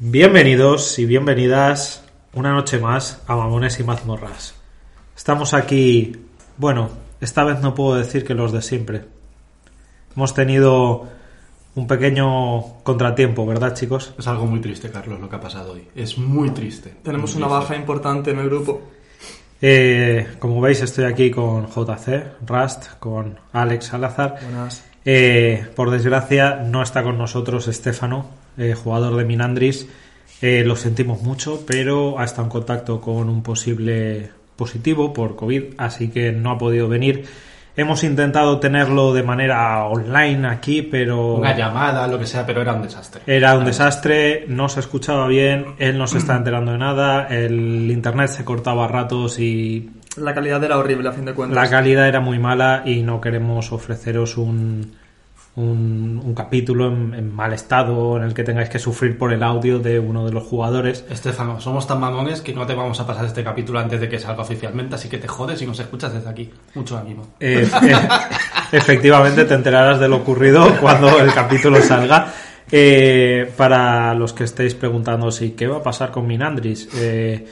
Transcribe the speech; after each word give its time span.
Bienvenidos 0.00 0.96
y 1.00 1.06
bienvenidas 1.06 2.04
una 2.32 2.52
noche 2.52 2.78
más 2.78 3.20
a 3.26 3.34
Mamones 3.34 3.80
y 3.80 3.84
Mazmorras. 3.84 4.54
Estamos 5.16 5.54
aquí, 5.54 6.12
bueno, 6.56 6.90
esta 7.20 7.42
vez 7.42 7.60
no 7.60 7.74
puedo 7.74 7.96
decir 7.96 8.24
que 8.24 8.34
los 8.34 8.52
de 8.52 8.62
siempre. 8.62 9.06
Hemos 10.14 10.34
tenido 10.34 11.08
un 11.74 11.86
pequeño 11.88 12.82
contratiempo, 12.84 13.44
¿verdad, 13.44 13.74
chicos? 13.74 14.14
Es 14.16 14.28
algo 14.28 14.46
muy 14.46 14.60
triste, 14.60 14.88
Carlos, 14.90 15.18
lo 15.18 15.28
que 15.28 15.34
ha 15.36 15.40
pasado 15.40 15.72
hoy. 15.72 15.88
Es 15.96 16.16
muy 16.16 16.50
triste. 16.50 16.94
Tenemos 17.02 17.34
Muy 17.34 17.42
una 17.42 17.48
triste. 17.48 17.64
baja 17.72 17.76
importante 17.80 18.30
en 18.30 18.38
el 18.38 18.48
grupo. 18.48 18.82
Eh, 19.60 20.28
como 20.38 20.60
veis, 20.60 20.80
estoy 20.80 21.06
aquí 21.06 21.32
con 21.32 21.66
JC, 21.66 22.36
Rust, 22.46 22.86
con 23.00 23.36
Alex 23.52 23.86
Salazar. 23.86 24.38
Buenas. 24.42 24.84
Eh, 25.10 25.64
por 25.74 25.90
desgracia, 25.90 26.56
no 26.56 26.82
está 26.82 27.02
con 27.02 27.16
nosotros 27.16 27.66
Estefano, 27.66 28.26
eh, 28.58 28.74
jugador 28.74 29.16
de 29.16 29.24
Minandris. 29.24 29.88
Eh, 30.42 30.64
lo 30.66 30.76
sentimos 30.76 31.22
mucho, 31.22 31.64
pero 31.66 32.18
ha 32.18 32.26
estado 32.26 32.42
en 32.42 32.50
contacto 32.50 33.00
con 33.00 33.30
un 33.30 33.42
posible 33.42 34.28
positivo 34.54 35.14
por 35.14 35.34
COVID, 35.34 35.62
así 35.78 36.10
que 36.10 36.32
no 36.32 36.50
ha 36.50 36.58
podido 36.58 36.90
venir. 36.90 37.24
Hemos 37.74 38.04
intentado 38.04 38.60
tenerlo 38.60 39.14
de 39.14 39.22
manera 39.22 39.82
online 39.84 40.46
aquí, 40.46 40.82
pero 40.82 41.36
Una 41.36 41.56
llamada, 41.56 42.06
lo 42.06 42.18
que 42.18 42.26
sea, 42.26 42.44
pero 42.44 42.60
era 42.60 42.74
un 42.74 42.82
desastre. 42.82 43.22
era 43.26 43.56
un 43.56 43.64
desastre, 43.64 44.44
no 44.46 44.68
se 44.68 44.80
escuchaba 44.80 45.26
bien, 45.26 45.74
él 45.78 45.96
no 45.96 46.06
se 46.06 46.18
está 46.18 46.36
enterando 46.36 46.72
de 46.72 46.78
nada, 46.78 47.28
el 47.28 47.90
internet 47.90 48.28
se 48.28 48.44
cortaba 48.44 48.84
a 48.84 48.88
ratos 48.88 49.38
y 49.38 49.88
La 50.18 50.34
calidad 50.34 50.62
era 50.62 50.76
horrible 50.76 51.08
a 51.08 51.12
fin 51.12 51.24
de 51.24 51.32
cuentas. 51.32 51.56
la 51.56 51.70
calidad 51.70 52.06
era 52.06 52.20
muy 52.20 52.38
mala 52.38 52.82
y 52.84 53.00
no 53.00 53.22
queremos 53.22 53.72
ofreceros 53.72 54.36
un, 54.36 54.97
un, 55.58 56.22
un 56.24 56.34
capítulo 56.34 56.88
en, 56.88 57.14
en 57.14 57.34
mal 57.34 57.52
estado 57.52 58.16
en 58.16 58.22
el 58.22 58.32
que 58.32 58.44
tengáis 58.44 58.68
que 58.68 58.78
sufrir 58.78 59.18
por 59.18 59.32
el 59.32 59.42
audio 59.42 59.78
de 59.78 59.98
uno 59.98 60.24
de 60.24 60.32
los 60.32 60.44
jugadores. 60.44 61.04
Estefano, 61.10 61.60
somos 61.60 61.86
tan 61.86 62.00
mamones 62.00 62.40
que 62.40 62.54
no 62.54 62.66
te 62.66 62.74
vamos 62.74 63.00
a 63.00 63.06
pasar 63.06 63.24
este 63.24 63.42
capítulo 63.42 63.80
antes 63.80 64.00
de 64.00 64.08
que 64.08 64.18
salga 64.18 64.42
oficialmente, 64.42 64.94
así 64.94 65.08
que 65.08 65.18
te 65.18 65.28
jodes 65.28 65.60
y 65.60 65.66
nos 65.66 65.80
escuchas 65.80 66.14
desde 66.14 66.30
aquí. 66.30 66.50
Mucho 66.74 66.96
ánimo. 66.96 67.26
Eh, 67.40 67.68
eh, 67.82 68.08
efectivamente 68.72 69.44
te 69.44 69.54
enterarás 69.54 69.98
de 69.98 70.08
lo 70.08 70.16
ocurrido 70.16 70.76
cuando 70.80 71.18
el 71.18 71.32
capítulo 71.34 71.82
salga. 71.82 72.32
Eh, 72.70 73.50
para 73.56 74.12
los 74.14 74.34
que 74.34 74.44
estéis 74.44 74.74
preguntando 74.74 75.32
si 75.32 75.52
qué 75.52 75.66
va 75.66 75.78
a 75.78 75.82
pasar 75.82 76.10
con 76.10 76.26
Minandris, 76.26 76.88
eh, 76.96 77.46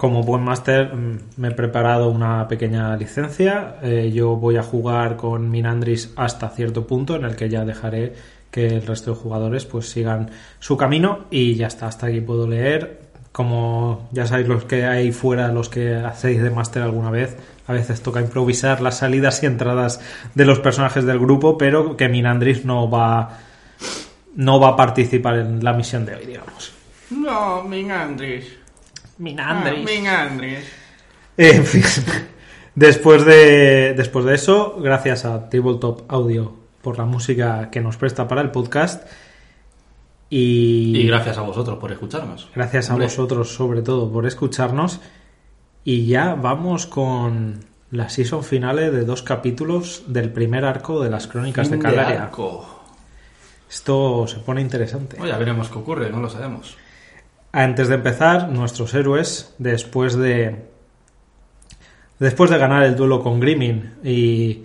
como 0.00 0.22
buen 0.22 0.42
máster 0.42 0.94
mm, 0.94 1.18
me 1.36 1.48
he 1.48 1.50
preparado 1.50 2.08
una 2.08 2.48
pequeña 2.48 2.96
licencia. 2.96 3.76
Eh, 3.82 4.10
yo 4.14 4.34
voy 4.34 4.56
a 4.56 4.62
jugar 4.62 5.16
con 5.16 5.50
Minandris 5.50 6.14
hasta 6.16 6.48
cierto 6.48 6.86
punto 6.86 7.16
en 7.16 7.24
el 7.24 7.36
que 7.36 7.50
ya 7.50 7.66
dejaré 7.66 8.14
que 8.50 8.66
el 8.68 8.86
resto 8.86 9.10
de 9.10 9.18
jugadores 9.18 9.66
pues 9.66 9.90
sigan 9.90 10.30
su 10.58 10.78
camino 10.78 11.26
y 11.30 11.54
ya 11.54 11.66
está, 11.66 11.86
hasta 11.86 12.06
aquí 12.06 12.22
puedo 12.22 12.48
leer. 12.48 13.10
Como 13.30 14.08
ya 14.10 14.26
sabéis 14.26 14.48
los 14.48 14.64
que 14.64 14.86
hay 14.86 15.12
fuera, 15.12 15.52
los 15.52 15.68
que 15.68 15.96
hacéis 15.96 16.42
de 16.42 16.48
máster 16.48 16.82
alguna 16.82 17.10
vez, 17.10 17.36
a 17.66 17.74
veces 17.74 18.02
toca 18.02 18.22
improvisar 18.22 18.80
las 18.80 18.96
salidas 18.96 19.42
y 19.42 19.46
entradas 19.46 20.00
de 20.34 20.46
los 20.46 20.60
personajes 20.60 21.04
del 21.04 21.18
grupo, 21.18 21.58
pero 21.58 21.98
que 21.98 22.08
Minandris 22.08 22.64
no 22.64 22.90
va 22.90 23.38
no 24.34 24.58
va 24.58 24.68
a 24.68 24.76
participar 24.76 25.40
en 25.40 25.62
la 25.62 25.74
misión 25.74 26.06
de 26.06 26.14
hoy, 26.14 26.24
digamos. 26.24 26.72
No, 27.10 27.62
Minandris. 27.64 28.59
Minandris. 29.20 29.84
Minandris. 29.84 30.72
En 31.36 31.64
fin, 31.64 31.84
después 32.74 33.24
de, 33.24 33.94
después 33.94 34.24
de 34.24 34.34
eso, 34.34 34.76
gracias 34.80 35.24
a 35.24 35.48
Tabletop 35.50 36.10
Audio 36.10 36.54
por 36.80 36.98
la 36.98 37.04
música 37.04 37.70
que 37.70 37.80
nos 37.80 37.96
presta 37.98 38.26
para 38.26 38.40
el 38.40 38.50
podcast 38.50 39.06
y, 40.30 40.96
Y 40.96 41.06
gracias 41.06 41.36
a 41.38 41.42
vosotros 41.42 41.78
por 41.78 41.92
escucharnos. 41.92 42.48
gracias 42.54 42.90
a 42.90 42.96
vosotros 42.96 43.54
sobre 43.54 43.82
todo 43.82 44.10
por 44.10 44.26
escucharnos 44.26 45.00
y 45.84 46.06
ya 46.06 46.34
vamos 46.34 46.86
con 46.86 47.60
la 47.90 48.08
season 48.08 48.42
finale 48.42 48.90
de 48.90 49.04
dos 49.04 49.22
capítulos 49.22 50.04
del 50.06 50.30
primer 50.30 50.64
arco 50.64 51.02
de 51.02 51.10
las 51.10 51.26
crónicas 51.26 51.70
de 51.70 51.78
Calaria. 51.78 52.24
arco. 52.24 52.80
Esto 53.68 54.26
se 54.26 54.38
pone 54.38 54.60
interesante. 54.60 55.16
Ya 55.24 55.36
veremos 55.36 55.68
qué 55.68 55.78
ocurre, 55.78 56.10
no 56.10 56.20
lo 56.20 56.28
sabemos. 56.28 56.76
Antes 57.52 57.88
de 57.88 57.96
empezar, 57.96 58.48
nuestros 58.48 58.94
héroes, 58.94 59.54
después 59.58 60.16
de. 60.16 60.68
Después 62.20 62.50
de 62.50 62.58
ganar 62.58 62.84
el 62.84 62.96
duelo 62.96 63.22
con 63.22 63.40
Grimming 63.40 63.94
y 64.04 64.64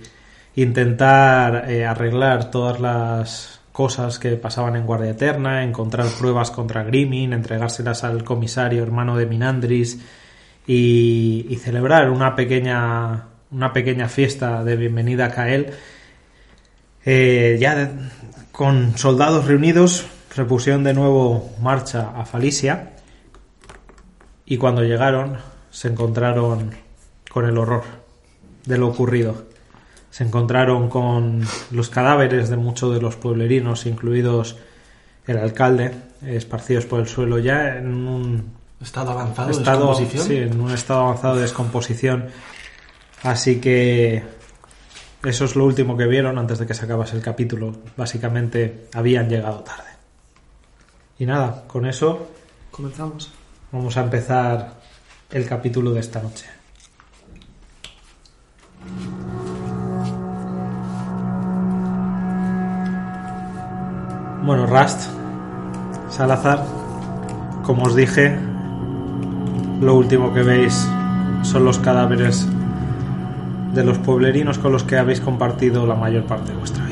intentar 0.56 1.72
eh, 1.72 1.86
arreglar 1.86 2.52
todas 2.52 2.80
las 2.80 3.62
cosas 3.72 4.20
que 4.20 4.36
pasaban 4.36 4.76
en 4.76 4.86
Guardia 4.86 5.12
Eterna, 5.12 5.64
encontrar 5.64 6.08
pruebas 6.20 6.52
contra 6.52 6.84
Grimming, 6.84 7.34
entregárselas 7.34 8.04
al 8.04 8.24
comisario 8.24 8.84
hermano 8.84 9.18
de 9.18 9.26
Minandris 9.26 10.00
y, 10.68 11.58
celebrar 11.62 12.10
una 12.10 12.36
pequeña, 12.36 13.26
una 13.52 13.74
pequeña 13.74 14.10
fiesta 14.10 14.64
de 14.64 14.76
bienvenida 14.76 15.26
a 15.26 15.32
Kael, 15.32 15.72
eh, 17.06 17.58
ya 17.60 17.92
con 18.52 18.98
soldados 18.98 19.46
reunidos 19.46 20.06
repusieron 20.36 20.84
de 20.84 20.94
nuevo 20.94 21.52
marcha 21.62 22.12
a 22.16 22.26
Falicia 22.26 22.94
y 24.46 24.58
cuando 24.58 24.84
llegaron 24.84 25.38
se 25.70 25.88
encontraron 25.88 26.72
con 27.30 27.46
el 27.46 27.58
horror 27.58 27.84
de 28.66 28.78
lo 28.78 28.88
ocurrido. 28.88 29.46
Se 30.10 30.24
encontraron 30.24 30.90
con 30.90 31.44
los 31.72 31.90
cadáveres 31.90 32.50
de 32.50 32.56
muchos 32.58 32.94
de 32.94 33.02
los 33.02 33.16
pueblerinos, 33.16 33.86
incluidos 33.86 34.58
el 35.28 35.38
alcalde, 35.38 35.94
esparcidos 36.26 36.86
por 36.86 37.02
el 37.02 37.08
suelo 37.08 37.40
ya 37.40 37.78
en 37.78 38.08
un 38.08 38.56
Estado 38.82 39.12
avanzado 39.12 39.50
de 39.50 39.58
descomposición. 39.58 40.28
sí, 40.28 40.38
en 40.38 40.62
un 40.62 40.72
estado 40.72 41.02
avanzado 41.02 41.36
de 41.36 41.42
descomposición. 41.42 42.26
Así 43.24 43.60
que 43.60 44.24
eso 45.24 45.46
es 45.46 45.56
lo 45.56 45.66
último 45.66 45.98
que 45.98 46.06
vieron 46.06 46.38
antes 46.38 46.60
de 46.60 46.68
que 46.68 46.74
se 46.74 46.86
acabase 46.86 47.16
el 47.16 47.24
capítulo. 47.24 47.74
Básicamente 47.98 48.88
habían 48.94 49.30
llegado 49.30 49.62
tarde. 49.62 49.95
Y 51.18 51.26
nada, 51.26 51.64
con 51.68 51.86
eso 51.86 52.28
Comenzamos. 52.72 53.32
vamos 53.72 53.96
a 53.96 54.02
empezar 54.02 54.74
el 55.32 55.48
capítulo 55.48 55.94
de 55.94 56.02
esta 56.02 56.22
noche. 56.22 56.46
Bueno, 64.44 64.68
Rust, 64.68 65.10
Salazar, 66.10 66.64
como 67.64 67.86
os 67.86 67.96
dije, 67.96 68.38
lo 69.82 69.96
último 69.96 70.34
que 70.34 70.44
veis 70.44 70.88
son 71.42 71.66
los 71.66 71.80
cadáveres 71.80 72.46
de 73.74 73.84
los 73.84 73.98
pueblerinos 74.00 74.60
con 74.60 74.72
los 74.72 74.84
que 74.84 74.98
habéis 74.98 75.20
compartido 75.20 75.88
la 75.88 75.96
mayor 75.96 76.26
parte 76.26 76.52
de 76.52 76.58
vuestra 76.58 76.85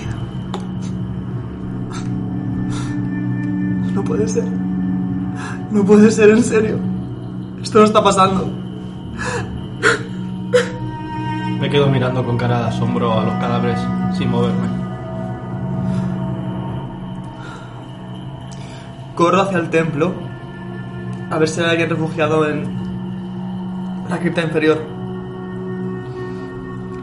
No 3.94 4.04
puede 4.04 4.28
ser. 4.28 4.46
No 5.72 5.84
puede 5.84 6.12
ser, 6.12 6.30
en 6.30 6.44
serio. 6.44 6.78
Esto 7.62 7.80
no 7.80 7.86
está 7.86 8.04
pasando. 8.04 8.48
Me 11.59 11.70
quedo 11.70 11.88
mirando 11.88 12.24
con 12.26 12.38
cara 12.38 12.59
de 12.59 12.66
asombro 12.66 13.20
a 13.20 13.24
los 13.24 13.34
cadáveres 13.36 13.80
sin 14.18 14.30
moverme. 14.30 14.68
Corro 19.16 19.42
hacia 19.42 19.59
el 19.59 19.70
templo. 19.70 20.14
A 21.30 21.38
ver 21.38 21.48
si 21.48 21.62
hay 21.62 21.70
alguien 21.70 21.90
refugiado 21.90 22.50
en 22.50 22.64
la 24.10 24.20
cripta 24.20 24.42
inferior. 24.42 24.78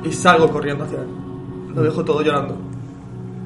Y 0.04 0.12
salgo 0.12 0.50
corriendo 0.50 0.84
hacia 0.84 0.98
él. 0.98 1.08
Lo 1.74 1.82
dejo 1.82 2.04
todo 2.04 2.22
llorando. 2.22 2.56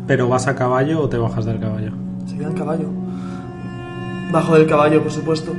¿Pero 0.07 0.29
vas 0.29 0.47
a 0.47 0.55
caballo 0.55 1.03
o 1.03 1.09
te 1.09 1.19
bajas 1.19 1.45
del 1.45 1.61
caballo? 1.61 1.93
Se 2.27 2.37
queda 2.37 2.49
el 2.49 2.55
caballo. 2.55 3.04
Bajo 4.35 4.57
del 4.57 4.67
caballo, 4.67 5.01
por 5.01 5.13
supuesto. 5.13 5.53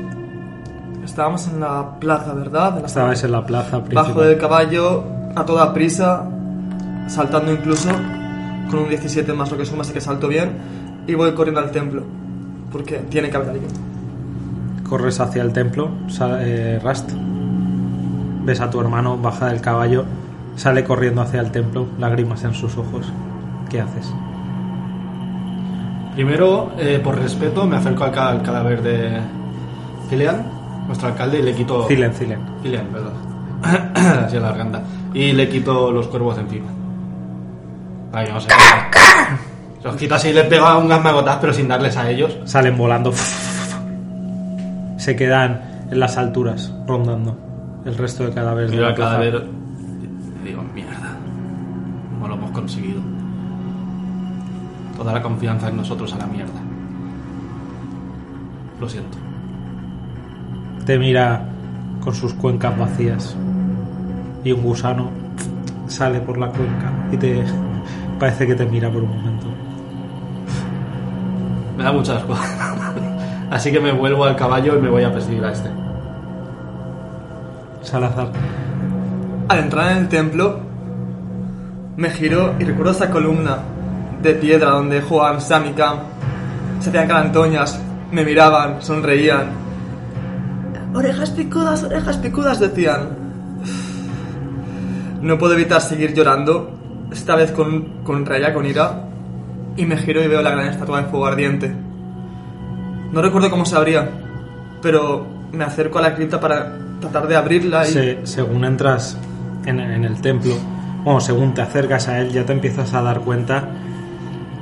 Estábamos 1.01 1.47
en 1.47 1.61
la 1.61 1.97
plaza, 1.97 2.33
¿verdad? 2.33 2.75
En 2.75 2.81
la 2.81 2.87
Estabais 2.87 3.23
en 3.23 3.31
la 3.31 3.45
plaza 3.45 3.81
principal. 3.81 4.07
Bajo 4.07 4.21
del 4.21 4.37
caballo, 4.37 5.05
a 5.33 5.45
toda 5.45 5.73
prisa, 5.73 6.29
saltando 7.07 7.53
incluso, 7.53 7.87
con 8.69 8.79
un 8.79 8.89
17 8.89 9.31
más 9.31 9.49
lo 9.49 9.57
que 9.57 9.65
suma, 9.65 9.83
así 9.83 9.93
que 9.93 10.01
salto 10.01 10.27
bien, 10.27 10.57
y 11.07 11.13
voy 11.13 11.33
corriendo 11.33 11.61
al 11.61 11.71
templo, 11.71 12.03
porque 12.69 12.97
tiene 12.97 13.29
que 13.29 13.37
haber 13.37 13.51
alguien. 13.51 13.71
Corres 14.89 15.21
hacia 15.21 15.41
el 15.41 15.53
templo, 15.53 15.91
eh, 16.41 16.77
Rust. 16.83 17.11
Ves 18.43 18.59
a 18.59 18.69
tu 18.69 18.81
hermano, 18.81 19.17
baja 19.17 19.47
del 19.47 19.61
caballo, 19.61 20.03
sale 20.57 20.83
corriendo 20.83 21.21
hacia 21.21 21.39
el 21.39 21.49
templo, 21.49 21.87
lágrimas 21.97 22.43
en 22.43 22.53
sus 22.53 22.77
ojos. 22.77 23.09
¿Qué 23.69 23.79
haces? 23.79 24.13
Primero, 26.15 26.71
eh, 26.77 26.99
por 27.03 27.17
respeto, 27.19 27.65
me 27.67 27.75
acerco 27.77 28.03
al, 28.05 28.11
ca- 28.11 28.29
al 28.29 28.41
cadáver 28.41 28.81
de 28.81 29.19
Cilean, 30.09 30.45
nuestro 30.87 31.09
alcalde, 31.09 31.39
y 31.39 31.41
le 31.43 31.53
quito... 31.53 31.85
Cilen, 31.87 32.13
Cilen. 32.13 32.39
Cilean, 32.63 32.85
perdón. 32.87 33.13
Así 34.25 34.35
la 34.37 34.49
garganta. 34.49 34.81
Y 35.13 35.33
le 35.33 35.49
quito 35.49 35.91
los 35.91 36.07
cuervos 36.07 36.35
de 36.37 36.41
encima. 36.43 36.67
Para 38.11 38.25
que 38.25 38.31
no 38.33 38.39
se. 38.39 38.47
Los 39.83 39.95
quito 39.97 40.15
así 40.15 40.29
y 40.29 40.33
les 40.33 40.45
pego 40.47 40.79
unas 40.79 41.03
magotas, 41.03 41.37
pero 41.39 41.53
sin 41.53 41.67
darles 41.67 41.95
a 41.97 42.09
ellos. 42.09 42.37
Salen 42.45 42.75
volando. 42.77 43.11
se 44.97 45.15
quedan 45.15 45.61
en 45.91 45.99
las 45.99 46.17
alturas, 46.17 46.73
rondando 46.87 47.37
el 47.85 47.95
resto 47.97 48.23
de 48.25 48.31
cadáveres 48.33 48.71
de 48.71 48.77
Miro 48.77 48.83
la 48.85 48.89
al 48.89 48.95
plaza. 48.95 49.11
cadáver 49.17 49.43
digo, 50.43 50.63
mierda. 50.73 51.17
No 52.19 52.27
lo 52.27 52.33
hemos 52.35 52.51
conseguido. 52.51 52.99
Toda 54.95 55.13
la 55.13 55.21
confianza 55.21 55.69
en 55.69 55.77
nosotros 55.77 56.13
a 56.13 56.17
la 56.17 56.25
mierda. 56.25 56.61
Lo 58.79 58.89
siento. 58.89 59.17
Te 60.85 60.97
mira 60.97 61.45
con 62.01 62.13
sus 62.13 62.33
cuencas 62.33 62.77
vacías 62.77 63.35
y 64.43 64.51
un 64.51 64.61
gusano 64.61 65.09
sale 65.87 66.19
por 66.19 66.37
la 66.37 66.49
cuenca 66.49 66.91
y 67.11 67.17
te 67.17 67.43
parece 68.19 68.47
que 68.47 68.55
te 68.55 68.65
mira 68.65 68.89
por 68.89 69.03
un 69.03 69.09
momento. 69.09 69.47
Me 71.77 71.83
da 71.83 71.91
mucha 71.91 72.17
asco. 72.17 72.35
Así 73.51 73.71
que 73.71 73.79
me 73.79 73.91
vuelvo 73.91 74.25
al 74.25 74.35
caballo 74.35 74.77
y 74.77 74.81
me 74.81 74.89
voy 74.89 75.03
a 75.03 75.11
perseguir 75.11 75.43
a 75.43 75.51
este. 75.51 75.69
Salazar, 77.81 78.31
Al 79.47 79.59
entrar 79.59 79.91
en 79.91 79.97
el 79.99 80.09
templo, 80.09 80.59
me 81.97 82.09
giro 82.09 82.55
y 82.59 82.63
recuerdo 82.63 82.91
esa 82.91 83.11
columna 83.11 83.59
de 84.25 84.33
piedra 84.35 84.71
donde 84.71 85.01
Juan, 85.01 85.39
Sam 85.39 85.67
y 85.67 85.73
Cam 85.73 85.97
se 86.79 86.89
hacían 86.89 87.07
carantoñas, 87.07 87.79
me 88.11 88.25
miraban, 88.25 88.81
sonreían. 88.81 89.47
Orejas 90.93 91.29
picudas, 91.31 91.83
orejas 91.83 92.17
picudas, 92.17 92.59
decían. 92.59 93.09
No 95.21 95.37
puedo 95.37 95.53
evitar 95.53 95.81
seguir 95.81 96.13
llorando, 96.13 96.71
esta 97.11 97.35
vez 97.35 97.51
con, 97.51 98.03
con 98.03 98.25
raya, 98.25 98.53
con 98.53 98.65
ira, 98.65 99.03
y 99.77 99.85
me 99.85 99.97
giro 99.97 100.23
y 100.23 100.27
veo 100.27 100.41
la 100.41 100.51
gran 100.51 100.67
estatua 100.67 101.01
de 101.01 101.07
fuego 101.07 101.25
ardiente. 101.25 101.73
No 103.11 103.21
recuerdo 103.21 103.49
cómo 103.49 103.65
se 103.65 103.75
abría, 103.75 104.09
pero 104.81 105.25
me 105.51 105.63
acerco 105.63 105.99
a 105.99 106.01
la 106.01 106.15
cripta 106.15 106.39
para 106.39 106.77
tratar 106.99 107.27
de 107.27 107.35
abrirla 107.35 107.87
y... 107.87 107.91
se- 107.91 108.19
según 108.25 108.65
entras 108.65 109.17
en, 109.65 109.79
en 109.79 110.03
el 110.03 110.21
templo, 110.21 110.53
bueno, 111.03 111.19
según 111.19 111.53
te 111.53 111.61
acercas 111.61 112.07
a 112.07 112.19
él, 112.19 112.31
ya 112.31 112.45
te 112.45 112.53
empiezas 112.53 112.93
a 112.93 113.01
dar 113.01 113.21
cuenta 113.21 113.63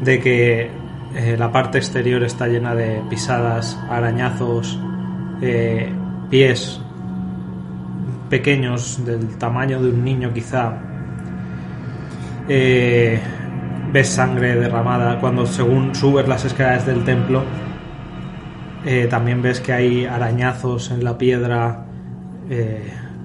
de 0.03 0.19
que 0.19 0.69
eh, 1.15 1.35
la 1.37 1.51
parte 1.51 1.77
exterior 1.77 2.23
está 2.23 2.47
llena 2.47 2.73
de 2.73 3.01
pisadas, 3.09 3.79
arañazos, 3.89 4.79
eh, 5.41 5.91
pies 6.29 6.81
pequeños 8.29 9.05
del 9.05 9.37
tamaño 9.37 9.81
de 9.81 9.89
un 9.89 10.03
niño 10.03 10.33
quizá. 10.33 10.73
Eh, 12.49 13.19
ves 13.91 14.09
sangre 14.09 14.55
derramada 14.55 15.19
cuando 15.19 15.45
según 15.45 15.93
subes 15.93 16.27
las 16.27 16.45
escaleras 16.45 16.85
del 16.85 17.03
templo. 17.03 17.43
también 19.09 19.41
ves 19.41 19.61
que 19.61 19.71
hay 19.71 20.05
arañazos 20.05 20.91
en 20.91 21.05
la 21.05 21.17
piedra, 21.17 21.85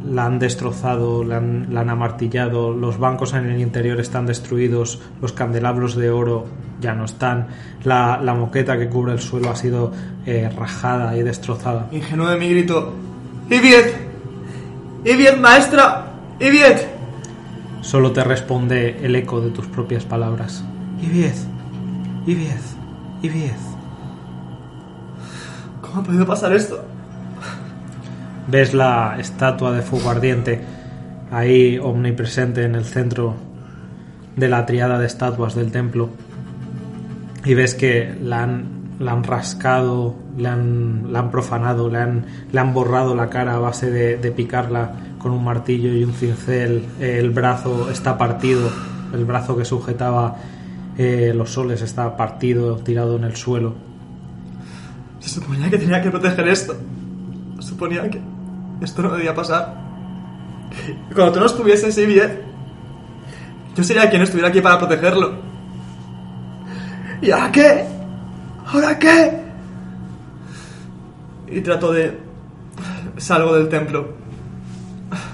la 0.05 0.27
han 0.27 0.39
destrozado, 0.39 1.25
la 1.25 1.39
han, 1.39 1.69
la 1.71 1.81
han 1.81 1.91
amartillado, 1.91 2.73
los 2.73 2.99
bancos 2.99 3.35
en 3.35 3.47
el 3.47 3.61
interior 3.61 4.00
están 4.00 4.27
destruidos, 4.27 5.00
los 5.21 5.33
candelabros 5.33 5.97
de 5.97 6.11
oro 6.11 6.47
ya 6.81 6.95
no 6.95 7.05
están, 7.05 7.49
la, 7.85 8.21
la 8.23 8.35
moqueta 8.35 8.79
que 8.79 8.89
cubre 8.89 9.12
el 9.12 9.21
suelo 9.21 9.50
ha 9.50 9.56
sido 9.56 9.93
eh, 10.27 10.50
rajada 10.56 11.17
y 11.17 11.23
destrozada. 11.23 11.89
Ingenuo 11.91 12.29
de 12.29 12.37
mi 12.37 12.50
grito. 12.50 12.95
¡Iviet! 13.50 13.95
¡Iviet, 15.05 15.39
maestra! 15.39 16.12
¡Iviet! 16.39 16.87
Solo 17.81 18.12
te 18.12 18.23
responde 18.23 19.05
el 19.05 19.17
eco 19.17 19.41
de 19.41 19.51
tus 19.51 19.67
propias 19.67 20.05
palabras. 20.05 20.65
Ibiez, 21.03 21.47
Ibiez, 22.27 22.77
Ibiez. 23.23 23.56
¿Cómo 25.81 26.01
ha 26.01 26.05
podido 26.05 26.27
pasar 26.27 26.53
esto? 26.53 26.85
Ves 28.49 28.75
la 28.75 29.17
estatua 29.19 29.73
de 29.73 29.83
fuego 29.83 30.11
ardiente 30.11 30.61
ahí 31.31 31.79
omnipresente 31.79 32.65
en 32.65 32.75
el 32.75 32.85
centro 32.85 33.35
de 34.37 34.49
la 34.49 34.65
triada 34.67 34.99
de 34.99 35.06
estatuas 35.06 35.55
del 35.55 35.71
templo 35.71 36.11
y 37.45 37.55
ves 37.55 37.75
que 37.75 38.17
la 38.23 38.43
han, 38.43 38.97
la 38.99 39.12
han 39.12 39.25
rascado, 39.25 40.17
la 40.37 40.55
han, 40.55 41.12
la 41.12 41.21
han 41.21 41.31
profanado, 41.31 41.89
le 41.91 41.99
han, 41.99 42.25
le 42.50 42.61
han 42.61 42.73
borrado 42.73 43.15
la 43.15 43.29
cara 43.29 43.55
a 43.55 43.59
base 43.59 43.91
de, 43.91 44.17
de 44.17 44.31
picarla 44.31 44.93
con 45.19 45.33
un 45.33 45.44
martillo 45.44 45.93
y 45.93 46.05
un 46.05 46.12
cincel, 46.12 46.85
el 47.01 47.31
brazo 47.31 47.91
está 47.91 48.17
partido, 48.17 48.71
el 49.12 49.25
brazo 49.25 49.56
que 49.56 49.65
sujetaba 49.65 50.37
eh, 50.97 51.33
los 51.35 51.51
soles 51.51 51.81
está 51.83 52.17
partido, 52.17 52.77
tirado 52.79 53.17
en 53.17 53.25
el 53.25 53.37
suelo. 53.37 53.75
Se 55.21 55.29
suponía 55.29 55.71
que 55.71 55.79
tenía 55.79 56.03
que 56.03 56.11
proteger 56.11 56.49
esto. 56.49 56.77
Suponía 57.61 58.09
que 58.11 58.21
esto 58.81 59.03
no 59.03 59.11
debía 59.11 59.35
pasar. 59.35 59.75
Cuando 61.15 61.33
tú 61.33 61.41
no 61.41 61.47
estuvieses, 61.47 61.97
Iviet, 61.99 62.43
yo 63.75 63.85
sería 63.85 64.09
quien 64.11 64.23
estuviera 64.23 64.49
aquí 64.49 64.61
para 64.61 64.79
protegerlo. 64.79 65.35
¿Y 67.21 67.31
ahora 67.31 67.53
qué? 67.53 67.85
¿Ahora 68.67 68.99
qué? 68.99 69.43
Y 71.49 71.61
trato 71.61 71.93
de... 71.93 72.19
Salgo 73.17 73.55
del 73.55 73.69
templo. 73.69 74.15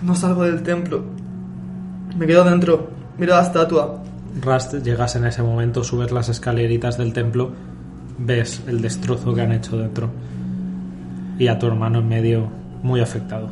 No 0.02 0.14
salgo 0.14 0.44
del 0.44 0.62
templo. 0.62 1.05
Me 2.17 2.26
quedo 2.26 2.44
dentro. 2.44 2.91
Miro 3.19 3.35
la 3.35 3.43
estatua. 3.43 4.02
Rust, 4.41 4.75
llegas 4.82 5.17
en 5.17 5.26
ese 5.26 5.43
momento, 5.43 5.85
subes 5.85 6.11
las 6.11 6.29
escaleritas 6.29 6.99
del 6.99 7.12
templo, 7.12 7.52
ves 8.19 8.62
el 8.67 8.81
destrozo 8.82 9.32
que 9.32 9.43
han 9.43 9.52
hecho 9.52 9.76
dentro 9.76 10.11
y 11.38 11.49
a 11.49 11.58
tu 11.58 11.67
hermano 11.67 12.00
en 12.00 12.08
medio 12.08 12.49
muy 12.84 13.00
afectado. 13.00 13.48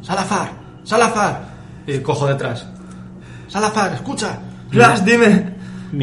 ¡Salazar! 0.00 0.52
¡Salazar! 0.84 1.42
Y 1.86 1.98
cojo 1.98 2.26
detrás. 2.26 2.66
¡Salazar, 3.48 3.92
escucha! 3.92 4.38
Ras, 4.70 5.04
dime. 5.04 5.52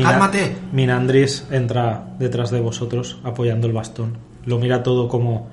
¡Cálmate! 0.04 0.58
Minandris 0.72 1.48
entra 1.50 2.04
detrás 2.20 2.52
de 2.52 2.60
vosotros 2.60 3.18
apoyando 3.24 3.66
el 3.66 3.74
bastón. 3.74 4.18
Lo 4.46 4.60
mira 4.60 4.84
todo 4.84 5.08
como, 5.08 5.48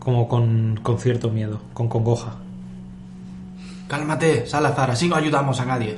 como 0.00 0.28
con, 0.28 0.80
con 0.82 0.98
cierto 0.98 1.30
miedo, 1.30 1.60
con 1.72 1.88
congoja. 1.88 2.32
Cálmate, 3.86 4.46
Salazar, 4.46 4.90
así 4.90 5.08
no 5.08 5.14
ayudamos 5.14 5.60
a 5.60 5.64
nadie. 5.64 5.96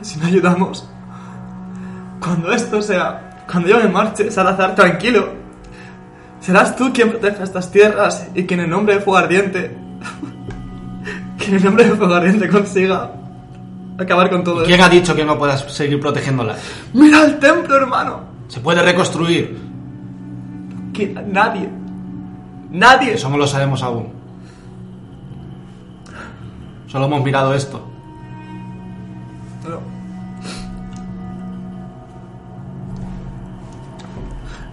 Si 0.00 0.18
no 0.18 0.26
ayudamos. 0.26 0.88
Cuando 2.20 2.52
esto 2.52 2.80
sea. 2.80 3.44
Cuando 3.50 3.68
yo 3.68 3.78
me 3.78 3.88
marche, 3.88 4.30
Salazar, 4.30 4.74
tranquilo. 4.76 5.37
Serás 6.40 6.76
tú 6.76 6.92
quien 6.92 7.10
proteja 7.10 7.44
estas 7.44 7.70
tierras 7.70 8.28
y 8.34 8.44
quien 8.44 8.60
en 8.60 8.70
nombre 8.70 8.94
de 8.94 9.00
Fuego 9.00 9.18
Ardiente. 9.18 9.76
quien 11.38 11.56
en 11.56 11.64
nombre 11.64 11.84
de 11.84 11.96
Fuego 11.96 12.14
Ardiente 12.14 12.48
consiga 12.48 13.12
acabar 13.98 14.30
con 14.30 14.44
todo 14.44 14.62
¿Quién 14.62 14.80
esto. 14.80 14.86
ha 14.86 14.88
dicho 14.88 15.14
que 15.16 15.24
no 15.24 15.36
puedas 15.38 15.60
seguir 15.72 16.00
protegiéndola? 16.00 16.56
¡Mira 16.94 17.24
el 17.24 17.38
templo, 17.38 17.76
hermano! 17.76 18.20
Se 18.48 18.60
puede 18.60 18.82
reconstruir. 18.82 19.58
Que 20.92 21.08
nadie. 21.08 21.68
Nadie. 22.70 23.14
Eso 23.14 23.28
no 23.28 23.36
lo 23.36 23.46
sabemos 23.46 23.82
aún. 23.82 24.08
Solo 26.86 27.04
hemos 27.04 27.22
mirado 27.22 27.52
esto. 27.52 27.86
No. 29.68 29.80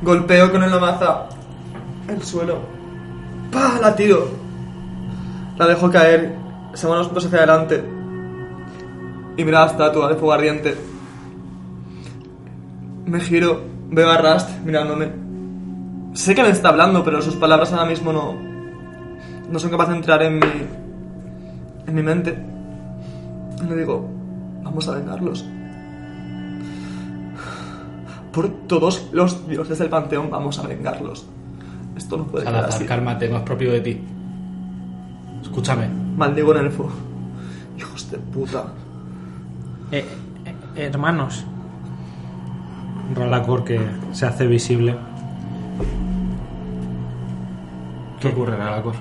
Golpeo 0.01 0.51
con 0.51 0.63
el 0.63 0.79
maza 0.79 1.27
el 2.07 2.23
suelo. 2.23 2.59
¡Pah! 3.51 3.79
La 3.81 3.95
tiro. 3.95 4.27
La 5.57 5.67
dejo 5.67 5.89
caer. 5.89 6.35
Se 6.73 6.87
van 6.87 6.99
los 6.99 7.07
pasos 7.07 7.25
hacia 7.25 7.39
adelante. 7.39 7.83
Y 9.37 9.43
mira 9.43 9.61
la 9.61 9.71
estatua 9.71 10.09
de 10.09 10.15
fuego 10.15 10.33
ardiente. 10.33 10.75
Me 13.05 13.19
giro. 13.19 13.61
Veo 13.89 14.09
a 14.09 14.17
Rust 14.17 14.49
mirándome. 14.63 15.11
Sé 16.13 16.33
que 16.33 16.43
me 16.43 16.49
está 16.49 16.69
hablando, 16.69 17.03
pero 17.03 17.21
sus 17.21 17.35
palabras 17.35 17.71
ahora 17.71 17.85
mismo 17.85 18.11
no. 18.11 18.35
No 19.49 19.59
son 19.59 19.69
capaces 19.69 19.91
de 19.91 19.97
entrar 19.97 20.23
en 20.23 20.39
mi. 20.39 20.47
en 21.87 21.95
mi 21.95 22.01
mente. 22.01 22.37
Y 23.63 23.69
le 23.69 23.75
digo, 23.75 24.09
vamos 24.63 24.87
a 24.87 24.95
vengarlos. 24.95 25.45
Por 28.31 28.49
todos 28.67 29.09
los 29.13 29.47
dioses 29.47 29.79
del 29.79 29.89
panteón 29.89 30.29
vamos 30.29 30.59
a 30.59 30.67
vengarlos. 30.67 31.25
Esto 31.95 32.17
no 32.17 32.25
puede 32.25 32.43
quedar 32.45 32.55
Salazar, 32.61 32.77
así. 32.79 32.85
cálmate, 32.87 33.29
no 33.29 33.37
es 33.37 33.43
propio 33.43 33.71
de 33.71 33.81
ti. 33.81 34.01
Escúchame. 35.41 35.87
Maldigo 36.17 36.55
en 36.55 36.65
elfo. 36.65 36.89
Hijos 37.77 38.11
de 38.11 38.17
puta. 38.17 38.65
Eh, 39.91 40.05
eh, 40.75 40.83
hermanos. 40.91 41.45
Ralacor 43.15 43.63
que 43.63 43.79
se 44.11 44.25
hace 44.25 44.47
visible. 44.47 44.95
¿Qué 48.19 48.27
ocurre, 48.29 48.57
Galacor? 48.57 48.95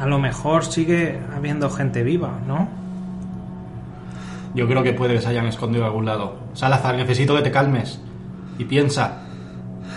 A 0.00 0.06
lo 0.06 0.18
mejor 0.18 0.64
sigue 0.64 1.20
habiendo 1.34 1.70
gente 1.70 2.02
viva, 2.02 2.38
¿no? 2.46 2.68
Yo 4.54 4.68
creo 4.68 4.82
que 4.82 4.92
puede 4.92 5.14
que 5.14 5.20
se 5.20 5.28
hayan 5.28 5.46
escondido 5.46 5.82
en 5.82 5.86
algún 5.88 6.04
lado. 6.04 6.36
Salazar, 6.52 6.94
necesito 6.96 7.34
que 7.34 7.42
te 7.42 7.50
calmes. 7.50 8.00
Y 8.58 8.64
piensa. 8.64 9.22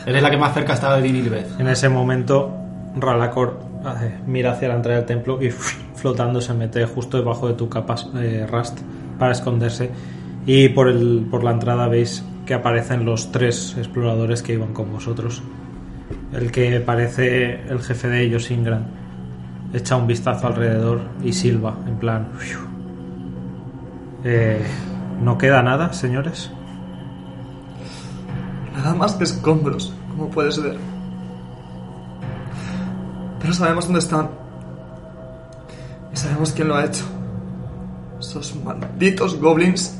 Eres 0.07 0.23
la 0.23 0.31
que 0.31 0.37
más 0.37 0.53
cerca 0.53 0.71
ha 0.71 0.75
estado 0.75 0.95
de 0.95 1.01
Dirilbeth. 1.01 1.59
En 1.59 1.67
ese 1.67 1.89
momento 1.89 2.49
Ralacor 2.95 3.59
mira 4.25 4.53
hacia 4.53 4.69
la 4.69 4.75
entrada 4.75 4.99
del 4.99 5.05
templo 5.05 5.37
y 5.43 5.51
flotando 5.51 6.39
se 6.39 6.53
mete 6.53 6.85
justo 6.85 7.17
debajo 7.17 7.49
de 7.49 7.55
tu 7.55 7.67
capa 7.67 7.95
eh, 8.15 8.47
Rust 8.49 8.79
para 9.19 9.33
esconderse. 9.33 9.91
Y 10.45 10.69
por, 10.69 10.87
el, 10.87 11.27
por 11.29 11.43
la 11.43 11.51
entrada 11.51 11.89
veis 11.89 12.23
que 12.45 12.53
aparecen 12.53 13.03
los 13.03 13.33
tres 13.33 13.75
exploradores 13.77 14.41
que 14.41 14.53
iban 14.53 14.73
con 14.73 14.93
vosotros. 14.93 15.43
El 16.31 16.53
que 16.53 16.79
parece 16.79 17.61
el 17.69 17.81
jefe 17.81 18.07
de 18.07 18.23
ellos, 18.23 18.49
Ingram, 18.49 18.85
echa 19.73 19.97
un 19.97 20.07
vistazo 20.07 20.47
alrededor 20.47 21.01
y 21.21 21.33
silba, 21.33 21.75
en 21.85 21.95
plan... 21.97 22.29
Eh, 24.23 24.65
¿No 25.21 25.37
queda 25.37 25.61
nada, 25.63 25.91
señores? 25.91 26.49
Nada 28.73 28.93
más 28.93 29.15
que 29.15 29.23
escombros, 29.23 29.93
como 30.17 30.29
puedes 30.29 30.61
ver. 30.61 30.77
Pero 33.39 33.53
sabemos 33.53 33.85
dónde 33.85 33.99
están. 33.99 34.29
Y 36.11 36.17
sabemos 36.17 36.51
quién 36.51 36.67
lo 36.67 36.75
ha 36.75 36.85
hecho. 36.85 37.05
Esos 38.19 38.55
malditos 38.63 39.39
goblins. 39.39 39.95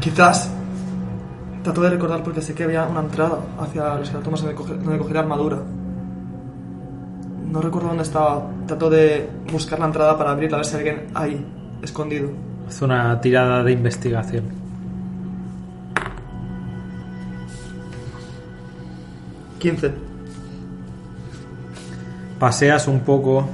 Quizás. 0.00 0.50
Trato 1.62 1.82
de 1.82 1.90
recordar 1.90 2.22
porque 2.22 2.40
sé 2.40 2.54
que 2.54 2.64
había 2.64 2.86
una 2.86 3.00
entrada 3.00 3.40
hacia 3.60 3.96
los 3.96 4.08
cartomas 4.08 4.40
donde 4.40 4.54
coger, 4.54 4.82
donde 4.82 5.18
armadura. 5.18 5.58
No 7.50 7.60
recuerdo 7.60 7.88
dónde 7.88 8.04
estaba. 8.04 8.46
Trato 8.66 8.88
de 8.88 9.28
buscar 9.52 9.78
la 9.78 9.86
entrada 9.86 10.16
para 10.16 10.30
abrirla, 10.30 10.56
a 10.56 10.60
ver 10.60 10.66
si 10.66 10.76
hay 10.76 10.88
alguien 10.88 11.06
ahí, 11.14 11.46
escondido. 11.82 12.30
Haz 12.66 12.80
una 12.80 13.20
tirada 13.20 13.62
de 13.62 13.72
investigación. 13.72 14.57
Quince. 19.58 19.92
Paseas 22.38 22.86
un 22.86 23.00
poco, 23.00 23.48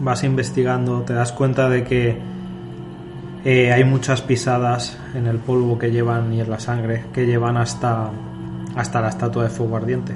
vas 0.00 0.22
investigando, 0.22 1.02
te 1.02 1.14
das 1.14 1.32
cuenta 1.32 1.68
de 1.68 1.84
que 1.84 2.18
eh, 3.44 3.72
hay 3.72 3.84
muchas 3.84 4.20
pisadas 4.20 4.98
en 5.14 5.26
el 5.26 5.38
polvo 5.38 5.78
que 5.78 5.90
llevan 5.90 6.32
y 6.32 6.40
en 6.40 6.50
la 6.50 6.60
sangre 6.60 7.06
que 7.12 7.24
llevan 7.24 7.56
hasta, 7.56 8.10
hasta 8.76 9.00
la 9.00 9.08
estatua 9.08 9.44
de 9.44 9.48
fuego 9.48 9.76
ardiente. 9.76 10.14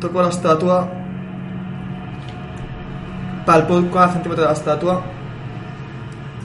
Toco 0.00 0.22
la 0.22 0.28
estatua. 0.28 0.88
Palpo 3.44 3.82
cada 3.92 4.12
centímetro 4.12 4.42
de 4.42 4.48
la 4.48 4.54
estatua. 4.54 5.15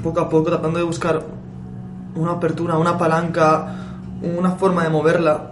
Poco 0.03 0.19
a 0.21 0.29
poco 0.29 0.49
tratando 0.49 0.79
de 0.79 0.85
buscar 0.85 1.21
una 2.15 2.31
apertura, 2.31 2.77
una 2.77 2.97
palanca, 2.97 3.75
una 4.21 4.51
forma 4.51 4.83
de 4.83 4.89
moverla. 4.89 5.51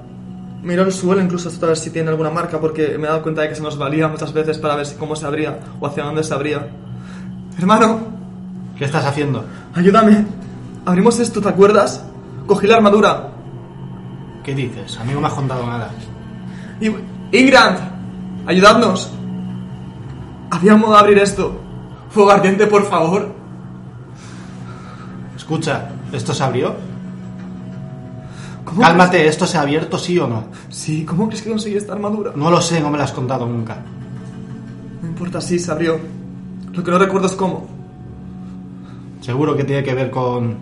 Miro 0.64 0.84
el 0.84 0.92
suelo 0.92 1.22
incluso 1.22 1.50
hasta 1.50 1.68
ver 1.68 1.78
si 1.78 1.90
tiene 1.90 2.10
alguna 2.10 2.30
marca 2.30 2.60
porque 2.60 2.98
me 2.98 3.06
he 3.06 3.10
dado 3.10 3.22
cuenta 3.22 3.42
de 3.44 3.50
que 3.50 3.56
se 3.56 3.62
nos 3.62 3.78
valía 3.78 4.08
muchas 4.08 4.34
veces 4.34 4.58
para 4.58 4.76
ver 4.76 4.86
si 4.86 4.96
cómo 4.96 5.16
se 5.16 5.26
abría 5.26 5.58
o 5.80 5.88
hacia 5.88 6.04
dónde 6.04 6.24
se 6.24 6.34
abría. 6.34 6.68
Hermano, 7.58 8.00
¿Qué 8.78 8.86
estás 8.86 9.06
haciendo? 9.06 9.44
ayúdame. 9.76 10.26
Abrimos 10.86 11.20
esto, 11.20 11.42
¿te 11.42 11.50
acuerdas? 11.50 12.04
Cogí 12.48 12.66
la 12.68 12.78
armadura. 12.78 13.30
¿Qué 14.44 14.56
dices? 14.56 14.98
A 14.98 15.04
mí 15.04 15.14
no 15.14 15.20
me 15.22 15.28
has 15.28 15.34
contado 15.34 15.66
nada. 15.68 15.92
Y- 16.82 17.38
Ingrand, 17.38 17.78
ayudadnos. 18.48 19.12
Había 20.50 20.76
modo 20.76 20.94
de 20.94 21.00
abrir 21.00 21.18
esto. 21.20 21.60
Fuego 22.10 22.32
ardiente, 22.32 22.66
por 22.68 22.84
favor. 22.86 23.36
Escucha, 25.40 25.88
¿esto 26.12 26.34
se 26.34 26.44
abrió? 26.44 26.76
¿Cómo 28.66 28.82
Cálmate, 28.82 29.26
¿esto 29.26 29.48
se 29.48 29.58
ha 29.58 29.62
abierto 29.62 29.98
sí 29.98 30.20
o 30.20 30.28
no? 30.28 30.44
crees- 30.52 30.76
Sí, 30.78 31.06
¿cómo 31.06 31.28
crees 31.28 31.42
que 31.42 31.50
conseguí 31.50 31.76
esta 31.78 31.94
armadura? 31.94 32.34
No 32.36 32.52
lo 32.52 32.62
sé, 32.62 32.80
no 32.82 32.90
me 32.92 32.98
lo 32.98 33.04
has 33.06 33.14
contado 33.14 33.46
nunca. 33.48 33.78
No 35.02 35.08
importa, 35.08 35.40
sí, 35.42 35.58
se 35.58 35.72
abrió. 35.72 35.98
Lo 36.74 36.84
que 36.84 36.92
no 36.92 37.00
recuerdo 37.00 37.28
es 37.28 37.34
cómo. 37.34 37.68
Seguro 39.22 39.56
que 39.56 39.64
tiene 39.64 39.82
que 39.84 39.96
ver 39.96 40.12
con. 40.12 40.56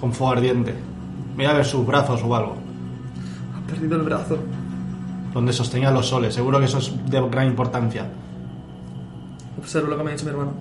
con 0.00 0.12
fuego 0.12 0.32
ardiente. 0.32 0.74
Voy 1.36 1.44
a 1.44 1.52
ver 1.52 1.64
sus 1.64 1.86
brazos 1.86 2.20
o 2.24 2.34
algo. 2.34 2.54
Ha 3.56 3.66
perdido 3.70 3.96
el 3.96 4.02
brazo. 4.02 4.38
Donde 5.34 5.52
sostenía 5.52 5.90
los 5.90 6.08
soles. 6.08 6.34
Seguro 6.34 6.58
que 6.58 6.64
eso 6.64 6.78
es 6.78 6.92
de 7.10 7.20
gran 7.28 7.46
importancia. 7.46 8.06
Observo 9.58 9.88
lo 9.88 9.96
que 9.98 10.02
me 10.02 10.10
ha 10.10 10.12
dicho 10.14 10.24
mi 10.24 10.30
hermano. 10.32 10.52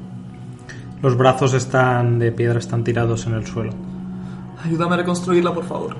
Los 1.01 1.15
brazos 1.15 1.53
están 1.53 2.19
de 2.19 2.31
piedra, 2.31 2.59
están 2.59 2.83
tirados 2.83 3.25
en 3.27 3.33
el 3.33 3.45
suelo. 3.45 3.71
Ayúdame 4.63 4.95
a 4.95 4.97
reconstruirla, 4.97 5.53
por 5.53 5.63
favor. 5.65 5.95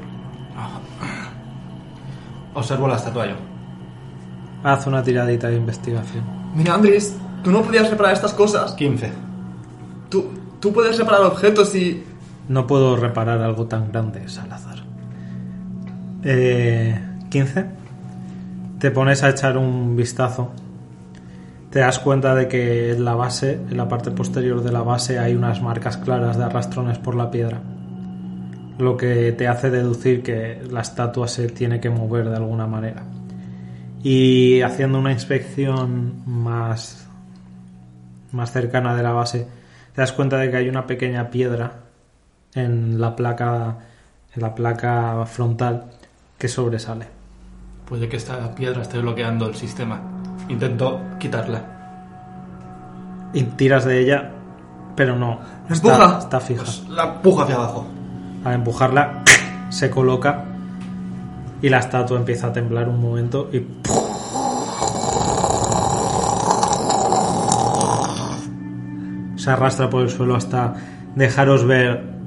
Observo 2.53 2.87
la 2.87 2.95
estatua 2.95 3.27
yo. 3.27 3.35
Haz 4.63 4.87
una 4.87 5.03
tiradita 5.03 5.47
de 5.47 5.57
investigación. 5.57 6.23
Mira, 6.55 6.73
Andrés, 6.73 7.15
tú 7.43 7.51
no 7.51 7.61
podías 7.61 7.89
reparar 7.89 8.13
estas 8.13 8.33
cosas. 8.33 8.73
15. 8.73 9.11
Tú, 10.09 10.25
tú 10.59 10.73
puedes 10.73 10.97
reparar 10.97 11.21
objetos 11.21 11.75
y... 11.75 12.03
No 12.49 12.65
puedo 12.65 12.95
reparar 12.95 13.41
algo 13.41 13.67
tan 13.67 13.91
grande, 13.91 14.27
Salazar. 14.27 14.79
Eh, 16.23 16.99
15. 17.29 17.65
Te 18.79 18.91
pones 18.91 19.21
a 19.21 19.29
echar 19.29 19.57
un 19.57 19.95
vistazo. 19.95 20.51
Te 21.69 21.79
das 21.79 21.99
cuenta 21.99 22.33
de 22.33 22.47
que 22.47 22.91
en 22.91 23.03
la 23.03 23.15
base, 23.15 23.53
en 23.53 23.75
la 23.75 23.87
parte 23.89 24.11
posterior 24.11 24.63
de 24.63 24.71
la 24.71 24.81
base, 24.81 25.19
hay 25.19 25.35
unas 25.35 25.61
marcas 25.61 25.97
claras 25.97 26.37
de 26.37 26.45
arrastrones 26.45 26.97
por 26.97 27.15
la 27.15 27.29
piedra. 27.29 27.61
Lo 28.77 28.95
que 28.95 29.31
te 29.33 29.47
hace 29.47 29.69
deducir 29.69 30.23
que 30.23 30.61
la 30.69 30.81
estatua 30.81 31.27
se 31.27 31.49
tiene 31.49 31.79
que 31.79 31.89
mover 31.89 32.29
de 32.29 32.37
alguna 32.37 32.67
manera. 32.67 33.03
Y 34.01 34.61
haciendo 34.61 34.99
una 34.99 35.11
inspección 35.11 36.23
más, 36.25 37.07
más 38.31 38.51
cercana 38.51 38.95
de 38.95 39.03
la 39.03 39.11
base, 39.11 39.47
te 39.93 40.01
das 40.01 40.13
cuenta 40.13 40.37
de 40.37 40.49
que 40.49 40.57
hay 40.57 40.69
una 40.69 40.87
pequeña 40.87 41.29
piedra 41.29 41.73
en 42.53 43.01
la 43.01 43.15
placa 43.15 43.79
en 44.37 44.41
la 44.41 44.55
placa 44.55 45.25
frontal 45.25 45.85
que 46.37 46.47
sobresale. 46.47 47.07
Puede 47.87 48.07
que 48.07 48.17
esta 48.17 48.53
piedra 48.53 48.81
esté 48.81 48.99
bloqueando 48.99 49.47
el 49.47 49.55
sistema. 49.55 50.16
Intento 50.49 51.01
quitarla. 51.19 51.63
Y 53.33 53.43
tiras 53.43 53.85
de 53.85 53.99
ella, 53.99 54.31
pero 54.95 55.15
no. 55.15 55.39
¡Empuja! 55.69 56.05
Está, 56.05 56.19
está 56.19 56.39
fija. 56.39 56.63
Pues 56.63 56.87
la 56.89 57.15
empujo 57.15 57.41
hacia 57.41 57.55
abajo. 57.55 57.85
Al 58.43 58.53
empujarla, 58.55 59.23
se 59.69 59.89
coloca 59.89 60.45
y 61.61 61.69
la 61.69 61.79
estatua 61.79 62.17
empieza 62.17 62.47
a 62.47 62.53
temblar 62.53 62.87
un 62.87 63.01
momento 63.01 63.49
y 63.51 63.57
se 69.37 69.51
arrastra 69.51 69.89
por 69.89 70.03
el 70.03 70.09
suelo 70.09 70.35
hasta 70.35 70.75
dejaros 71.15 71.65
ver 71.65 72.17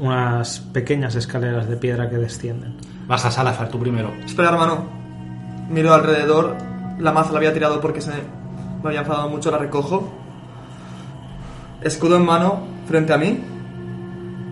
unas 0.00 0.60
pequeñas 0.60 1.14
escaleras 1.14 1.68
de 1.68 1.76
piedra 1.76 2.08
que 2.08 2.16
descienden. 2.16 2.76
Baja 3.06 3.30
Salazar, 3.30 3.68
tú 3.68 3.78
primero. 3.78 4.10
Espera, 4.24 4.50
hermano. 4.50 4.84
Miro 5.68 5.92
alrededor. 5.92 6.56
La 7.00 7.12
maza 7.12 7.32
la 7.32 7.38
había 7.38 7.52
tirado 7.52 7.80
porque 7.80 8.00
se 8.00 8.10
me 8.10 8.88
había 8.88 9.00
enfadado 9.00 9.28
mucho. 9.28 9.50
La 9.50 9.58
recojo. 9.58 10.08
Escudo 11.82 12.16
en 12.16 12.26
mano, 12.26 12.60
frente 12.86 13.12
a 13.12 13.16
mí. 13.18 13.42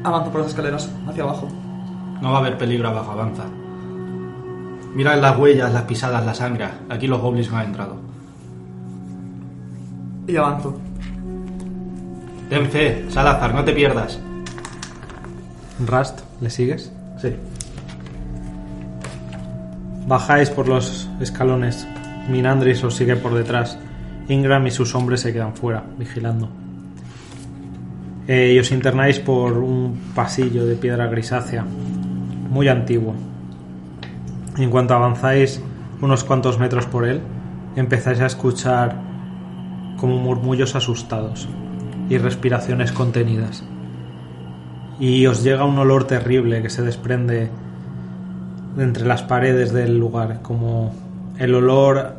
Avanzo 0.03 0.31
por 0.31 0.41
las 0.41 0.51
escaleras, 0.51 0.91
hacia 1.07 1.23
abajo. 1.25 1.49
No 2.23 2.31
va 2.31 2.39
a 2.39 2.41
haber 2.41 2.57
peligro 2.57 2.89
abajo, 2.89 3.13
avanza. 3.13 3.45
Mira 4.95 5.15
las 5.17 5.39
huellas, 5.39 5.73
las 5.73 5.83
pisadas, 5.83 6.25
la 6.25 6.35
sangre. 6.35 6.69
Aquí 6.89 7.07
los 7.07 7.21
goblins 7.21 7.51
no 7.51 7.59
han 7.59 7.67
entrado. 7.67 7.97
Y 10.27 10.37
avanzo. 10.37 10.79
Ten 12.49 12.71
fe, 12.71 13.05
Salazar, 13.11 13.55
no 13.55 13.63
te 13.65 13.73
pierdas. 13.73 14.19
Rust, 15.87 16.21
¿le 16.41 16.49
sigues? 16.49 16.91
Sí. 17.21 17.35
Bajáis 20.07 20.49
por 20.49 20.67
los 20.67 21.09
escalones. 21.21 21.87
Minandris 22.29 22.85
os 22.85 22.95
sigue 22.95 23.17
por 23.17 23.35
detrás. 23.35 23.79
Ingram 24.29 24.67
y 24.67 24.71
sus 24.71 24.95
hombres 24.95 25.21
se 25.21 25.33
quedan 25.33 25.55
fuera, 25.55 25.83
vigilando. 25.99 26.49
Eh, 28.27 28.53
y 28.55 28.59
os 28.59 28.71
internáis 28.71 29.19
por 29.21 29.57
un 29.57 30.13
pasillo 30.15 30.67
de 30.67 30.77
piedra 30.77 31.07
grisácea, 31.07 31.65
muy 31.65 32.69
antiguo. 32.69 33.15
En 34.59 34.71
cuanto 34.71 34.93
avanzáis 34.95 35.63
unos 36.03 36.25
cuantos 36.25 36.59
metros 36.59 36.85
por 36.85 37.07
él, 37.07 37.23
empezáis 37.75 38.21
a 38.21 38.27
escuchar 38.27 38.97
como 39.97 40.19
murmullos 40.19 40.75
asustados 40.75 41.49
y 42.11 42.19
respiraciones 42.19 42.93
contenidas. 42.93 43.65
Y 45.01 45.27
os 45.27 45.43
llega 45.43 45.65
un 45.65 45.79
olor 45.79 46.05
terrible 46.05 46.61
que 46.61 46.71
se 46.71 46.83
desprende 46.83 47.51
de 48.77 48.85
entre 48.85 49.07
las 49.07 49.23
paredes 49.23 49.73
del 49.73 49.99
lugar, 49.99 50.43
como 50.43 50.93
el 51.39 51.55
olor 51.55 52.17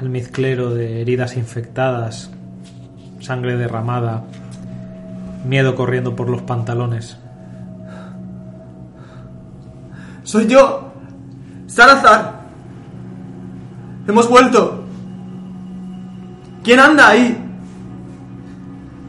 almizclero 0.00 0.74
de 0.74 1.00
heridas 1.00 1.36
infectadas, 1.36 2.30
sangre 3.20 3.56
derramada 3.56 4.24
miedo 5.44 5.74
corriendo 5.74 6.14
por 6.14 6.28
los 6.28 6.42
pantalones. 6.42 7.16
Soy 10.22 10.46
yo, 10.46 10.92
Salazar. 11.66 12.42
Hemos 14.06 14.28
vuelto. 14.28 14.84
¿Quién 16.62 16.80
anda 16.80 17.08
ahí? 17.08 17.36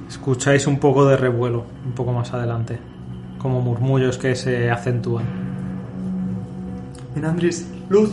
Escucháis 0.08 0.68
un 0.68 0.80
poco 0.80 1.06
de 1.06 1.18
revuelo, 1.18 1.66
un 1.86 1.92
poco 1.94 2.14
más 2.14 2.34
adelante, 2.34 2.80
como 3.38 3.62
murmullos 3.62 4.18
que 4.18 4.36
se 4.36 4.70
acentúan. 4.72 5.26
Minandris, 7.16 7.68
luz. 7.90 8.12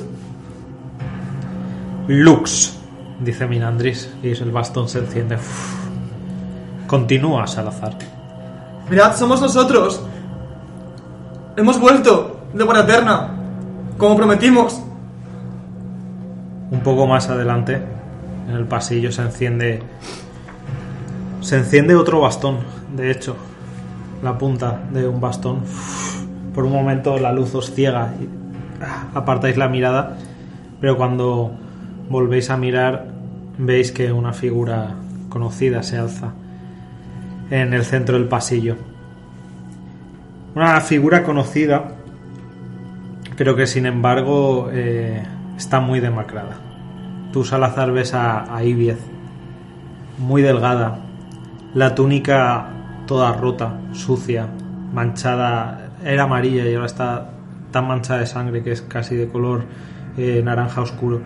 Lux, 2.08 2.78
dice 3.20 3.46
Minandris, 3.46 4.08
y 4.22 4.30
el 4.30 4.52
bastón 4.52 4.88
se 4.88 5.00
enciende. 5.00 5.34
Uf. 5.36 5.86
Continúa, 6.86 7.48
Salazar. 7.48 7.96
Mirad, 8.88 9.16
somos 9.16 9.40
nosotros. 9.40 10.00
Hemos 11.56 11.80
vuelto 11.80 12.42
de 12.54 12.62
Buena 12.62 12.82
Eterna, 12.82 13.30
como 13.98 14.16
prometimos. 14.16 14.80
Un 16.70 16.80
poco 16.80 17.08
más 17.08 17.28
adelante, 17.28 17.82
en 18.48 18.54
el 18.54 18.66
pasillo 18.66 19.10
se 19.10 19.22
enciende. 19.22 19.82
Se 21.40 21.56
enciende 21.56 21.96
otro 21.96 22.20
bastón, 22.20 22.58
de 22.94 23.10
hecho. 23.10 23.36
La 24.22 24.38
punta 24.38 24.80
de 24.92 25.08
un 25.08 25.20
bastón. 25.20 25.62
Por 26.54 26.64
un 26.64 26.72
momento 26.72 27.18
la 27.18 27.32
luz 27.32 27.54
os 27.54 27.72
ciega 27.74 28.14
y 28.20 28.28
ah, 28.82 29.08
apartáis 29.14 29.56
la 29.56 29.68
mirada, 29.68 30.16
pero 30.80 30.96
cuando 30.96 31.65
volvéis 32.08 32.50
a 32.50 32.56
mirar 32.56 33.06
veis 33.58 33.92
que 33.92 34.12
una 34.12 34.32
figura 34.32 34.94
conocida 35.28 35.82
se 35.82 35.98
alza 35.98 36.32
en 37.50 37.74
el 37.74 37.84
centro 37.84 38.18
del 38.18 38.28
pasillo. 38.28 38.76
Una 40.54 40.80
figura 40.80 41.22
conocida, 41.22 41.92
pero 43.36 43.56
que 43.56 43.66
sin 43.66 43.86
embargo 43.86 44.70
eh, 44.72 45.22
está 45.56 45.80
muy 45.80 46.00
demacrada. 46.00 46.56
Tú, 47.32 47.44
Salazar, 47.44 47.92
ves 47.92 48.14
a, 48.14 48.54
a 48.54 48.64
Ibiez, 48.64 48.98
muy 50.18 50.42
delgada, 50.42 51.00
la 51.74 51.94
túnica 51.94 52.70
toda 53.06 53.32
rota, 53.32 53.78
sucia, 53.92 54.46
manchada, 54.92 55.90
era 56.04 56.24
amarilla 56.24 56.66
y 56.66 56.74
ahora 56.74 56.86
está 56.86 57.30
tan 57.70 57.86
manchada 57.86 58.20
de 58.20 58.26
sangre 58.26 58.62
que 58.62 58.72
es 58.72 58.82
casi 58.82 59.16
de 59.16 59.28
color 59.28 59.64
eh, 60.16 60.40
naranja 60.42 60.80
oscuro. 60.80 61.20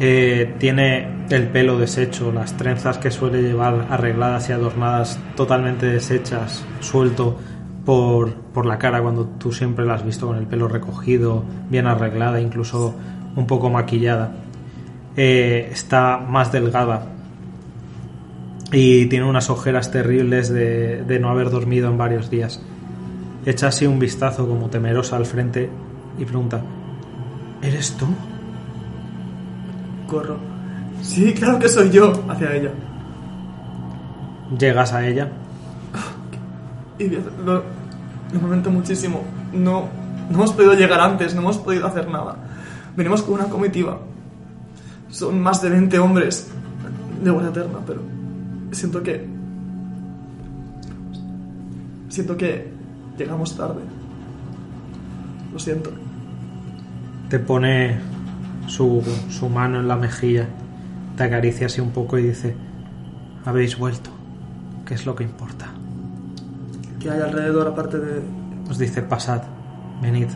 Eh, 0.00 0.54
tiene 0.58 1.26
el 1.30 1.48
pelo 1.48 1.78
deshecho, 1.78 2.32
las 2.32 2.56
trenzas 2.56 2.98
que 2.98 3.10
suele 3.10 3.42
llevar 3.42 3.86
arregladas 3.90 4.48
y 4.48 4.52
adornadas 4.52 5.18
totalmente 5.36 5.86
deshechas, 5.86 6.64
suelto 6.80 7.38
por, 7.84 8.32
por 8.34 8.66
la 8.66 8.78
cara 8.78 9.02
cuando 9.02 9.26
tú 9.26 9.52
siempre 9.52 9.84
la 9.84 9.94
has 9.94 10.04
visto 10.04 10.26
con 10.26 10.36
el 10.36 10.46
pelo 10.46 10.68
recogido, 10.68 11.44
bien 11.68 11.86
arreglada, 11.86 12.40
incluso 12.40 12.94
un 13.36 13.46
poco 13.46 13.70
maquillada. 13.70 14.32
Eh, 15.16 15.68
está 15.70 16.18
más 16.18 16.52
delgada 16.52 17.06
y 18.72 19.06
tiene 19.06 19.26
unas 19.26 19.50
ojeras 19.50 19.90
terribles 19.90 20.48
de, 20.48 21.02
de 21.02 21.18
no 21.18 21.28
haber 21.28 21.50
dormido 21.50 21.88
en 21.88 21.98
varios 21.98 22.30
días. 22.30 22.62
Echa 23.44 23.68
así 23.68 23.86
un 23.86 23.98
vistazo 23.98 24.48
como 24.48 24.70
temerosa 24.70 25.16
al 25.16 25.26
frente 25.26 25.68
y 26.18 26.24
pregunta, 26.24 26.62
¿Eres 27.62 27.92
tú? 27.96 28.06
Corro. 30.12 30.36
Sí, 31.00 31.32
claro 31.32 31.58
que 31.58 31.70
soy 31.70 31.90
yo, 31.90 32.12
hacia 32.28 32.54
ella. 32.54 32.70
Llegas 34.58 34.92
a 34.92 35.06
ella. 35.06 35.32
Y 36.98 37.08
lo, 37.08 37.54
lo 37.54 37.62
lamento 38.42 38.70
muchísimo. 38.70 39.22
No, 39.54 39.88
no 40.28 40.34
hemos 40.34 40.52
podido 40.52 40.74
llegar 40.74 41.00
antes, 41.00 41.34
no 41.34 41.40
hemos 41.40 41.56
podido 41.56 41.86
hacer 41.86 42.08
nada. 42.10 42.36
Venimos 42.94 43.22
con 43.22 43.34
una 43.34 43.46
comitiva. 43.46 44.00
Son 45.08 45.40
más 45.40 45.62
de 45.62 45.70
20 45.70 45.98
hombres 45.98 46.50
de 47.24 47.30
Buena 47.30 47.48
Eterna, 47.48 47.78
pero 47.86 48.02
siento 48.70 49.02
que. 49.02 49.26
Siento 52.10 52.36
que 52.36 52.70
llegamos 53.16 53.56
tarde. 53.56 53.80
Lo 55.54 55.58
siento. 55.58 55.90
Te 57.30 57.38
pone 57.38 58.11
su, 58.66 59.02
su 59.30 59.48
mano 59.48 59.80
en 59.80 59.88
la 59.88 59.96
mejilla, 59.96 60.46
te 61.16 61.24
acaricia 61.24 61.66
así 61.66 61.80
un 61.80 61.90
poco 61.90 62.18
y 62.18 62.22
dice, 62.24 62.54
habéis 63.44 63.78
vuelto, 63.78 64.10
¿qué 64.86 64.94
es 64.94 65.06
lo 65.06 65.14
que 65.14 65.24
importa? 65.24 65.66
¿Qué 67.00 67.10
hay 67.10 67.20
alrededor 67.20 67.68
aparte 67.68 67.98
de.? 67.98 68.22
Os 68.70 68.78
dice, 68.78 69.02
pasad, 69.02 69.42
venid, 70.00 70.28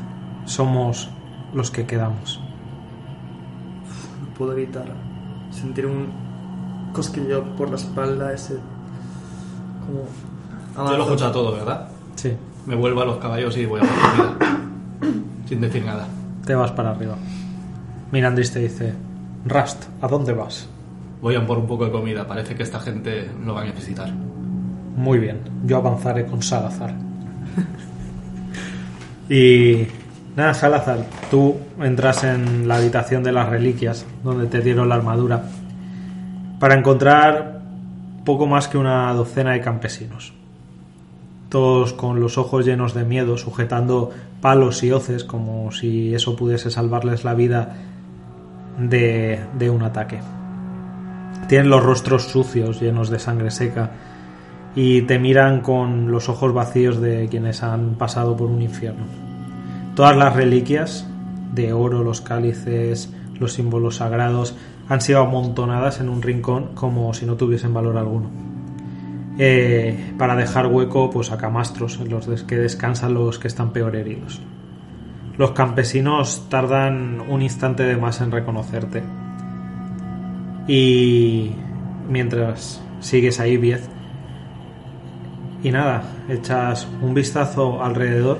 somos 0.44 1.08
los 1.54 1.70
que 1.70 1.86
quedamos. 1.86 2.40
No 4.20 4.34
puedo 4.34 4.52
evitar 4.52 4.86
sentir 5.50 5.86
un 5.86 6.08
cosquilleo 6.92 7.44
por 7.56 7.70
la 7.70 7.76
espalda, 7.76 8.32
ese. 8.32 8.58
como. 9.86 10.88
Yo 10.90 10.96
lo 10.98 11.04
escucho 11.04 11.30
todo, 11.30 11.52
¿verdad? 11.52 11.88
Sí, 12.16 12.32
Me 12.66 12.74
vuelvo 12.74 13.00
a 13.00 13.04
los 13.06 13.16
caballos 13.18 13.56
y 13.56 13.64
voy 13.64 13.80
a 13.80 13.84
por. 13.84 14.48
Sin 15.48 15.60
decir 15.60 15.84
nada. 15.84 16.06
te 16.44 16.54
vas 16.54 16.72
para 16.72 16.90
arriba. 16.90 17.14
Mirandris 18.12 18.52
te 18.52 18.60
dice, 18.60 18.94
Rust, 19.44 19.84
¿a 20.00 20.08
dónde 20.08 20.32
vas? 20.32 20.68
Voy 21.20 21.34
a 21.34 21.46
por 21.46 21.58
un 21.58 21.66
poco 21.66 21.86
de 21.86 21.90
comida. 21.90 22.26
Parece 22.26 22.54
que 22.54 22.62
esta 22.62 22.78
gente 22.78 23.30
lo 23.44 23.54
va 23.54 23.62
a 23.62 23.64
necesitar. 23.64 24.12
Muy 24.96 25.18
bien, 25.18 25.40
yo 25.64 25.76
avanzaré 25.76 26.24
con 26.24 26.42
Salazar. 26.42 26.94
y 29.28 29.86
nada, 30.36 30.54
Salazar, 30.54 31.04
tú 31.30 31.56
entras 31.80 32.24
en 32.24 32.68
la 32.68 32.76
habitación 32.76 33.22
de 33.22 33.32
las 33.32 33.48
reliquias, 33.48 34.06
donde 34.22 34.46
te 34.46 34.60
dieron 34.60 34.88
la 34.88 34.94
armadura, 34.94 35.42
para 36.60 36.78
encontrar 36.78 37.62
poco 38.24 38.46
más 38.46 38.68
que 38.68 38.78
una 38.78 39.12
docena 39.14 39.52
de 39.52 39.60
campesinos. 39.60 40.32
Todos 41.48 41.92
con 41.92 42.20
los 42.20 42.38
ojos 42.38 42.64
llenos 42.64 42.94
de 42.94 43.04
miedo, 43.04 43.36
sujetando 43.38 44.10
palos 44.40 44.82
y 44.82 44.92
hoces 44.92 45.24
como 45.24 45.72
si 45.72 46.14
eso 46.14 46.36
pudiese 46.36 46.70
salvarles 46.70 47.24
la 47.24 47.34
vida 47.34 47.76
de, 48.78 49.70
un 49.70 49.82
ataque. 49.82 50.20
Tienen 51.48 51.70
los 51.70 51.82
rostros 51.82 52.24
sucios, 52.24 52.80
llenos 52.80 53.10
de 53.10 53.18
sangre 53.18 53.50
seca, 53.50 53.90
y 54.74 55.02
te 55.02 55.18
miran 55.18 55.60
con 55.60 56.10
los 56.10 56.28
ojos 56.28 56.52
vacíos 56.52 57.00
de 57.00 57.28
quienes 57.28 57.62
han 57.62 57.94
pasado 57.94 58.36
por 58.36 58.50
un 58.50 58.62
infierno. 58.62 59.04
Todas 59.94 60.16
las 60.16 60.36
reliquias 60.36 61.06
de 61.52 61.72
oro, 61.72 62.02
los 62.02 62.20
cálices, 62.20 63.12
los 63.38 63.54
símbolos 63.54 63.96
sagrados, 63.96 64.54
han 64.88 65.00
sido 65.00 65.20
amontonadas 65.20 66.00
en 66.00 66.08
un 66.08 66.22
rincón 66.22 66.74
como 66.74 67.12
si 67.14 67.24
no 67.26 67.36
tuviesen 67.36 67.72
valor 67.72 67.96
alguno. 67.96 68.30
Eh, 69.38 70.14
para 70.16 70.34
dejar 70.34 70.66
hueco 70.66 71.10
pues 71.10 71.30
a 71.30 71.36
camastros 71.36 71.98
en 72.00 72.08
los 72.08 72.26
que 72.44 72.56
descansan 72.56 73.14
los 73.14 73.38
que 73.38 73.48
están 73.48 73.72
peor 73.72 73.96
heridos. 73.96 74.40
Los 75.38 75.52
campesinos 75.52 76.48
tardan 76.48 77.20
un 77.28 77.42
instante 77.42 77.82
de 77.82 77.96
más 77.96 78.20
en 78.20 78.30
reconocerte. 78.30 79.02
Y 80.66 81.52
mientras 82.08 82.82
sigues 83.00 83.38
ahí, 83.38 83.56
Biez, 83.56 83.88
y 85.62 85.70
nada, 85.70 86.02
echas 86.28 86.88
un 87.02 87.12
vistazo 87.14 87.82
alrededor 87.82 88.38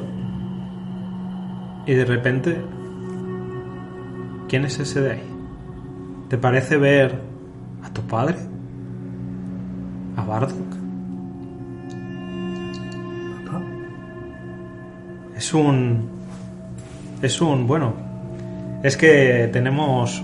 y 1.86 1.94
de 1.94 2.04
repente, 2.04 2.60
¿quién 4.48 4.64
es 4.64 4.78
ese 4.78 5.00
de 5.00 5.12
ahí? 5.12 5.22
¿Te 6.28 6.36
parece 6.36 6.76
ver 6.76 7.20
a 7.82 7.90
tu 7.90 8.02
padre? 8.02 8.36
¿A 10.16 10.24
Bardock? 10.24 10.56
Papá. 13.44 13.62
Es 15.36 15.54
un... 15.54 16.15
Es 17.22 17.40
un... 17.40 17.66
Bueno, 17.66 17.94
es 18.82 18.96
que 18.96 19.48
tenemos, 19.52 20.22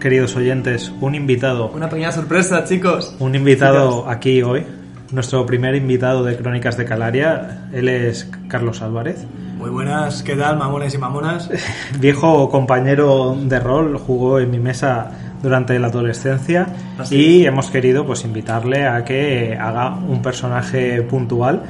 queridos 0.00 0.36
oyentes, 0.36 0.92
un 1.00 1.14
invitado. 1.14 1.70
Una 1.74 1.88
pequeña 1.88 2.12
sorpresa, 2.12 2.64
chicos. 2.64 3.16
Un 3.18 3.34
invitado 3.34 4.08
aquí 4.08 4.42
hoy, 4.42 4.66
nuestro 5.12 5.46
primer 5.46 5.74
invitado 5.74 6.24
de 6.24 6.36
Crónicas 6.36 6.76
de 6.76 6.84
Calaria, 6.84 7.68
él 7.72 7.88
es 7.88 8.30
Carlos 8.48 8.82
Álvarez, 8.82 9.26
Muy 9.56 9.70
buenas, 9.70 10.22
¿qué 10.22 10.36
tal, 10.36 10.58
mamones 10.58 10.94
y 10.94 10.98
mamonas? 10.98 11.50
viejo 11.98 12.50
compañero 12.50 13.34
de 13.40 13.58
rol, 13.58 13.96
jugó 13.98 14.40
en 14.40 14.50
mi 14.50 14.58
mesa 14.58 15.10
durante 15.42 15.78
la 15.78 15.86
adolescencia. 15.86 16.66
Así 16.98 17.16
y 17.16 17.46
hemos 17.46 17.70
querido 17.70 18.04
pues 18.04 18.24
invitarle 18.24 18.86
a 18.86 19.04
que 19.04 19.56
haga 19.58 19.94
un 19.94 20.20
personaje 20.20 21.00
puntual. 21.02 21.62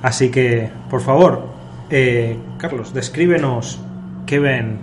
Así 0.00 0.30
que, 0.30 0.70
por 0.88 1.00
favor, 1.00 1.46
eh, 1.90 2.36
Carlos, 2.64 2.94
descríbenos 2.94 3.78
qué 4.24 4.38
ven, 4.38 4.78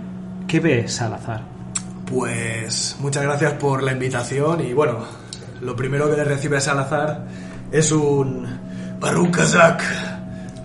qué 0.46 0.60
ve 0.60 0.86
Salazar. 0.86 1.42
Pues 2.06 2.96
muchas 3.00 3.24
gracias 3.24 3.54
por 3.54 3.82
la 3.82 3.90
invitación 3.90 4.60
y 4.60 4.72
bueno, 4.72 4.98
lo 5.60 5.74
primero 5.74 6.08
que 6.08 6.16
le 6.16 6.22
recibe 6.22 6.58
a 6.58 6.60
Salazar 6.60 7.26
es 7.72 7.90
un 7.90 8.46
Barun 9.00 9.32
Kazak. 9.32 9.82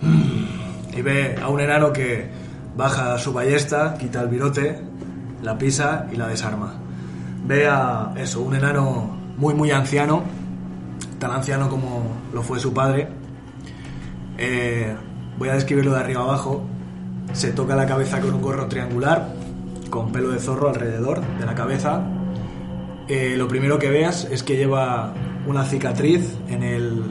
Mm. 0.00 0.96
Y 0.96 1.02
ve 1.02 1.34
a 1.42 1.48
un 1.48 1.58
enano 1.58 1.92
que 1.92 2.30
baja 2.76 3.18
su 3.18 3.32
ballesta, 3.32 3.94
quita 3.98 4.20
el 4.20 4.28
virote, 4.28 4.80
la 5.42 5.58
pisa 5.58 6.06
y 6.12 6.14
la 6.14 6.28
desarma. 6.28 6.74
Ve 7.44 7.66
a 7.66 8.12
eso, 8.16 8.42
un 8.42 8.54
enano 8.54 9.18
muy 9.36 9.54
muy 9.54 9.72
anciano, 9.72 10.22
tan 11.18 11.32
anciano 11.32 11.68
como 11.68 12.12
lo 12.32 12.44
fue 12.44 12.60
su 12.60 12.72
padre. 12.72 13.08
Eh, 14.38 14.94
voy 15.36 15.48
a 15.48 15.54
describirlo 15.54 15.94
de 15.94 15.98
arriba 15.98 16.22
abajo. 16.22 16.77
Se 17.32 17.52
toca 17.52 17.76
la 17.76 17.86
cabeza 17.86 18.20
con 18.20 18.34
un 18.34 18.42
gorro 18.42 18.66
triangular, 18.68 19.34
con 19.90 20.12
pelo 20.12 20.30
de 20.30 20.38
zorro 20.38 20.68
alrededor 20.68 21.20
de 21.38 21.46
la 21.46 21.54
cabeza. 21.54 22.02
Eh, 23.08 23.34
lo 23.36 23.48
primero 23.48 23.78
que 23.78 23.90
veas 23.90 24.26
es 24.30 24.42
que 24.42 24.56
lleva 24.56 25.14
una 25.46 25.64
cicatriz 25.64 26.36
en 26.48 26.62
el 26.62 27.04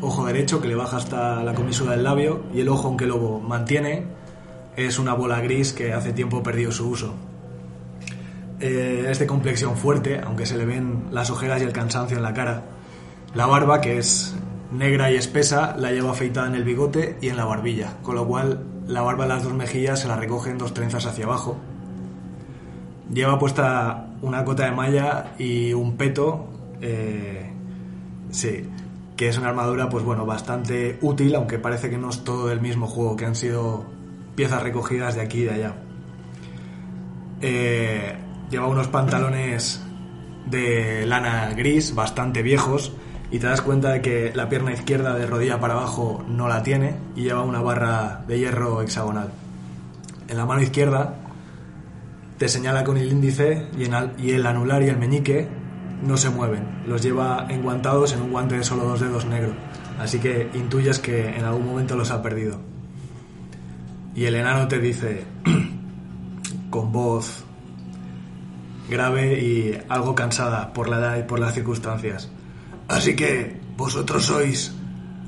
ojo 0.00 0.24
derecho 0.26 0.60
que 0.60 0.68
le 0.68 0.74
baja 0.74 0.96
hasta 0.96 1.42
la 1.42 1.54
comisura 1.54 1.92
del 1.92 2.04
labio 2.04 2.44
y 2.54 2.60
el 2.60 2.68
ojo 2.68 2.88
aunque 2.88 3.06
lo 3.06 3.38
mantiene 3.38 4.06
es 4.76 4.98
una 4.98 5.14
bola 5.14 5.40
gris 5.40 5.72
que 5.72 5.92
hace 5.92 6.12
tiempo 6.12 6.42
perdió 6.42 6.72
su 6.72 6.88
uso. 6.88 7.14
Eh, 8.60 9.06
es 9.10 9.18
de 9.18 9.26
complexión 9.26 9.76
fuerte, 9.76 10.20
aunque 10.24 10.46
se 10.46 10.56
le 10.56 10.64
ven 10.64 11.08
las 11.10 11.30
ojeras 11.30 11.60
y 11.60 11.64
el 11.64 11.72
cansancio 11.72 12.16
en 12.16 12.22
la 12.22 12.32
cara. 12.32 12.62
La 13.34 13.46
barba, 13.46 13.80
que 13.80 13.98
es 13.98 14.34
negra 14.70 15.10
y 15.10 15.16
espesa, 15.16 15.74
la 15.76 15.90
lleva 15.90 16.12
afeitada 16.12 16.46
en 16.46 16.54
el 16.54 16.64
bigote 16.64 17.18
y 17.20 17.28
en 17.28 17.36
la 17.36 17.44
barbilla, 17.44 17.98
con 18.02 18.14
lo 18.14 18.26
cual 18.26 18.64
la 18.86 19.02
barba 19.02 19.24
de 19.24 19.30
las 19.30 19.44
dos 19.44 19.54
mejillas 19.54 20.00
se 20.00 20.08
la 20.08 20.16
recoge 20.16 20.50
en 20.50 20.58
dos 20.58 20.74
trenzas 20.74 21.06
hacia 21.06 21.24
abajo. 21.24 21.56
Lleva 23.12 23.38
puesta 23.38 24.08
una 24.22 24.44
cota 24.44 24.64
de 24.64 24.72
malla 24.72 25.34
y 25.38 25.72
un 25.72 25.96
peto, 25.96 26.48
eh, 26.80 27.52
sí, 28.30 28.68
que 29.16 29.28
es 29.28 29.38
una 29.38 29.48
armadura, 29.48 29.88
pues 29.88 30.04
bueno, 30.04 30.24
bastante 30.24 30.98
útil, 31.02 31.34
aunque 31.34 31.58
parece 31.58 31.90
que 31.90 31.98
no 31.98 32.10
es 32.10 32.24
todo 32.24 32.48
del 32.48 32.60
mismo 32.60 32.86
juego, 32.86 33.16
que 33.16 33.26
han 33.26 33.34
sido 33.34 33.84
piezas 34.34 34.62
recogidas 34.62 35.14
de 35.14 35.20
aquí 35.20 35.40
y 35.40 35.44
de 35.44 35.50
allá. 35.50 35.74
Eh, 37.40 38.16
lleva 38.50 38.66
unos 38.66 38.88
pantalones 38.88 39.82
de 40.46 41.04
lana 41.06 41.52
gris, 41.54 41.94
bastante 41.94 42.42
viejos, 42.42 42.92
y 43.32 43.38
te 43.38 43.46
das 43.46 43.62
cuenta 43.62 43.88
de 43.88 44.02
que 44.02 44.30
la 44.34 44.50
pierna 44.50 44.74
izquierda 44.74 45.14
de 45.14 45.26
rodilla 45.26 45.58
para 45.58 45.72
abajo 45.72 46.22
no 46.28 46.48
la 46.48 46.62
tiene 46.62 46.96
y 47.16 47.22
lleva 47.22 47.42
una 47.42 47.62
barra 47.62 48.22
de 48.28 48.38
hierro 48.38 48.82
hexagonal. 48.82 49.30
En 50.28 50.36
la 50.36 50.44
mano 50.44 50.60
izquierda 50.60 51.14
te 52.36 52.46
señala 52.48 52.84
con 52.84 52.98
el 52.98 53.10
índice 53.10 53.68
y, 53.78 54.30
el 54.30 54.46
anular 54.46 54.82
y 54.82 54.88
el 54.88 54.98
meñique 54.98 55.48
no 56.02 56.18
se 56.18 56.28
mueven. 56.28 56.82
Los 56.86 57.02
lleva 57.02 57.46
enguantados 57.48 58.12
en 58.12 58.20
un 58.20 58.32
guante 58.32 58.58
de 58.58 58.64
solo 58.64 58.84
dos 58.84 59.00
dedos 59.00 59.24
negro. 59.24 59.54
Así 59.98 60.18
que 60.18 60.50
intuyes 60.52 60.98
que 60.98 61.34
en 61.34 61.44
algún 61.44 61.64
momento 61.64 61.96
los 61.96 62.10
ha 62.10 62.22
perdido. 62.22 62.60
Y 64.14 64.26
el 64.26 64.34
enano 64.34 64.68
te 64.68 64.78
dice, 64.78 65.24
con 66.70 66.92
voz 66.92 67.44
grave 68.90 69.40
y 69.42 69.78
algo 69.88 70.14
cansada 70.14 70.74
por 70.74 70.90
la 70.90 70.98
edad 70.98 71.16
y 71.16 71.22
por 71.22 71.40
las 71.40 71.54
circunstancias. 71.54 72.28
Así 72.88 73.16
que 73.16 73.60
vosotros 73.76 74.26
sois 74.26 74.72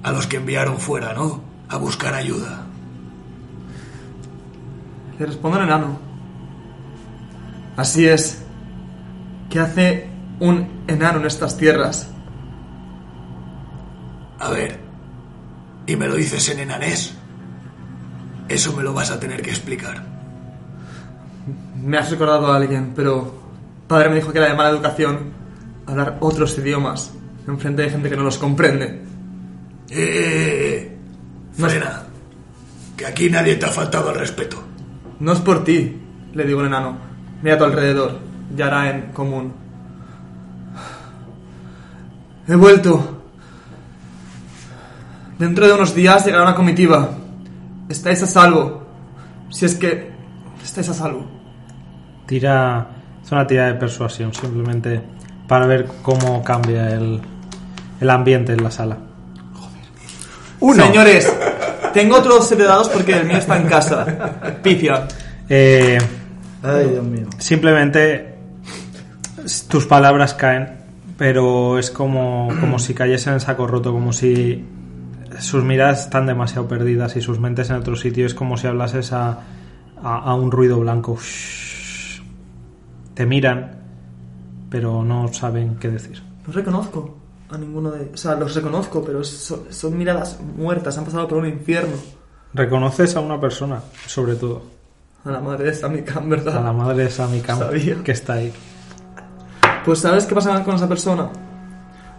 a 0.02 0.12
los 0.12 0.26
que 0.26 0.36
enviaron 0.36 0.78
fuera, 0.78 1.14
¿no? 1.14 1.40
A 1.68 1.76
buscar 1.76 2.14
ayuda. 2.14 2.66
Le 5.18 5.26
responde 5.26 5.58
el 5.58 5.64
enano. 5.64 5.98
Así 7.76 8.06
es. 8.06 8.42
¿Qué 9.48 9.60
hace 9.60 10.08
un 10.40 10.84
enano 10.86 11.20
en 11.20 11.26
estas 11.26 11.56
tierras? 11.56 12.08
A 14.38 14.50
ver, 14.50 14.78
¿y 15.86 15.96
me 15.96 16.06
lo 16.06 16.16
dices 16.16 16.48
en 16.50 16.60
enanés? 16.60 17.14
Eso 18.48 18.72
me 18.74 18.82
lo 18.82 18.92
vas 18.92 19.10
a 19.10 19.18
tener 19.18 19.40
que 19.40 19.50
explicar. 19.50 20.04
Me 21.80 21.96
has 21.96 22.10
recordado 22.10 22.52
a 22.52 22.56
alguien, 22.56 22.92
pero 22.94 23.32
padre 23.88 24.10
me 24.10 24.16
dijo 24.16 24.32
que 24.32 24.38
era 24.38 24.48
de 24.48 24.54
mala 24.54 24.70
educación 24.70 25.32
hablar 25.86 26.18
otros 26.20 26.58
idiomas 26.58 27.12
en 27.46 27.58
frente 27.58 27.82
de 27.82 27.90
gente 27.90 28.08
que 28.08 28.16
no 28.16 28.22
los 28.22 28.38
comprende. 28.38 28.84
¡Eh! 29.90 29.96
eh, 29.96 30.76
eh! 30.76 30.98
Frena. 31.52 32.02
Que 32.96 33.06
aquí 33.06 33.30
nadie 33.30 33.56
te 33.56 33.66
ha 33.66 33.70
faltado 33.70 34.10
al 34.10 34.16
respeto. 34.16 34.62
No 35.20 35.32
es 35.32 35.40
por 35.40 35.64
ti, 35.64 36.00
le 36.32 36.44
digo 36.44 36.60
al 36.60 36.66
enano. 36.66 36.96
Mira 37.42 37.56
a 37.56 37.58
tu 37.58 37.64
alrededor, 37.64 38.18
ya 38.56 38.66
hará 38.66 38.90
en 38.90 39.12
común. 39.12 39.52
He 42.46 42.54
vuelto. 42.54 43.22
Dentro 45.38 45.66
de 45.66 45.72
unos 45.72 45.94
días 45.94 46.24
llegará 46.24 46.44
una 46.44 46.54
comitiva. 46.54 47.10
Estáis 47.88 48.22
a 48.22 48.26
salvo. 48.26 48.86
Si 49.50 49.64
es 49.64 49.74
que 49.74 50.10
estáis 50.62 50.88
a 50.88 50.94
salvo. 50.94 51.26
Tira. 52.26 52.88
Es 53.22 53.32
una 53.32 53.46
tira 53.46 53.66
de 53.66 53.74
persuasión, 53.74 54.34
simplemente 54.34 55.02
para 55.48 55.66
ver 55.66 55.86
cómo 56.02 56.42
cambia 56.42 56.90
el, 56.90 57.20
el 58.04 58.10
ambiente 58.10 58.52
en 58.52 58.62
la 58.62 58.70
sala. 58.70 58.98
Señores, 60.60 61.30
tengo 61.92 62.16
otro 62.16 62.40
set 62.42 62.58
de 62.58 62.64
dados 62.64 62.88
porque 62.88 63.16
el 63.16 63.26
mío 63.26 63.38
está 63.38 63.56
en 63.56 63.66
casa. 63.66 64.04
Pifia. 64.62 65.08
Eh, 65.48 65.98
Ay, 66.62 66.88
Dios 66.90 67.04
mío. 67.04 67.26
simplemente 67.38 68.34
tus 69.68 69.86
palabras 69.86 70.32
caen, 70.34 70.68
pero 71.18 71.78
es 71.78 71.90
como, 71.90 72.48
como 72.60 72.78
si 72.78 72.94
cayesen 72.94 73.34
en 73.34 73.40
saco 73.40 73.66
roto, 73.66 73.92
como 73.92 74.12
si 74.12 74.64
sus 75.38 75.64
miradas 75.64 76.04
están 76.04 76.26
demasiado 76.26 76.66
perdidas 76.68 77.16
y 77.16 77.20
sus 77.20 77.38
mentes 77.40 77.68
en 77.70 77.76
otro 77.76 77.96
sitio. 77.96 78.24
Es 78.26 78.34
como 78.34 78.56
si 78.56 78.66
hablases 78.66 79.12
a, 79.12 79.40
a, 80.02 80.18
a 80.18 80.34
un 80.34 80.50
ruido 80.50 80.78
blanco. 80.80 81.18
Te 83.14 83.26
miran, 83.26 83.76
pero 84.70 85.04
no 85.04 85.32
saben 85.32 85.76
qué 85.76 85.88
decir. 85.88 86.22
No 86.46 86.52
reconozco 86.52 87.23
a 87.54 87.58
ninguno 87.58 87.90
de... 87.90 88.10
O 88.12 88.16
sea, 88.16 88.34
los 88.34 88.54
reconozco, 88.54 89.02
pero 89.04 89.22
son, 89.24 89.62
son 89.70 89.96
miradas 89.96 90.38
muertas. 90.40 90.96
Han 90.98 91.04
pasado 91.04 91.26
por 91.28 91.38
un 91.38 91.46
infierno. 91.46 91.94
Reconoces 92.52 93.16
a 93.16 93.20
una 93.20 93.40
persona, 93.40 93.80
sobre 94.06 94.34
todo, 94.36 94.62
A 95.24 95.30
la 95.30 95.40
madre 95.40 95.64
de 95.64 95.74
Sammy 95.74 96.02
Khan, 96.02 96.28
¿verdad? 96.28 96.56
a 96.58 96.60
la 96.60 96.72
madre 96.72 97.04
de 97.04 97.10
Sammy 97.10 97.40
Khan, 97.40 97.58
Sabía. 97.58 97.96
que 98.04 98.12
está 98.12 98.34
ahí. 98.34 98.52
Pues 99.84 99.98
¿sabes 99.98 100.24
qué 100.26 100.34
pasa 100.34 100.62
con 100.64 100.76
esa 100.76 100.88
persona? 100.88 101.30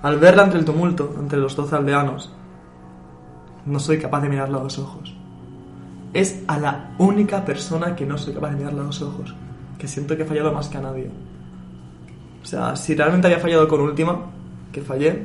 Al 0.02 0.20
verla 0.20 0.44
entre 0.44 0.60
el 0.60 0.66
tumulto, 0.66 1.16
entre 1.20 1.40
los 1.40 1.56
doce 1.56 1.76
aldeanos, 1.76 2.32
no 3.66 3.80
soy 3.80 3.98
capaz 3.98 4.22
de 4.22 4.30
mirarla 4.30 4.60
a 4.60 4.64
los 4.64 4.78
ojos. 4.78 5.16
Es 6.14 6.44
a 6.48 6.60
la 6.60 6.92
única 7.00 7.44
persona 7.44 7.96
que 7.96 8.06
no 8.06 8.18
soy 8.18 8.34
capaz 8.34 8.52
de 8.52 8.58
mirarla 8.58 8.82
a 8.82 8.86
los 8.86 9.02
ojos. 9.02 9.34
Que 9.80 9.88
siento 9.88 10.16
que 10.16 10.24
he 10.24 10.26
fallado 10.26 10.52
más 10.52 10.68
que 10.68 10.78
a 10.78 10.82
nadie. 10.82 11.10
O 12.44 12.46
sea, 12.46 12.76
si 12.76 12.94
realmente 12.96 13.28
había 13.28 13.40
fallado 13.40 13.68
con 13.68 13.82
última, 13.82 14.20
que 14.76 14.82
fallé, 14.82 15.24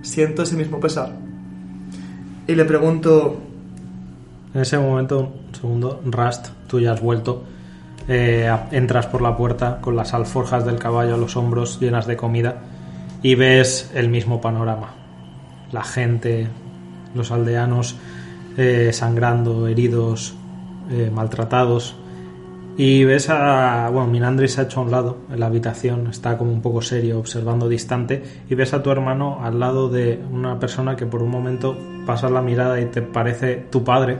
siento 0.00 0.42
ese 0.42 0.56
mismo 0.56 0.80
pesar. 0.80 1.12
Y 2.48 2.54
le 2.54 2.64
pregunto, 2.64 3.36
En 4.54 4.60
ese 4.62 4.78
momento, 4.78 5.32
un 5.48 5.54
segundo, 5.54 6.02
Rust, 6.04 6.48
tú 6.66 6.80
ya 6.80 6.92
has 6.92 7.00
vuelto. 7.00 7.44
Eh, 8.08 8.50
entras 8.70 9.06
por 9.06 9.22
la 9.22 9.36
puerta 9.36 9.78
con 9.80 9.96
las 9.96 10.12
alforjas 10.12 10.64
del 10.64 10.78
caballo 10.78 11.14
a 11.14 11.16
los 11.16 11.36
hombros 11.36 11.78
llenas 11.78 12.06
de 12.06 12.16
comida 12.16 12.56
y 13.22 13.34
ves 13.34 13.90
el 13.94 14.08
mismo 14.08 14.40
panorama. 14.40 14.94
La 15.70 15.84
gente, 15.84 16.48
los 17.14 17.30
aldeanos 17.30 17.96
eh, 18.56 18.90
sangrando, 18.92 19.66
heridos, 19.68 20.34
eh, 20.90 21.10
maltratados. 21.12 21.96
Y 22.76 23.04
ves 23.04 23.28
a. 23.28 23.90
Bueno, 23.90 24.08
Minandri 24.08 24.48
se 24.48 24.60
ha 24.60 24.64
hecho 24.64 24.80
a 24.80 24.84
un 24.84 24.90
lado 24.90 25.18
en 25.30 25.40
la 25.40 25.46
habitación, 25.46 26.06
está 26.06 26.38
como 26.38 26.52
un 26.52 26.62
poco 26.62 26.80
serio, 26.80 27.18
observando 27.18 27.68
distante. 27.68 28.22
Y 28.48 28.54
ves 28.54 28.72
a 28.72 28.82
tu 28.82 28.90
hermano 28.90 29.40
al 29.42 29.60
lado 29.60 29.88
de 29.88 30.20
una 30.30 30.58
persona 30.58 30.96
que 30.96 31.06
por 31.06 31.22
un 31.22 31.30
momento 31.30 31.76
pasas 32.06 32.30
la 32.30 32.40
mirada 32.40 32.80
y 32.80 32.86
te 32.86 33.02
parece 33.02 33.56
tu 33.56 33.84
padre, 33.84 34.18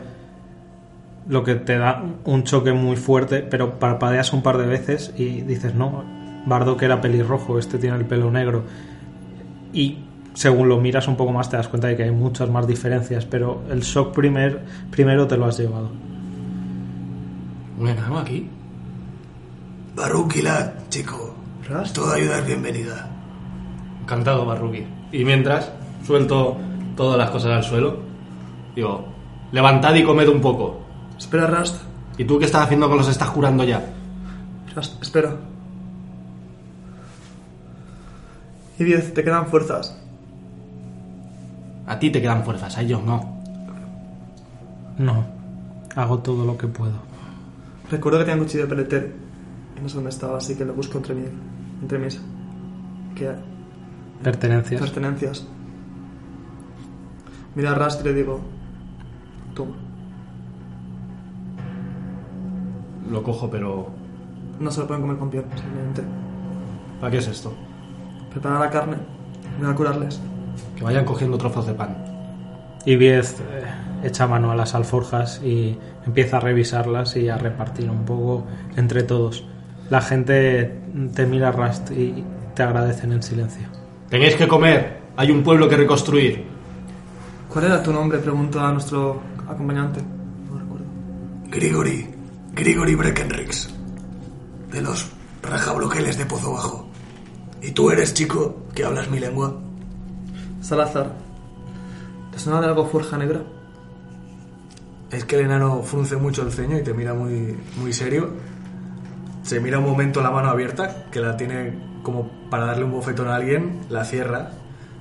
lo 1.29 1.43
que 1.45 1.55
te 1.55 1.79
da 1.79 2.05
un 2.25 2.45
choque 2.45 2.73
muy 2.73 2.97
fuerte, 2.97 3.41
pero 3.41 3.79
parpadeas 3.79 4.33
un 4.33 4.43
par 4.43 4.59
de 4.59 4.67
veces 4.67 5.15
y 5.17 5.41
dices, 5.43 5.75
no, 5.75 6.05
Bardo 6.45 6.77
que 6.77 6.85
era 6.85 7.01
pelirrojo, 7.01 7.59
este 7.59 7.79
tiene 7.79 7.97
el 7.97 8.05
pelo 8.05 8.31
negro. 8.31 8.65
Y 9.73 9.99
según 10.35 10.69
lo 10.69 10.81
miras 10.81 11.09
un 11.09 11.17
poco 11.17 11.33
más 11.33 11.49
te 11.49 11.57
das 11.57 11.69
cuenta 11.69 11.89
de 11.89 11.97
que 11.97 12.03
hay 12.05 12.11
muchas 12.11 12.51
más 12.51 12.67
diferencias, 12.67 13.25
pero 13.25 13.63
el 13.71 13.81
shock 13.81 14.15
primer, 14.15 14.61
primero 14.91 15.27
te 15.27 15.37
lo 15.37 15.47
has 15.47 15.59
llevado. 15.59 16.12
¿Un 17.79 17.89
enano 17.89 18.19
aquí? 18.19 18.49
Barunquilat, 19.97 20.89
chico. 20.89 21.35
Rast, 21.69 21.95
Toda 21.95 22.17
ayuda 22.17 22.39
es 22.39 22.47
bienvenida. 22.47 23.09
Encantado, 24.03 24.45
Barruki. 24.45 24.85
Y 25.13 25.25
mientras, 25.25 25.71
suelto 26.05 26.57
todas 26.97 27.19
las 27.19 27.31
cosas 27.31 27.53
al 27.53 27.63
suelo. 27.63 27.99
Digo, 28.75 29.05
levantad 29.53 29.95
y 29.95 30.05
comed 30.05 30.29
un 30.29 30.41
poco. 30.41 30.81
espera, 31.19 31.47
Rast. 31.47 31.83
¿Y 32.19 32.25
tú 32.25 32.39
qué 32.39 32.45
estás 32.45 32.65
haciendo 32.65 32.91
que 32.91 32.97
los 32.97 33.09
estás 33.09 33.31
curando 33.31 33.65
ya? 33.65 33.83
Rast, 34.75 35.01
espera. 35.03 35.37
Y 38.79 38.85
diez, 38.85 39.15
te 39.15 39.23
quedan 39.23 39.47
fuerzas. 39.47 39.97
A 41.87 41.99
ti 41.99 42.11
te 42.11 42.21
quedan 42.21 42.45
fuerzas, 42.45 42.77
a 42.77 42.83
ellos 42.83 43.03
no. 43.03 43.41
No, 44.99 45.25
hago 45.97 46.19
todo 46.19 46.45
lo 46.45 46.57
que 46.57 46.67
puedo. 46.67 47.12
Recuerdo 47.91 48.19
que 48.19 48.25
tenía 48.25 48.41
un 48.41 48.47
cuchillo 48.47 48.65
de 48.65 48.69
peletero. 48.69 49.07
Y 49.77 49.81
no 49.83 49.89
sé 49.89 49.95
dónde 49.97 50.11
estaba, 50.11 50.39
así 50.39 50.55
que 50.57 50.65
lo 50.65 50.75
busco 50.75 50.99
entre, 50.99 51.15
mi, 51.15 51.25
entre 51.83 51.99
mis 51.99 52.21
que, 53.15 53.33
Pertenencias. 54.23 54.81
pertenencias. 54.81 55.47
Mira 57.55 57.73
a 57.73 57.75
Rust 57.75 58.01
y 58.01 58.05
le 58.05 58.15
digo: 58.15 58.41
Toma. 59.55 59.75
Lo 63.11 63.23
cojo, 63.23 63.51
pero... 63.51 63.91
No 64.59 64.71
se 64.71 64.81
lo 64.81 64.87
pueden 64.87 65.03
comer 65.03 65.19
con 65.19 65.29
piel, 65.29 65.45
simplemente. 65.61 66.03
¿Para 67.01 67.11
qué 67.11 67.19
es 67.19 67.27
esto? 67.29 67.53
Prepara 68.31 68.59
la 68.59 68.71
carne. 68.71 68.97
Voy 69.61 69.69
a 69.71 69.75
curarles. 69.75 70.21
Que 70.77 70.85
vayan 70.85 71.05
cogiendo 71.05 71.37
trozos 71.37 71.67
de 71.67 71.75
pan. 71.75 71.97
Y 72.87 72.97
Viez 72.97 73.39
eh, 73.41 73.65
echa 74.03 74.27
mano 74.27 74.51
a 74.51 74.57
las 74.57 74.75
alforjas 74.75 75.41
y 75.43 75.79
empieza 76.07 76.39
a 76.39 76.41
revisarlas 76.41 77.17
y 77.17 77.29
a 77.29 77.39
repartir 77.39 77.91
un 77.91 78.05
poco 78.05 78.47
entre 78.77 79.03
todos. 79.03 79.45
La 79.91 80.01
gente 80.01 80.81
te 81.15 81.27
mira 81.27 81.53
Rust 81.53 81.91
y 81.91 82.25
te 82.55 82.63
agradecen 82.63 83.13
en 83.13 83.23
silencio. 83.23 83.69
Tenéis 84.09 84.37
que 84.37 84.49
comer. 84.49 85.01
Hay 85.17 85.31
un 85.31 85.43
pueblo 85.43 85.69
que 85.69 85.77
reconstruir. 85.77 86.45
¿Cuál 87.49 87.67
era 87.67 87.83
tu 87.83 87.93
nombre? 87.93 88.19
Preguntó 88.19 88.61
a 88.61 88.73
nuestro 88.73 89.21
acompañante. 89.49 90.01
No 90.51 90.59
recuerdo. 90.59 90.87
Grigori, 91.49 92.09
Grigori 92.55 92.95
Breckenrix, 92.95 93.69
de 94.71 94.81
los 94.81 95.11
rajabloqueles 95.43 96.17
de 96.17 96.27
Pozo 96.27 96.53
Bajo. 96.53 96.89
¿Y 97.61 97.73
tú 97.73 97.91
eres 97.91 98.15
chico 98.15 98.65
que 98.75 98.85
hablas 98.85 99.11
mi 99.11 99.19
lengua? 99.19 99.55
Salazar. 100.61 101.13
¿Te 102.33 102.39
suena 102.39 102.61
de 102.61 102.69
algo 102.69 102.87
Forja 102.87 103.19
Negra? 103.19 103.43
Es 105.13 105.25
que 105.25 105.37
el 105.37 105.45
enano 105.45 105.83
frunce 105.83 106.17
mucho 106.17 106.43
el 106.43 106.53
ceño 106.53 106.79
y 106.79 106.83
te 106.83 106.95
mira 106.95 107.15
muy, 107.15 107.57
muy 107.77 107.93
serio. 107.93 108.31
Se 109.43 109.61
mira 109.61 109.79
un 109.79 109.85
momento 109.85 110.23
la 110.23 110.31
mano 110.31 110.49
abierta, 110.49 111.07
que 111.11 111.21
la 111.21 111.37
tiene 111.37 112.01
como 112.03 112.49
para 112.51 112.67
darle 112.67 112.85
un 112.85 112.93
bofetón 112.93 113.29
a 113.29 113.37
alguien, 113.37 113.83
la 113.91 114.05
cierra 114.05 114.51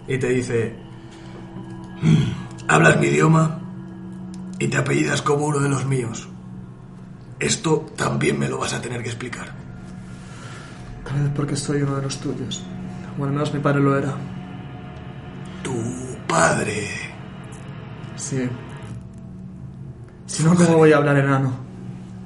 y 0.07 0.17
te 0.17 0.27
dice, 0.27 0.75
Hablas 2.67 2.99
mi 2.99 3.07
idioma 3.07 3.59
y 4.59 4.67
te 4.67 4.77
apellidas 4.77 5.21
como 5.21 5.45
uno 5.45 5.59
de 5.59 5.69
los 5.69 5.85
míos. 5.85 6.27
Esto 7.39 7.85
también 7.95 8.37
me 8.37 8.47
lo 8.47 8.59
vas 8.59 8.73
a 8.73 8.81
tener 8.81 9.01
que 9.01 9.09
explicar. 9.09 9.47
Tal 11.05 11.23
vez 11.23 11.31
porque 11.35 11.55
soy 11.55 11.81
uno 11.81 11.95
de 11.95 12.03
los 12.03 12.19
tuyos. 12.19 12.63
O 13.19 13.23
al 13.23 13.31
menos 13.31 13.53
mi 13.53 13.59
padre 13.59 13.81
lo 13.81 13.97
era. 13.97 14.13
Tu 15.63 15.73
padre. 16.27 16.87
Sí. 18.15 18.49
Si 20.31 20.43
no, 20.43 20.55
¿cómo 20.55 20.77
voy 20.77 20.93
a 20.93 20.97
hablar 20.97 21.17
enano? 21.17 21.51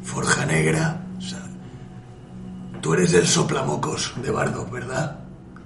Forja 0.03 0.45
Negra. 0.45 1.01
o 1.17 1.21
sea, 1.21 1.39
tú 2.81 2.93
eres 2.93 3.13
el 3.13 3.25
soplamocos 3.27 4.13
de 4.21 4.29
Bardo, 4.31 4.67
¿verdad? 4.71 5.19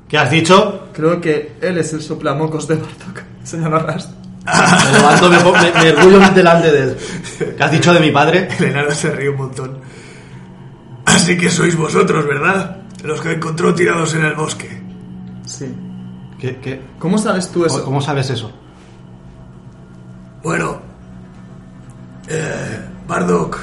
¿Qué 0.08 0.18
has 0.18 0.32
dicho? 0.32 0.88
Creo 0.94 1.20
que 1.20 1.58
él 1.62 1.78
es 1.78 1.92
el 1.94 2.02
soplamocos 2.02 2.68
de 2.68 2.76
Bartok. 2.76 3.22
Señor 3.44 3.72
Rast. 3.86 4.12
Me 4.46 4.98
levanto, 4.98 5.30
me, 5.30 5.38
pon- 5.40 5.54
me, 5.62 5.72
me 5.84 5.92
orgullo 5.92 6.20
delante 6.34 6.72
de 6.72 6.84
él. 6.84 6.98
¿Qué 7.58 7.64
has 7.64 7.72
dicho 7.72 7.94
de 7.94 8.00
mi 8.00 8.12
padre? 8.12 8.48
El 8.58 8.66
enano 8.66 8.92
se 8.92 9.12
ríe 9.12 9.30
un 9.30 9.38
montón. 9.38 9.78
Así 11.06 11.38
que 11.38 11.50
sois 11.50 11.76
vosotros, 11.76 12.26
¿verdad? 12.26 12.78
Los 13.04 13.20
que 13.22 13.34
encontró 13.34 13.76
tirados 13.76 14.14
en 14.16 14.24
el 14.26 14.34
bosque. 14.36 14.82
Sí. 15.46 15.76
¿Qué, 16.40 16.58
qué? 16.58 16.82
¿Cómo 17.00 17.18
sabes 17.18 17.50
tú 17.50 17.66
eso? 17.66 17.84
¿Cómo 17.84 18.00
sabes 18.02 18.30
eso? 18.30 18.52
Bueno, 20.42 20.80
eh, 22.30 22.80
Bardock 23.08 23.58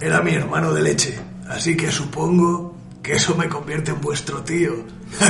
era 0.00 0.20
mi 0.20 0.34
hermano 0.34 0.74
de 0.74 0.82
leche, 0.82 1.18
así 1.48 1.76
que 1.76 1.90
supongo 1.90 2.76
que 3.02 3.14
eso 3.14 3.36
me 3.36 3.48
convierte 3.48 3.92
en 3.92 4.00
vuestro 4.00 4.42
tío. 4.42 4.72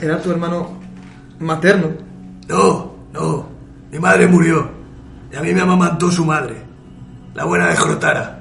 Era 0.00 0.20
tu 0.20 0.30
hermano 0.30 0.80
materno. 1.38 1.90
No, 2.48 2.94
no, 3.12 3.48
mi 3.90 3.98
madre 3.98 4.26
murió 4.26 4.70
y 5.30 5.36
a 5.36 5.42
mí 5.42 5.52
me 5.52 5.60
amamantó 5.60 6.10
su 6.10 6.24
madre, 6.24 6.56
la 7.34 7.44
buena 7.44 7.68
de 7.68 7.76
Jrotara. 7.76 8.40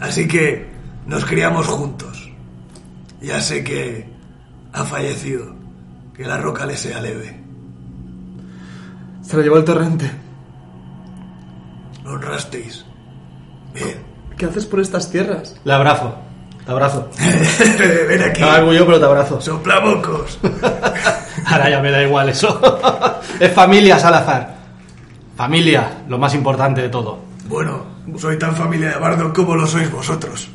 Así 0.00 0.28
que 0.28 0.68
nos 1.06 1.24
criamos 1.24 1.66
juntos. 1.66 2.30
Ya 3.20 3.40
sé 3.40 3.64
que 3.64 4.08
ha 4.72 4.84
fallecido, 4.84 5.54
que 6.14 6.24
la 6.24 6.36
roca 6.36 6.66
le 6.66 6.76
sea 6.76 7.00
leve. 7.00 7.45
Se 9.26 9.36
lo 9.36 9.42
llevó 9.42 9.56
el 9.56 9.64
torrente. 9.64 10.10
Lo 12.04 12.12
honrasteis. 12.12 12.84
Bien. 13.74 13.98
¿Qué 14.36 14.46
haces 14.46 14.66
por 14.66 14.80
estas 14.80 15.10
tierras? 15.10 15.56
Le 15.64 15.72
abrazo. 15.72 16.14
Te 16.64 16.70
abrazo. 16.70 17.08
Ven 18.08 18.22
aquí. 18.22 18.40
Estaba 18.42 18.58
orgullo, 18.58 18.86
pero 18.86 18.98
te 19.00 19.04
abrazo. 19.04 19.40
Soplamocos. 19.40 20.38
Ahora 21.46 21.70
ya 21.70 21.80
me 21.80 21.90
da 21.90 22.02
igual 22.02 22.28
eso. 22.28 22.60
es 23.40 23.52
familia, 23.52 23.98
Salazar. 23.98 24.54
Familia, 25.36 26.04
lo 26.08 26.18
más 26.18 26.34
importante 26.34 26.82
de 26.82 26.88
todo. 26.88 27.18
Bueno, 27.48 27.84
soy 28.16 28.38
tan 28.38 28.54
familia 28.54 28.90
de 28.90 28.98
Bardo 28.98 29.32
como 29.32 29.56
lo 29.56 29.66
sois 29.66 29.90
vosotros. 29.90 30.48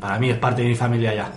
Para 0.00 0.18
mí 0.18 0.30
es 0.30 0.38
parte 0.38 0.62
de 0.62 0.68
mi 0.68 0.74
familia 0.74 1.14
ya. 1.14 1.30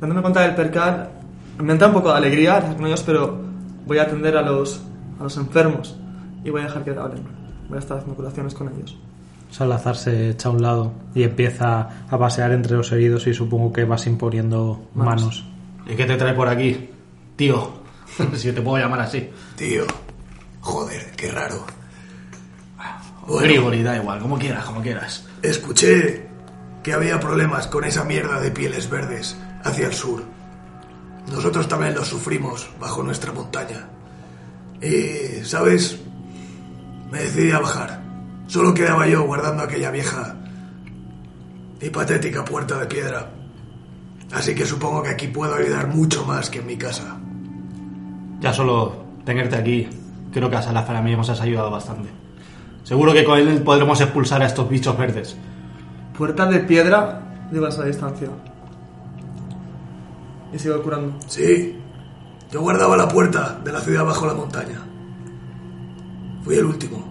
Dándome 0.00 0.22
cuenta 0.22 0.42
del 0.42 0.54
percal, 0.54 1.10
me 1.58 1.72
entra 1.72 1.88
un 1.88 1.94
poco 1.94 2.10
de 2.10 2.16
alegría 2.16 2.60
con 2.60 2.86
ellos, 2.86 3.02
pero 3.04 3.40
voy 3.86 3.98
a 3.98 4.02
atender 4.02 4.36
a 4.36 4.42
los, 4.42 4.82
a 5.18 5.22
los 5.22 5.36
enfermos 5.36 5.96
y 6.44 6.50
voy 6.50 6.62
a 6.62 6.64
dejar 6.64 6.84
que 6.84 6.90
hablen. 6.90 7.22
Voy 7.68 7.76
a 7.76 7.80
estar 7.80 7.98
haciendo 7.98 8.16
curaciones 8.16 8.54
con 8.54 8.68
ellos. 8.68 8.96
Salazar 9.50 9.96
se 9.96 10.30
echa 10.30 10.48
a 10.48 10.52
un 10.52 10.62
lado 10.62 10.92
y 11.14 11.22
empieza 11.22 12.04
a 12.08 12.18
pasear 12.18 12.52
entre 12.52 12.76
los 12.76 12.90
heridos 12.92 13.26
y 13.26 13.34
supongo 13.34 13.72
que 13.72 13.84
vas 13.84 14.06
imponiendo 14.06 14.88
manos. 14.94 15.44
¿Y 15.86 15.94
qué 15.94 16.04
te 16.04 16.16
trae 16.16 16.34
por 16.34 16.48
aquí? 16.48 16.90
Tío, 17.36 17.72
si 18.34 18.52
te 18.52 18.60
puedo 18.60 18.78
llamar 18.78 19.00
así. 19.00 19.30
Tío. 19.56 19.84
Joder, 20.60 21.12
qué 21.16 21.30
raro. 21.30 21.64
O 23.28 23.38
Grigori, 23.38 23.82
da 23.82 23.96
igual, 23.96 24.20
como 24.20 24.38
quieras, 24.38 24.64
como 24.64 24.82
quieras. 24.82 25.26
Escuché 25.42 26.28
que 26.82 26.92
había 26.92 27.18
problemas 27.18 27.66
con 27.66 27.84
esa 27.84 28.04
mierda 28.04 28.40
de 28.40 28.50
pieles 28.52 28.88
verdes 28.88 29.36
hacia 29.64 29.86
el 29.86 29.92
sur. 29.92 30.22
Nosotros 31.32 31.66
también 31.66 31.94
los 31.94 32.06
sufrimos 32.06 32.68
bajo 32.78 33.02
nuestra 33.02 33.32
montaña. 33.32 33.88
Y, 34.82 35.44
¿sabes? 35.44 35.98
Me 37.10 37.20
decidí 37.20 37.50
a 37.52 37.60
bajar. 37.60 38.02
Solo 38.46 38.74
quedaba 38.74 39.06
yo 39.06 39.24
guardando 39.24 39.62
aquella 39.62 39.90
vieja 39.90 40.36
y 41.80 41.90
patética 41.90 42.44
puerta 42.44 42.78
de 42.78 42.86
piedra. 42.86 43.30
Así 44.32 44.54
que 44.54 44.64
supongo 44.64 45.02
que 45.02 45.10
aquí 45.10 45.28
puedo 45.28 45.54
ayudar 45.54 45.88
mucho 45.88 46.24
más 46.24 46.50
que 46.50 46.58
en 46.58 46.66
mi 46.66 46.76
casa. 46.76 47.18
Ya 48.40 48.52
solo 48.52 49.04
tenerte 49.24 49.56
aquí, 49.56 49.88
creo 50.32 50.50
que 50.50 50.56
a 50.56 50.62
Salazar 50.62 50.96
a 50.96 51.02
mí 51.02 51.14
nos 51.16 51.28
has 51.30 51.40
ayudado 51.40 51.70
bastante. 51.70 52.08
Seguro 52.82 53.12
que 53.12 53.24
con 53.24 53.38
él 53.38 53.62
podremos 53.62 54.00
expulsar 54.00 54.42
a 54.42 54.46
estos 54.46 54.68
bichos 54.68 54.96
verdes. 54.96 55.36
Puerta 56.16 56.46
de 56.46 56.60
piedra, 56.60 57.48
digo 57.50 57.66
a 57.66 57.68
esa 57.68 57.84
distancia. 57.84 58.28
Y 60.52 60.58
sigo 60.58 60.80
curando. 60.82 61.18
Sí, 61.26 61.76
yo 62.50 62.60
guardaba 62.60 62.96
la 62.96 63.08
puerta 63.08 63.60
de 63.64 63.72
la 63.72 63.80
ciudad 63.80 64.04
bajo 64.04 64.26
la 64.26 64.34
montaña. 64.34 64.80
Fui 66.44 66.54
el 66.54 66.64
último. 66.64 67.04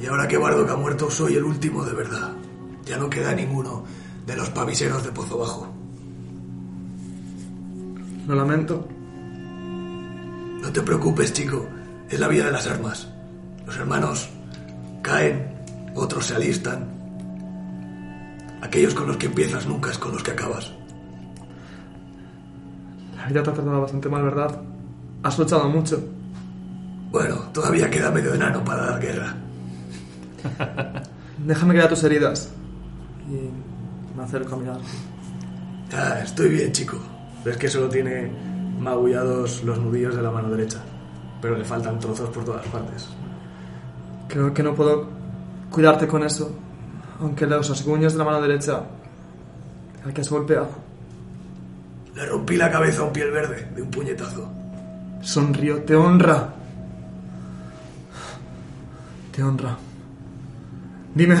Y 0.00 0.06
ahora 0.06 0.26
que 0.26 0.38
Bardock 0.38 0.70
ha 0.70 0.76
muerto, 0.76 1.10
soy 1.10 1.36
el 1.36 1.44
último 1.44 1.84
de 1.84 1.92
verdad. 1.92 2.32
Ya 2.84 2.96
no 2.96 3.08
queda 3.08 3.32
ninguno 3.32 3.84
de 4.26 4.36
los 4.36 4.48
paviseros 4.50 5.04
de 5.04 5.12
Pozo 5.12 5.38
Bajo. 5.38 5.68
Lo 8.26 8.34
lamento. 8.34 8.88
No 10.62 10.72
te 10.72 10.82
preocupes, 10.82 11.32
chico. 11.32 11.68
Es 12.08 12.18
la 12.18 12.28
vía 12.28 12.44
de 12.44 12.52
las 12.52 12.66
armas. 12.66 13.08
Los 13.66 13.76
hermanos 13.76 14.28
caen, 15.02 15.54
otros 15.94 16.26
se 16.26 16.34
alistan. 16.34 16.88
Aquellos 18.62 18.94
con 18.94 19.06
los 19.06 19.16
que 19.16 19.26
empiezas 19.26 19.66
nunca 19.66 19.90
es 19.90 19.98
con 19.98 20.12
los 20.12 20.22
que 20.22 20.32
acabas. 20.32 20.72
La 23.20 23.26
vida 23.26 23.42
te 23.42 23.50
ha 23.50 23.52
tratado 23.52 23.82
bastante 23.82 24.08
mal, 24.08 24.22
¿verdad? 24.22 24.62
Has 25.22 25.38
luchado 25.38 25.68
mucho. 25.68 26.02
Bueno, 27.10 27.36
todavía 27.52 27.90
queda 27.90 28.10
medio 28.10 28.32
enano 28.32 28.64
para 28.64 28.86
dar 28.86 29.00
guerra. 29.00 29.34
Déjame 31.38 31.74
que 31.74 31.80
vea 31.80 31.88
tus 31.88 32.02
heridas. 32.02 32.50
Y 33.28 34.16
me 34.16 34.24
acerco 34.24 34.54
a 34.54 34.58
mirar. 34.58 34.78
Ah, 35.92 36.20
estoy 36.24 36.48
bien, 36.48 36.72
chico. 36.72 36.96
ves 37.44 37.58
que 37.58 37.68
solo 37.68 37.90
tiene 37.90 38.32
magullados 38.78 39.62
los 39.64 39.78
nudillos 39.78 40.16
de 40.16 40.22
la 40.22 40.30
mano 40.30 40.48
derecha, 40.48 40.78
pero 41.42 41.58
le 41.58 41.64
faltan 41.64 41.98
trozos 41.98 42.30
por 42.30 42.44
todas 42.44 42.66
partes. 42.68 43.06
Creo 44.28 44.54
que 44.54 44.62
no 44.62 44.74
puedo 44.74 45.06
cuidarte 45.70 46.06
con 46.06 46.24
eso. 46.24 46.56
Aunque 47.20 47.46
los 47.46 47.68
rasguños 47.68 48.14
de 48.14 48.18
la 48.18 48.24
mano 48.24 48.40
derecha 48.40 48.82
al 50.06 50.14
que 50.14 50.22
has 50.22 50.30
golpeado 50.30 50.89
Le 52.14 52.26
rompí 52.26 52.56
la 52.56 52.70
cabeza 52.70 53.02
a 53.02 53.04
un 53.04 53.12
piel 53.12 53.30
verde 53.30 53.68
de 53.74 53.82
un 53.82 53.90
puñetazo. 53.90 54.48
Sonrío, 55.22 55.82
te 55.82 55.94
honra. 55.94 56.48
Te 59.32 59.42
honra. 59.42 59.76
Dime, 61.14 61.36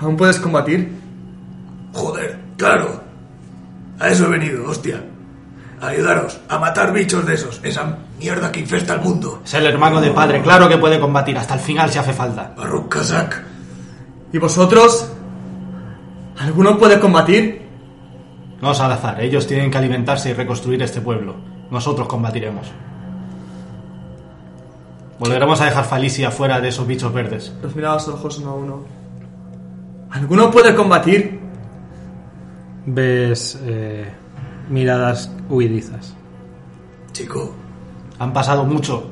¿aún 0.00 0.16
puedes 0.16 0.38
combatir? 0.38 0.92
Joder, 1.92 2.38
claro. 2.56 3.02
A 3.98 4.08
eso 4.08 4.26
he 4.26 4.30
venido, 4.30 4.68
hostia. 4.68 5.04
A 5.80 5.88
ayudaros, 5.88 6.40
a 6.48 6.58
matar 6.58 6.92
bichos 6.92 7.24
de 7.26 7.34
esos. 7.34 7.60
Esa 7.62 7.98
mierda 8.18 8.52
que 8.52 8.60
infesta 8.60 8.94
el 8.94 9.00
mundo. 9.00 9.42
Es 9.44 9.54
el 9.54 9.66
hermano 9.66 10.00
de 10.00 10.10
padre, 10.10 10.42
claro 10.42 10.68
que 10.68 10.78
puede 10.78 11.00
combatir 11.00 11.36
hasta 11.38 11.54
el 11.54 11.60
final 11.60 11.90
si 11.90 11.98
hace 11.98 12.12
falta. 12.12 12.52
Barruk 12.56 12.88
Kazak. 12.88 13.42
¿Y 14.32 14.38
vosotros? 14.38 15.10
¿Alguno 16.38 16.78
puede 16.78 16.98
combatir? 17.00 17.59
No 18.60 18.72
es 18.72 18.80
al 18.80 18.92
azar, 18.92 19.20
ellos 19.20 19.46
tienen 19.46 19.70
que 19.70 19.78
alimentarse 19.78 20.30
y 20.30 20.32
reconstruir 20.34 20.82
este 20.82 21.00
pueblo. 21.00 21.36
Nosotros 21.70 22.06
combatiremos. 22.08 22.66
Volveremos 25.18 25.60
a 25.60 25.66
dejar 25.66 25.84
Falicia 25.84 26.30
fuera 26.30 26.60
de 26.60 26.68
esos 26.68 26.86
bichos 26.86 27.12
verdes. 27.12 27.52
Los 27.62 27.74
miraba 27.76 27.94
a 27.94 27.96
los 27.98 28.08
ojos 28.08 28.38
uno 28.38 28.50
a 28.50 28.54
uno. 28.54 28.84
¿Alguno 30.10 30.50
puede 30.50 30.74
combatir? 30.74 31.38
Ves 32.86 33.58
eh, 33.62 34.10
miradas 34.68 35.30
huidizas. 35.48 36.14
Chico, 37.12 37.54
Han 38.18 38.32
pasado 38.32 38.64
mucho. 38.64 39.08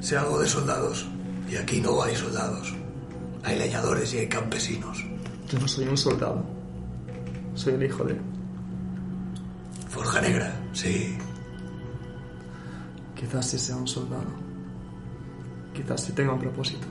sé 0.00 0.16
algo 0.16 0.38
de 0.40 0.46
soldados. 0.46 1.06
Y 1.50 1.56
aquí 1.56 1.80
no 1.80 2.02
hay 2.02 2.16
soldados. 2.16 2.74
Hay 3.44 3.58
leñadores 3.58 4.12
y 4.14 4.18
hay 4.18 4.28
campesinos. 4.28 5.04
Yo 5.50 5.58
no 5.58 5.68
soy 5.68 5.86
un 5.86 5.96
soldado. 5.98 6.42
Soy 7.54 7.74
el 7.74 7.84
hijo 7.84 8.04
de... 8.04 8.20
Forja 9.88 10.20
negra, 10.20 10.52
sí. 10.72 11.16
Quizás 13.14 13.46
sí 13.46 13.58
sea 13.58 13.76
un 13.76 13.86
soldado. 13.86 14.26
Quizás 15.72 16.00
sí 16.02 16.12
tenga 16.12 16.32
un 16.32 16.40
propósito. 16.40 16.86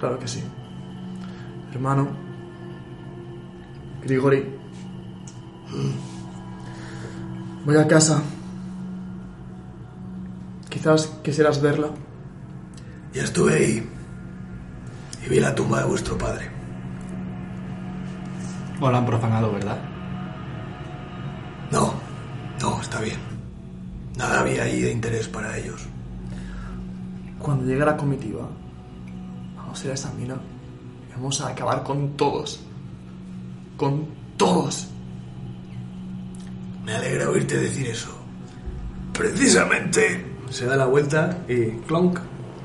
Claro 0.00 0.18
que 0.18 0.28
sí. 0.28 0.42
Hermano. 1.72 2.08
Grigori. 4.02 4.44
Voy 7.64 7.76
a 7.76 7.86
casa. 7.86 8.22
Quizás 10.68 11.06
quisieras 11.22 11.62
verla. 11.62 11.88
Ya 13.14 13.22
estuve 13.22 13.54
ahí. 13.54 13.90
Y 15.24 15.28
vi 15.28 15.40
la 15.40 15.54
tumba 15.54 15.80
de 15.80 15.86
vuestro 15.86 16.18
padre. 16.18 16.53
O 18.84 18.90
la 18.90 18.98
han 18.98 19.06
profanado, 19.06 19.50
¿verdad? 19.50 19.78
No, 21.70 21.94
no, 22.60 22.82
está 22.82 23.00
bien. 23.00 23.16
Nada 24.18 24.40
había 24.40 24.64
ahí 24.64 24.82
de 24.82 24.92
interés 24.92 25.26
para 25.26 25.56
ellos. 25.56 25.86
Cuando 27.38 27.64
llegue 27.64 27.82
la 27.82 27.96
comitiva, 27.96 28.46
vamos 29.56 29.80
a 29.80 29.84
ir 29.86 29.90
a 29.90 29.94
esa 29.94 30.12
mina 30.12 30.34
y 31.08 31.12
vamos 31.14 31.40
a 31.40 31.48
acabar 31.48 31.82
con 31.82 32.10
todos. 32.10 32.60
Con 33.78 34.06
todos. 34.36 34.88
Me 36.84 36.92
alegra 36.92 37.30
oírte 37.30 37.56
decir 37.56 37.86
eso. 37.86 38.14
Precisamente. 39.14 40.26
Se 40.50 40.66
da 40.66 40.76
la 40.76 40.84
vuelta 40.84 41.38
y 41.48 41.70
clonk, 41.86 42.18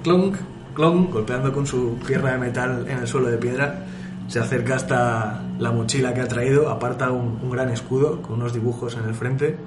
clonk, 0.04 0.36
clonk, 0.76 1.14
golpeando 1.14 1.54
con 1.54 1.66
su 1.66 1.98
pierna 2.06 2.34
de 2.34 2.40
metal 2.40 2.86
en 2.90 2.98
el 2.98 3.08
suelo 3.08 3.30
de 3.30 3.38
piedra. 3.38 3.86
Se 4.30 4.40
acerca 4.40 4.76
hasta 4.76 5.42
la 5.58 5.72
mochila 5.72 6.14
que 6.14 6.22
ha 6.22 6.28
traído, 6.28 6.70
aparta 6.70 7.10
un, 7.12 7.50
gran 7.50 7.70
escudo 7.70 8.22
con 8.22 8.36
unos 8.36 8.54
dibujos 8.54 8.96
en 8.96 9.06
el 9.06 9.16
frente, 9.16 9.58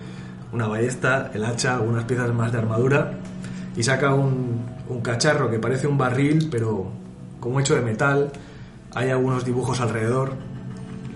una 0.53 0.69
ballesta, 0.69 1.33
el 1.35 1.45
hacha, 1.45 1.75
algunas 1.75 2.05
piezas 2.05 2.33
más 2.33 2.53
de 2.53 2.59
armadura 2.59 3.19
y 3.77 3.83
saca 3.83 4.15
un, 4.15 4.65
un 4.89 5.01
cacharro 5.01 5.51
que 5.51 5.59
parece 5.59 5.89
un 5.89 5.99
barril, 5.99 6.49
pero 6.49 6.93
como 7.41 7.59
hecho 7.59 7.75
de 7.75 7.83
metal. 7.83 8.31
Hay 8.95 9.11
algunos 9.11 9.45
dibujos 9.45 9.81
alrededor 9.81 10.35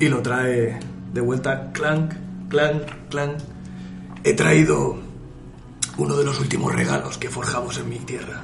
y 0.00 0.08
lo 0.08 0.22
trae 0.22 0.80
de 1.12 1.20
vuelta, 1.20 1.70
clank, 1.72 2.14
clank, 2.48 2.82
clank. 3.10 3.38
He 4.24 4.34
traído 4.34 4.98
uno 5.98 6.16
de 6.16 6.24
los 6.24 6.40
últimos 6.40 6.74
regalos 6.74 7.16
que 7.16 7.30
forjamos 7.30 7.78
en 7.78 7.88
mi 7.88 7.98
tierra. 8.00 8.42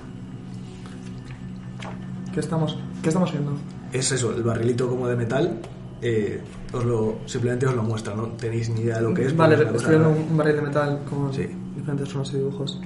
¿Qué 2.32 2.40
estamos, 2.40 2.78
qué 3.02 3.08
estamos 3.08 3.32
viendo? 3.32 3.58
Es 3.92 4.10
eso, 4.12 4.34
el 4.34 4.42
barrilito 4.42 4.88
como 4.88 5.06
de 5.08 5.16
metal. 5.16 5.60
eh, 6.04 6.40
os 6.72 6.84
lo, 6.84 7.18
simplemente 7.26 7.64
os 7.66 7.74
lo 7.76 7.82
muestra, 7.84 8.12
no 8.14 8.26
tenéis 8.28 8.68
ni 8.70 8.80
idea 8.80 8.96
de 8.96 9.02
lo 9.02 9.14
que 9.14 9.26
es. 9.26 9.36
Vale, 9.36 9.54
estoy 9.54 9.90
viendo 9.90 10.08
un 10.10 10.36
barril 10.36 10.56
de 10.56 10.62
metal 10.62 11.00
con 11.08 11.32
Sí. 11.32 11.46
diferentes 11.76 12.08
formas 12.08 12.32
y 12.32 12.36
dibujos. 12.38 12.80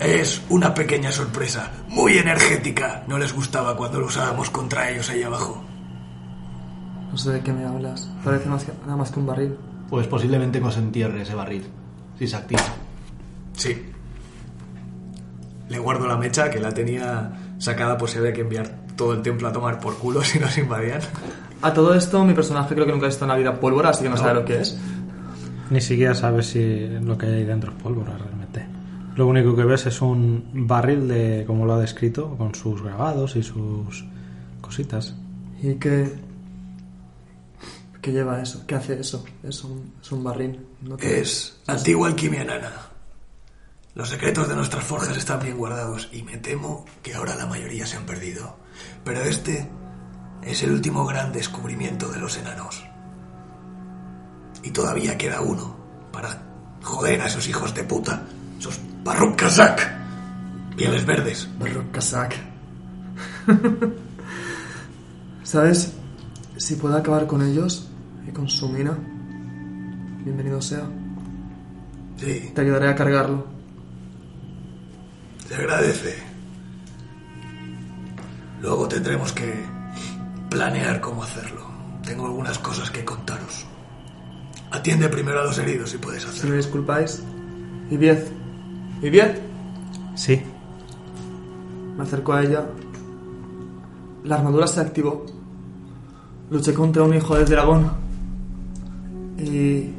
Es 0.00 0.40
una 0.48 0.72
pequeña 0.72 1.12
sorpresa, 1.12 1.70
muy 1.88 2.16
energética. 2.16 3.04
No 3.06 3.18
les 3.18 3.34
gustaba 3.34 3.76
cuando 3.76 4.00
lo 4.00 4.06
usábamos 4.06 4.48
contra 4.50 4.90
ellos 4.90 5.10
ahí 5.10 5.22
abajo. 5.24 5.62
No 7.10 7.18
sé 7.18 7.32
de 7.32 7.40
qué 7.42 7.52
me 7.52 7.64
hablas. 7.66 8.08
Parece 8.24 8.48
más 8.48 8.64
que- 8.64 8.72
nada 8.86 8.96
más 8.96 9.10
que 9.10 9.20
un 9.20 9.26
barril. 9.26 9.56
Pues 9.90 10.06
posiblemente 10.06 10.60
nos 10.60 10.76
entierre 10.78 11.20
ese 11.22 11.34
barril. 11.34 11.64
Si 12.18 12.26
se 12.26 12.36
activa. 12.36 12.62
Sí. 13.52 13.82
Le 15.68 15.78
guardo 15.78 16.06
la 16.06 16.16
mecha 16.16 16.50
que 16.50 16.60
la 16.60 16.72
tenía 16.72 17.54
sacada 17.58 17.96
por 17.98 18.08
si 18.08 18.18
había 18.18 18.32
que 18.32 18.40
enviar 18.42 18.83
todo 18.96 19.12
el 19.14 19.22
templo 19.22 19.48
a 19.48 19.52
tomar 19.52 19.80
por 19.80 19.96
culo 19.98 20.22
si 20.24 20.38
nos 20.38 20.56
invadían. 20.58 21.00
A 21.62 21.72
todo 21.72 21.94
esto, 21.94 22.24
mi 22.24 22.34
personaje 22.34 22.74
creo 22.74 22.86
que 22.86 22.92
nunca 22.92 23.06
ha 23.06 23.08
visto 23.08 23.24
en 23.24 23.28
la 23.30 23.36
vida 23.36 23.58
pólvora, 23.58 23.90
así 23.90 24.02
que 24.04 24.10
no, 24.10 24.16
sabe 24.16 24.34
lo 24.34 24.44
que 24.44 24.60
es. 24.60 24.78
Ni 25.70 25.80
siquiera 25.80 26.14
sabes 26.14 26.46
si 26.46 26.88
lo 26.88 27.16
que 27.16 27.26
hay 27.26 27.44
dentro 27.44 27.72
es 27.72 27.82
pólvora 27.82 28.16
realmente. 28.18 28.66
Lo 29.16 29.26
único 29.26 29.56
que 29.56 29.64
ves 29.64 29.86
es 29.86 30.02
un 30.02 30.44
barril 30.52 31.08
de, 31.08 31.44
como 31.46 31.64
lo 31.64 31.74
ha 31.74 31.78
descrito, 31.78 32.36
con 32.36 32.54
sus 32.54 32.82
grabados 32.82 33.36
y 33.36 33.42
sus 33.42 34.04
cositas. 34.60 35.14
¿Y 35.62 35.76
qué, 35.76 36.12
qué 38.02 38.12
lleva 38.12 38.42
eso? 38.42 38.64
¿Qué 38.66 38.74
hace 38.74 39.00
eso? 39.00 39.24
Es 39.42 39.64
un, 39.64 39.92
es 40.02 40.12
un 40.12 40.22
barril. 40.24 40.60
No 40.82 40.96
te- 40.96 41.20
Es 41.20 41.58
antigua 41.66 42.08
alquimia 42.08 42.44
nana. 42.44 42.72
Los 43.94 44.08
secretos 44.08 44.48
de 44.48 44.56
nuestras 44.56 44.84
forjas 44.84 45.16
están 45.16 45.40
bien 45.40 45.56
guardados 45.56 46.08
y 46.12 46.22
me 46.24 46.36
temo 46.38 46.84
que 47.02 47.14
ahora 47.14 47.36
la 47.36 47.46
mayoría 47.46 47.86
se 47.86 47.96
han 47.96 48.04
perdido. 48.04 48.56
Pero 49.04 49.20
este 49.22 49.68
es 50.42 50.62
el 50.62 50.72
último 50.72 51.04
gran 51.06 51.32
descubrimiento 51.32 52.08
de 52.08 52.18
los 52.18 52.36
enanos. 52.36 52.84
Y 54.62 54.70
todavía 54.70 55.18
queda 55.18 55.40
uno 55.40 55.76
para 56.12 56.42
joder 56.82 57.20
a 57.20 57.26
esos 57.26 57.48
hijos 57.48 57.74
de 57.74 57.84
puta, 57.84 58.22
esos 58.58 58.78
Barruk 59.02 59.36
Kazak, 59.36 59.92
pieles 60.76 61.04
verdes. 61.04 61.48
Kazak. 61.92 62.34
¿Sabes? 65.42 65.92
Si 66.56 66.76
puedo 66.76 66.96
acabar 66.96 67.26
con 67.26 67.42
ellos 67.42 67.88
y 68.26 68.30
con 68.30 68.48
su 68.48 68.68
mina, 68.68 68.96
bienvenido 70.24 70.62
sea. 70.62 70.88
Sí, 72.16 72.52
Te 72.54 72.60
ayudaré 72.60 72.88
a 72.88 72.94
cargarlo. 72.94 73.46
te 75.48 75.54
agradece. 75.54 76.33
Luego 78.64 78.88
tendremos 78.88 79.30
que 79.34 79.66
planear 80.48 80.98
cómo 81.02 81.22
hacerlo. 81.22 81.60
Tengo 82.02 82.24
algunas 82.24 82.58
cosas 82.58 82.90
que 82.90 83.04
contaros. 83.04 83.66
Atiende 84.70 85.10
primero 85.10 85.40
a 85.40 85.44
los 85.44 85.58
heridos 85.58 85.90
si 85.90 85.98
puedes 85.98 86.22
Si 86.22 86.28
hacerlo. 86.30 86.52
me 86.52 86.56
disculpáis. 86.56 87.22
Y 87.90 87.98
diez. 87.98 88.32
¿Y 89.02 89.10
diez? 89.10 89.38
Sí, 90.14 90.42
Me 91.98 92.04
acerco 92.04 92.32
a 92.32 92.42
ella. 92.42 92.64
La 94.24 94.36
armadura 94.36 94.66
se 94.66 94.80
activó. 94.80 95.26
Luché 96.50 96.72
contra 96.72 97.02
un 97.02 97.12
hijo 97.12 97.36
del 97.36 97.44
dragón. 97.46 97.90
Y 99.36 99.90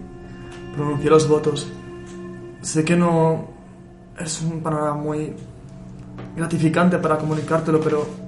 pronuncié 0.76 1.12
los 1.12 1.28
votos. 1.30 1.68
Sé 2.64 2.84
que 2.84 2.96
no 2.96 3.48
es 4.20 4.42
un 4.42 4.62
panorama 4.64 4.96
muy 4.96 5.34
gratificante 6.36 6.98
para 6.98 7.20
comunicártelo, 7.20 7.80
pero 7.80 8.25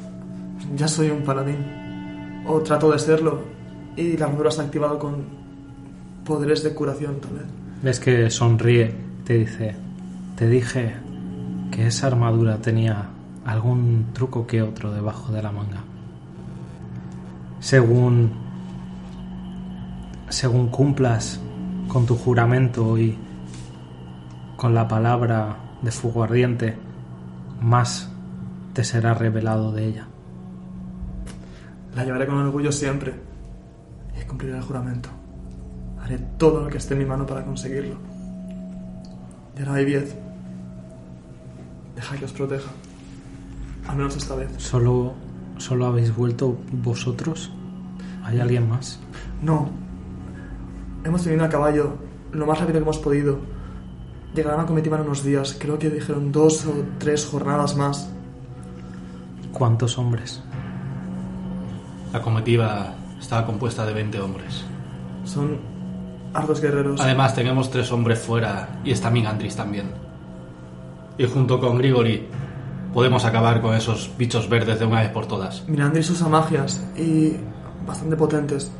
ya 0.76 0.88
soy 0.88 1.10
un 1.10 1.24
paladín. 1.24 2.44
O 2.46 2.62
trato 2.62 2.92
de 2.92 3.00
serlo. 3.00 3.42
Y 3.96 4.18
la 4.18 4.26
armadura 4.26 4.52
se 4.52 4.62
ha 4.62 4.66
activado 4.66 5.00
con 5.00 5.26
poderes 6.24 6.64
de 6.64 6.74
curación 6.74 7.20
también. 7.20 7.46
ves 7.82 8.00
que 8.00 8.30
sonríe, 8.30 8.94
te 9.24 9.40
dice, 9.40 9.76
te 10.36 10.48
dije 10.48 10.96
que 11.72 11.88
esa 11.88 12.08
armadura 12.08 12.58
tenía 12.58 13.10
algún 13.46 14.08
truco 14.14 14.46
que 14.46 14.62
otro 14.62 14.92
debajo 14.92 15.32
de 15.32 15.42
la 15.42 15.52
manga. 15.52 15.84
Según 17.60 18.32
según 20.30 20.68
cumplas 20.68 21.40
con 21.88 22.06
tu 22.06 22.16
juramento 22.16 22.98
y 22.98 23.18
con 24.58 24.74
la 24.74 24.88
palabra 24.88 25.58
de 25.82 25.92
fuego 25.92 26.24
ardiente, 26.24 26.76
más 27.62 28.10
te 28.74 28.84
será 28.84 29.14
revelado 29.14 29.72
de 29.72 29.88
ella. 29.88 30.07
La 31.98 32.06
llevaré 32.06 32.28
con 32.28 32.38
orgullo 32.38 32.72
siempre. 32.72 33.12
Y 34.22 34.24
cumpliré 34.26 34.56
el 34.56 34.62
juramento. 34.62 35.10
Haré 36.00 36.20
todo 36.38 36.62
lo 36.62 36.70
que 36.70 36.78
esté 36.78 36.94
en 36.94 37.00
mi 37.00 37.06
mano 37.06 37.26
para 37.26 37.44
conseguirlo. 37.44 37.96
Y 39.58 39.64
ahora, 39.64 39.82
Ibiez, 39.82 40.16
deja 41.96 42.16
que 42.18 42.26
os 42.26 42.32
proteja. 42.34 42.70
Al 43.88 43.98
menos 43.98 44.16
esta 44.16 44.36
vez. 44.36 44.52
¿Solo, 44.58 45.16
¿Solo 45.58 45.88
habéis 45.88 46.16
vuelto 46.16 46.60
vosotros? 46.72 47.52
¿Hay 48.24 48.40
alguien 48.40 48.70
más? 48.70 49.00
No. 49.42 49.68
Hemos 51.04 51.26
venido 51.26 51.46
a 51.46 51.50
caballo 51.50 51.98
lo 52.32 52.46
más 52.46 52.60
rápido 52.60 52.78
que 52.78 52.84
hemos 52.84 53.00
podido. 53.00 53.40
Llegarán 54.36 54.60
a 54.60 54.66
comitiva 54.68 54.98
en 54.98 55.06
unos 55.06 55.24
días. 55.24 55.58
Creo 55.60 55.80
que 55.80 55.90
dijeron 55.90 56.32
dos 56.32 56.64
o 56.68 56.76
tres 57.00 57.26
jornadas 57.26 57.76
más. 57.76 58.08
¿Cuántos 59.52 59.98
hombres? 59.98 60.44
La 62.14 62.22
comitiva 62.22 62.96
estaba 63.20 63.46
compuesta 63.46 63.86
de 63.86 63.94
20 63.94 64.20
hombres. 64.20 64.64
Son 65.26 65.58
hartos 66.34 66.62
guerreros. 66.62 67.00
Además, 67.02 67.36
tenemos 67.36 67.70
tres 67.70 67.92
hombres 67.92 68.20
fuera 68.20 68.80
y 68.84 68.92
está 68.92 69.10
Migandris 69.10 69.56
también. 69.56 69.92
Y 71.18 71.26
junto 71.26 71.60
con 71.60 71.78
Grigori 71.78 72.28
podemos 72.94 73.26
acabar 73.26 73.62
con 73.62 73.76
esos 73.76 74.12
bichos 74.18 74.48
verdes 74.50 74.80
de 74.80 74.86
una 74.86 75.02
vez 75.02 75.10
por 75.10 75.26
todas. 75.28 75.68
Mirandris 75.68 76.10
usa 76.10 76.28
magias 76.28 76.84
y 76.96 77.34
bastante 77.86 78.16
potentes. 78.16 78.72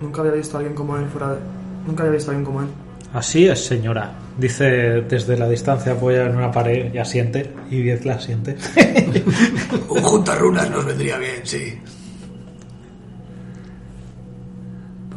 Nunca 0.00 0.20
había 0.20 0.32
visto 0.32 0.56
a 0.56 0.60
alguien 0.60 0.76
como 0.76 0.96
él 0.96 1.06
fuera 1.08 1.32
de... 1.32 1.38
Nunca 1.86 2.02
había 2.02 2.14
visto 2.14 2.30
a 2.30 2.34
alguien 2.34 2.44
como 2.44 2.62
él. 2.62 2.68
Así 3.12 3.48
es, 3.48 3.64
señora. 3.64 4.12
Dice 4.36 4.64
desde 5.02 5.36
la 5.36 5.48
distancia, 5.48 5.92
apoya 5.92 6.26
en 6.26 6.36
una 6.36 6.52
pared 6.52 6.92
y 6.92 6.98
asiente. 6.98 7.54
Y 7.70 7.80
Viez 7.80 8.04
la 8.04 8.14
asiente. 8.14 8.56
Un 9.88 10.02
juntarrunas 10.02 10.70
nos 10.70 10.84
vendría 10.84 11.16
bien, 11.16 11.40
sí. 11.42 11.78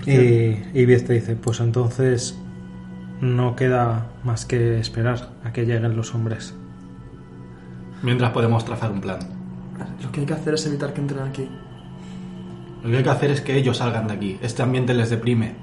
Y, 0.05 0.63
y 0.73 0.85
te 0.85 1.13
dice, 1.13 1.35
pues 1.35 1.59
entonces 1.59 2.37
no 3.21 3.55
queda 3.55 4.07
más 4.23 4.45
que 4.45 4.79
esperar 4.79 5.29
a 5.43 5.53
que 5.53 5.65
lleguen 5.65 5.95
los 5.95 6.15
hombres. 6.15 6.55
Mientras 8.01 8.31
podemos 8.31 8.65
trazar 8.65 8.91
un 8.91 9.01
plan. 9.01 9.19
Lo 10.01 10.11
que 10.11 10.21
hay 10.21 10.25
que 10.25 10.33
hacer 10.33 10.55
es 10.55 10.65
evitar 10.65 10.93
que 10.93 11.01
entren 11.01 11.21
aquí. 11.27 11.47
Lo 12.83 12.89
que 12.89 12.97
hay 12.97 13.03
que 13.03 13.09
hacer 13.09 13.31
es 13.31 13.41
que 13.41 13.55
ellos 13.55 13.77
salgan 13.77 14.07
de 14.07 14.13
aquí. 14.13 14.39
Este 14.41 14.63
ambiente 14.63 14.93
les 14.93 15.09
deprime. 15.11 15.55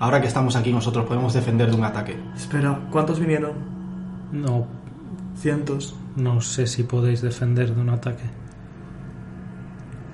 Ahora 0.00 0.20
que 0.20 0.26
estamos 0.26 0.56
aquí 0.56 0.72
nosotros 0.72 1.06
podemos 1.06 1.32
defender 1.32 1.70
de 1.70 1.76
un 1.76 1.84
ataque. 1.84 2.16
Espera, 2.36 2.80
¿cuántos 2.90 3.20
vinieron? 3.20 3.52
No, 4.32 4.66
Cientos. 5.36 5.94
no 6.16 6.40
sé 6.40 6.66
si 6.66 6.82
podéis 6.82 7.22
defender 7.22 7.72
de 7.74 7.80
un 7.80 7.90
ataque. 7.90 8.24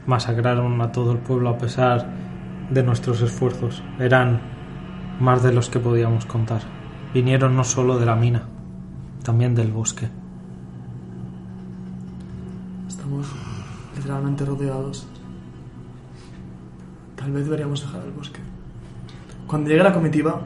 Masacraron 0.06 0.80
a 0.82 0.92
todo 0.92 1.12
el 1.12 1.18
pueblo 1.18 1.48
a 1.48 1.58
pesar 1.58 2.06
de 2.70 2.82
nuestros 2.82 3.20
esfuerzos. 3.20 3.82
Eran 3.98 4.40
más 5.20 5.42
de 5.42 5.52
los 5.52 5.68
que 5.68 5.78
podíamos 5.78 6.26
contar. 6.26 6.62
Vinieron 7.12 7.56
no 7.56 7.64
solo 7.64 7.98
de 7.98 8.06
la 8.06 8.16
mina, 8.16 8.44
también 9.22 9.54
del 9.54 9.72
bosque. 9.72 10.08
Estamos 12.88 13.26
literalmente 13.96 14.44
rodeados. 14.44 15.06
Tal 17.16 17.32
vez 17.32 17.44
deberíamos 17.44 17.80
dejar 17.82 18.04
el 18.04 18.12
bosque. 18.12 18.40
Cuando 19.46 19.68
llegue 19.68 19.82
la 19.82 19.92
comitiva, 19.92 20.40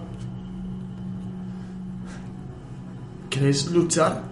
¿queréis 3.28 3.70
luchar? 3.70 4.22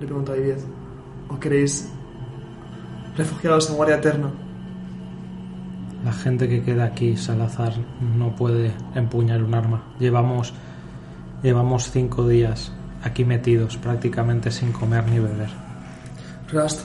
Le 0.00 0.06
pregunto 0.06 0.32
a 0.32 0.36
Ibiez. 0.36 0.64
¿O 1.28 1.38
queréis 1.38 1.92
refugiaros 3.16 3.70
en 3.70 3.76
Guardia 3.76 3.96
Eterna? 3.96 4.30
La 6.04 6.12
gente 6.12 6.48
que 6.48 6.62
queda 6.62 6.84
aquí, 6.84 7.16
Salazar, 7.16 7.74
no 8.16 8.34
puede 8.34 8.72
empuñar 8.94 9.42
un 9.42 9.54
arma. 9.54 9.84
Llevamos, 10.00 10.52
llevamos 11.42 11.90
cinco 11.90 12.26
días 12.26 12.72
aquí 13.04 13.24
metidos, 13.24 13.76
prácticamente 13.76 14.50
sin 14.50 14.72
comer 14.72 15.06
ni 15.08 15.20
beber. 15.20 15.50
Rast, 16.50 16.80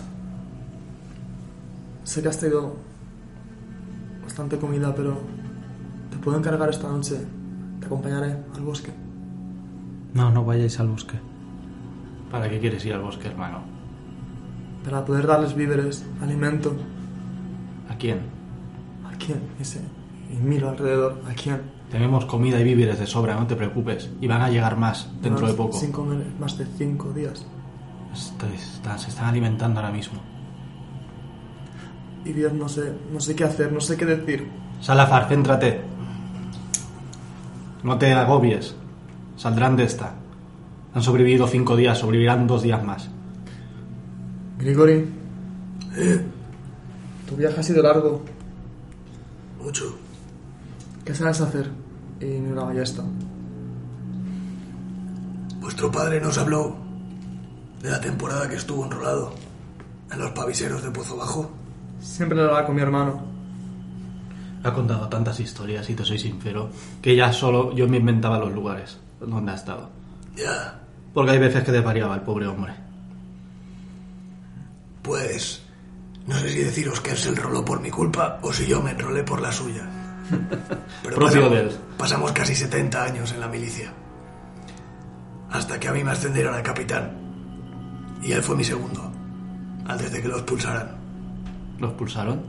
sé 2.03 2.21
que 2.21 2.27
has 2.27 2.37
traído 2.37 2.75
bastante 4.23 4.57
comida, 4.57 4.93
pero 4.95 5.19
te 6.11 6.17
puedo 6.17 6.37
encargar 6.37 6.69
esta 6.69 6.87
noche. 6.87 7.17
Te 7.79 7.87
acompañaré 7.87 8.37
al 8.55 8.61
bosque. 8.61 8.91
No, 10.13 10.29
no 10.31 10.45
vayáis 10.45 10.79
al 10.79 10.89
bosque. 10.89 11.17
¿Para 12.31 12.49
qué 12.49 12.59
quieres 12.59 12.85
ir 12.85 12.93
al 12.93 13.01
bosque, 13.01 13.27
hermano? 13.27 13.61
Para 14.83 15.03
poder 15.03 15.25
darles 15.25 15.55
víveres, 15.55 16.05
alimento. 16.21 16.75
¿A 17.89 17.95
quién? 17.95 18.36
¿A 19.27 19.33
quién? 19.33 19.41
Ese. 19.59 19.81
Y 20.31 20.37
miro 20.37 20.69
alrededor. 20.69 21.21
¿A 21.29 21.33
quién? 21.33 21.61
Tenemos 21.91 22.25
comida 22.25 22.59
y 22.59 22.63
víveres 22.63 22.99
de 22.99 23.07
sobra, 23.07 23.35
no 23.35 23.45
te 23.47 23.55
preocupes. 23.55 24.09
Y 24.21 24.27
van 24.27 24.41
a 24.41 24.49
llegar 24.49 24.77
más 24.77 25.09
dentro 25.21 25.41
Más 25.43 25.51
de 25.51 25.57
poco. 25.57 25.77
Sin 25.77 25.91
comer 25.91 26.25
más 26.39 26.57
de 26.57 26.65
cinco 26.77 27.11
días. 27.13 27.45
Está- 28.13 28.47
está- 28.53 28.97
se 28.97 29.09
están 29.09 29.25
alimentando 29.27 29.79
ahora 29.79 29.91
mismo. 29.91 30.19
Y 32.25 32.33
Dios, 32.33 32.51
no 32.53 32.67
sé, 32.67 32.93
no 33.11 33.19
sé 33.19 33.35
qué 33.35 33.43
hacer, 33.45 33.71
no 33.71 33.79
sé 33.81 33.95
qué 33.97 34.05
decir. 34.05 34.49
Salazar, 34.81 35.27
céntrate. 35.29 35.81
No 37.83 37.97
te 37.97 38.11
agobies. 38.13 38.75
Saldrán 39.37 39.75
de 39.75 39.83
esta. 39.83 40.13
Han 40.93 41.03
sobrevivido 41.03 41.47
cinco 41.47 41.75
días, 41.75 41.97
sobrevivirán 41.99 42.47
dos 42.47 42.63
días 42.63 42.83
más. 42.83 43.09
Grigori. 44.57 45.05
Tu 47.29 47.35
viaje 47.35 47.59
ha 47.59 47.63
sido 47.63 47.83
largo. 47.83 48.23
Mucho. 49.67 49.97
¿Qué 51.03 51.13
sabes 51.13 51.41
hacer? 51.41 51.69
Y 52.21 52.25
mira 52.25 52.55
la 52.55 52.63
ballesta. 52.63 53.03
Vuestro 55.59 55.91
padre 55.91 56.21
nos 56.21 56.37
habló 56.37 56.77
de 57.81 57.89
la 57.91 57.99
temporada 57.99 58.47
que 58.47 58.55
estuvo 58.55 58.85
enrolado 58.85 59.33
en 60.09 60.19
los 60.19 60.31
paviseros 60.31 60.81
de 60.83 60.91
Pozo 60.91 61.17
Bajo. 61.17 61.51
Siempre 61.99 62.37
le 62.37 62.43
hablaba 62.45 62.65
con 62.65 62.75
mi 62.77 62.81
hermano. 62.81 63.21
Ha 64.63 64.73
contado 64.73 65.09
tantas 65.09 65.37
historias, 65.41 65.89
y 65.89 65.95
te 65.95 66.05
soy 66.05 66.17
sincero, 66.17 66.69
que 67.01 67.17
ya 67.17 67.33
solo 67.33 67.75
yo 67.75 67.89
me 67.89 67.97
inventaba 67.97 68.39
los 68.39 68.53
lugares 68.53 68.97
donde 69.19 69.51
ha 69.51 69.55
estado. 69.55 69.89
Ya, 70.37 70.79
Porque 71.13 71.31
hay 71.31 71.39
veces 71.39 71.65
que 71.65 71.73
desvariaba 71.73 72.15
el 72.15 72.21
pobre 72.21 72.47
hombre. 72.47 72.73
pues 75.01 75.61
no 76.27 76.35
sé 76.37 76.49
si 76.49 76.59
deciros 76.59 76.99
que 77.01 77.11
él 77.11 77.17
se 77.17 77.29
enroló 77.29 77.63
por 77.63 77.79
mi 77.81 77.89
culpa 77.89 78.39
o 78.41 78.51
si 78.53 78.67
yo 78.67 78.81
me 78.81 78.91
enrolé 78.91 79.23
por 79.23 79.41
la 79.41 79.51
suya. 79.51 79.83
Pero 81.03 81.15
Propio 81.15 81.25
pasamos, 81.25 81.51
de 81.51 81.59
él. 81.61 81.71
pasamos 81.97 82.31
casi 82.33 82.53
70 82.55 83.03
años 83.03 83.31
en 83.31 83.39
la 83.39 83.47
milicia. 83.47 83.93
Hasta 85.49 85.79
que 85.79 85.87
a 85.87 85.93
mí 85.93 86.03
me 86.03 86.11
ascendieron 86.11 86.53
a 86.53 86.61
capitán. 86.61 87.13
Y 88.21 88.33
él 88.33 88.41
fue 88.43 88.57
mi 88.57 88.63
segundo. 88.65 89.09
Antes 89.87 90.11
de 90.11 90.21
que 90.21 90.27
lo 90.27 90.35
expulsaran. 90.35 90.97
¿Los 91.79 91.93
pulsaron? 91.93 92.41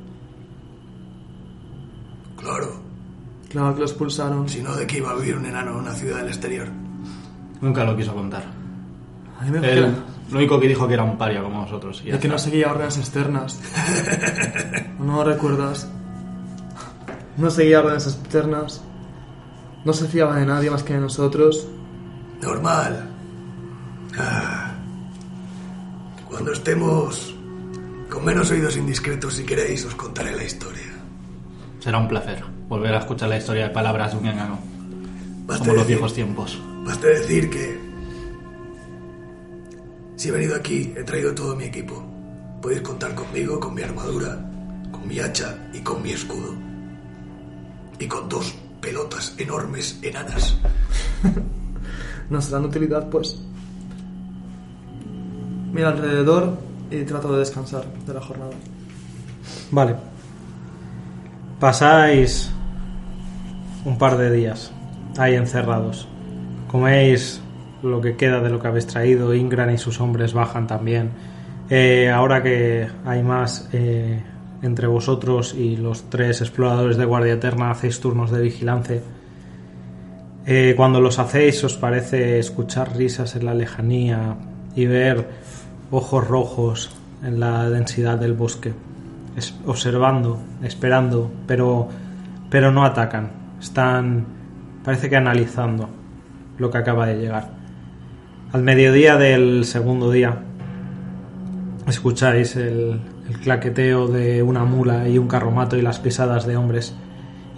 Claro. 2.36 2.80
Claro 3.48 3.74
que 3.74 3.80
los 3.82 3.90
expulsaron. 3.92 4.48
Si 4.48 4.60
no, 4.62 4.74
¿de 4.74 4.86
qué 4.86 4.98
iba 4.98 5.10
a 5.10 5.14
vivir 5.14 5.36
un 5.36 5.46
enano 5.46 5.70
en 5.72 5.76
una 5.78 5.92
ciudad 5.94 6.18
del 6.18 6.28
exterior? 6.28 6.68
Nunca 7.60 7.84
lo 7.84 7.96
quiso 7.96 8.12
contar. 8.14 8.44
A 9.38 9.44
mí 9.44 9.50
me 9.50 9.60
lo 10.30 10.36
único 10.36 10.60
que 10.60 10.68
dijo 10.68 10.86
que 10.86 10.94
era 10.94 11.04
un 11.04 11.16
paria 11.16 11.42
como 11.42 11.62
nosotros. 11.62 12.02
y 12.04 12.10
que 12.18 12.28
no 12.28 12.38
seguía 12.38 12.70
órdenes 12.70 12.98
externas. 12.98 13.58
¿No 14.98 15.24
recuerdas? 15.24 15.88
No 17.36 17.50
seguía 17.50 17.80
órdenes 17.80 18.06
externas. 18.06 18.82
No 19.84 19.92
se 19.92 20.06
fiaba 20.08 20.36
de 20.36 20.44
nadie 20.44 20.70
más 20.70 20.82
que 20.82 20.94
de 20.94 21.00
nosotros. 21.00 21.66
Normal. 22.42 23.08
Ah. 24.18 24.74
Cuando 26.28 26.52
estemos 26.52 27.34
con 28.10 28.24
menos 28.24 28.50
oídos 28.50 28.76
indiscretos, 28.76 29.34
si 29.34 29.44
queréis, 29.44 29.84
os 29.86 29.94
contaré 29.94 30.34
la 30.36 30.44
historia. 30.44 30.82
Será 31.80 31.98
un 31.98 32.08
placer 32.08 32.42
volver 32.68 32.94
a 32.94 32.98
escuchar 32.98 33.28
la 33.30 33.38
historia 33.38 33.68
de 33.68 33.70
palabras 33.70 34.12
de 34.12 34.18
un 34.18 34.26
enano. 34.26 34.58
Como 35.46 35.72
los 35.72 35.76
decir- 35.76 35.86
viejos 35.86 36.12
tiempos. 36.14 36.60
Basta 36.84 37.06
decir 37.06 37.48
que 37.48 37.87
si 40.18 40.28
he 40.28 40.32
venido 40.32 40.56
aquí, 40.56 40.92
he 40.96 41.04
traído 41.04 41.32
todo 41.32 41.54
mi 41.54 41.64
equipo. 41.64 42.04
Podéis 42.60 42.82
contar 42.82 43.14
conmigo, 43.14 43.60
con 43.60 43.72
mi 43.72 43.82
armadura, 43.82 44.36
con 44.90 45.06
mi 45.06 45.20
hacha 45.20 45.56
y 45.72 45.78
con 45.78 46.02
mi 46.02 46.10
escudo. 46.10 46.54
Y 48.00 48.08
con 48.08 48.28
dos 48.28 48.52
pelotas 48.80 49.36
enormes 49.38 50.00
enanas. 50.02 50.58
Nos 52.30 52.50
dan 52.50 52.64
utilidad, 52.64 53.08
pues. 53.08 53.38
Mira 55.72 55.90
alrededor 55.90 56.58
y 56.90 57.04
trato 57.04 57.32
de 57.34 57.38
descansar 57.38 57.84
de 58.04 58.12
la 58.12 58.20
jornada. 58.20 58.50
Vale. 59.70 59.94
Pasáis 61.60 62.50
un 63.84 63.96
par 63.96 64.18
de 64.18 64.32
días 64.32 64.72
ahí 65.16 65.36
encerrados. 65.36 66.08
Coméis 66.66 67.40
lo 67.82 68.00
que 68.00 68.16
queda 68.16 68.40
de 68.40 68.50
lo 68.50 68.60
que 68.60 68.68
habéis 68.68 68.86
traído. 68.86 69.34
Ingran 69.34 69.72
y 69.72 69.78
sus 69.78 70.00
hombres 70.00 70.32
bajan 70.32 70.66
también. 70.66 71.10
Eh, 71.70 72.10
ahora 72.10 72.42
que 72.42 72.88
hay 73.04 73.22
más 73.22 73.68
eh, 73.72 74.22
entre 74.62 74.86
vosotros 74.86 75.54
y 75.54 75.76
los 75.76 76.08
tres 76.10 76.40
exploradores 76.40 76.96
de 76.96 77.04
Guardia 77.04 77.34
Eterna, 77.34 77.70
hacéis 77.70 78.00
turnos 78.00 78.30
de 78.30 78.40
vigilancia. 78.40 79.00
Eh, 80.46 80.74
cuando 80.76 81.00
los 81.00 81.18
hacéis 81.18 81.62
os 81.64 81.76
parece 81.76 82.38
escuchar 82.38 82.96
risas 82.96 83.36
en 83.36 83.44
la 83.44 83.54
lejanía 83.54 84.36
y 84.74 84.86
ver 84.86 85.28
ojos 85.90 86.26
rojos 86.26 86.90
en 87.22 87.38
la 87.38 87.68
densidad 87.68 88.18
del 88.18 88.32
bosque, 88.32 88.72
observando, 89.66 90.38
esperando, 90.62 91.30
pero, 91.46 91.88
pero 92.48 92.72
no 92.72 92.84
atacan. 92.84 93.30
Están, 93.60 94.24
parece 94.84 95.10
que 95.10 95.16
analizando 95.16 95.88
lo 96.56 96.70
que 96.70 96.78
acaba 96.78 97.06
de 97.06 97.18
llegar. 97.18 97.57
Al 98.50 98.62
mediodía 98.62 99.18
del 99.18 99.66
segundo 99.66 100.10
día 100.10 100.38
escucháis 101.86 102.56
el, 102.56 102.98
claqueteo 103.42 104.08
de 104.08 104.42
una 104.42 104.64
mula 104.64 105.06
y 105.06 105.18
un 105.18 105.28
carromato 105.28 105.76
y 105.76 105.82
las 105.82 105.98
pisadas 105.98 106.46
de 106.46 106.56
hombres 106.56 106.94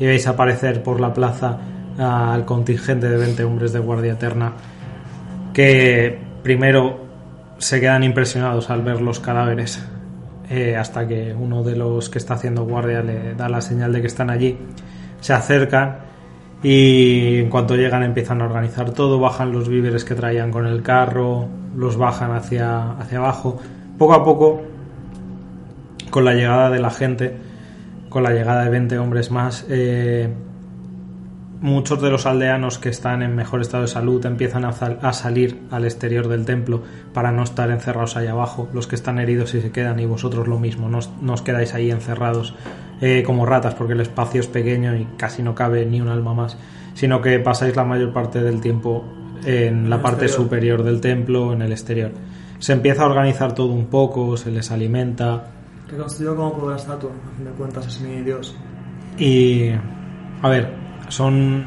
y 0.01 0.07
veis 0.07 0.26
aparecer 0.26 0.82
por 0.82 1.01
la 1.01 1.14
plaza 1.14 1.59
al 1.97 2.45
contingente 2.45 3.09
de 3.09 3.16
20 3.16 3.45
hombres 3.45 3.72
de 3.72 3.78
Guardia 3.78 4.14
Eterna 4.14 4.55
que 5.53 6.18
primero 6.43 7.07
se 7.59 7.80
quedan 7.80 8.03
impresionados 8.03 8.68
al 8.68 8.82
ver 8.82 9.01
los 9.01 9.20
cadáveres 9.20 9.86
eh, 10.49 10.76
hasta 10.76 11.07
que 11.07 11.32
uno 11.38 11.62
de 11.62 11.76
los 11.76 12.11
que 12.11 12.18
está 12.18 12.34
haciendo 12.34 12.64
guardia 12.64 13.03
le 13.03 13.34
da 13.34 13.49
la 13.49 13.61
señal 13.61 13.93
de 13.93 14.01
que 14.01 14.09
están 14.09 14.28
allí 14.28 14.59
se 15.20 15.34
acercan 15.34 16.09
y 16.62 17.38
en 17.38 17.48
cuanto 17.48 17.74
llegan 17.76 18.02
empiezan 18.02 18.42
a 18.42 18.44
organizar 18.46 18.90
todo, 18.90 19.18
bajan 19.18 19.52
los 19.52 19.68
víveres 19.68 20.04
que 20.04 20.14
traían 20.14 20.50
con 20.50 20.66
el 20.66 20.82
carro, 20.82 21.48
los 21.76 21.96
bajan 21.96 22.32
hacia, 22.32 22.92
hacia 22.92 23.18
abajo. 23.18 23.58
Poco 23.96 24.14
a 24.14 24.24
poco, 24.24 24.62
con 26.11 26.24
la 26.24 26.34
llegada 26.34 26.70
de 26.70 26.80
la 26.80 26.90
gente, 26.90 27.36
con 28.08 28.22
la 28.22 28.30
llegada 28.32 28.64
de 28.64 28.70
20 28.70 28.98
hombres 28.98 29.30
más, 29.30 29.64
eh, 29.70 30.28
muchos 31.62 32.00
de 32.02 32.11
los 32.11 32.26
aldeanos 32.26 32.78
que 32.78 32.88
están 32.88 33.22
en 33.22 33.36
mejor 33.36 33.61
estado 33.61 33.82
de 33.82 33.88
salud 33.88 34.24
empiezan 34.26 34.64
a, 34.64 34.72
sal- 34.72 34.98
a 35.02 35.12
salir 35.12 35.61
al 35.70 35.84
exterior 35.84 36.28
del 36.28 36.44
templo 36.44 36.82
para 37.14 37.32
no 37.32 37.42
estar 37.42 37.70
encerrados 37.70 38.16
ahí 38.16 38.26
abajo. 38.26 38.68
Los 38.74 38.86
que 38.86 38.96
están 38.96 39.18
heridos 39.18 39.54
y 39.54 39.61
se 39.61 39.70
quedan 39.70 40.00
y 40.00 40.06
vosotros 40.06 40.48
lo 40.48 40.58
mismo, 40.58 40.88
no 40.88 41.32
os 41.32 41.42
quedáis 41.42 41.74
ahí 41.74 41.90
encerrados 41.90 42.54
eh, 43.01 43.22
como 43.24 43.46
ratas 43.46 43.74
porque 43.74 43.94
el 43.94 44.01
espacio 44.01 44.40
es 44.40 44.46
pequeño 44.46 44.96
y 44.96 45.07
casi 45.16 45.42
no 45.42 45.55
cabe 45.55 45.86
ni 45.86 46.01
un 46.01 46.09
alma 46.09 46.34
más, 46.34 46.57
sino 46.94 47.20
que 47.20 47.38
pasáis 47.38 47.76
la 47.76 47.84
mayor 47.84 48.12
parte 48.12 48.42
del 48.42 48.61
tiempo 48.61 49.05
en 49.44 49.88
la 49.88 49.96
el 49.96 50.03
parte 50.03 50.26
exterior. 50.26 50.46
superior 50.46 50.82
del 50.82 51.01
templo, 51.01 51.53
en 51.53 51.62
el 51.62 51.72
exterior. 51.72 52.12
Se 52.59 52.72
empieza 52.72 53.03
a 53.03 53.07
organizar 53.07 53.55
todo 53.55 53.72
un 53.72 53.86
poco, 53.86 54.36
se 54.36 54.51
les 54.51 54.70
alimenta, 54.70 55.44
Reconstruido 55.90 56.36
como 56.36 56.53
por 56.53 56.64
una 56.64 56.76
estatua, 56.76 57.11
a 57.11 57.36
fin 57.36 57.44
de 57.44 57.51
cuentas, 57.53 57.86
es 57.88 58.01
mi 58.01 58.22
dios. 58.22 58.55
Y 59.18 59.70
a 60.42 60.48
ver, 60.48 60.72
son 61.09 61.64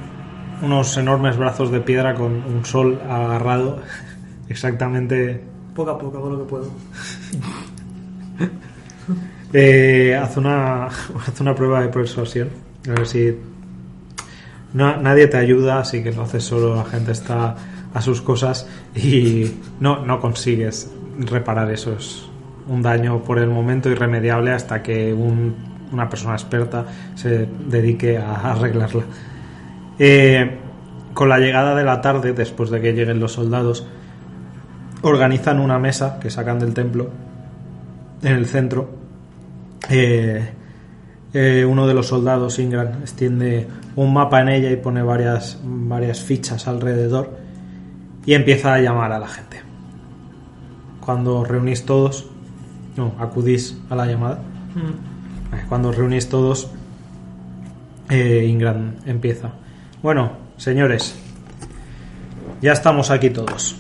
unos 0.62 0.96
enormes 0.96 1.36
brazos 1.36 1.72
de 1.72 1.82
piedra 1.82 2.14
con 2.14 2.32
un 2.32 2.64
sol 2.64 3.02
agarrado 3.10 3.82
exactamente. 4.48 5.44
Poco 5.76 5.92
a 5.92 5.98
poco 5.98 6.18
hago 6.18 6.30
lo 6.30 6.40
que 6.40 6.46
puedo. 6.46 6.68
Eh, 9.54 10.16
haz, 10.22 10.38
una, 10.38 10.86
haz 10.88 11.40
una 11.42 11.54
prueba 11.56 11.82
de 11.82 11.90
persuasión. 11.90 12.50
A 12.88 12.92
ver 12.94 13.08
si. 13.08 13.38
No, 14.74 14.98
nadie 14.98 15.28
te 15.28 15.38
ayuda, 15.38 15.80
así 15.80 16.02
que 16.04 16.12
lo 16.12 16.24
haces 16.24 16.44
solo, 16.44 16.76
la 16.76 16.86
gente 16.86 17.12
está 17.12 17.56
a 17.94 18.02
sus 18.02 18.22
cosas 18.22 18.68
y 18.96 19.52
no, 19.80 20.04
no 20.04 20.20
consigues 20.20 20.90
reparar 21.20 21.70
eso. 21.72 21.94
Es 21.94 22.28
un 22.68 22.82
daño 22.82 23.24
por 23.24 23.38
el 23.38 23.50
momento 23.50 23.90
irremediable 23.90 24.52
hasta 24.52 24.82
que 24.82 25.14
un- 25.14 25.72
una 25.92 26.10
persona 26.10 26.34
experta 26.34 26.86
se 27.14 27.48
dedique 27.68 28.18
a 28.18 28.34
arreglarla. 28.54 29.04
Eh, 30.00 30.58
con 31.14 31.30
la 31.30 31.38
llegada 31.38 31.76
de 31.76 31.84
la 31.84 32.02
tarde, 32.02 32.34
después 32.34 32.72
de 32.72 32.82
que 32.82 32.94
lleguen 32.94 33.20
los 33.20 33.34
soldados, 33.34 33.86
organizan 35.04 35.60
una 35.60 35.78
mesa 35.78 36.18
que 36.20 36.32
sacan 36.32 36.58
del 36.58 36.74
templo 36.74 37.12
en 38.24 38.32
el 38.34 38.48
centro. 38.48 39.03
Eh, 39.90 40.50
eh, 41.34 41.66
uno 41.66 41.88
de 41.88 41.94
los 41.94 42.08
soldados, 42.08 42.60
Ingran, 42.60 43.02
extiende 43.02 43.68
un 43.96 44.14
mapa 44.14 44.42
en 44.42 44.50
ella 44.50 44.72
y 44.72 44.76
pone 44.76 45.02
varias, 45.02 45.60
varias 45.64 46.22
fichas 46.22 46.68
alrededor 46.68 47.38
y 48.26 48.34
empieza 48.34 48.74
a 48.74 48.80
llamar 48.80 49.12
a 49.12 49.20
la 49.20 49.28
gente. 49.28 49.62
Cuando 51.00 51.44
reunís 51.44 51.86
todos, 51.86 52.28
no, 52.96 53.14
acudís 53.20 53.78
a 53.90 53.96
la 53.96 54.06
llamada. 54.06 54.40
Eh, 54.76 55.64
Cuando 55.68 55.92
reunís 55.92 56.30
todos, 56.30 56.70
eh, 58.10 58.46
Ingran 58.48 58.98
empieza. 59.06 59.52
Bueno, 60.02 60.34
señores, 60.58 61.16
ya 62.62 62.74
estamos 62.74 63.10
aquí 63.12 63.30
todos. 63.32 63.76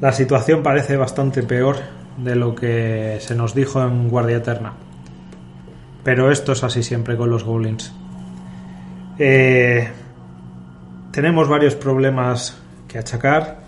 La 0.00 0.12
situación 0.12 0.62
parece 0.62 0.96
bastante 0.96 1.42
peor 1.42 1.95
de 2.16 2.36
lo 2.36 2.54
que 2.54 3.18
se 3.20 3.34
nos 3.34 3.54
dijo 3.54 3.82
en 3.82 4.08
Guardia 4.08 4.38
Eterna. 4.38 4.72
Pero 6.02 6.30
esto 6.30 6.52
es 6.52 6.62
así 6.62 6.82
siempre 6.82 7.16
con 7.16 7.30
los 7.30 7.44
goblins. 7.44 7.92
Eh, 9.18 9.88
tenemos 11.10 11.48
varios 11.48 11.74
problemas 11.74 12.56
que 12.86 12.98
achacar 12.98 13.58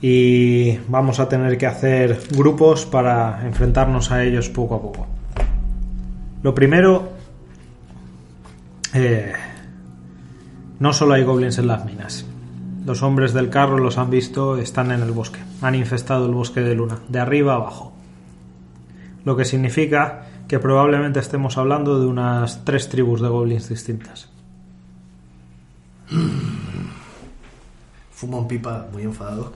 y 0.00 0.78
vamos 0.88 1.18
a 1.18 1.28
tener 1.28 1.58
que 1.58 1.66
hacer 1.66 2.20
grupos 2.30 2.86
para 2.86 3.44
enfrentarnos 3.44 4.12
a 4.12 4.22
ellos 4.22 4.48
poco 4.48 4.74
a 4.76 4.82
poco. 4.82 5.06
Lo 6.42 6.54
primero, 6.54 7.12
eh, 8.94 9.32
no 10.78 10.92
solo 10.92 11.14
hay 11.14 11.24
goblins 11.24 11.58
en 11.58 11.66
las 11.66 11.84
minas. 11.84 12.24
Los 12.88 13.02
hombres 13.02 13.34
del 13.34 13.50
carro 13.50 13.76
los 13.76 13.98
han 13.98 14.08
visto, 14.08 14.56
están 14.56 14.92
en 14.92 15.02
el 15.02 15.12
bosque. 15.12 15.40
Han 15.60 15.74
infestado 15.74 16.24
el 16.24 16.32
bosque 16.32 16.60
de 16.60 16.74
luna, 16.74 17.00
de 17.06 17.20
arriba 17.20 17.52
a 17.52 17.56
abajo. 17.56 17.92
Lo 19.26 19.36
que 19.36 19.44
significa 19.44 20.24
que 20.48 20.58
probablemente 20.58 21.20
estemos 21.20 21.58
hablando 21.58 22.00
de 22.00 22.06
unas 22.06 22.64
tres 22.64 22.88
tribus 22.88 23.20
de 23.20 23.28
goblins 23.28 23.68
distintas. 23.68 24.30
Fuma 28.10 28.38
un 28.38 28.48
pipa 28.48 28.86
muy 28.90 29.02
enfadado. 29.02 29.52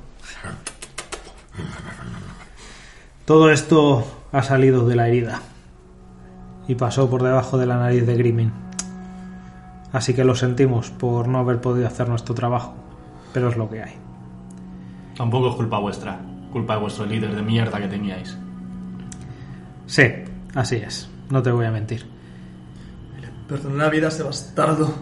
Todo 3.25 3.51
esto 3.51 4.05
ha 4.31 4.43
salido 4.43 4.87
de 4.87 4.95
la 4.95 5.09
herida 5.09 5.41
y 6.69 6.75
pasó 6.75 7.09
por 7.09 7.23
debajo 7.23 7.57
de 7.57 7.65
la 7.65 7.79
nariz 7.79 8.07
de 8.07 8.15
Grimin. 8.15 8.53
Así 9.91 10.13
que 10.13 10.25
lo 10.25 10.35
sentimos 10.35 10.91
por 10.91 11.29
no 11.29 11.39
haber 11.39 11.63
podido 11.63 11.87
hacer 11.87 12.11
nuestro 12.11 12.35
trabajo, 12.35 12.82
pero 13.33 13.49
es 13.49 13.57
lo 13.57 13.69
que 13.69 13.83
hay. 13.83 13.93
Tampoco 15.17 15.51
es 15.51 15.55
culpa 15.57 15.79
vuestra. 15.79 16.21
Culpa 16.53 16.75
de 16.75 16.81
vuestro 16.81 17.07
líder 17.07 17.35
de 17.35 17.43
mierda 17.43 17.81
que 17.81 17.89
teníais. 17.89 18.37
Sí, 19.87 20.05
así 20.55 20.77
es, 20.77 21.09
no 21.31 21.43
te 21.43 21.51
voy 21.51 21.67
a 21.67 21.71
mentir. 21.71 22.07
Perdoné 23.49 23.77
la 23.77 23.91
vida 23.91 24.07
a 24.07 24.09
ese 24.09 24.23
bastardo. 24.23 24.95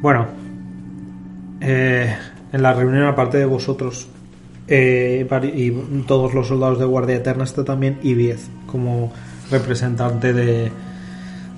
Bueno, 0.00 0.26
eh, 1.60 2.14
en 2.52 2.62
la 2.62 2.72
reunión, 2.72 3.06
aparte 3.06 3.38
de 3.38 3.46
vosotros 3.46 4.08
eh, 4.68 5.26
y 5.54 5.70
todos 6.02 6.34
los 6.34 6.48
soldados 6.48 6.78
de 6.78 6.84
Guardia 6.84 7.16
Eterna, 7.16 7.44
está 7.44 7.64
también 7.64 7.98
Ibiez 8.02 8.48
como 8.66 9.12
representante 9.50 10.32
de, 10.32 10.72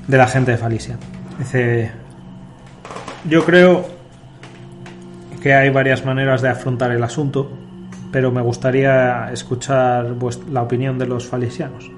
de 0.06 0.16
la 0.16 0.26
gente 0.26 0.52
de 0.52 0.58
Falicia. 0.58 0.98
Dice: 1.38 1.90
Yo 3.28 3.44
creo 3.44 3.95
que 5.46 5.54
hay 5.54 5.70
varias 5.70 6.04
maneras 6.04 6.42
de 6.42 6.48
afrontar 6.48 6.90
el 6.90 7.04
asunto, 7.04 7.48
pero 8.10 8.32
me 8.32 8.42
gustaría 8.42 9.30
escuchar 9.32 10.16
la 10.50 10.62
opinión 10.62 10.98
de 10.98 11.06
los 11.06 11.28
falisianos. 11.28 11.88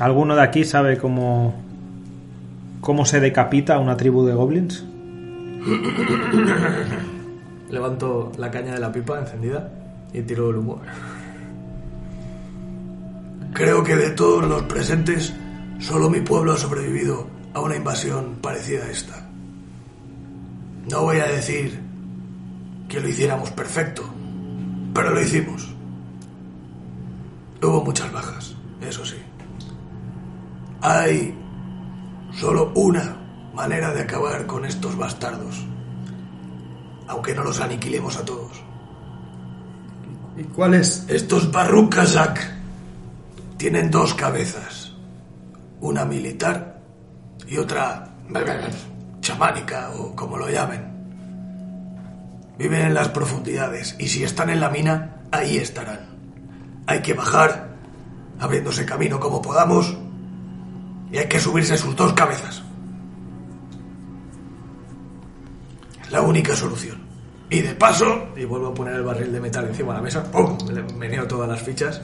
¿Alguno 0.00 0.34
de 0.34 0.42
aquí 0.42 0.64
sabe 0.64 0.98
cómo, 0.98 1.54
cómo 2.80 3.04
se 3.04 3.20
decapita 3.20 3.76
a 3.76 3.78
una 3.78 3.96
tribu 3.96 4.26
de 4.26 4.34
goblins? 4.34 4.84
Levanto 7.70 8.32
la 8.36 8.50
caña 8.50 8.74
de 8.74 8.80
la 8.80 8.90
pipa 8.90 9.20
encendida 9.20 9.70
y 10.12 10.22
tiro 10.22 10.50
el 10.50 10.56
humo. 10.56 10.80
Creo 13.52 13.84
que 13.84 13.94
de 13.94 14.10
todos 14.10 14.44
los 14.44 14.62
presentes, 14.62 15.32
solo 15.78 16.10
mi 16.10 16.20
pueblo 16.20 16.54
ha 16.54 16.58
sobrevivido 16.58 17.28
a 17.54 17.60
una 17.60 17.76
invasión 17.76 18.38
parecida 18.42 18.86
a 18.86 18.90
esta. 18.90 19.21
No 20.90 21.02
voy 21.02 21.18
a 21.18 21.26
decir 21.26 21.80
que 22.88 23.00
lo 23.00 23.08
hiciéramos 23.08 23.50
perfecto, 23.50 24.02
pero 24.92 25.10
lo 25.10 25.20
hicimos. 25.20 25.72
Hubo 27.62 27.84
muchas 27.84 28.12
bajas, 28.12 28.56
eso 28.80 29.04
sí. 29.04 29.16
Hay 30.80 31.34
solo 32.32 32.72
una 32.74 33.16
manera 33.54 33.92
de 33.92 34.02
acabar 34.02 34.46
con 34.46 34.64
estos 34.64 34.96
bastardos, 34.96 35.64
aunque 37.06 37.34
no 37.34 37.44
los 37.44 37.60
aniquilemos 37.60 38.16
a 38.16 38.24
todos. 38.24 38.62
¿Y 40.36 40.42
cuál 40.44 40.74
es? 40.74 41.06
Estos 41.08 41.52
Barrukazak 41.52 42.40
tienen 43.56 43.90
dos 43.90 44.14
cabezas, 44.14 44.92
una 45.80 46.04
militar 46.04 46.80
y 47.46 47.58
otra 47.58 48.08
chamánica 49.22 49.90
o 49.96 50.14
como 50.14 50.36
lo 50.36 50.50
llamen. 50.50 50.92
Viven 52.58 52.82
en 52.82 52.94
las 52.94 53.08
profundidades 53.08 53.96
y 53.98 54.08
si 54.08 54.22
están 54.24 54.50
en 54.50 54.60
la 54.60 54.68
mina, 54.68 55.22
ahí 55.30 55.56
estarán. 55.56 56.00
Hay 56.86 57.00
que 57.00 57.14
bajar, 57.14 57.76
abriéndose 58.38 58.84
camino 58.84 59.18
como 59.18 59.40
podamos, 59.40 59.96
y 61.10 61.18
hay 61.18 61.28
que 61.28 61.40
subirse 61.40 61.78
sus 61.78 61.96
dos 61.96 62.12
cabezas. 62.12 62.62
La 66.10 66.20
única 66.20 66.54
solución. 66.54 67.00
Y 67.48 67.60
de 67.60 67.74
paso, 67.74 68.28
Y 68.36 68.44
vuelvo 68.44 68.68
a 68.68 68.74
poner 68.74 68.94
el 68.94 69.02
barril 69.02 69.32
de 69.32 69.40
metal 69.40 69.66
encima 69.66 69.92
de 69.92 69.98
la 69.98 70.02
mesa. 70.02 70.24
¡Pum! 70.24 70.56
Le 70.70 70.82
meneo 70.94 71.26
todas 71.26 71.48
las 71.48 71.62
fichas. 71.62 72.00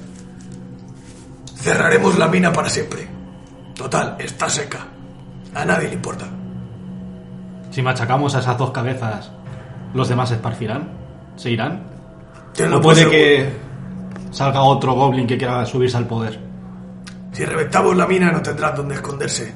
cerraremos 1.56 2.18
la 2.18 2.28
mina 2.28 2.52
para 2.52 2.68
siempre. 2.68 3.08
Total, 3.74 4.16
está 4.18 4.48
seca. 4.48 4.86
A 5.54 5.64
nadie 5.64 5.88
le 5.88 5.94
importa. 5.94 6.37
Si 7.78 7.82
machacamos 7.82 8.34
a 8.34 8.40
esas 8.40 8.58
dos 8.58 8.72
cabezas, 8.72 9.30
¿los 9.94 10.08
demás 10.08 10.30
se 10.30 10.34
esparcirán? 10.34 10.88
¿Se 11.36 11.48
irán? 11.48 11.84
Te 12.52 12.66
lo 12.68 12.78
¿O 12.78 12.80
puede 12.80 13.08
que 13.08 13.48
salga 14.32 14.62
otro 14.62 14.94
goblin 14.94 15.28
que 15.28 15.38
quiera 15.38 15.64
subirse 15.64 15.96
al 15.96 16.08
poder? 16.08 16.40
Si 17.30 17.44
reventamos 17.44 17.96
la 17.96 18.08
mina 18.08 18.32
no 18.32 18.42
tendrán 18.42 18.74
donde 18.74 18.96
esconderse. 18.96 19.54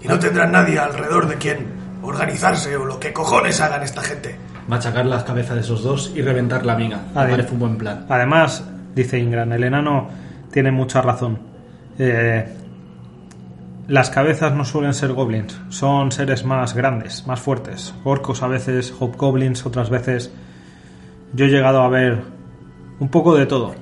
Y 0.00 0.06
no 0.06 0.20
tendrán 0.20 0.52
nadie 0.52 0.78
alrededor 0.78 1.26
de 1.26 1.34
quien 1.34 1.66
organizarse 2.04 2.76
o 2.76 2.84
lo 2.84 3.00
que 3.00 3.12
cojones 3.12 3.60
hagan 3.60 3.82
esta 3.82 4.02
gente. 4.02 4.36
Machacar 4.68 5.06
las 5.06 5.24
cabezas 5.24 5.56
de 5.56 5.62
esos 5.62 5.82
dos 5.82 6.12
y 6.14 6.22
reventar 6.22 6.64
la 6.64 6.76
mina. 6.76 7.02
Me 7.12 7.22
Adi- 7.22 7.30
parece 7.32 7.54
un 7.54 7.58
buen 7.58 7.76
plan. 7.76 8.06
Además, 8.08 8.62
dice 8.94 9.18
Ingran, 9.18 9.50
el 9.52 9.64
enano 9.64 10.10
tiene 10.52 10.70
mucha 10.70 11.02
razón. 11.02 11.40
Eh, 11.98 12.56
las 13.86 14.08
cabezas 14.08 14.54
no 14.54 14.64
suelen 14.64 14.94
ser 14.94 15.12
goblins, 15.12 15.60
son 15.68 16.10
seres 16.10 16.44
más 16.44 16.74
grandes, 16.74 17.26
más 17.26 17.40
fuertes. 17.40 17.94
Orcos 18.02 18.42
a 18.42 18.46
veces, 18.46 18.92
hobgoblins 18.98 19.66
otras 19.66 19.90
veces. 19.90 20.32
Yo 21.34 21.44
he 21.44 21.50
llegado 21.50 21.82
a 21.82 21.88
ver 21.88 22.22
un 22.98 23.08
poco 23.08 23.34
de 23.34 23.44
todo, 23.44 23.74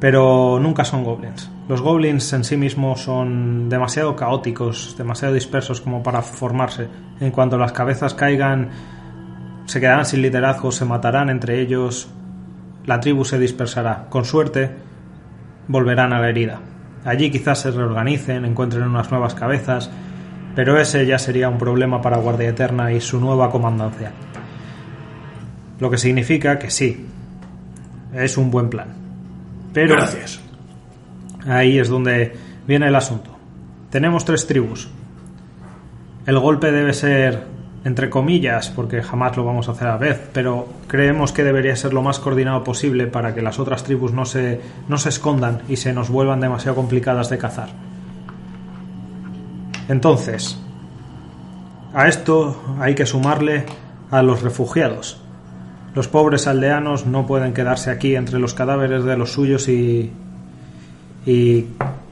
pero 0.00 0.58
nunca 0.60 0.84
son 0.84 1.02
goblins. 1.02 1.50
Los 1.66 1.80
goblins 1.80 2.30
en 2.34 2.44
sí 2.44 2.58
mismos 2.58 3.00
son 3.00 3.70
demasiado 3.70 4.16
caóticos, 4.16 4.96
demasiado 4.98 5.32
dispersos 5.32 5.80
como 5.80 6.02
para 6.02 6.20
formarse. 6.20 6.88
En 7.20 7.30
cuanto 7.30 7.56
las 7.56 7.72
cabezas 7.72 8.12
caigan, 8.12 8.68
se 9.64 9.80
quedarán 9.80 10.04
sin 10.04 10.20
liderazgo, 10.20 10.72
se 10.72 10.84
matarán 10.84 11.30
entre 11.30 11.60
ellos, 11.62 12.10
la 12.84 13.00
tribu 13.00 13.24
se 13.24 13.38
dispersará. 13.38 14.08
Con 14.10 14.26
suerte, 14.26 14.76
volverán 15.68 16.12
a 16.12 16.20
la 16.20 16.28
herida. 16.28 16.60
Allí 17.04 17.30
quizás 17.30 17.60
se 17.60 17.70
reorganicen, 17.70 18.44
encuentren 18.44 18.84
unas 18.84 19.10
nuevas 19.10 19.34
cabezas, 19.34 19.90
pero 20.54 20.78
ese 20.78 21.04
ya 21.06 21.18
sería 21.18 21.48
un 21.48 21.58
problema 21.58 22.00
para 22.00 22.18
Guardia 22.18 22.50
Eterna 22.50 22.92
y 22.92 23.00
su 23.00 23.18
nueva 23.18 23.50
comandancia. 23.50 24.12
Lo 25.80 25.90
que 25.90 25.98
significa 25.98 26.58
que 26.58 26.70
sí, 26.70 27.06
es 28.14 28.36
un 28.36 28.50
buen 28.50 28.68
plan. 28.70 28.88
Pero 29.72 29.96
Gracias. 29.96 30.40
ahí 31.46 31.78
es 31.78 31.88
donde 31.88 32.36
viene 32.66 32.86
el 32.88 32.94
asunto. 32.94 33.36
Tenemos 33.90 34.24
tres 34.24 34.46
tribus. 34.46 34.88
El 36.26 36.38
golpe 36.38 36.70
debe 36.70 36.92
ser, 36.92 37.44
entre 37.84 38.10
comillas, 38.10 38.70
porque 38.70 39.02
jamás 39.02 39.36
lo 39.36 39.44
vamos 39.44 39.68
a 39.68 39.72
hacer 39.72 39.88
a 39.88 39.92
la 39.92 39.96
vez, 39.98 40.30
pero 40.32 40.68
creemos 40.86 41.32
que 41.32 41.42
debería 41.42 41.74
ser 41.74 41.92
lo 41.92 42.02
más 42.02 42.20
coordinado 42.20 42.62
posible 42.62 43.06
para 43.08 43.34
que 43.34 43.42
las 43.42 43.58
otras 43.58 43.82
tribus 43.82 44.12
no 44.12 44.24
se, 44.24 44.60
no 44.88 44.98
se 44.98 45.08
escondan 45.08 45.62
y 45.68 45.76
se 45.76 45.92
nos 45.92 46.08
vuelvan 46.08 46.40
demasiado 46.40 46.76
complicadas 46.76 47.28
de 47.28 47.38
cazar. 47.38 47.70
Entonces, 49.88 50.58
a 51.92 52.06
esto 52.06 52.76
hay 52.78 52.94
que 52.94 53.04
sumarle 53.04 53.64
a 54.10 54.22
los 54.22 54.42
refugiados. 54.42 55.20
Los 55.94 56.08
pobres 56.08 56.46
aldeanos 56.46 57.04
no 57.06 57.26
pueden 57.26 57.52
quedarse 57.52 57.90
aquí 57.90 58.14
entre 58.14 58.38
los 58.38 58.54
cadáveres 58.54 59.04
de 59.04 59.16
los 59.16 59.32
suyos 59.32 59.68
y, 59.68 60.12
y 61.26 61.66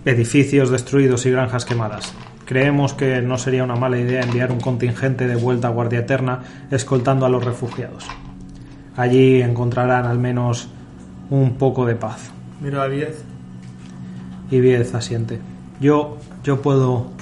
edificios 0.04 0.70
destruidos 0.70 1.24
y 1.26 1.30
granjas 1.30 1.64
quemadas. 1.64 2.12
Creemos 2.51 2.94
que 2.94 3.22
no 3.22 3.38
sería 3.38 3.62
una 3.62 3.76
mala 3.76 3.96
idea 3.96 4.22
enviar 4.24 4.51
un 4.51 4.59
contingente 4.59 5.28
de 5.28 5.36
vuelta 5.36 5.68
a 5.68 5.70
Guardia 5.70 6.01
Eterna 6.01 6.40
escoltando 6.72 7.24
a 7.24 7.28
los 7.28 7.44
refugiados. 7.44 8.09
Allí 8.96 9.40
encontrarán 9.40 10.05
al 10.05 10.18
menos 10.18 10.68
un 11.30 11.55
poco 11.59 11.86
de 11.86 11.94
paz. 11.94 12.32
Mira 12.61 12.82
a 12.82 12.88
10. 12.88 13.22
Y 14.51 14.59
Viez 14.59 14.92
asiente. 14.96 15.38
Yo, 15.80 16.16
yo 16.42 16.61
puedo, 16.61 17.12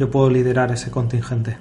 yo 0.00 0.10
puedo 0.10 0.28
liderar 0.28 0.72
ese 0.72 0.90
contingente. 0.90 1.56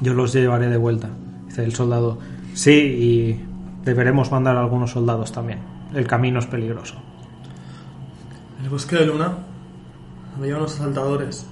Yo 0.00 0.14
los 0.14 0.32
llevaré 0.32 0.70
de 0.70 0.78
vuelta. 0.78 1.10
Dice 1.48 1.64
el 1.64 1.74
soldado. 1.74 2.18
Sí, 2.54 2.72
y 2.72 3.44
deberemos 3.84 4.32
mandar 4.32 4.56
a 4.56 4.60
algunos 4.60 4.92
soldados 4.92 5.32
también. 5.32 5.58
El 5.94 6.06
camino 6.06 6.38
es 6.38 6.46
peligroso. 6.46 6.94
El 8.62 8.70
bosque 8.70 8.96
de 8.96 9.04
Luna 9.04 9.36
había 10.38 10.56
unos 10.56 10.72
asaltadores. 10.76 11.46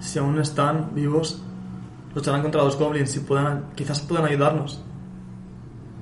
Si 0.00 0.18
aún 0.18 0.38
están 0.38 0.94
vivos, 0.94 1.42
lucharán 2.14 2.42
contra 2.42 2.62
los 2.62 2.78
goblins 2.78 3.16
y 3.16 3.20
puedan, 3.20 3.64
quizás 3.74 4.00
puedan 4.00 4.24
ayudarnos. 4.26 4.82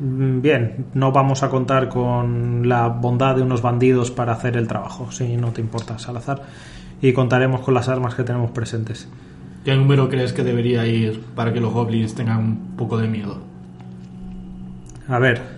Mm, 0.00 0.40
Bien, 0.40 0.86
no 0.94 1.12
vamos 1.12 1.42
a 1.42 1.48
contar 1.48 1.88
con 1.88 2.68
la 2.68 2.88
bondad 2.88 3.36
de 3.36 3.42
unos 3.42 3.62
bandidos 3.62 4.10
para 4.10 4.32
hacer 4.32 4.56
el 4.56 4.68
trabajo, 4.68 5.10
si 5.10 5.36
no 5.36 5.52
te 5.52 5.60
importa, 5.60 5.98
Salazar. 5.98 6.42
Y 7.00 7.12
contaremos 7.12 7.60
con 7.60 7.74
las 7.74 7.88
armas 7.88 8.14
que 8.14 8.24
tenemos 8.24 8.50
presentes. 8.50 9.08
¿Qué 9.64 9.74
número 9.74 10.08
crees 10.08 10.32
que 10.32 10.44
debería 10.44 10.86
ir 10.86 11.20
para 11.34 11.52
que 11.52 11.60
los 11.60 11.72
goblins 11.72 12.14
tengan 12.14 12.38
un 12.38 12.76
poco 12.76 12.96
de 12.98 13.08
miedo? 13.08 13.38
A 15.08 15.18
ver, 15.18 15.56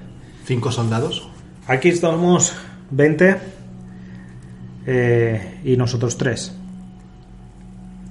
¿Cinco 0.48 0.72
soldados? 0.72 1.28
Aquí 1.66 1.90
estamos 1.90 2.56
20 2.90 3.36
eh, 4.86 5.60
y 5.62 5.76
nosotros 5.76 6.16
3. 6.16 6.56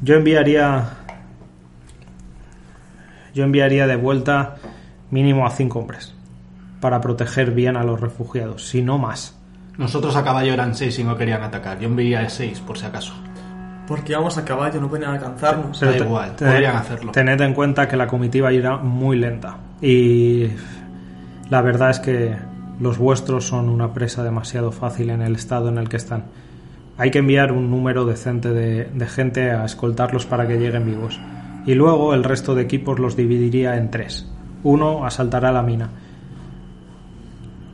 Yo 0.01 0.15
enviaría. 0.15 0.89
Yo 3.33 3.43
enviaría 3.43 3.87
de 3.87 3.95
vuelta 3.95 4.55
mínimo 5.11 5.45
a 5.45 5.51
5 5.51 5.79
hombres 5.79 6.13
para 6.81 7.01
proteger 7.01 7.51
bien 7.51 7.75
a 7.77 7.83
los 7.83 7.99
refugiados, 7.99 8.67
si 8.67 8.81
no 8.81 8.97
más. 8.97 9.37
Nosotros 9.77 10.15
a 10.15 10.23
caballo 10.23 10.53
eran 10.53 10.75
seis 10.75 10.97
y 10.97 11.03
no 11.03 11.15
querían 11.17 11.43
atacar. 11.43 11.79
Yo 11.79 11.87
enviaría 11.87 12.27
seis, 12.29 12.59
por 12.59 12.77
si 12.77 12.85
acaso. 12.85 13.13
Porque 13.87 14.13
íbamos 14.13 14.37
a 14.37 14.43
caballo, 14.43 14.81
no 14.81 14.89
pueden 14.89 15.07
alcanzarnos. 15.07 15.79
Da 15.79 15.95
igual, 15.95 16.31
podrían 16.31 16.75
hacerlo. 16.75 17.11
Tened 17.11 17.39
en 17.41 17.53
cuenta 17.53 17.87
que 17.87 17.95
la 17.95 18.07
comitiva 18.07 18.51
irá 18.51 18.77
muy 18.77 19.17
lenta 19.17 19.57
y 19.81 20.49
la 21.49 21.61
verdad 21.61 21.91
es 21.91 21.99
que 21.99 22.35
los 22.79 22.97
vuestros 22.97 23.47
son 23.47 23.69
una 23.69 23.93
presa 23.93 24.23
demasiado 24.23 24.71
fácil 24.71 25.09
en 25.09 25.21
el 25.21 25.35
estado 25.35 25.69
en 25.69 25.77
el 25.77 25.89
que 25.89 25.97
están. 25.97 26.25
Hay 26.97 27.11
que 27.11 27.19
enviar 27.19 27.51
un 27.51 27.69
número 27.69 28.05
decente 28.05 28.49
de, 28.49 29.07
gente 29.07 29.51
a 29.51 29.65
escoltarlos 29.65 30.25
para 30.25 30.47
que 30.47 30.57
lleguen 30.57 30.85
vivos. 30.85 31.19
Y 31.65 31.75
luego 31.75 32.13
el 32.13 32.23
resto 32.23 32.55
de 32.55 32.63
equipos 32.63 32.97
los 32.97 33.15
dividiría 33.15 33.77
en 33.77 33.91
tres. 33.91 34.31
Uno 34.63 35.05
asaltará 35.05 35.51
la 35.51 35.61
mina. 35.61 35.89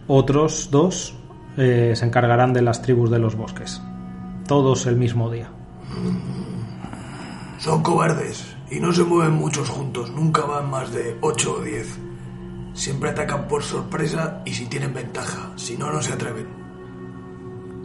Otros 0.08 0.70
dos 0.72 1.16
eh, 1.58 1.94
se 1.96 2.06
encargarán 2.06 2.52
de 2.52 2.62
las 2.62 2.82
tribus 2.82 3.10
de 3.10 3.20
los 3.20 3.36
bosques. 3.36 3.82
Todos 4.46 4.86
el 4.88 4.98
mismo 4.98 5.32
día. 5.32 5.48
Son 7.60 7.82
cobardes 7.82 8.58
y 8.70 8.82
no 8.82 8.92
se 8.92 9.04
mueven 9.04 9.34
muchos 9.34 9.70
juntos, 9.70 10.12
nunca 10.12 10.42
van 10.42 10.70
más 10.70 10.92
de 10.92 11.18
8 11.22 11.56
o 11.60 11.64
10. 11.64 12.00
Siempre 12.74 13.12
atacan 13.12 13.48
por 13.48 13.64
sorpresa 13.64 14.42
y 14.44 14.54
si 14.54 14.66
tienen 14.66 14.94
ventaja, 14.94 15.52
si 15.56 15.78
no, 15.78 15.92
no 15.92 16.02
se 16.02 16.12
atreven. 16.12 16.63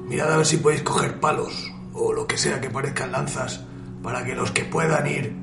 Mirad 0.08 0.32
a 0.32 0.36
ver 0.38 0.46
si 0.46 0.56
podéis 0.56 0.82
coger 0.82 1.20
palos 1.20 1.72
o 1.92 2.12
lo 2.12 2.26
que 2.26 2.38
sea 2.38 2.60
que 2.60 2.70
parezcan 2.70 3.12
lanzas 3.12 3.60
para 4.02 4.24
que 4.24 4.34
los 4.34 4.50
que 4.52 4.64
puedan 4.64 5.06
ir 5.06 5.36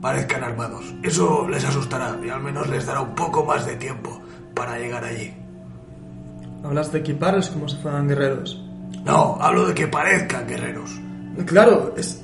parezcan 0.00 0.44
armados. 0.44 0.94
Eso 1.02 1.48
les 1.48 1.64
asustará 1.64 2.16
y 2.24 2.28
al 2.28 2.40
menos 2.40 2.68
les 2.68 2.86
dará 2.86 3.00
un 3.00 3.14
poco 3.14 3.44
más 3.44 3.66
de 3.66 3.74
tiempo 3.76 4.20
para 4.54 4.78
llegar 4.78 5.04
allí. 5.04 5.34
Hablas 6.62 6.92
de 6.92 7.00
equiparlos 7.00 7.48
como 7.48 7.68
si 7.68 7.76
fueran 7.78 8.06
guerreros. 8.06 8.62
No, 9.04 9.38
hablo 9.40 9.66
de 9.66 9.74
que 9.74 9.88
parezcan 9.88 10.46
guerreros. 10.46 10.90
Claro, 11.44 11.94
es, 11.96 12.22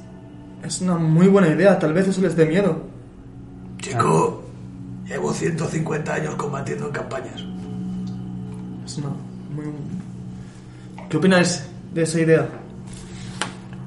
es 0.64 0.80
una 0.80 0.96
muy 0.96 1.26
buena 1.26 1.48
idea. 1.48 1.78
Tal 1.78 1.92
vez 1.92 2.08
eso 2.08 2.20
les 2.20 2.36
dé 2.36 2.46
miedo. 2.46 2.82
Chico, 3.78 4.44
llevo 5.04 5.32
150 5.32 6.14
años 6.14 6.34
combatiendo 6.36 6.86
en 6.86 6.92
campañas. 6.92 7.44
Es 8.84 8.98
una 8.98 9.08
muy... 9.54 9.66
¿Qué 11.08 11.16
opináis 11.16 11.71
de 11.92 12.02
esa 12.02 12.20
idea? 12.20 12.46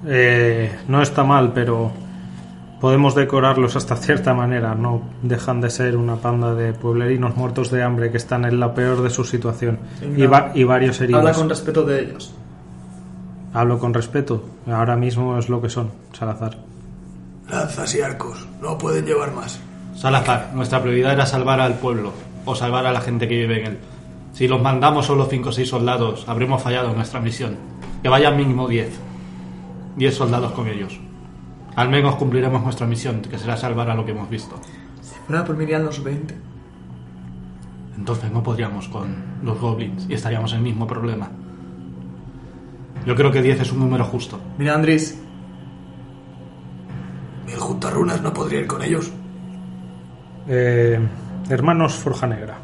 Eh, 0.08 0.72
no 0.88 1.01
está 1.01 1.24
mal, 1.24 1.51
pero 1.53 1.91
podemos 2.80 3.16
decorarlos 3.16 3.76
hasta 3.76 3.95
cierta 3.97 4.34
manera. 4.34 4.76
No 4.76 5.01
dejan 5.24 5.62
de 5.62 5.70
ser 5.70 5.97
una 5.97 6.16
panda 6.18 6.53
de 6.53 6.74
pueblerinos 6.74 7.36
muertos 7.36 7.72
de 7.72 7.84
hambre 7.84 8.12
que 8.12 8.18
están 8.18 8.45
en 8.45 8.60
la 8.60 8.74
peor 8.74 9.01
de 9.01 9.10
su 9.10 9.24
situación 9.24 9.80
y, 10.01 10.22
Venga. 10.22 10.28
va- 10.28 10.51
y 10.53 10.64
varios 10.64 10.99
heridos. 11.01 11.20
Habla 11.20 11.34
con 11.34 11.49
respeto 11.49 11.84
de 11.84 11.99
ellos. 12.01 12.34
Hablo 13.53 13.80
con 13.80 13.93
respeto. 13.93 14.43
Ahora 14.68 14.95
mismo 14.95 15.38
es 15.38 15.49
lo 15.49 15.62
que 15.62 15.70
son, 15.70 15.91
Salazar. 16.14 16.58
Lanzas 17.49 17.95
y 17.95 18.01
arcos. 18.01 18.47
No 18.62 18.78
pueden 18.78 19.06
llevar 19.06 19.32
más. 19.34 19.60
Salazar, 19.95 20.51
nuestra 20.53 20.82
prioridad 20.82 21.14
era 21.14 21.26
salvar 21.26 21.62
al 21.62 21.76
pueblo 21.76 22.12
o 22.43 22.53
salvar 22.53 22.86
a 22.86 22.91
la 22.91 22.99
gente 23.01 23.28
que 23.30 23.36
vive 23.38 23.62
en 23.62 23.68
él. 23.68 23.78
Si 24.34 24.47
los 24.49 24.62
mandamos 24.62 25.06
solo 25.06 25.26
5 25.30 25.49
o 25.49 25.51
6 25.53 25.70
soldados, 25.70 26.26
habremos 26.28 26.62
fallado 26.62 26.89
en 26.89 26.97
nuestra 26.97 27.22
misión. 27.22 27.56
Que 28.06 28.10
vayan 28.10 28.38
mínimo 28.38 28.68
10. 28.68 28.99
10 29.95 30.16
soldados 30.16 30.51
con 30.51 30.68
ellos. 30.68 30.99
Al 31.76 31.89
menos 31.89 32.18
cumpliremos 32.18 32.62
nuestra 32.62 32.86
misión, 32.86 33.20
que 33.24 33.39
será 33.39 33.58
salvar 33.58 33.89
a 33.89 33.95
lo 33.95 34.06
que 34.06 34.12
hemos 34.12 34.30
visto. 34.30 34.62
Si 35.01 35.16
fuera 35.26 35.43
por 35.43 35.58
mí 35.58 35.64
irían 35.64 35.86
los 35.86 36.03
20. 36.03 36.36
Entonces 37.97 38.32
no 38.32 38.43
podríamos 38.43 38.89
con 38.89 39.39
los 39.41 39.60
goblins 39.60 40.06
y 40.08 40.14
estaríamos 40.14 40.51
en 40.51 40.60
el 40.60 40.64
mismo 40.66 40.86
problema. 40.86 41.32
Yo 43.08 43.16
creo 43.16 43.32
que 43.32 43.41
10 43.41 43.62
es 43.62 43.72
un 43.72 43.80
número 43.80 44.06
justo. 44.06 44.39
Mira, 44.60 44.76
Andrés, 44.76 45.20
El 47.47 47.58
juntarrunas 47.58 48.22
no 48.22 48.32
podría 48.32 48.60
ir 48.60 48.68
con 48.68 48.84
ellos. 48.84 49.12
Eh, 50.47 50.99
hermanos 51.49 51.95
Forja 51.95 52.28
Negra. 52.28 52.56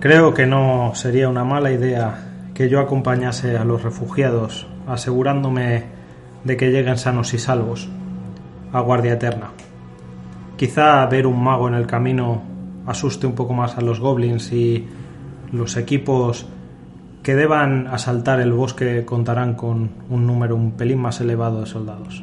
Creo 0.00 0.34
que 0.34 0.46
no 0.46 0.90
sería 0.96 1.28
una 1.28 1.44
mala 1.44 1.70
idea 1.70 2.26
que 2.60 2.68
yo 2.68 2.80
acompañase 2.80 3.56
a 3.56 3.64
los 3.64 3.82
refugiados, 3.82 4.66
asegurándome 4.86 5.84
de 6.44 6.58
que 6.58 6.70
lleguen 6.70 6.98
sanos 6.98 7.32
y 7.32 7.38
salvos 7.38 7.88
a 8.70 8.80
Guardia 8.80 9.14
Eterna. 9.14 9.52
Quizá 10.58 11.06
ver 11.06 11.26
un 11.26 11.42
mago 11.42 11.68
en 11.68 11.74
el 11.74 11.86
camino 11.86 12.42
asuste 12.86 13.26
un 13.26 13.34
poco 13.34 13.54
más 13.54 13.78
a 13.78 13.80
los 13.80 13.98
goblins 13.98 14.52
y 14.52 14.86
los 15.52 15.78
equipos 15.78 16.48
que 17.22 17.34
deban 17.34 17.86
asaltar 17.86 18.40
el 18.40 18.52
bosque 18.52 19.06
contarán 19.06 19.54
con 19.54 19.92
un 20.10 20.26
número 20.26 20.54
un 20.54 20.72
pelín 20.72 21.00
más 21.00 21.18
elevado 21.22 21.60
de 21.60 21.66
soldados. 21.66 22.22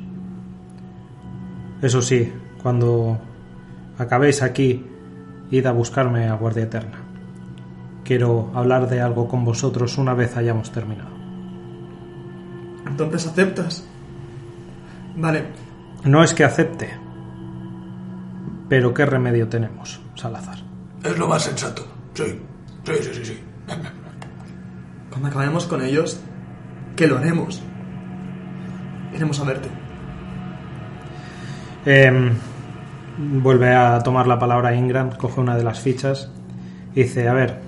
Eso 1.81 2.03
sí, 2.03 2.31
cuando 2.61 3.17
acabéis 3.97 4.43
aquí, 4.43 4.85
id 5.49 5.65
a 5.65 5.71
buscarme 5.71 6.27
a 6.27 6.35
Guardia 6.35 6.65
Eterna. 6.65 7.06
Quiero 8.07 8.49
hablar 8.55 8.87
de 8.87 9.01
algo 9.01 9.27
con 9.27 9.43
vosotros 9.43 9.97
una 9.97 10.13
vez 10.13 10.37
hayamos 10.37 10.71
terminado. 10.71 11.09
entonces 12.87 13.27
aceptas. 13.27 13.85
Vale, 15.17 15.43
No 16.05 16.23
es 16.23 16.33
que 16.33 16.45
acepte, 16.45 16.89
pero 18.69 18.93
¿qué 18.93 19.05
remedio 19.05 19.49
tenemos, 19.49 19.99
Salazar? 20.15 20.59
Es 21.03 21.17
lo 21.19 21.27
más 21.27 21.43
sensato. 21.43 21.85
Sí, 22.13 22.23
sí, 22.85 22.93
sí, 23.01 23.09
sí. 23.13 23.25
sí. 23.25 23.39
cuando 25.09 25.27
acabemos 25.27 25.65
con 25.65 25.81
ellos, 25.81 26.21
que 26.95 27.07
lo 27.07 27.17
haremos. 27.17 27.61
Iremos 29.13 29.37
a 29.41 29.43
verte. 29.43 29.67
Em, 31.85 32.31
vuelve 33.17 33.75
a 33.75 33.99
tomar 33.99 34.27
la 34.27 34.39
palabra 34.39 34.73
Ingram, 34.73 35.11
coge 35.11 35.41
una 35.41 35.57
de 35.57 35.65
las 35.65 35.81
fichas 35.81 36.31
y 36.95 37.03
dice, 37.03 37.27
a 37.27 37.33
ver, 37.33 37.66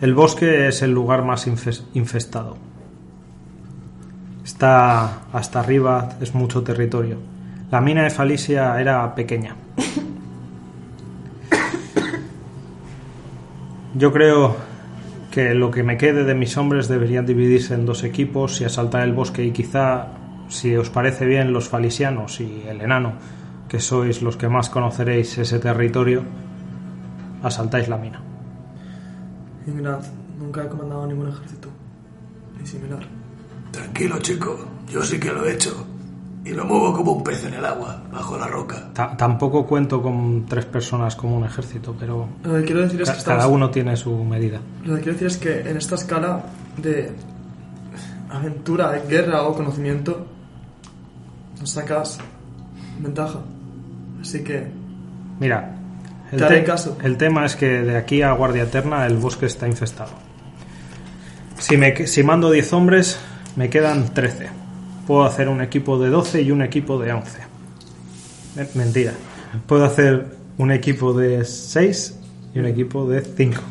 el 0.00 0.14
bosque 0.14 0.68
es 0.68 0.82
el 0.82 0.92
lugar 0.92 1.24
más 1.24 1.46
infes- 1.48 1.84
infestado. 1.94 2.56
Está 4.44 5.22
hasta 5.32 5.60
arriba, 5.60 6.10
es 6.20 6.34
mucho 6.34 6.62
territorio. 6.62 7.16
La 7.70 7.80
mina 7.80 8.04
de 8.04 8.10
Falicia 8.10 8.80
era 8.80 9.14
pequeña. 9.14 9.56
Yo 13.94 14.12
creo 14.12 14.56
que 15.30 15.54
lo 15.54 15.70
que 15.70 15.82
me 15.82 15.96
quede 15.96 16.24
de 16.24 16.34
mis 16.34 16.56
hombres 16.56 16.86
deberían 16.88 17.26
dividirse 17.26 17.74
en 17.74 17.86
dos 17.86 18.04
equipos 18.04 18.60
y 18.60 18.64
asaltar 18.64 19.02
el 19.02 19.14
bosque 19.14 19.44
y 19.44 19.50
quizá, 19.52 20.08
si 20.48 20.76
os 20.76 20.90
parece 20.90 21.24
bien, 21.26 21.52
los 21.52 21.68
falisianos 21.68 22.40
y 22.40 22.62
el 22.68 22.80
enano, 22.82 23.14
que 23.68 23.80
sois 23.80 24.22
los 24.22 24.36
que 24.36 24.48
más 24.48 24.68
conoceréis 24.70 25.36
ese 25.38 25.58
territorio, 25.58 26.22
asaltáis 27.42 27.88
la 27.88 27.96
mina. 27.96 28.20
Ingrid, 29.66 29.86
nunca 30.38 30.64
he 30.64 30.68
comandado 30.68 31.06
ningún 31.06 31.28
ejército. 31.28 31.68
Ni 32.60 32.66
similar. 32.66 33.00
Tranquilo, 33.72 34.18
chico. 34.20 34.56
Yo 34.88 35.02
sí 35.02 35.18
que 35.18 35.32
lo 35.32 35.44
he 35.44 35.52
hecho. 35.54 35.86
Y 36.44 36.50
lo 36.50 36.64
muevo 36.64 36.92
como 36.94 37.12
un 37.12 37.24
pez 37.24 37.44
en 37.44 37.54
el 37.54 37.64
agua, 37.64 38.04
bajo 38.12 38.38
la 38.38 38.46
roca. 38.46 38.90
Ta- 38.94 39.16
tampoco 39.16 39.66
cuento 39.66 40.00
con 40.00 40.46
tres 40.46 40.64
personas 40.64 41.16
como 41.16 41.36
un 41.36 41.44
ejército, 41.44 41.94
pero 41.98 42.28
Lo 42.44 42.54
que 42.54 42.64
quiero 42.64 42.82
decir 42.82 43.02
es 43.02 43.08
ca- 43.08 43.14
que 43.14 43.18
estamos... 43.18 43.38
cada 43.42 43.52
uno 43.52 43.70
tiene 43.70 43.96
su 43.96 44.16
medida. 44.24 44.60
Lo 44.84 44.94
que 44.94 45.00
quiero 45.02 45.12
decir 45.18 45.26
es 45.26 45.36
que 45.38 45.68
en 45.68 45.76
esta 45.76 45.96
escala 45.96 46.44
de 46.80 47.10
aventura, 48.30 48.92
guerra 49.08 49.42
o 49.42 49.54
conocimiento, 49.54 50.26
nos 51.60 51.70
sacas 51.70 52.18
ventaja. 53.00 53.40
Así 54.20 54.42
que 54.44 54.70
Mira, 55.40 55.75
el, 56.32 56.46
Te 56.46 56.64
caso. 56.64 56.98
el 57.02 57.16
tema 57.16 57.44
es 57.46 57.56
que 57.56 57.66
de 57.82 57.96
aquí 57.96 58.22
a 58.22 58.32
Guardia 58.32 58.64
Eterna 58.64 59.06
el 59.06 59.16
bosque 59.16 59.46
está 59.46 59.66
infestado. 59.66 60.10
Si, 61.58 61.76
me, 61.76 62.06
si 62.06 62.22
mando 62.22 62.50
10 62.50 62.72
hombres, 62.72 63.18
me 63.56 63.70
quedan 63.70 64.12
13. 64.12 64.48
Puedo 65.06 65.24
hacer 65.24 65.48
un 65.48 65.60
equipo 65.62 65.98
de 65.98 66.10
12 66.10 66.42
y 66.42 66.50
un 66.50 66.62
equipo 66.62 66.98
de 66.98 67.12
11. 67.12 67.38
Eh, 68.58 68.68
Mentira. 68.74 69.12
Puedo 69.66 69.84
hacer 69.84 70.26
un 70.58 70.70
equipo 70.72 71.12
de 71.12 71.44
6 71.44 72.18
y 72.54 72.58
un 72.58 72.66
equipo 72.66 73.08
de 73.08 73.20
5. 73.22 73.62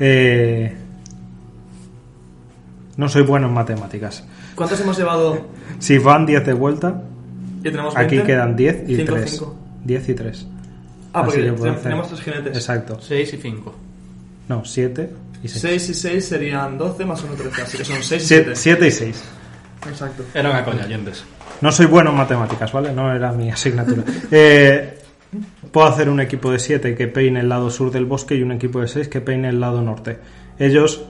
Eh, 0.00 0.76
no 2.96 3.08
soy 3.08 3.22
bueno 3.22 3.48
en 3.48 3.54
matemáticas. 3.54 4.24
¿cuántos 4.54 4.80
hemos 4.80 4.98
llevado? 4.98 5.46
Si 5.78 5.98
van 5.98 6.26
10 6.26 6.44
de 6.46 6.52
vuelta, 6.52 7.02
Y 7.60 7.62
tenemos 7.70 7.96
aquí 7.96 8.16
20. 8.16 8.26
quedan 8.32 8.56
10 8.56 8.88
y 8.88 8.96
Cinco, 8.96 9.14
3. 9.14 9.30
cinco. 9.30 9.54
10 9.84 10.08
y 10.08 10.14
3. 10.14 10.46
Ah, 11.20 11.24
porque 11.24 11.42
tenemos 11.82 12.08
tres 12.08 12.20
jinetes. 12.20 12.56
Exacto. 12.56 12.98
6 13.00 13.34
y 13.34 13.36
5. 13.36 13.74
No, 14.48 14.64
7 14.64 15.10
y 15.42 15.48
6. 15.48 15.60
6 15.60 15.88
y 15.90 15.94
6 15.94 16.24
serían 16.24 16.78
12 16.78 17.04
más 17.04 17.22
1, 17.22 17.34
13. 17.34 17.62
Así 17.62 17.78
que 17.78 17.84
son 17.84 18.02
6 18.02 18.22
y 18.22 18.26
7. 18.26 18.56
7 18.56 18.86
y 18.86 18.90
6. 18.90 19.24
Exacto. 19.88 20.24
Era 20.34 20.50
una 20.50 20.64
coña, 20.64 20.84
oyentes. 20.84 21.24
No 21.60 21.72
soy 21.72 21.86
bueno 21.86 22.10
en 22.10 22.16
matemáticas, 22.16 22.72
¿vale? 22.72 22.92
No 22.92 23.14
era 23.14 23.32
mi 23.32 23.50
asignatura. 23.50 24.04
Eh, 24.30 24.98
puedo 25.70 25.86
hacer 25.86 26.08
un 26.08 26.20
equipo 26.20 26.50
de 26.50 26.58
7 26.58 26.94
que 26.94 27.08
peine 27.08 27.40
el 27.40 27.48
lado 27.48 27.70
sur 27.70 27.90
del 27.90 28.04
bosque 28.04 28.34
y 28.34 28.42
un 28.42 28.52
equipo 28.52 28.80
de 28.80 28.88
6 28.88 29.08
que 29.08 29.20
peine 29.20 29.48
el 29.48 29.60
lado 29.60 29.82
norte. 29.82 30.18
Ellos 30.58 31.04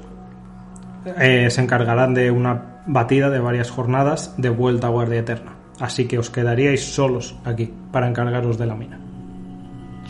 eh, 1.19 1.49
se 1.51 1.61
encargarán 1.61 2.15
de 2.15 2.31
una 2.31 2.83
batida 2.87 3.31
de 3.31 3.39
varias 3.39 3.71
jornadas 3.71 4.35
de 4.37 4.49
vuelta 4.49 4.89
a 4.89 4.91
Guardia 4.91 5.21
Eterna. 5.21 5.57
Así 5.81 6.07
que 6.07 6.19
os 6.19 6.31
quedaríais 6.31 6.85
solos 6.85 7.37
aquí 7.45 7.73
para 7.93 8.09
encargaros 8.09 8.59
de 8.59 8.67
la 8.67 8.75
mina. 8.75 8.99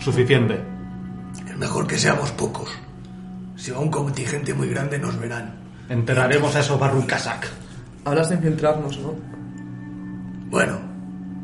Suficiente. 0.00 0.60
Es 1.46 1.56
mejor 1.56 1.86
que 1.86 1.98
seamos 1.98 2.30
pocos. 2.32 2.70
Si 3.56 3.70
va 3.70 3.80
un 3.80 3.90
contingente 3.90 4.54
muy 4.54 4.68
grande 4.68 4.98
nos 4.98 5.18
verán. 5.18 5.54
Enterraremos 5.88 6.54
a 6.54 6.60
esos 6.60 6.78
barrucasac. 6.78 7.48
Hablas 8.04 8.28
de 8.28 8.36
infiltrarnos, 8.36 8.98
¿no? 8.98 9.14
Bueno, 10.50 10.78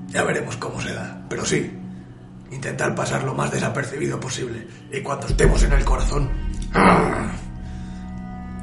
ya 0.09 0.23
veremos 0.23 0.57
cómo 0.57 0.81
se 0.81 0.95
da. 0.95 1.25
Pero 1.29 1.45
sí, 1.45 1.73
intentar 2.51 2.95
pasar 2.95 3.25
lo 3.25 3.35
más 3.35 3.51
desapercibido 3.51 4.21
posible. 4.21 4.67
Y 4.93 5.01
cuando 5.01 5.27
estemos 5.27 5.63
en 5.63 5.73
el 5.73 5.85
corazón... 5.85 6.31
¡ah! 6.75 7.31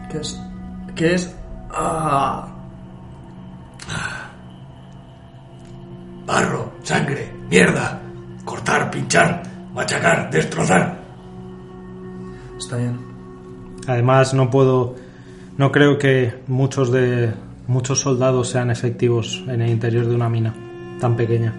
¿Qué 0.09 0.17
es? 0.17 0.39
¿Qué 0.95 1.15
es? 1.15 1.35
Ah, 1.71 2.47
Barro, 6.25 6.71
sangre, 6.83 7.33
mierda. 7.49 7.99
Cortar, 8.45 8.89
pinchar, 8.89 9.43
machacar, 9.73 10.29
destrozar. 10.31 10.99
está 12.57 12.77
bien. 12.77 12.99
Además, 13.87 14.33
no 14.33 14.49
puedo. 14.49 14.95
No 15.57 15.71
creo 15.71 15.97
que 15.97 16.33
muchos 16.47 16.91
de. 16.91 17.33
Muchos 17.67 17.99
soldados 17.99 18.49
sean 18.49 18.69
efectivos 18.69 19.43
en 19.47 19.61
el 19.61 19.69
interior 19.69 20.05
de 20.05 20.15
una 20.15 20.27
mina 20.29 20.53
tan 20.99 21.15
pequeña. 21.15 21.53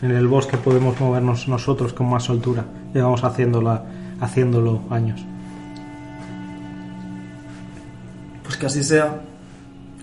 En 0.00 0.12
el 0.12 0.28
bosque 0.28 0.56
podemos 0.56 0.98
movernos 1.00 1.48
nosotros 1.48 1.92
con 1.92 2.08
más 2.08 2.22
soltura. 2.22 2.64
Llevamos 2.94 3.24
haciéndola, 3.24 3.84
haciéndolo 4.20 4.82
años. 4.90 5.24
Pues 8.44 8.56
que 8.56 8.66
así 8.66 8.82
sea. 8.84 9.20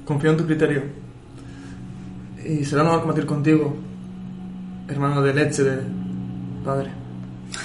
Confío 0.04 0.32
en 0.32 0.38
tu 0.38 0.46
criterio. 0.46 0.84
Y 2.46 2.64
será 2.66 2.84
un 2.84 2.90
honor 2.90 3.02
combatir 3.02 3.26
contigo, 3.26 3.76
hermano 4.88 5.22
de 5.22 5.34
leche 5.34 5.64
de 5.64 5.82
padre. 6.64 6.92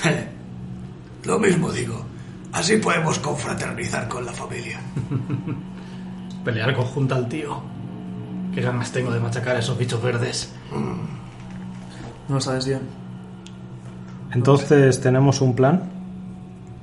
Lo 1.25 1.39
mismo 1.39 1.71
digo. 1.71 2.05
Así 2.53 2.77
podemos 2.79 3.19
confraternizar 3.19 4.09
con 4.09 4.25
la 4.25 4.33
familia. 4.33 4.81
Pelear 6.45 6.75
conjunta 6.75 7.17
al 7.17 7.29
tío. 7.29 7.63
Qué 8.55 8.61
ganas 8.61 8.91
tengo 8.91 9.13
de 9.13 9.21
machacar 9.21 9.57
a 9.57 9.61
esos 9.61 9.79
bichos 9.79 10.03
verdes. 10.03 10.53
No 12.29 12.35
lo 12.35 12.41
sabes 12.41 12.67
bien. 12.67 12.81
Entonces, 14.33 15.01
¿tenemos 15.01 15.41
un 15.41 15.55
plan? 15.55 15.83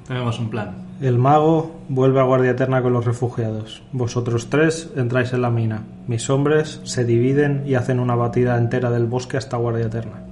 Tenemos 0.07 0.39
un 0.39 0.49
plan. 0.49 0.86
El 0.99 1.19
mago 1.19 1.79
vuelve 1.89 2.19
a 2.19 2.23
Guardia 2.23 2.51
Eterna 2.51 2.81
con 2.81 2.93
los 2.93 3.05
refugiados. 3.05 3.83
Vosotros 3.91 4.49
tres 4.49 4.89
entráis 4.95 5.31
en 5.33 5.41
la 5.41 5.51
mina. 5.51 5.83
Mis 6.07 6.29
hombres 6.29 6.81
se 6.83 7.05
dividen 7.05 7.63
y 7.65 7.75
hacen 7.75 7.99
una 7.99 8.15
batida 8.15 8.57
entera 8.57 8.89
del 8.89 9.05
bosque 9.05 9.37
hasta 9.37 9.57
Guardia 9.57 9.85
Eterna. 9.85 10.23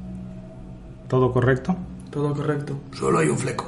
¿Todo 1.07 1.31
correcto? 1.31 1.75
Todo 2.09 2.33
correcto. 2.33 2.79
Solo 2.93 3.19
hay 3.19 3.29
un 3.29 3.37
fleco. 3.37 3.65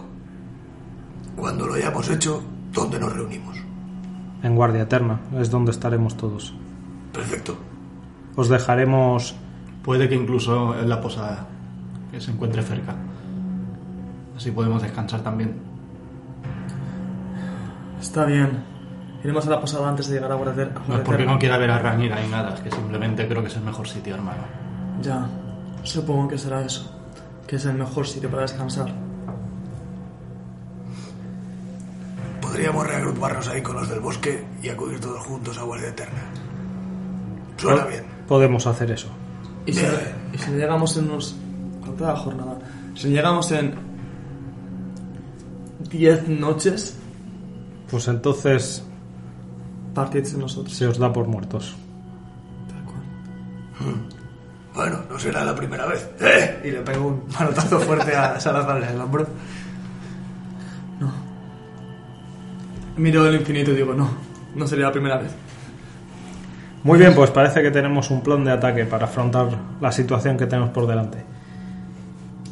Cuando 1.35 1.67
lo 1.67 1.75
hayamos 1.75 2.09
hecho, 2.09 2.43
¿dónde 2.73 2.99
nos 2.99 3.13
reunimos? 3.13 3.57
En 4.41 4.55
Guardia 4.55 4.83
Eterna 4.83 5.19
es 5.39 5.51
donde 5.51 5.71
estaremos 5.71 6.17
todos. 6.17 6.55
Perfecto. 7.13 7.55
Os 8.35 8.49
dejaremos 8.49 9.35
Puede 9.87 10.09
que 10.09 10.15
incluso 10.15 10.77
en 10.77 10.89
la 10.89 10.99
posada, 10.99 11.47
que 12.11 12.19
se 12.19 12.31
encuentre 12.31 12.61
cerca. 12.61 12.93
Así 14.35 14.51
podemos 14.51 14.81
descansar 14.81 15.21
también. 15.21 15.55
Está 17.99 18.25
bien. 18.25 18.63
Iremos 19.23 19.47
a 19.47 19.49
la 19.49 19.59
posada 19.59 19.89
antes 19.89 20.07
de 20.07 20.15
llegar 20.15 20.31
a 20.31 20.35
Guardia 20.35 20.71
No 20.87 20.95
es 20.95 21.01
porque 21.01 21.25
no 21.25 21.39
quiera 21.39 21.57
ver 21.57 21.71
a 21.71 21.79
Ranira 21.79 22.21
ni 22.21 22.29
nada, 22.29 22.53
es 22.53 22.61
que 22.61 22.71
simplemente 22.71 23.27
creo 23.27 23.41
que 23.41 23.47
es 23.47 23.55
el 23.55 23.63
mejor 23.63 23.87
sitio, 23.87 24.15
hermano. 24.15 24.43
Ya, 25.01 25.27
supongo 25.83 26.27
que 26.27 26.37
será 26.37 26.61
eso. 26.61 26.93
Que 27.47 27.55
es 27.55 27.65
el 27.65 27.73
mejor 27.75 28.07
sitio 28.07 28.29
para 28.29 28.43
descansar. 28.43 28.93
Podríamos 32.41 32.87
reagruparnos 32.87 33.47
ahí 33.47 33.61
con 33.61 33.75
los 33.75 33.89
del 33.89 33.99
bosque 33.99 34.45
y 34.61 34.69
acudir 34.69 34.99
todos 34.99 35.25
juntos 35.25 35.57
a 35.57 35.63
Guardia 35.63 35.89
Eterna. 35.89 36.21
Suena 37.57 37.85
bien. 37.85 38.03
podemos 38.27 38.65
hacer 38.67 38.91
eso. 38.91 39.07
Y 39.65 39.73
si, 39.73 39.85
y 40.33 40.37
si 40.37 40.51
llegamos 40.51 40.95
en 40.97 41.05
unos. 41.05 41.35
¿Cuánto 41.81 42.03
da 42.03 42.13
la 42.13 42.19
jornada? 42.19 42.57
Si 42.95 43.09
llegamos 43.09 43.51
en. 43.51 43.87
10 45.89 46.27
noches, 46.27 46.97
Pues 47.89 48.07
entonces 48.07 48.83
partid 49.93 50.27
de 50.27 50.37
nosotros. 50.37 50.75
se 50.75 50.85
os 50.85 50.99
da 50.99 51.11
por 51.11 51.27
muertos. 51.27 51.75
Tal 52.69 52.83
cual. 52.83 53.95
Bueno, 54.75 54.99
no 55.09 55.17
será 55.17 55.43
la 55.43 55.55
primera 55.55 55.85
vez. 55.87 56.09
¡Eh! 56.19 56.61
Y 56.65 56.71
le 56.71 56.81
pego 56.81 57.07
un 57.07 57.23
manotazo 57.33 57.79
fuerte 57.79 58.15
a 58.15 58.39
Salazar 58.39 58.77
en 58.83 58.89
el 58.89 59.01
hombro. 59.01 59.25
No. 60.99 61.11
Miro 62.97 63.25
el 63.25 63.35
infinito 63.35 63.71
y 63.71 63.75
digo, 63.75 63.93
no, 63.93 64.09
no 64.53 64.67
sería 64.67 64.85
la 64.85 64.91
primera 64.91 65.17
vez. 65.17 65.31
Muy 66.83 66.99
bien, 66.99 67.15
pues 67.15 67.31
parece 67.31 67.61
que 67.61 67.71
tenemos 67.71 68.11
un 68.11 68.21
plan 68.21 68.43
de 68.43 68.51
ataque 68.51 68.85
para 68.85 69.05
afrontar 69.05 69.47
la 69.81 69.91
situación 69.91 70.37
que 70.37 70.45
tenemos 70.45 70.69
por 70.69 70.85
delante. 70.87 71.23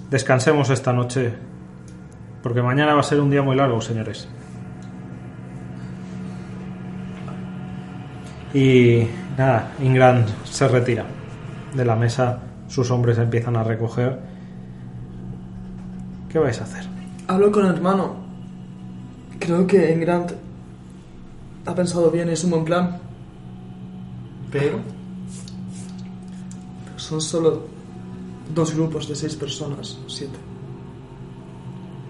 Descansemos 0.09 0.69
esta 0.69 0.93
noche, 0.93 1.33
porque 2.41 2.61
mañana 2.61 2.95
va 2.95 3.01
a 3.01 3.03
ser 3.03 3.19
un 3.19 3.29
día 3.29 3.43
muy 3.43 3.55
largo, 3.55 3.81
señores. 3.81 4.27
Y 8.55 9.05
nada, 9.37 9.73
Ingram 9.83 10.23
se 10.45 10.65
retira 10.69 11.05
de 11.73 11.83
la 11.83 11.97
mesa, 11.97 12.39
sus 12.69 12.89
hombres 12.89 13.17
empiezan 13.17 13.57
a 13.57 13.65
recoger. 13.65 14.17
¿Qué 16.29 16.39
vais 16.39 16.61
a 16.61 16.63
hacer? 16.63 16.85
Hablo 17.27 17.51
con 17.51 17.65
el 17.65 17.73
hermano. 17.73 18.15
Creo 19.39 19.67
que 19.67 19.91
Engrand 19.91 20.31
ha 21.65 21.75
pensado 21.75 22.09
bien, 22.09 22.29
es 22.29 22.45
un 22.45 22.51
buen 22.51 22.63
plan. 22.63 22.97
Pero 24.53 24.79
son 26.95 27.19
solo 27.19 27.67
dos 28.53 28.73
grupos 28.73 29.09
de 29.09 29.15
seis 29.15 29.35
personas, 29.35 29.99
siete. 30.07 30.39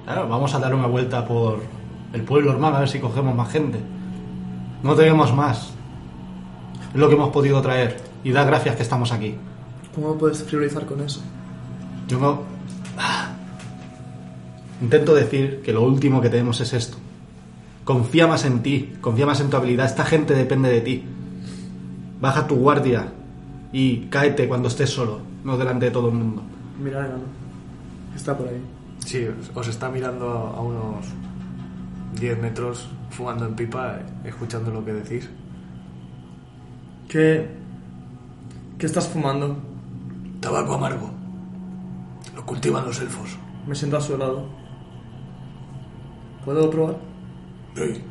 Claro, 0.04 0.30
vamos 0.30 0.54
a 0.54 0.60
dar 0.60 0.76
una 0.76 0.86
vuelta 0.86 1.26
por 1.26 1.64
el 2.14 2.22
pueblo, 2.22 2.52
hermano, 2.52 2.76
a 2.76 2.80
ver 2.82 2.90
si 2.90 3.00
cogemos 3.00 3.34
más 3.34 3.52
gente. 3.52 3.80
No 4.84 4.94
tenemos 4.94 5.34
más. 5.34 5.75
Es 6.96 7.02
lo 7.02 7.10
que 7.10 7.16
hemos 7.16 7.32
podido 7.32 7.62
traer. 7.62 7.98
Y 8.24 8.32
da 8.32 8.46
gracias 8.46 8.78
que 8.78 8.84
estamos 8.84 9.12
aquí. 9.12 9.36
¿Cómo 9.94 10.18
puedes 10.18 10.42
priorizar 10.44 10.86
con 10.86 11.02
eso? 11.02 11.20
Yo 12.08 12.18
no... 12.18 12.44
Ah. 12.98 13.34
Intento 14.82 15.14
decir 15.14 15.62
que 15.62 15.74
lo 15.74 15.84
último 15.84 16.22
que 16.22 16.30
tenemos 16.30 16.62
es 16.62 16.72
esto. 16.72 16.96
Confía 17.84 18.28
más 18.28 18.46
en 18.46 18.64
ti, 18.64 18.94
confía 19.02 19.26
más 19.26 19.42
en 19.42 19.50
tu 19.50 19.58
habilidad. 19.58 19.88
Esta 19.88 20.06
gente 20.06 20.36
depende 20.36 20.70
de 20.70 20.80
ti. 20.80 21.04
Baja 22.22 22.48
tu 22.48 22.56
guardia 22.56 23.12
y 23.74 24.06
cáete 24.06 24.48
cuando 24.48 24.70
estés 24.70 24.90
solo, 24.90 25.20
no 25.44 25.58
delante 25.58 25.88
de 25.88 25.92
todo 25.92 26.08
el 26.08 26.16
mundo. 26.16 26.44
Mira, 26.82 27.00
enano. 27.00 27.26
Está 28.16 28.38
por 28.38 28.48
ahí. 28.48 28.62
Sí, 29.00 29.28
os 29.54 29.68
está 29.68 29.90
mirando 29.90 30.30
a 30.30 30.62
unos 30.62 31.08
10 32.18 32.42
metros, 32.42 32.88
fumando 33.10 33.46
en 33.46 33.54
pipa, 33.54 34.00
escuchando 34.24 34.72
lo 34.72 34.86
que 34.86 34.94
decís. 34.94 35.30
¿Qué. 37.08 37.48
¿Qué 38.78 38.86
estás 38.86 39.08
fumando? 39.08 39.58
Tabaco 40.42 40.74
amargo. 40.76 41.10
Lo 42.36 42.46
cultivan 42.46 42.86
los 42.86 43.00
elfos. 43.00 43.38
Me 43.68 43.76
siento 43.76 43.98
a 43.98 44.02
su 44.02 44.18
lado. 44.18 44.48
¿Puedo 46.44 46.70
probar? 46.70 46.98
Sí. 47.76 48.04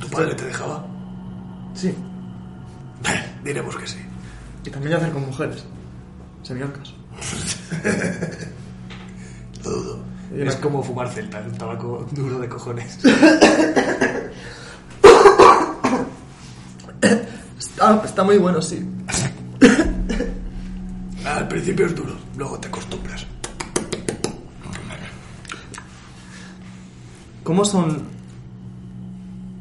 ¿Tu 0.00 0.08
padre 0.08 0.34
te 0.34 0.46
dejaba? 0.46 0.86
Sí. 1.74 1.94
Diremos 3.44 3.76
que 3.76 3.86
sí. 3.86 3.98
Y 4.64 4.70
también 4.70 4.94
hacer 4.96 5.12
con 5.12 5.26
mujeres. 5.26 5.64
Sería 6.42 6.64
el 6.64 6.72
caso. 6.72 6.94
Lo 9.64 9.70
dudo. 9.70 9.98
Una- 10.32 10.44
Es 10.50 10.56
como 10.56 10.82
fumar 10.82 11.08
celta, 11.10 11.40
un 11.40 11.52
tabaco 11.52 12.06
duro 12.12 12.38
de 12.38 12.48
cojones. 12.48 12.98
Está, 17.74 18.00
está 18.04 18.22
muy 18.22 18.38
bueno, 18.38 18.62
sí. 18.62 18.88
Al 21.26 21.48
principio 21.48 21.86
es 21.86 21.94
duro, 21.96 22.14
luego 22.36 22.56
te 22.60 22.68
acostumbras. 22.68 23.26
¿Cómo 27.42 27.64
son 27.64 28.04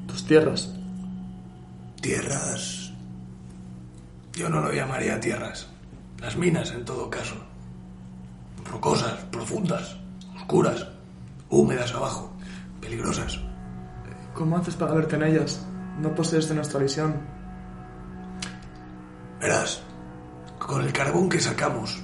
tus 0.06 0.28
tierras? 0.28 0.72
Tierras. 2.02 2.92
Yo 4.34 4.48
no 4.48 4.62
lo 4.62 4.72
llamaría 4.72 5.20
tierras. 5.20 5.68
Las 6.22 6.38
minas, 6.38 6.70
en 6.70 6.86
todo 6.86 7.10
caso. 7.10 7.34
Rocosas, 8.64 9.24
profundas, 9.32 9.98
oscuras, 10.36 10.88
húmedas 11.50 11.96
abajo, 11.96 12.32
peligrosas. 12.80 13.40
¿Cómo 14.36 14.58
haces 14.58 14.76
para 14.76 14.94
verte 14.94 15.16
en 15.16 15.24
ellas? 15.24 15.66
No 16.00 16.14
posees 16.14 16.48
de 16.48 16.56
nuestra 16.56 16.80
visión. 16.80 17.33
Verás, 19.44 19.82
con 20.58 20.82
el 20.86 20.94
carbón 20.94 21.28
que 21.28 21.38
sacamos, 21.42 22.00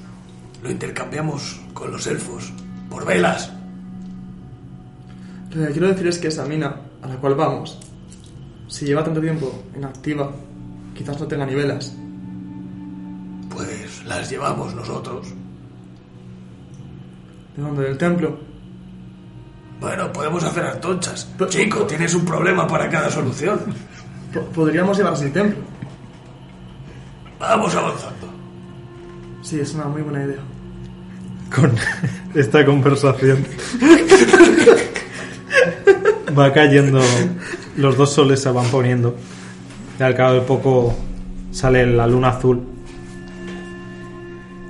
lo 0.61 0.69
intercambiamos 0.69 1.57
con 1.73 1.89
los 1.89 2.05
elfos 2.05 2.51
por 2.89 3.05
velas. 3.05 3.49
Lo 5.51 5.65
que 5.67 5.71
quiero 5.71 5.87
decir 5.87 6.05
es 6.07 6.17
que 6.17 6.27
esa 6.27 6.43
mina 6.45 6.75
a 7.01 7.07
la 7.07 7.15
cual 7.15 7.35
vamos, 7.35 7.79
si 8.67 8.85
lleva 8.85 9.05
tanto 9.05 9.21
tiempo 9.21 9.63
inactiva, 9.73 10.29
quizás 10.93 11.17
no 11.17 11.27
tenga 11.27 11.45
ni 11.45 11.55
velas. 11.55 11.95
Pues 13.49 14.03
las 14.05 14.29
llevamos 14.29 14.75
nosotros. 14.75 15.29
¿De 17.55 17.63
dónde? 17.63 17.83
¿Del 17.83 17.97
templo? 17.97 18.37
Bueno, 19.79 20.11
podemos 20.11 20.43
hacer 20.43 20.65
antorchas. 20.65 21.29
Chico, 21.47 21.85
tienes 21.85 22.13
un 22.13 22.25
problema 22.25 22.67
para 22.67 22.89
cada 22.89 23.09
solución. 23.09 23.61
Po- 24.33 24.41
Podríamos 24.53 24.97
llevarlas 24.97 25.21
al 25.21 25.31
templo. 25.31 25.63
Vamos 27.39 27.73
avanzando. 27.73 28.27
Sí, 29.41 29.59
es 29.59 29.73
una 29.73 29.85
muy 29.85 30.01
buena 30.01 30.23
idea. 30.23 30.39
Con 31.55 31.73
esta 32.35 32.65
conversación 32.65 33.45
va 36.37 36.53
cayendo, 36.53 37.01
los 37.77 37.97
dos 37.97 38.13
soles 38.13 38.41
se 38.41 38.51
van 38.51 38.67
poniendo 38.67 39.15
y 39.99 40.03
al 40.03 40.15
cabo 40.15 40.33
de 40.35 40.41
poco 40.41 40.95
sale 41.51 41.85
la 41.87 42.05
luna 42.05 42.29
azul, 42.29 42.61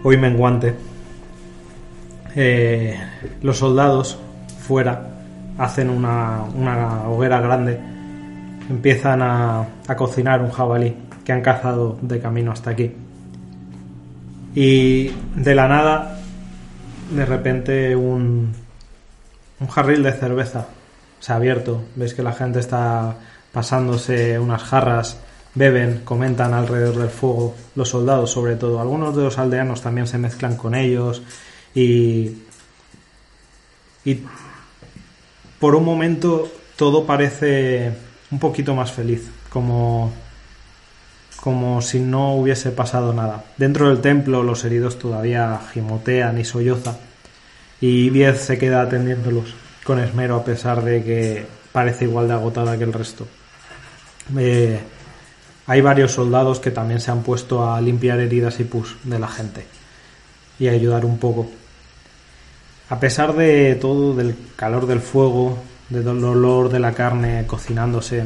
hoy 0.03 0.17
menguante. 0.17 0.75
Eh, 2.35 2.97
los 3.41 3.57
soldados 3.57 4.19
fuera 4.65 5.09
hacen 5.57 5.89
una, 5.89 6.43
una 6.55 7.09
hoguera 7.09 7.41
grande, 7.41 7.77
empiezan 8.69 9.21
a, 9.21 9.65
a 9.87 9.95
cocinar 9.95 10.41
un 10.41 10.51
jabalí 10.51 10.95
que 11.29 11.33
han 11.33 11.41
cazado 11.43 11.95
de 12.01 12.19
camino 12.19 12.51
hasta 12.51 12.71
aquí. 12.71 12.91
Y 14.55 15.09
de 15.35 15.53
la 15.53 15.67
nada 15.67 16.19
de 17.11 17.23
repente 17.23 17.95
un, 17.95 18.51
un 19.59 19.67
jarril 19.67 20.01
de 20.01 20.11
cerveza 20.11 20.69
se 21.19 21.31
ha 21.31 21.35
abierto. 21.35 21.83
Ves 21.95 22.15
que 22.15 22.23
la 22.23 22.33
gente 22.33 22.57
está 22.57 23.15
pasándose 23.51 24.39
unas 24.39 24.63
jarras, 24.63 25.19
beben, 25.53 26.01
comentan 26.03 26.55
alrededor 26.55 26.95
del 26.95 27.09
fuego, 27.09 27.53
los 27.75 27.89
soldados 27.89 28.31
sobre 28.31 28.55
todo. 28.55 28.81
Algunos 28.81 29.15
de 29.15 29.21
los 29.21 29.37
aldeanos 29.37 29.83
también 29.83 30.07
se 30.07 30.17
mezclan 30.17 30.55
con 30.55 30.73
ellos 30.73 31.21
y, 31.75 32.37
y 34.03 34.23
por 35.59 35.75
un 35.75 35.85
momento 35.85 36.51
todo 36.75 37.05
parece 37.05 37.91
un 38.31 38.39
poquito 38.39 38.73
más 38.73 38.91
feliz, 38.91 39.29
como, 39.51 40.11
como 41.39 41.81
si 41.81 41.99
no 41.99 42.35
hubiese 42.35 42.71
pasado 42.71 43.13
nada. 43.13 43.43
Dentro 43.57 43.89
del 43.89 44.01
templo 44.01 44.43
los 44.43 44.63
heridos 44.65 44.99
todavía 44.99 45.59
gimotean 45.73 46.37
y 46.37 46.45
sollozan, 46.45 46.97
y 47.81 48.09
Viez 48.09 48.41
se 48.41 48.57
queda 48.57 48.81
atendiéndolos 48.81 49.53
con 49.83 49.99
esmero 49.99 50.35
a 50.35 50.43
pesar 50.43 50.83
de 50.83 51.03
que 51.03 51.45
parece 51.71 52.05
igual 52.05 52.27
de 52.27 52.33
agotada 52.33 52.77
que 52.77 52.83
el 52.83 52.93
resto. 52.93 53.27
Eh, 54.37 54.79
hay 55.65 55.81
varios 55.81 56.11
soldados 56.11 56.59
que 56.59 56.71
también 56.71 56.99
se 56.99 57.11
han 57.11 57.23
puesto 57.23 57.71
a 57.71 57.79
limpiar 57.79 58.19
heridas 58.19 58.59
y 58.59 58.65
pus 58.65 58.97
de 59.03 59.19
la 59.19 59.27
gente 59.27 59.65
y 60.59 60.67
a 60.67 60.71
ayudar 60.71 61.05
un 61.05 61.19
poco. 61.19 61.49
A 62.89 62.99
pesar 62.99 63.33
de 63.35 63.75
todo, 63.75 64.15
del 64.15 64.35
calor 64.55 64.87
del 64.87 64.99
fuego, 64.99 65.57
del 65.89 66.07
olor 66.07 66.69
de 66.69 66.79
la 66.79 66.93
carne 66.93 67.45
cocinándose, 67.47 68.25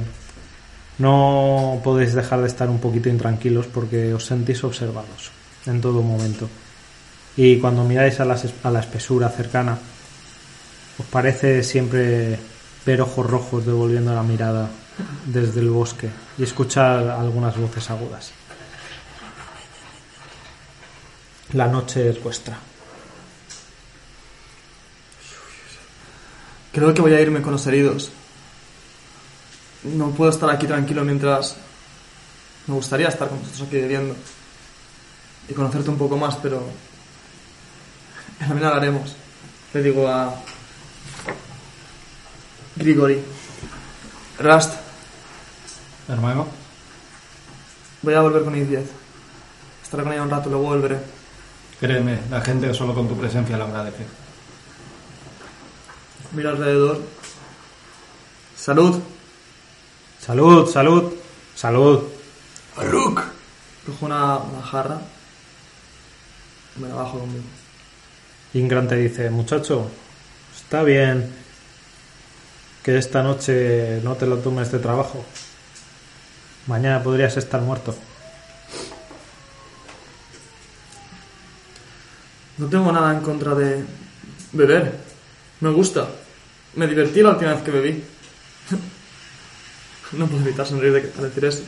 no 0.99 1.81
podéis 1.83 2.13
dejar 2.13 2.41
de 2.41 2.47
estar 2.47 2.69
un 2.69 2.79
poquito 2.79 3.09
intranquilos 3.09 3.67
porque 3.67 4.13
os 4.13 4.25
sentís 4.25 4.63
observados 4.63 5.31
en 5.65 5.81
todo 5.81 6.01
momento. 6.01 6.49
Y 7.35 7.57
cuando 7.57 7.83
miráis 7.83 8.19
a 8.19 8.25
la, 8.25 8.37
a 8.63 8.69
la 8.69 8.79
espesura 8.79 9.29
cercana, 9.29 9.77
os 10.99 11.05
parece 11.07 11.63
siempre 11.63 12.37
ver 12.85 13.01
ojos 13.01 13.25
rojos 13.25 13.65
devolviendo 13.65 14.13
la 14.13 14.23
mirada 14.23 14.69
desde 15.25 15.61
el 15.61 15.69
bosque 15.69 16.09
y 16.37 16.43
escuchar 16.43 17.09
algunas 17.09 17.57
voces 17.57 17.89
agudas. 17.89 18.31
La 21.53 21.67
noche 21.67 22.09
es 22.09 22.21
vuestra. 22.21 22.57
Creo 26.71 26.93
que 26.93 27.01
voy 27.01 27.13
a 27.13 27.21
irme 27.21 27.41
con 27.41 27.51
los 27.51 27.65
heridos. 27.67 28.11
No 29.83 30.11
puedo 30.11 30.31
estar 30.31 30.49
aquí 30.49 30.67
tranquilo 30.67 31.03
mientras... 31.03 31.57
Me 32.67 32.75
gustaría 32.75 33.09
estar 33.09 33.27
con 33.27 33.39
vosotros 33.39 33.67
aquí 33.67 33.77
bebiendo. 33.77 34.15
Y 35.49 35.53
conocerte 35.53 35.89
un 35.89 35.97
poco 35.97 36.17
más, 36.17 36.35
pero... 36.37 36.63
En 38.39 38.49
la 38.49 38.55
mina 38.55 38.69
haremos. 38.69 39.15
Le 39.73 39.83
digo 39.83 40.07
a... 40.07 40.33
Grigori. 42.75 43.21
Rust, 44.39 44.73
Hermano, 46.07 46.47
voy 48.01 48.13
a 48.13 48.21
volver 48.21 48.43
con 48.43 48.55
Idiez. 48.57 48.89
Estaré 49.81 50.03
con 50.03 50.11
ella 50.11 50.23
un 50.23 50.29
rato, 50.29 50.49
luego 50.49 50.65
volveré. 50.65 50.99
créeme, 51.79 52.19
la 52.29 52.41
gente 52.41 52.73
solo 52.73 52.93
con 52.93 53.07
tu 53.07 53.17
presencia 53.17 53.57
lo 53.57 53.65
agradece. 53.65 54.05
Mira 56.33 56.49
alrededor. 56.49 56.99
Salud. 58.57 59.01
Salud, 60.25 60.71
salud, 60.71 61.11
salud. 61.53 62.01
Aruk, 62.77 63.21
Cojo 63.85 64.05
una, 64.05 64.37
una 64.37 64.61
jarra. 64.61 65.01
Me 66.77 66.87
la 66.87 66.95
bajo 66.95 67.19
conmigo. 67.19 67.43
Ingran 68.53 68.87
te 68.87 68.95
dice, 68.95 69.29
muchacho, 69.29 69.89
está 70.55 70.81
bien 70.83 71.29
que 72.83 72.97
esta 72.97 73.21
noche 73.21 73.99
no 74.01 74.15
te 74.15 74.25
lo 74.25 74.37
tomes 74.37 74.71
de 74.71 74.79
trabajo. 74.79 75.25
Mañana 76.67 77.03
podrías 77.03 77.35
estar 77.35 77.59
muerto. 77.59 77.93
No 82.59 82.67
tengo 82.67 82.93
nada 82.93 83.13
en 83.13 83.19
contra 83.19 83.55
de 83.55 83.83
beber. 84.53 84.99
Me 85.59 85.69
gusta. 85.71 86.07
Me 86.75 86.87
divertí 86.87 87.21
la 87.21 87.31
última 87.31 87.55
vez 87.55 87.61
que 87.63 87.71
bebí. 87.71 88.12
No 90.17 90.27
puedo 90.27 90.43
evitar 90.43 90.65
sonreír 90.65 90.93
de 90.93 91.11
al 91.17 91.29
decir 91.29 91.45
eso. 91.45 91.63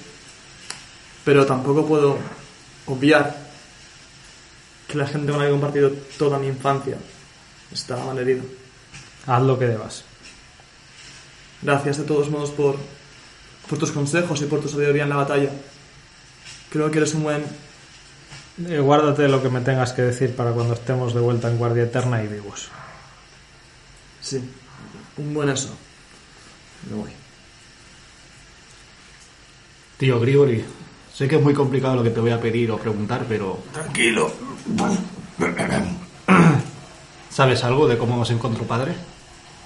Pero 1.23 1.45
tampoco 1.45 1.85
puedo 1.85 2.17
obviar 2.85 3.35
que 4.87 4.97
la 4.97 5.07
gente 5.07 5.31
con 5.31 5.39
la 5.39 5.45
que 5.45 5.49
he 5.49 5.53
compartido 5.53 5.91
toda 6.17 6.37
mi 6.37 6.47
infancia 6.47 6.97
está 7.71 7.97
malherida. 7.97 8.43
Haz 9.25 9.41
lo 9.41 9.57
que 9.57 9.65
debas. 9.65 10.03
Gracias 11.61 11.97
de 11.97 12.03
todos 12.03 12.29
modos 12.29 12.51
por, 12.51 12.77
por 13.67 13.79
tus 13.79 13.91
consejos 13.91 14.41
y 14.41 14.45
por 14.45 14.61
tu 14.61 14.69
sabiduría 14.69 15.03
en 15.03 15.09
la 15.09 15.15
batalla. 15.15 15.49
Creo 16.69 16.91
que 16.91 16.99
eres 16.99 17.13
un 17.15 17.23
buen... 17.23 17.43
Eh, 18.67 18.79
guárdate 18.79 19.27
lo 19.27 19.41
que 19.41 19.49
me 19.49 19.61
tengas 19.61 19.91
que 19.93 20.03
decir 20.03 20.35
para 20.35 20.51
cuando 20.51 20.75
estemos 20.75 21.13
de 21.13 21.19
vuelta 21.19 21.49
en 21.49 21.57
Guardia 21.57 21.83
Eterna 21.83 22.23
y 22.23 22.27
vivos. 22.27 22.69
Sí, 24.21 24.41
un 25.17 25.33
buen 25.33 25.49
eso. 25.49 25.75
Me 26.89 26.95
voy. 26.95 27.24
Tío 29.97 30.19
Grigori, 30.19 30.63
sé 31.13 31.27
que 31.27 31.37
es 31.37 31.41
muy 31.41 31.53
complicado 31.53 31.95
lo 31.95 32.03
que 32.03 32.09
te 32.09 32.19
voy 32.19 32.31
a 32.31 32.41
pedir 32.41 32.69
o 32.71 32.77
preguntar, 32.77 33.25
pero 33.27 33.59
tranquilo. 33.71 34.31
¿sabes 37.29 37.63
algo 37.63 37.87
de 37.87 37.97
cómo 37.97 38.19
os 38.19 38.29
encontró 38.29 38.63
padre? 38.65 38.95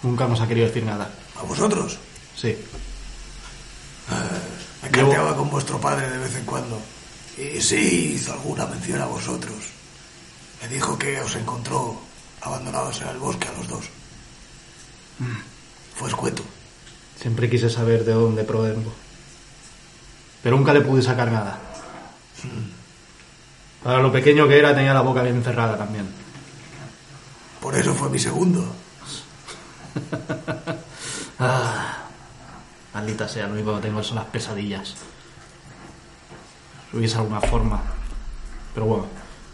Nunca 0.03 0.27
nos 0.27 0.41
ha 0.41 0.47
querido 0.47 0.67
decir 0.67 0.83
nada. 0.83 1.09
¿A 1.35 1.43
vosotros? 1.43 1.97
Sí. 2.35 2.55
Me 4.83 4.89
carteaba 4.89 5.35
con 5.35 5.49
vuestro 5.49 5.79
padre 5.79 6.09
de 6.09 6.17
vez 6.19 6.35
en 6.35 6.45
cuando. 6.45 6.79
Y 7.37 7.59
sí, 7.61 8.13
hizo 8.15 8.33
alguna 8.33 8.65
mención 8.67 9.01
a 9.01 9.05
vosotros. 9.05 9.55
Me 10.61 10.67
dijo 10.67 10.97
que 10.97 11.19
os 11.21 11.35
encontró 11.35 11.99
abandonados 12.41 13.01
en 13.01 13.09
el 13.09 13.17
bosque 13.17 13.47
a 13.47 13.53
los 13.53 13.67
dos. 13.67 13.85
Fue 15.95 16.09
escueto. 16.09 16.43
Siempre 17.19 17.49
quise 17.49 17.69
saber 17.69 18.05
de 18.05 18.13
dónde 18.13 18.43
provengo. 18.43 18.93
Pero 20.43 20.57
nunca 20.57 20.73
le 20.73 20.81
pude 20.81 21.01
sacar 21.01 21.31
nada. 21.31 21.59
Para 23.83 23.99
lo 23.99 24.11
pequeño 24.11 24.47
que 24.47 24.59
era, 24.59 24.75
tenía 24.75 24.93
la 24.93 25.01
boca 25.01 25.21
bien 25.23 25.43
cerrada 25.43 25.77
también. 25.77 26.07
Por 27.61 27.75
eso 27.75 27.93
fue 27.93 28.09
mi 28.09 28.19
segundo. 28.19 28.65
Ah, 31.41 31.99
maldita 32.93 33.25
sea, 33.25 33.47
lo 33.47 33.53
único 33.53 33.73
que 33.77 33.83
tengo 33.83 34.03
son 34.03 34.17
las 34.17 34.25
pesadillas. 34.25 34.95
Si 36.91 36.97
hubiese 36.97 37.17
alguna 37.17 37.39
forma. 37.39 37.81
Pero 38.73 38.85
bueno, 38.85 39.05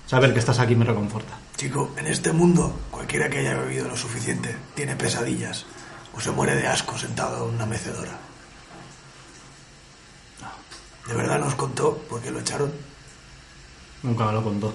saber 0.07 0.33
que 0.33 0.39
estás 0.39 0.57
aquí 0.57 0.75
me 0.75 0.83
reconforta. 0.83 1.37
Chico, 1.55 1.91
en 1.95 2.07
este 2.07 2.31
mundo, 2.31 2.75
cualquiera 2.89 3.29
que 3.29 3.37
haya 3.37 3.53
bebido 3.53 3.87
lo 3.87 3.95
suficiente 3.95 4.57
tiene 4.73 4.95
pesadillas 4.95 5.67
o 6.15 6.19
se 6.19 6.31
muere 6.31 6.55
de 6.55 6.67
asco 6.67 6.97
sentado 6.97 7.47
en 7.47 7.53
una 7.53 7.67
mecedora. 7.67 8.17
¿De 11.07 11.13
verdad 11.13 11.39
nos 11.39 11.55
contó 11.55 11.97
por 12.09 12.21
qué 12.21 12.31
lo 12.31 12.39
echaron? 12.39 12.71
Nunca 14.03 14.25
me 14.25 14.33
lo 14.33 14.43
contó. 14.43 14.73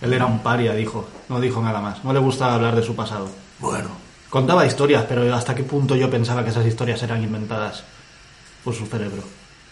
Él 0.00 0.12
era 0.12 0.26
un 0.26 0.42
paria, 0.42 0.74
dijo. 0.74 1.06
No 1.28 1.40
dijo 1.40 1.62
nada 1.62 1.80
más. 1.80 2.04
No 2.04 2.12
le 2.12 2.18
gustaba 2.18 2.54
hablar 2.54 2.74
de 2.76 2.82
su 2.82 2.94
pasado. 2.94 3.28
Bueno, 3.60 4.02
Contaba 4.32 4.64
historias, 4.64 5.04
pero 5.06 5.34
hasta 5.34 5.54
qué 5.54 5.62
punto 5.62 5.94
yo 5.94 6.08
pensaba 6.10 6.42
que 6.42 6.48
esas 6.48 6.64
historias 6.64 7.02
eran 7.02 7.22
inventadas 7.22 7.84
por 8.64 8.74
su 8.74 8.86
cerebro. 8.86 9.22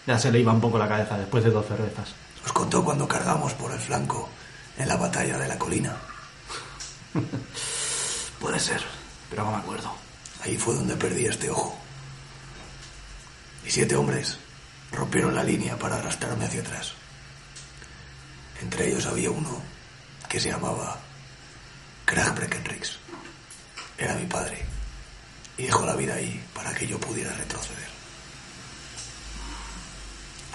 Ya 0.05 0.19
se 0.19 0.31
le 0.31 0.39
iba 0.39 0.53
un 0.53 0.61
poco 0.61 0.77
la 0.77 0.87
cabeza 0.87 1.17
después 1.17 1.43
de 1.43 1.49
dos 1.49 1.65
cervezas. 1.65 2.09
nos 2.43 2.53
contó 2.53 2.85
cuando 2.85 3.07
cargamos 3.07 3.55
por 3.55 3.71
el 3.71 3.79
flanco 3.79 4.29
en 4.77 4.87
la 4.87 4.97
batalla 4.97 5.39
de 5.39 5.47
la 5.47 5.57
colina. 5.57 5.97
Puede 8.39 8.59
ser, 8.59 8.83
pero 9.31 9.45
no 9.45 9.51
me 9.53 9.57
acuerdo. 9.57 9.91
Ahí 10.43 10.55
fue 10.55 10.75
donde 10.75 10.95
perdí 10.95 11.25
este 11.25 11.49
ojo. 11.49 11.75
Y 13.65 13.71
siete 13.71 13.95
hombres 13.95 14.37
rompieron 14.91 15.33
la 15.35 15.43
línea 15.43 15.77
para 15.77 15.97
arrastrarme 15.97 16.45
hacia 16.45 16.61
atrás. 16.61 16.93
Entre 18.61 18.87
ellos 18.89 19.05
había 19.05 19.31
uno 19.31 19.61
que 20.29 20.39
se 20.39 20.49
llamaba 20.49 20.99
Krag 22.05 22.35
Breckenrix. 22.35 22.97
Era 23.97 24.15
mi 24.15 24.25
padre. 24.25 24.63
Y 25.57 25.63
dejó 25.63 25.85
la 25.85 25.95
vida 25.95 26.15
ahí 26.15 26.43
para 26.53 26.73
que 26.73 26.87
yo 26.87 26.99
pudiera 26.99 27.31
retroceder. 27.33 27.89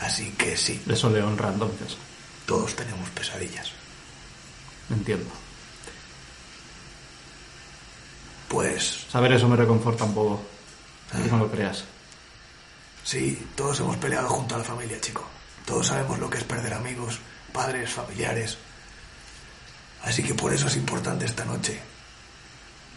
Así 0.01 0.30
que 0.32 0.57
sí, 0.57 0.82
Eso 0.89 1.09
le 1.11 1.22
honra 1.22 1.49
entonces. 1.53 1.97
todos 2.47 2.74
tenemos 2.76 3.09
pesadillas. 3.11 3.70
Entiendo. 4.91 5.30
Pues 8.49 9.07
Saber 9.11 9.32
eso 9.32 9.49
me 9.49 9.57
reconforta 9.57 10.05
un 10.05 10.14
poco. 10.14 10.43
Que 11.11 11.30
no 11.30 11.39
lo 11.39 11.51
creas. 11.51 11.84
Sí, 13.07 13.49
todos 13.55 13.79
hemos 13.81 13.97
peleado 13.97 14.29
junto 14.29 14.57
a 14.57 14.59
la 14.59 14.65
familia, 14.65 15.01
chico. 15.01 15.25
Todos 15.65 15.87
sabemos 15.87 16.19
lo 16.19 16.29
que 16.29 16.39
es 16.39 16.45
perder 16.45 16.75
amigos, 16.75 17.21
padres, 17.53 17.91
familiares. 17.91 18.59
Así 20.03 20.23
que 20.23 20.35
por 20.35 20.53
eso 20.53 20.67
es 20.67 20.77
importante 20.77 21.25
esta 21.25 21.45
noche. 21.45 21.81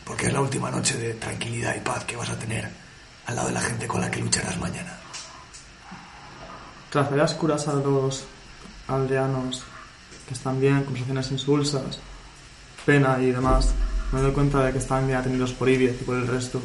Porque 0.04 0.28
es 0.28 0.34
la 0.34 0.42
última 0.42 0.72
noche 0.72 0.98
de 0.98 1.14
tranquilidad 1.14 1.76
y 1.76 1.82
paz 1.82 2.04
que 2.06 2.16
vas 2.16 2.30
a 2.30 2.40
tener 2.40 2.68
al 3.28 3.36
lado 3.36 3.50
de 3.50 3.54
la 3.54 3.62
gente 3.62 3.88
con 3.88 4.02
la 4.02 4.10
que 4.10 4.20
lucharás 4.20 4.58
mañana. 4.58 4.98
Tras 6.90 7.34
curas 7.36 7.68
a 7.68 7.74
los 7.74 8.26
aldeanos 8.88 9.64
que 10.28 10.34
están 10.34 10.60
bien, 10.60 10.84
conversaciones 10.84 11.32
insulsas, 11.32 12.00
pena 12.86 13.22
y 13.22 13.32
demás, 13.32 13.70
me 14.12 14.22
doy 14.22 14.32
cuenta 14.32 14.64
de 14.64 14.72
que 14.72 14.80
están 14.80 15.06
bien 15.06 15.20
atendidos 15.20 15.54
por 15.54 15.70
Ibiez 15.70 16.02
y 16.02 16.04
por 16.04 16.16
el 16.16 16.28
resto. 16.28 16.60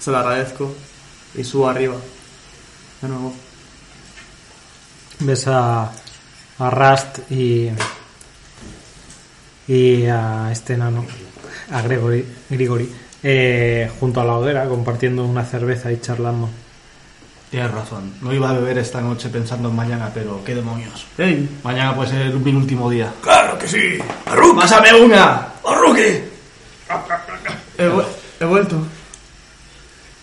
Se 0.00 0.10
lo 0.10 0.18
agradezco 0.18 0.74
y 1.36 1.44
subo 1.44 1.68
arriba. 1.68 1.94
De 3.02 3.08
nuevo. 3.08 3.32
ves 5.20 5.46
a, 5.48 5.90
a 6.58 6.70
Rust 6.70 7.30
y 7.30 7.70
y 9.68 10.06
a 10.06 10.50
este 10.50 10.74
enano 10.74 11.04
a 11.72 11.82
Gregory, 11.82 12.24
Grigori 12.50 12.92
eh, 13.22 13.90
junto 14.00 14.20
a 14.20 14.24
la 14.24 14.34
hoguera 14.34 14.66
compartiendo 14.68 15.24
una 15.24 15.44
cerveza 15.44 15.90
y 15.92 16.00
charlando 16.00 16.48
Tienes 17.50 17.70
razón. 17.70 18.14
No 18.22 18.32
iba 18.32 18.48
a 18.48 18.54
beber 18.54 18.78
esta 18.78 19.02
noche 19.02 19.28
pensando 19.28 19.68
en 19.68 19.76
mañana, 19.76 20.10
pero 20.14 20.42
qué 20.42 20.54
demonios. 20.54 21.04
¡Ey! 21.18 21.46
Mañana 21.62 21.94
puede 21.94 22.08
ser 22.08 22.34
mi 22.34 22.50
último 22.54 22.88
día. 22.88 23.12
¡Claro 23.20 23.58
que 23.58 23.68
sí! 23.68 23.98
¡Arruque! 24.24 24.58
¡Pásame 24.62 24.94
una! 24.94 25.48
¡Arruque! 25.62 26.30
He, 27.76 27.88
vu- 27.90 28.02
he 28.40 28.44
vuelto. 28.46 28.76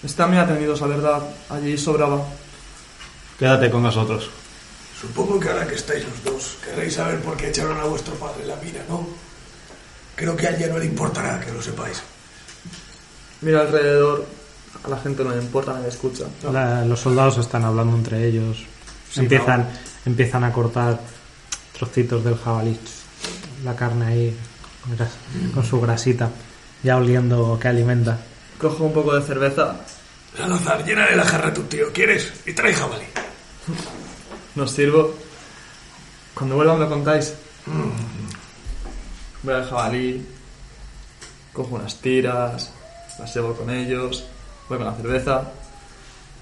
Están 0.03 0.31
bien 0.31 0.41
atendidos, 0.41 0.81
la 0.81 0.87
verdad. 0.87 1.21
Allí 1.51 1.77
sobraba. 1.77 2.19
Quédate 3.39 3.69
con 3.71 3.83
nosotros. 3.83 4.29
Supongo 4.99 5.39
que 5.39 5.47
ahora 5.49 5.65
que 5.65 5.75
estáis 5.75 6.03
los 6.05 6.23
dos, 6.23 6.57
querréis 6.63 6.95
saber 6.95 7.19
por 7.21 7.37
qué 7.37 7.47
echaron 7.49 7.79
a 7.79 7.85
vuestro 7.85 8.13
padre 8.15 8.45
la 8.45 8.57
mina, 8.57 8.79
¿no? 8.89 9.07
Creo 10.15 10.35
que 10.35 10.47
a 10.47 10.49
él 10.49 10.57
ya 10.59 10.67
no 10.67 10.77
le 10.77 10.85
importará 10.85 11.39
que 11.39 11.51
lo 11.53 11.61
sepáis. 11.61 12.01
Mira 13.41 13.61
alrededor. 13.61 14.25
A 14.83 14.89
la 14.89 14.97
gente 14.99 15.23
no 15.23 15.31
le 15.31 15.41
importa, 15.41 15.73
nadie 15.73 15.87
escucha. 15.89 16.25
La- 16.51 16.83
los 16.85 16.99
soldados 16.99 17.37
están 17.37 17.63
hablando 17.65 17.95
entre 17.97 18.25
ellos 18.27 18.57
empiezan 19.15 19.67
empiezan 20.05 20.43
a 20.43 20.53
cortar 20.53 20.99
trocitos 21.73 22.23
del 22.23 22.37
jabalí 22.37 22.79
la 23.63 23.75
carne 23.75 24.05
ahí 24.05 24.37
con 25.53 25.65
su 25.65 25.81
grasita 25.81 26.29
ya 26.83 26.95
oliendo 26.97 27.57
que 27.59 27.67
alimenta 27.69 28.19
Cojo 28.59 28.83
un 28.83 28.93
poco 28.93 29.15
de 29.15 29.21
cerveza. 29.25 29.75
Salazar, 30.37 30.85
llénale 30.85 31.15
la 31.15 31.23
jarra 31.25 31.47
a 31.49 31.53
tu 31.53 31.63
tío, 31.63 31.91
¿quieres? 31.91 32.31
Y 32.45 32.53
trae 32.53 32.73
jabalí. 32.73 33.05
Nos 34.55 34.71
sirvo. 34.71 35.13
Cuando 36.33 36.55
vuelvan 36.55 36.79
me 36.79 36.87
contáis. 36.87 37.33
Voy 39.43 39.53
al 39.53 39.69
jabalí. 39.69 40.25
Cojo 41.53 41.75
unas 41.75 41.95
tiras. 41.95 42.71
Las 43.19 43.35
llevo 43.35 43.53
con 43.53 43.69
ellos. 43.69 44.25
Voy 44.67 44.77
con 44.77 44.87
la 44.87 44.95
cerveza. 44.95 45.43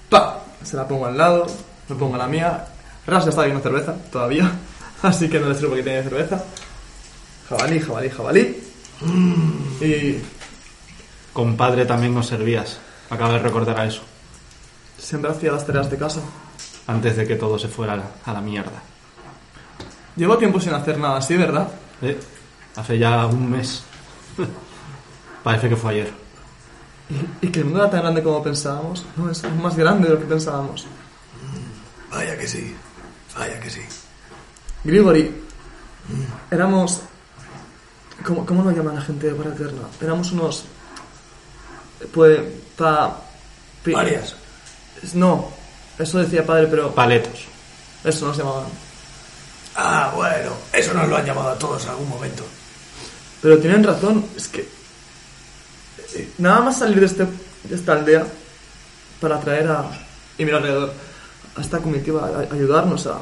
¡Pa! 0.08 0.40
Se 0.62 0.76
la 0.76 0.86
pongo 0.86 1.06
al 1.06 1.16
lado. 1.16 1.46
Me 1.88 1.96
pongo 1.96 2.16
la 2.16 2.26
mía. 2.26 2.66
Ras 3.06 3.24
ya 3.24 3.30
está 3.30 3.42
viendo 3.42 3.62
cerveza 3.62 3.94
todavía. 4.12 4.50
Así 5.02 5.28
que 5.28 5.40
no 5.40 5.48
le 5.48 5.54
sirvo 5.54 5.74
que 5.74 5.82
tiene 5.82 6.02
cerveza. 6.02 6.44
Jabalí, 7.48 7.80
jabalí, 7.80 8.10
jabalí. 8.10 8.62
Y 9.80 10.20
Compadre, 11.38 11.86
también 11.86 12.12
nos 12.12 12.26
servías. 12.26 12.78
Acabo 13.10 13.32
de 13.32 13.38
recordar 13.38 13.78
a 13.78 13.86
eso. 13.86 14.02
siempre 14.98 15.30
hacía 15.30 15.52
las 15.52 15.64
tareas 15.64 15.88
de 15.88 15.96
casa. 15.96 16.20
Antes 16.88 17.16
de 17.16 17.26
que 17.26 17.36
todo 17.36 17.56
se 17.58 17.68
fuera 17.68 18.02
a 18.24 18.32
la 18.32 18.40
mierda. 18.40 18.82
Llevo 20.16 20.36
tiempo 20.36 20.58
sin 20.60 20.72
hacer 20.74 20.98
nada 20.98 21.18
así, 21.18 21.36
¿verdad? 21.36 21.68
¿Eh? 22.02 22.18
Hace 22.74 22.98
ya 22.98 23.24
un 23.26 23.50
mes. 23.50 23.82
Parece 25.44 25.68
que 25.68 25.76
fue 25.76 25.92
ayer. 25.92 26.12
Y, 27.40 27.46
y 27.46 27.50
que 27.50 27.60
el 27.60 27.66
mundo 27.66 27.80
era 27.82 27.90
tan 27.90 28.00
grande 28.02 28.22
como 28.22 28.42
pensábamos. 28.42 29.04
No, 29.16 29.30
es 29.30 29.42
más 29.62 29.76
grande 29.76 30.08
de 30.08 30.14
lo 30.14 30.20
que 30.20 30.26
pensábamos. 30.26 30.86
Vaya 32.10 32.36
que 32.36 32.48
sí, 32.48 32.74
vaya 33.38 33.60
que 33.60 33.70
sí. 33.70 33.82
Grigori, 34.84 35.30
éramos. 36.50 37.00
¿Cómo, 38.24 38.44
cómo 38.44 38.62
lo 38.64 38.70
llama 38.72 38.92
la 38.94 39.00
gente 39.02 39.26
de 39.28 39.32
Guardia 39.34 39.54
Eterna? 39.54 39.82
Éramos 40.00 40.32
unos. 40.32 40.64
Pues. 42.12 42.40
Pa. 42.76 43.16
pi- 43.84 43.92
Varias. 43.92 44.34
No, 45.14 45.50
eso 45.98 46.18
decía 46.18 46.44
padre, 46.46 46.66
pero. 46.68 46.94
Paletos. 46.94 47.40
Eso 48.04 48.26
nos 48.26 48.36
llamaban. 48.36 48.64
Ah, 49.76 50.12
bueno, 50.14 50.52
eso 50.72 50.92
nos 50.94 51.08
lo 51.08 51.16
han 51.16 51.24
llamado 51.26 51.50
a 51.50 51.58
todos 51.58 51.84
en 51.84 51.90
algún 51.90 52.08
momento. 52.08 52.44
Pero 53.42 53.58
tienen 53.58 53.84
razón, 53.84 54.24
es 54.36 54.48
que. 54.48 54.68
eh, 56.14 56.28
Nada 56.38 56.60
más 56.60 56.78
salir 56.78 56.98
de, 57.00 57.06
este, 57.06 57.26
de 57.64 57.74
esta 57.74 57.92
aldea 57.92 58.26
para 59.20 59.40
traer 59.40 59.68
a. 59.68 59.84
Y 60.38 60.44
mira 60.44 60.58
alrededor. 60.58 60.92
A 61.56 61.60
esta 61.60 61.78
comitiva, 61.78 62.26
a, 62.26 62.38
a 62.40 62.54
ayudarnos 62.54 63.06
a. 63.06 63.20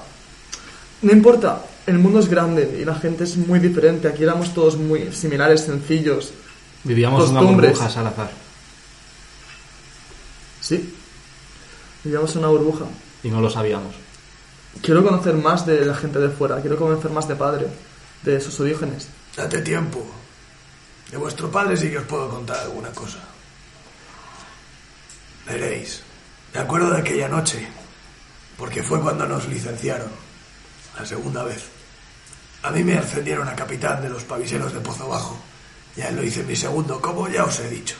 No 1.02 1.12
importa, 1.12 1.62
el 1.86 1.98
mundo 1.98 2.20
es 2.20 2.28
grande 2.28 2.78
y 2.80 2.84
la 2.84 2.94
gente 2.94 3.24
es 3.24 3.36
muy 3.36 3.58
diferente. 3.58 4.08
Aquí 4.08 4.22
éramos 4.22 4.52
todos 4.54 4.76
muy 4.76 5.12
similares, 5.12 5.62
sencillos. 5.62 6.32
Vivíamos 6.84 7.28
una 7.30 7.40
Costumbres. 7.40 7.72
burbuja, 7.72 7.90
Salazar. 7.90 8.30
Sí. 10.60 10.94
Vivíamos 12.06 12.30
en 12.34 12.38
una 12.38 12.48
burbuja. 12.48 12.84
Y 13.24 13.30
no 13.30 13.40
lo 13.40 13.50
sabíamos. 13.50 13.92
Quiero 14.80 15.02
conocer 15.02 15.34
más 15.34 15.66
de 15.66 15.84
la 15.84 15.96
gente 15.96 16.20
de 16.20 16.28
fuera. 16.28 16.60
Quiero 16.60 16.76
conocer 16.76 17.10
más 17.10 17.26
de 17.26 17.34
padre. 17.34 17.66
De 18.22 18.40
sus 18.40 18.60
orígenes. 18.60 19.08
Date 19.36 19.60
tiempo. 19.62 20.06
De 21.10 21.16
vuestro 21.16 21.50
padre 21.50 21.76
sí 21.76 21.90
que 21.90 21.98
os 21.98 22.04
puedo 22.04 22.28
contar 22.28 22.60
alguna 22.60 22.90
cosa. 22.90 23.18
Veréis. 25.48 26.04
Me 26.54 26.60
acuerdo 26.60 26.90
de 26.90 27.00
aquella 27.00 27.26
noche, 27.26 27.66
porque 28.56 28.84
fue 28.84 29.00
cuando 29.00 29.26
nos 29.26 29.48
licenciaron, 29.48 30.10
la 30.96 31.04
segunda 31.04 31.42
vez. 31.42 31.64
A 32.62 32.70
mí 32.70 32.84
me 32.84 32.98
ascendieron 32.98 33.48
a 33.48 33.56
capitán 33.56 34.00
de 34.00 34.10
los 34.10 34.22
paviseros 34.22 34.72
de 34.72 34.78
Pozo 34.78 35.08
Bajo. 35.08 35.36
Ya 35.96 36.12
lo 36.12 36.22
hice 36.22 36.42
en 36.42 36.46
mi 36.46 36.54
segundo, 36.54 37.00
como 37.00 37.28
ya 37.28 37.44
os 37.44 37.58
he 37.58 37.68
dicho. 37.68 37.96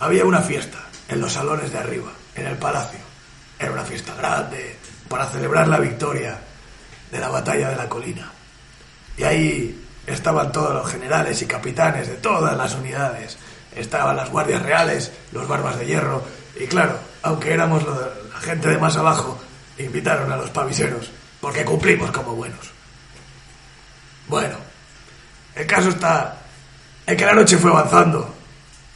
Había 0.00 0.24
una 0.24 0.40
fiesta 0.40 0.78
en 1.08 1.20
los 1.20 1.34
salones 1.34 1.70
de 1.70 1.78
arriba, 1.78 2.12
en 2.34 2.46
el 2.46 2.56
palacio. 2.56 2.98
Era 3.58 3.72
una 3.72 3.84
fiesta 3.84 4.14
grande 4.14 4.76
para 5.08 5.26
celebrar 5.26 5.68
la 5.68 5.78
victoria 5.78 6.38
de 7.10 7.18
la 7.18 7.28
batalla 7.28 7.68
de 7.68 7.76
la 7.76 7.88
colina. 7.88 8.30
Y 9.16 9.24
ahí 9.24 9.86
estaban 10.06 10.50
todos 10.50 10.74
los 10.74 10.90
generales 10.90 11.40
y 11.42 11.46
capitanes 11.46 12.08
de 12.08 12.14
todas 12.14 12.56
las 12.56 12.74
unidades. 12.74 13.36
Estaban 13.74 14.16
las 14.16 14.30
guardias 14.30 14.62
reales, 14.62 15.12
los 15.32 15.46
barbas 15.46 15.78
de 15.78 15.86
hierro. 15.86 16.22
Y 16.58 16.66
claro, 16.66 16.98
aunque 17.22 17.52
éramos 17.52 17.84
la 17.84 18.40
gente 18.40 18.68
de 18.68 18.78
más 18.78 18.96
abajo, 18.96 19.38
invitaron 19.78 20.30
a 20.32 20.36
los 20.36 20.50
paviseros, 20.50 21.10
porque 21.40 21.64
cumplimos 21.64 22.10
como 22.10 22.34
buenos. 22.34 22.70
Bueno, 24.28 24.56
el 25.54 25.66
caso 25.66 25.90
está 25.90 26.38
en 27.06 27.16
que 27.16 27.26
la 27.26 27.34
noche 27.34 27.58
fue 27.58 27.70
avanzando. 27.70 28.34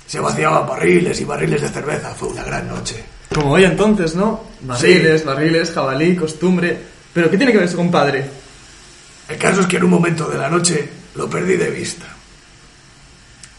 Se 0.06 0.20
vaciaban 0.20 0.66
barriles 0.66 1.20
y 1.20 1.24
barriles 1.24 1.62
de 1.62 1.68
cerveza. 1.68 2.14
Fue 2.14 2.28
una 2.28 2.44
gran 2.44 2.68
noche. 2.68 3.04
Como 3.36 3.52
hoy 3.52 3.64
entonces, 3.64 4.14
¿no? 4.14 4.44
Barriles, 4.62 5.22
barriles, 5.22 5.70
jabalí, 5.70 6.16
costumbre. 6.16 6.74
¿Pero 7.12 7.30
qué 7.30 7.36
tiene 7.36 7.52
que 7.52 7.58
ver 7.58 7.68
eso 7.68 7.76
con 7.76 7.90
padre? 7.90 8.30
El 9.28 9.36
caso 9.36 9.60
es 9.60 9.66
que 9.66 9.76
en 9.76 9.84
un 9.84 9.90
momento 9.90 10.26
de 10.26 10.38
la 10.38 10.48
noche 10.48 10.88
lo 11.14 11.28
perdí 11.28 11.54
de 11.56 11.68
vista. 11.68 12.06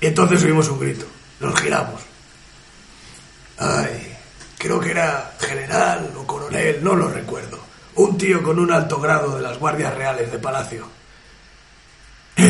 Y 0.01 0.07
entonces 0.07 0.41
oímos 0.43 0.67
un 0.69 0.79
grito. 0.79 1.05
Nos 1.39 1.61
giramos. 1.61 2.01
Ay, 3.59 4.15
creo 4.57 4.79
que 4.79 4.89
era 4.89 5.35
general 5.39 6.11
o 6.17 6.25
coronel, 6.25 6.79
no 6.83 6.95
lo 6.95 7.09
recuerdo. 7.09 7.59
Un 7.97 8.17
tío 8.17 8.41
con 8.41 8.57
un 8.57 8.71
alto 8.71 8.99
grado 8.99 9.35
de 9.35 9.43
las 9.43 9.59
guardias 9.59 9.93
reales 9.93 10.31
de 10.31 10.39
palacio. 10.39 10.87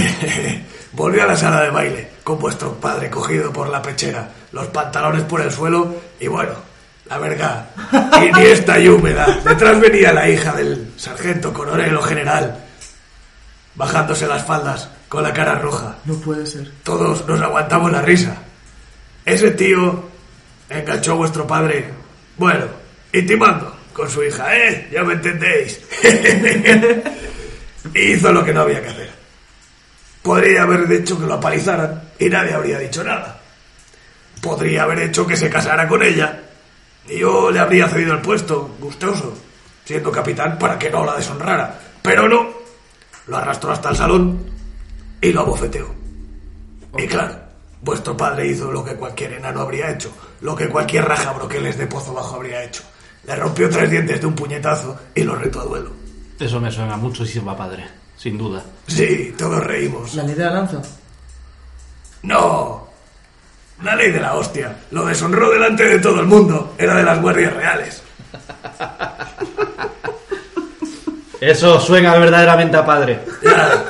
Volvió 0.94 1.24
a 1.24 1.28
la 1.28 1.36
sala 1.36 1.64
de 1.64 1.72
baile 1.72 2.10
con 2.24 2.40
vuestro 2.40 2.76
padre 2.76 3.10
cogido 3.10 3.52
por 3.52 3.68
la 3.68 3.82
pechera, 3.82 4.32
los 4.54 4.68
pantalones 4.68 5.24
por 5.24 5.42
el 5.42 5.52
suelo 5.52 5.94
y 6.22 6.28
bueno, 6.28 6.67
la 7.10 7.18
verdad, 7.18 7.70
iniesta 8.22 8.80
y 8.80 8.90
húmeda. 8.90 9.40
Detrás 9.44 9.80
venía 9.80 10.12
la 10.14 10.30
hija 10.30 10.54
del 10.54 10.94
sargento, 10.98 11.54
coronel 11.54 11.96
o 11.96 12.02
general, 12.02 12.66
bajándose 13.76 14.28
las 14.28 14.46
faldas 14.46 14.90
con 15.08 15.24
la 15.24 15.34
cara 15.34 15.56
roja. 15.56 15.96
No 16.06 16.16
puede 16.16 16.46
ser. 16.46 16.72
Todos 16.84 17.26
nos 17.28 17.42
aguantamos 17.42 17.92
la 17.92 18.02
risa. 18.02 18.36
Ese 19.26 19.52
tío 19.52 20.10
enganchó 20.70 21.14
a 21.14 21.16
vuestro 21.16 21.48
padre, 21.48 21.90
bueno, 22.38 22.66
intimando 23.14 23.76
con 23.94 24.10
su 24.10 24.24
hija, 24.24 24.56
¿eh? 24.56 24.90
Ya 24.92 25.04
me 25.04 25.14
entendéis. 25.14 25.80
y 27.94 28.02
hizo 28.14 28.32
lo 28.32 28.44
que 28.44 28.54
no 28.54 28.62
había 28.62 28.82
que 28.82 28.90
hacer. 28.90 29.10
Podría 30.22 30.64
haber 30.64 30.92
hecho 30.92 31.18
que 31.20 31.26
lo 31.26 31.36
apalizaran 31.36 32.02
y 32.20 32.30
nadie 32.30 32.54
habría 32.54 32.80
dicho 32.80 33.04
nada. 33.04 33.40
Podría 34.42 34.84
haber 34.84 35.00
hecho 35.00 35.26
que 35.26 35.38
se 35.38 35.50
casara 35.50 35.88
con 35.88 36.04
ella 36.04 36.47
y 37.08 37.20
yo 37.20 37.52
le 37.52 37.60
habría 37.60 37.88
cedido 37.88 38.14
el 38.14 38.22
puesto, 38.22 38.76
gustoso, 38.80 39.34
siendo 39.86 40.12
capitán 40.12 40.58
para 40.58 40.78
que 40.78 40.90
no 40.90 41.06
la 41.06 41.16
deshonrara. 41.16 41.80
Pero 42.02 42.28
no, 42.28 42.48
lo 43.28 43.38
arrastró 43.38 43.72
hasta 43.72 43.90
el 43.90 43.96
salón 43.96 44.40
y 45.22 45.32
lo 45.32 45.42
abofeteó. 45.42 45.94
Y 46.98 47.08
claro, 47.08 47.36
vuestro 47.82 48.16
padre 48.16 48.48
hizo 48.48 48.72
lo 48.72 48.84
que 48.84 48.96
cualquier 48.96 49.34
enano 49.34 49.62
habría 49.62 49.92
hecho, 49.92 50.12
lo 50.42 50.56
que 50.56 50.70
cualquier 50.70 51.06
raja 51.06 51.34
broqueles 51.34 51.78
de 51.78 51.88
pozo 51.88 52.14
bajo 52.14 52.36
habría 52.36 52.64
hecho. 52.64 52.84
Le 53.26 53.36
rompió 53.36 53.70
tres 53.70 53.92
dientes 53.92 54.22
de 54.22 54.28
un 54.28 54.36
puñetazo 54.36 54.98
y 55.14 55.24
lo 55.24 55.36
retó 55.36 55.62
a 55.62 55.66
duelo. 55.66 55.92
Eso 56.40 56.60
me 56.60 56.72
suena 56.72 56.98
muchísimo 56.98 57.52
a 57.52 57.58
padre, 57.58 57.86
sin 58.16 58.38
duda. 58.38 58.64
Sí, 58.88 59.34
todos 59.38 59.64
reímos. 59.64 60.14
La 60.16 60.24
la 60.24 60.52
lanza. 60.52 60.82
No. 62.24 62.87
Una 63.80 63.96
ley 63.96 64.12
de 64.12 64.20
la 64.20 64.34
hostia. 64.36 64.76
Lo 64.92 65.06
deshonró 65.06 65.52
delante 65.52 65.84
de 65.86 66.00
todo 66.00 66.20
el 66.22 66.26
mundo. 66.28 66.74
Era 66.78 66.96
de 66.96 67.04
las 67.04 67.22
guardias 67.22 67.54
reales. 67.54 68.04
Eso 71.40 71.80
suena 71.80 72.16
verdaderamente 72.16 72.78
a 72.78 72.86
padre. 72.86 73.24
Ya. 73.44 73.86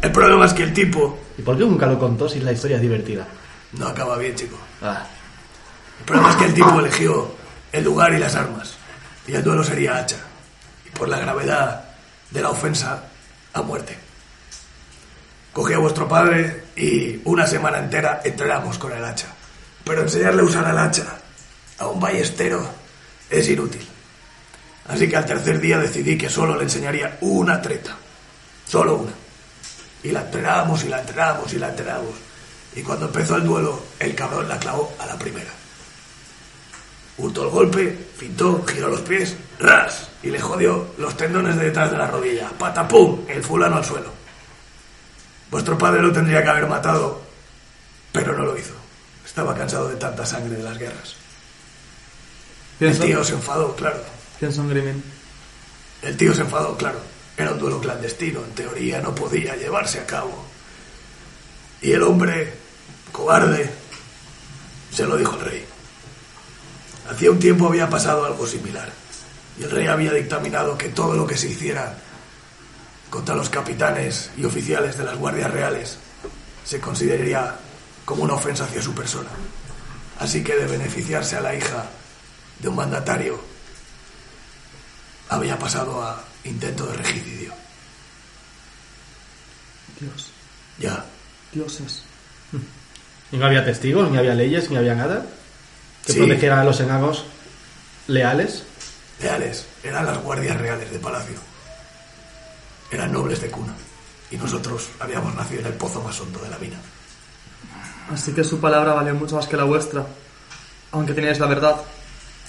El 0.00 0.12
problema 0.12 0.46
es 0.46 0.52
que 0.52 0.62
el 0.64 0.72
tipo 0.72 1.18
¿Y 1.38 1.42
por 1.42 1.56
qué 1.56 1.64
nunca 1.64 1.86
lo 1.86 1.98
contó 1.98 2.28
si 2.28 2.40
la 2.40 2.52
historia 2.52 2.76
es 2.76 2.82
divertida? 2.82 3.26
no 3.72 3.88
acaba 3.88 4.18
bien, 4.18 4.34
chico. 4.34 4.58
Ah, 4.82 5.04
El 6.00 6.04
problema 6.04 6.30
es 6.30 6.36
que 6.36 6.44
el 6.44 6.54
tipo 6.54 6.78
eligió 6.78 7.34
el 7.72 7.84
lugar 7.84 8.12
y 8.12 8.18
las 8.18 8.34
armas. 8.36 8.74
Y 9.26 9.34
el 9.34 9.42
duelo 9.42 9.64
sería 9.64 9.96
hacha. 9.96 10.16
Y 10.86 10.90
por 10.90 11.08
la 11.08 11.18
gravedad 11.18 11.84
de 12.30 12.42
la 12.42 12.50
ofensa, 12.50 13.04
a 13.54 13.62
muerte. 13.62 13.96
Cogí 15.52 15.74
a 15.74 15.78
vuestro 15.78 16.08
padre 16.08 16.64
y 16.76 17.20
una 17.24 17.46
semana 17.46 17.78
entera 17.78 18.22
entrenamos 18.24 18.78
con 18.78 18.92
el 18.92 19.04
hacha. 19.04 19.28
Pero 19.84 20.02
enseñarle 20.02 20.42
a 20.42 20.44
usar 20.44 20.70
el 20.70 20.78
hacha 20.78 21.18
a 21.78 21.86
un 21.88 22.00
ballestero 22.00 22.66
es 23.28 23.48
inútil. 23.48 23.86
Así 24.88 25.08
que 25.08 25.16
al 25.16 25.26
tercer 25.26 25.60
día 25.60 25.78
decidí 25.78 26.16
que 26.16 26.30
solo 26.30 26.56
le 26.56 26.64
enseñaría 26.64 27.18
una 27.20 27.60
treta. 27.60 27.96
Solo 28.66 28.96
una. 28.96 29.12
Y 30.02 30.10
la 30.10 30.22
entrenábamos 30.22 30.84
y 30.84 30.88
la 30.88 31.00
entrenábamos 31.00 31.52
y 31.52 31.58
la 31.58 31.68
entrenábamos. 31.68 32.14
Y 32.74 32.82
cuando 32.82 33.06
empezó 33.06 33.36
el 33.36 33.44
duelo, 33.44 33.82
el 33.98 34.14
cabrón 34.14 34.48
la 34.48 34.58
clavó 34.58 34.94
a 34.98 35.06
la 35.06 35.18
primera. 35.18 35.50
Hurtó 37.18 37.44
el 37.44 37.50
golpe, 37.50 38.06
pintó, 38.18 38.64
giró 38.66 38.88
los 38.88 39.02
pies, 39.02 39.36
ras, 39.58 40.08
y 40.22 40.30
le 40.30 40.40
jodió 40.40 40.94
los 40.96 41.14
tendones 41.16 41.56
de 41.56 41.66
detrás 41.66 41.90
de 41.90 41.98
la 41.98 42.06
rodilla. 42.06 42.48
Patapum, 42.58 43.26
el 43.28 43.42
fulano 43.42 43.76
al 43.76 43.84
suelo. 43.84 44.21
Vuestro 45.52 45.76
padre 45.76 46.00
lo 46.00 46.10
tendría 46.10 46.42
que 46.42 46.48
haber 46.48 46.66
matado, 46.66 47.20
pero 48.10 48.34
no 48.34 48.46
lo 48.46 48.56
hizo. 48.56 48.72
Estaba 49.22 49.54
cansado 49.54 49.86
de 49.86 49.96
tanta 49.96 50.24
sangre 50.24 50.56
de 50.56 50.62
las 50.62 50.78
guerras. 50.78 51.14
¿Quién 52.78 52.92
El 52.92 52.98
tío 52.98 53.22
se 53.22 53.34
enfadó, 53.34 53.76
claro. 53.76 54.02
El 56.00 56.16
tío 56.16 56.34
se 56.34 56.40
enfadó, 56.40 56.74
claro. 56.78 57.00
Era 57.36 57.52
un 57.52 57.58
duelo 57.58 57.80
clandestino, 57.82 58.42
en 58.42 58.54
teoría 58.54 59.02
no 59.02 59.14
podía 59.14 59.54
llevarse 59.54 60.00
a 60.00 60.06
cabo. 60.06 60.42
Y 61.82 61.92
el 61.92 62.02
hombre, 62.02 62.54
cobarde, 63.12 63.70
se 64.90 65.04
lo 65.06 65.18
dijo 65.18 65.34
al 65.34 65.40
rey. 65.42 65.66
Hacía 67.10 67.30
un 67.30 67.38
tiempo 67.38 67.66
había 67.66 67.90
pasado 67.90 68.24
algo 68.24 68.46
similar. 68.46 68.90
Y 69.60 69.64
el 69.64 69.70
rey 69.70 69.86
había 69.86 70.14
dictaminado 70.14 70.78
que 70.78 70.88
todo 70.88 71.14
lo 71.14 71.26
que 71.26 71.36
se 71.36 71.50
hiciera 71.50 71.98
contra 73.12 73.34
los 73.34 73.50
capitanes 73.50 74.30
y 74.38 74.44
oficiales 74.46 74.96
de 74.96 75.04
las 75.04 75.18
guardias 75.18 75.50
reales 75.50 75.98
se 76.64 76.80
consideraría 76.80 77.54
como 78.06 78.22
una 78.22 78.32
ofensa 78.34 78.64
hacia 78.64 78.80
su 78.80 78.94
persona. 78.94 79.28
Así 80.18 80.42
que 80.42 80.56
de 80.56 80.64
beneficiarse 80.66 81.36
a 81.36 81.42
la 81.42 81.54
hija 81.54 81.84
de 82.58 82.68
un 82.68 82.76
mandatario 82.76 83.38
había 85.28 85.58
pasado 85.58 86.02
a 86.02 86.24
intento 86.44 86.86
de 86.86 86.94
regicidio. 86.96 87.52
Dios, 90.00 90.30
Ya, 90.78 91.04
dioses. 91.52 92.04
¿Y 93.30 93.36
no 93.36 93.44
había 93.44 93.62
testigos, 93.64 94.10
ni 94.10 94.16
había 94.16 94.34
leyes, 94.34 94.70
ni 94.70 94.76
había 94.78 94.94
nada? 94.94 95.26
Que 96.06 96.14
Sí. 96.14 96.18
protegieran 96.18 96.60
a 96.60 96.64
los 96.64 96.80
enanos 96.80 97.24
leales. 98.06 98.64
leales, 99.20 99.66
eran 99.84 100.06
las 100.06 100.18
guardias 100.18 100.56
reales 100.56 100.90
de 100.90 100.98
palacio. 100.98 101.36
Eran 102.92 103.10
nobles 103.10 103.40
de 103.40 103.50
cuna. 103.50 103.74
Y 104.30 104.36
nosotros 104.36 104.90
habíamos 105.00 105.34
nacido 105.34 105.60
en 105.62 105.66
el 105.68 105.72
pozo 105.74 106.02
más 106.02 106.20
hondo 106.20 106.38
de 106.40 106.50
la 106.50 106.58
mina. 106.58 106.76
Así 108.12 108.32
que 108.32 108.44
su 108.44 108.60
palabra 108.60 108.92
valió 108.92 109.14
mucho 109.14 109.36
más 109.36 109.48
que 109.48 109.56
la 109.56 109.64
vuestra. 109.64 110.06
Aunque 110.92 111.14
teníais 111.14 111.38
la 111.38 111.46
verdad. 111.46 111.76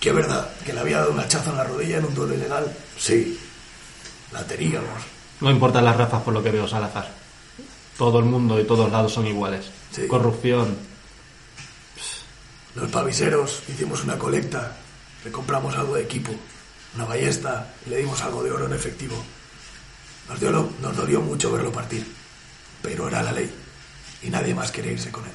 ¿Qué 0.02 0.12
verdad? 0.12 0.50
¿Que 0.66 0.74
le 0.74 0.82
había 0.82 1.00
dado 1.00 1.14
un 1.14 1.20
hachazo 1.20 1.52
en 1.52 1.58
la 1.58 1.64
rodilla 1.64 1.98
en 1.98 2.06
un 2.06 2.14
duelo 2.14 2.34
ilegal? 2.34 2.76
Sí, 2.98 3.40
la 4.34 4.46
teníamos. 4.46 5.02
No 5.40 5.50
importan 5.50 5.86
las 5.86 5.96
razas 5.96 6.22
por 6.22 6.34
lo 6.34 6.44
que 6.44 6.52
veo, 6.52 6.68
Salazar. 6.68 7.10
Todo 7.98 8.20
el 8.20 8.26
mundo 8.26 8.60
y 8.60 8.66
todos 8.66 8.92
lados 8.92 9.14
son 9.14 9.26
iguales. 9.28 9.66
Sí. 9.92 10.08
Corrupción. 10.08 10.76
Los 12.76 12.90
paviseros 12.90 13.64
hicimos 13.70 14.04
una 14.04 14.18
colecta, 14.18 14.76
le 15.24 15.32
compramos 15.32 15.76
algo 15.76 15.96
de 15.96 16.04
equipo, 16.04 16.34
una 16.96 17.06
ballesta 17.06 17.74
y 17.86 17.92
le 17.92 17.98
dimos 17.98 18.22
algo 18.22 18.44
de 18.44 18.52
oro 18.52 18.66
en 18.66 18.74
efectivo. 18.74 19.16
Nos, 20.30 20.40
dio 20.40 20.52
lo- 20.52 20.70
nos 20.82 20.96
dolió 20.96 21.22
mucho 21.22 21.52
verlo 21.52 21.72
partir, 21.72 22.06
pero 22.82 23.08
era 23.08 23.22
la 23.24 23.32
ley 23.32 23.52
y 24.22 24.30
nadie 24.30 24.56
más 24.56 24.72
quería 24.72 24.92
irse 24.94 25.12
con 25.12 25.24
él. 25.26 25.32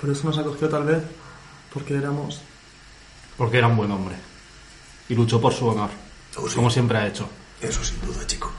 Por 0.00 0.10
eso 0.10 0.26
nos 0.26 0.38
acogió 0.38 0.68
tal 0.68 0.84
vez. 0.84 1.02
Porque 1.72 1.94
éramos... 1.94 2.40
Porque 3.36 3.58
era 3.58 3.68
un 3.68 3.76
buen 3.76 3.90
hombre. 3.92 4.16
Y 5.08 5.14
luchó 5.14 5.40
por 5.40 5.52
su 5.54 5.68
honor. 5.68 5.90
Oh, 6.36 6.48
sí. 6.48 6.56
Como 6.56 6.68
siempre 6.70 6.98
ha 6.98 7.06
hecho. 7.06 7.28
Eso 7.60 7.84
sin 7.84 8.00
duda, 8.00 8.26
chico. 8.26 8.50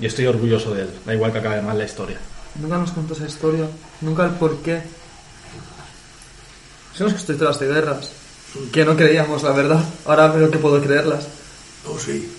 Y 0.00 0.06
estoy 0.06 0.26
orgulloso 0.26 0.74
de 0.74 0.82
él. 0.82 0.90
Da 1.04 1.14
igual 1.14 1.32
que 1.32 1.38
acabe 1.38 1.62
mal 1.62 1.78
la 1.78 1.84
historia. 1.84 2.18
Nunca 2.56 2.78
nos 2.78 2.90
contó 2.92 3.14
esa 3.14 3.26
historia. 3.26 3.68
Nunca 4.00 4.24
el 4.24 4.32
por 4.32 4.56
qué. 4.62 4.82
Son 6.94 7.06
las 7.08 7.16
historias 7.20 7.58
de 7.60 7.66
guerras. 7.68 8.10
Que 8.72 8.84
no 8.84 8.96
creíamos, 8.96 9.42
la 9.42 9.50
verdad. 9.52 9.84
Ahora 10.06 10.28
veo 10.28 10.50
que 10.50 10.58
puedo 10.58 10.80
creerlas. 10.82 11.26
Oh, 11.86 11.98
sí. 11.98 12.32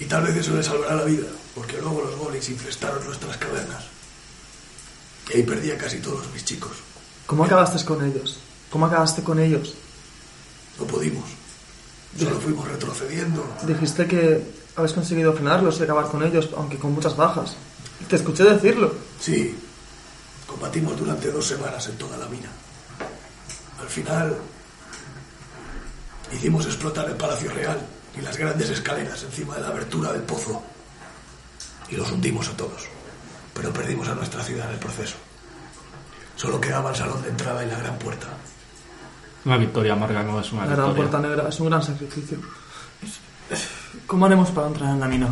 Y 0.00 0.04
tal 0.04 0.22
vez 0.24 0.36
eso 0.36 0.54
le 0.54 0.62
salvará 0.62 0.94
la 0.94 1.04
vida, 1.04 1.26
porque 1.54 1.78
luego 1.78 2.02
los 2.02 2.16
golis 2.16 2.48
infestaron 2.48 3.04
nuestras 3.04 3.36
cavernas. 3.36 3.84
Y 5.28 5.36
ahí 5.36 5.42
perdí 5.42 5.70
a 5.70 5.78
casi 5.78 5.98
todos 5.98 6.30
mis 6.32 6.44
chicos. 6.44 6.72
¿Cómo 7.26 7.44
acabaste 7.44 7.84
con 7.84 8.04
ellos? 8.04 8.38
¿Cómo 8.70 8.86
acabaste 8.86 9.22
con 9.22 9.38
ellos? 9.38 9.74
No 10.78 10.86
pudimos. 10.86 11.24
Solo 12.16 12.40
fuimos 12.40 12.66
retrocediendo. 12.68 13.44
Dijiste 13.66 14.06
que 14.06 14.42
habéis 14.76 14.92
conseguido 14.92 15.32
frenarlos 15.32 15.78
y 15.80 15.82
acabar 15.82 16.06
con 16.08 16.22
ellos, 16.22 16.48
aunque 16.56 16.78
con 16.78 16.92
muchas 16.92 17.16
bajas. 17.16 17.56
Te 18.08 18.16
escuché 18.16 18.44
decirlo. 18.44 18.94
Sí, 19.20 19.54
combatimos 20.46 20.96
durante 20.96 21.30
dos 21.30 21.46
semanas 21.46 21.86
en 21.88 21.98
toda 21.98 22.16
la 22.16 22.26
mina. 22.26 22.48
Al 23.80 23.88
final, 23.88 24.36
hicimos 26.32 26.64
explotar 26.66 27.08
el 27.08 27.16
Palacio 27.16 27.50
Real 27.52 27.78
y 28.18 28.22
las 28.22 28.36
grandes 28.36 28.68
escaleras 28.70 29.22
encima 29.22 29.54
de 29.54 29.60
la 29.62 29.68
abertura 29.68 30.12
del 30.12 30.22
pozo. 30.22 30.62
Y 31.88 31.96
los 31.96 32.10
hundimos 32.10 32.48
a 32.48 32.56
todos. 32.56 32.82
Pero 33.54 33.72
perdimos 33.72 34.08
a 34.08 34.14
nuestra 34.14 34.42
ciudad 34.42 34.66
en 34.68 34.74
el 34.74 34.78
proceso. 34.80 35.16
Solo 36.36 36.60
quedaba 36.60 36.90
el 36.90 36.96
salón 36.96 37.22
de 37.22 37.30
entrada 37.30 37.64
y 37.64 37.70
la 37.70 37.78
gran 37.78 37.98
puerta. 37.98 38.26
Una 39.44 39.56
victoria 39.56 39.92
amarga 39.94 40.22
no 40.22 40.40
es 40.40 40.52
una 40.52 40.66
La 40.66 40.74
gran 40.74 40.86
victoria. 40.88 41.10
puerta 41.10 41.28
negra 41.28 41.48
es 41.48 41.60
un 41.60 41.68
gran 41.68 41.82
sacrificio. 41.82 42.38
¿Cómo 44.06 44.26
haremos 44.26 44.50
para 44.50 44.66
entrar 44.68 44.90
en 44.90 45.00
la 45.00 45.08
mina? 45.08 45.28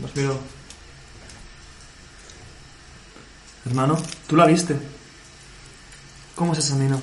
Nos 0.00 0.14
miro. 0.14 0.38
Hermano, 3.64 3.96
tú 4.26 4.36
la 4.36 4.46
viste. 4.46 4.76
¿Cómo 6.34 6.52
es 6.52 6.58
esa 6.58 6.74
mina? 6.74 6.98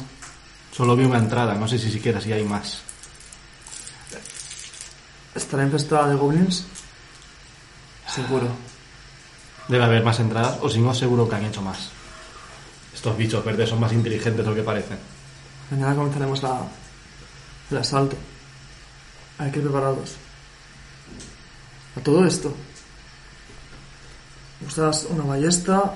Solo 0.72 0.96
vi 0.96 1.06
una 1.06 1.18
entrada, 1.18 1.56
no 1.56 1.68
sé 1.68 1.80
si 1.80 1.90
siquiera 1.92 2.20
si 2.22 2.32
hay 2.34 2.44
más. 2.44 2.82
¿Estará 5.36 5.64
infestada 5.64 6.10
de 6.10 6.16
goblins? 6.16 6.66
Seguro. 8.08 8.48
Debe 9.68 9.84
haber 9.84 10.04
más 10.04 10.20
entradas, 10.20 10.58
o 10.62 10.70
si 10.70 10.80
no, 10.80 10.94
seguro 10.94 11.30
que 11.30 11.36
han 11.36 11.46
hecho 11.46 11.62
más. 11.62 11.90
Estos 12.94 13.16
bichos 13.16 13.46
verdes 13.46 13.70
son 13.70 13.80
más 13.80 13.94
inteligentes 13.94 14.44
de 14.44 14.50
lo 14.50 14.56
que 14.56 14.64
parecen. 14.64 14.98
Mañana 15.70 15.96
comenzaremos 15.96 16.42
la, 16.42 16.62
el 17.70 17.78
asalto. 17.78 18.16
Hay 19.38 19.52
que 19.52 19.60
ir 19.60 19.66
preparados. 19.66 20.16
A 21.96 22.00
todo 22.02 22.26
esto. 22.26 22.54
Usas 24.66 25.06
una 25.10 25.24
ballesta 25.24 25.94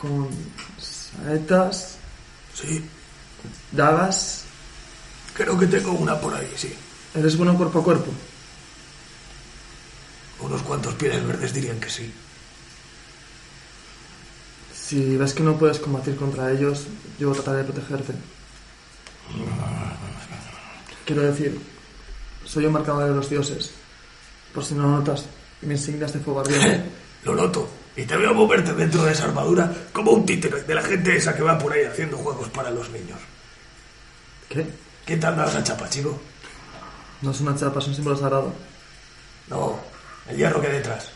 con 0.00 0.28
saetas, 0.78 1.96
Sí, 2.54 2.82
dagas. 3.70 4.44
creo 5.34 5.58
que 5.58 5.66
tengo 5.66 5.92
una 5.92 6.18
por 6.18 6.32
ahí, 6.34 6.50
sí. 6.56 6.74
¿Eres 7.14 7.36
bueno 7.36 7.54
cuerpo 7.54 7.80
a 7.80 7.84
cuerpo? 7.84 8.10
Unos 10.40 10.62
cuantos 10.62 10.94
pieles 10.94 11.26
verdes 11.26 11.52
dirían 11.52 11.80
que 11.80 11.90
sí. 11.90 12.12
Si 14.74 15.16
ves 15.16 15.32
que 15.32 15.42
no 15.42 15.58
puedes 15.58 15.78
combatir 15.78 16.16
contra 16.16 16.52
ellos, 16.52 16.86
yo 17.18 17.32
trataré 17.32 17.58
de 17.58 17.64
protegerte. 17.64 18.12
Quiero 21.04 21.22
decir, 21.22 21.60
soy 22.44 22.66
un 22.66 22.72
marcador 22.72 23.08
de 23.08 23.14
los 23.14 23.28
dioses. 23.28 23.72
Por 24.54 24.64
si 24.64 24.74
no 24.74 24.82
lo 24.82 24.98
notas, 24.98 25.26
mi 25.62 25.74
insignia 25.74 26.06
es 26.06 26.12
de 26.12 26.20
fuego 26.20 26.40
ardiente. 26.40 26.84
Lo 27.24 27.34
noto. 27.34 27.68
Y 27.96 28.04
te 28.04 28.16
veo 28.16 28.32
moverte 28.32 28.72
dentro 28.72 29.02
de 29.02 29.10
esa 29.10 29.24
armadura 29.24 29.72
como 29.92 30.12
un 30.12 30.24
títere 30.24 30.62
de 30.62 30.74
la 30.74 30.82
gente 30.82 31.16
esa 31.16 31.34
que 31.34 31.42
va 31.42 31.58
por 31.58 31.72
ahí 31.72 31.82
haciendo 31.82 32.16
juegos 32.18 32.48
para 32.50 32.70
los 32.70 32.88
niños. 32.90 33.18
¿Qué? 34.48 34.64
¿Qué 35.04 35.16
te 35.16 35.26
han 35.26 35.36
dado 35.36 35.48
esa 35.48 35.64
chapa, 35.64 35.88
chico? 35.88 36.20
No 37.22 37.32
es 37.32 37.40
una 37.40 37.56
chapa, 37.56 37.80
es 37.80 37.88
un 37.88 37.94
símbolo 37.96 38.16
sagrado. 38.16 38.52
No, 39.48 39.80
el 40.28 40.36
hierro 40.36 40.60
que 40.60 40.66
hay 40.68 40.72
detrás. 40.74 41.10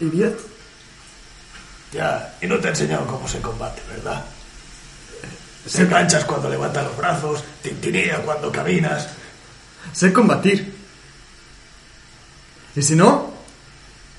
¿Y 0.00 0.04
Viet? 0.06 0.38
Ya, 1.92 2.36
y 2.40 2.46
no 2.46 2.58
te 2.58 2.68
he 2.68 2.70
enseñado 2.70 3.06
cómo 3.06 3.28
se 3.28 3.40
combate, 3.40 3.80
¿verdad? 3.88 4.24
Se 5.66 5.82
enganchas 5.82 6.24
cuando 6.24 6.50
levantas 6.50 6.84
los 6.84 6.96
brazos, 6.96 7.44
tintinea 7.62 8.20
cuando 8.22 8.50
caminas. 8.50 9.08
Sé 9.92 10.12
combatir. 10.12 10.74
¿Y 12.74 12.82
si 12.82 12.96
no? 12.96 13.32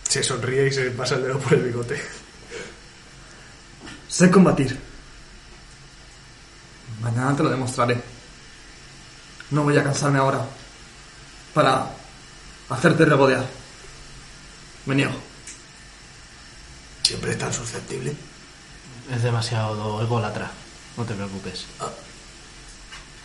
Se 0.07 0.23
sonríe 0.23 0.67
y 0.67 0.71
se 0.71 0.91
pasa 0.91 1.15
el 1.15 1.23
dedo 1.23 1.39
por 1.39 1.53
el 1.53 1.63
bigote. 1.63 2.01
Sé 4.07 4.31
combatir. 4.31 4.79
Mañana 7.01 7.35
te 7.35 7.43
lo 7.43 7.49
demostraré. 7.49 8.01
No 9.51 9.63
voy 9.63 9.77
a 9.77 9.83
cansarme 9.83 10.19
ahora 10.19 10.45
para 11.55 11.87
hacerte 12.69 13.05
regodear. 13.05 13.45
Me 14.85 14.93
niego. 14.93 15.13
Siempre 17.01 17.31
es 17.31 17.37
tan 17.39 17.51
susceptible. 17.53 18.13
Es 19.11 19.23
demasiado 19.23 20.01
ególatra. 20.01 20.51
No 20.97 21.03
te 21.05 21.13
preocupes. 21.15 21.65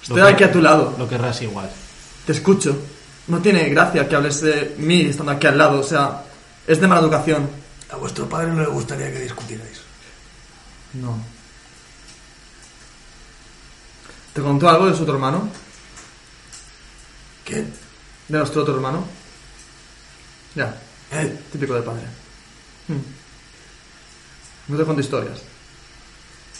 Estoy 0.02 0.20
Lo 0.20 0.26
que- 0.26 0.32
aquí 0.32 0.44
a 0.44 0.52
tu 0.52 0.62
lado. 0.62 0.94
Lo 0.96 1.08
querrás 1.08 1.42
igual. 1.42 1.70
Te 2.24 2.32
escucho. 2.32 2.78
No 3.26 3.40
tiene 3.40 3.68
gracia 3.68 4.08
que 4.08 4.16
hables 4.16 4.40
de 4.40 4.74
mí 4.78 5.02
estando 5.02 5.32
aquí 5.32 5.46
al 5.46 5.58
lado. 5.58 5.80
O 5.80 5.82
sea, 5.82 6.22
es 6.66 6.80
de 6.80 6.86
mala 6.86 7.00
educación. 7.02 7.50
A 7.90 7.96
vuestro 7.96 8.28
padre 8.28 8.48
no 8.52 8.60
le 8.60 8.66
gustaría 8.68 9.12
que 9.12 9.20
discutierais. 9.20 9.80
No. 10.94 11.18
¿Te 14.32 14.40
contó 14.40 14.68
algo 14.68 14.86
de 14.86 14.96
su 14.96 15.02
otro 15.02 15.14
hermano? 15.14 15.48
¿Quién? 17.44 17.72
¿De 18.30 18.38
nuestro 18.38 18.62
otro 18.62 18.76
hermano? 18.76 19.02
Ya, 20.54 20.72
típico 21.50 21.74
de 21.74 21.82
padre. 21.82 22.04
Hmm. 22.86 23.00
No 24.68 24.78
te 24.78 24.84
cuento 24.84 25.00
historias. 25.00 25.42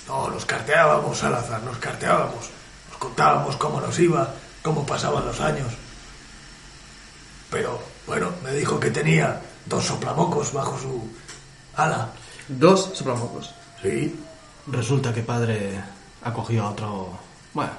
No, 0.09 0.31
nos 0.31 0.45
carteábamos 0.45 1.23
al 1.23 1.35
azar, 1.35 1.63
nos 1.63 1.79
carteábamos. 1.79 2.51
Nos 2.89 2.99
contábamos 2.99 3.55
cómo 3.55 3.81
nos 3.81 3.97
iba, 4.01 4.35
cómo 4.65 4.85
pasaban 4.85 5.25
los 5.25 5.41
años. 5.41 5.73
Pero, 7.53 7.81
bueno, 8.05 8.33
me 8.43 8.53
dijo 8.53 8.81
que 8.81 8.91
tenía 8.91 9.41
dos 9.67 9.85
soplamocos 9.85 10.53
bajo 10.53 10.77
su 10.77 11.09
ala. 11.77 12.11
Dos 12.49 12.91
soplamocos. 12.95 13.55
Sí, 13.81 14.19
Resulta 14.67 15.15
que 15.15 15.23
padre 15.23 15.81
ha 16.25 16.33
cogido 16.33 16.65
a 16.65 16.71
otro. 16.71 17.19
Bueno, 17.55 17.73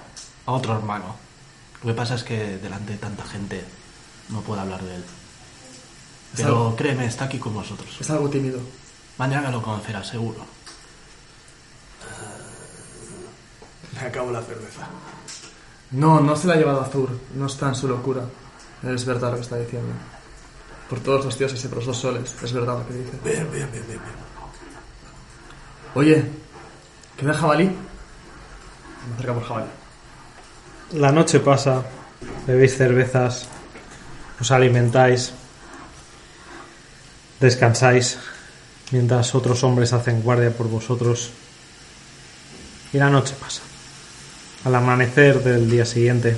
a 0.45 0.51
otro 0.53 0.77
hermano. 0.77 1.13
Lo 1.83 1.89
que 1.89 1.93
pasa 1.93 2.15
es 2.15 2.23
que 2.23 2.57
delante 2.57 2.93
de 2.93 2.97
tanta 2.97 3.25
gente 3.25 3.80
no 4.31 4.41
puedo 4.41 4.61
hablar 4.61 4.81
de 4.81 4.95
él. 4.95 5.03
Es 6.33 6.37
Pero 6.41 6.47
algo- 6.47 6.75
créeme, 6.75 7.05
está 7.05 7.25
aquí 7.25 7.37
con 7.39 7.53
nosotros. 7.53 7.89
Es 7.99 8.09
algo 8.09 8.29
tímido. 8.29 8.59
Mañana 9.17 9.51
lo 9.51 9.61
conocerás, 9.61 10.07
seguro. 10.07 10.39
Me 13.93 14.01
acabo 14.07 14.31
la 14.31 14.41
cerveza. 14.41 14.87
No, 15.91 16.19
no 16.21 16.35
se 16.35 16.47
la 16.47 16.53
ha 16.53 16.57
llevado 16.57 16.81
Azur. 16.81 17.09
No 17.35 17.45
está 17.47 17.67
en 17.69 17.75
su 17.75 17.87
locura. 17.87 18.23
Es 18.83 19.05
verdad 19.05 19.29
lo 19.31 19.35
que 19.35 19.41
está 19.43 19.57
diciendo. 19.57 19.89
Por 20.89 20.99
todos 21.01 21.25
los 21.25 21.37
dioses 21.37 21.63
y 21.63 21.67
por 21.67 21.77
los 21.79 21.87
dos 21.87 21.97
soles. 21.97 22.33
Es 22.41 22.53
verdad 22.53 22.79
lo 22.79 22.87
que 22.87 22.93
dice. 22.93 23.11
bien, 23.23 23.51
bien, 23.51 23.69
bien, 23.71 23.85
bien. 23.87 23.99
bien. 23.99 24.21
Oye, 25.93 26.25
¿que 27.17 27.25
ve 27.25 27.33
jabalí? 27.33 27.65
Me 27.65 29.13
acerca 29.15 29.33
por 29.33 29.43
jabalí. 29.43 29.67
La 30.93 31.11
noche 31.11 31.39
pasa, 31.39 31.83
bebéis 32.47 32.77
cervezas, 32.77 33.47
os 34.41 34.49
alimentáis, 34.49 35.33
descansáis, 37.39 38.17
mientras 38.91 39.35
otros 39.35 39.63
hombres 39.63 39.93
hacen 39.93 40.21
guardia 40.21 40.49
por 40.49 40.67
vosotros. 40.67 41.29
Y 42.91 42.97
la 42.97 43.09
noche 43.09 43.35
pasa. 43.39 43.61
Al 44.65 44.75
amanecer 44.75 45.43
del 45.43 45.69
día 45.69 45.85
siguiente, 45.85 46.35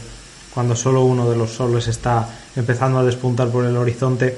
cuando 0.54 0.76
solo 0.76 1.04
uno 1.04 1.30
de 1.30 1.36
los 1.36 1.52
soles 1.52 1.88
está 1.88 2.28
empezando 2.56 3.00
a 3.00 3.04
despuntar 3.04 3.50
por 3.50 3.66
el 3.66 3.76
horizonte, 3.76 4.38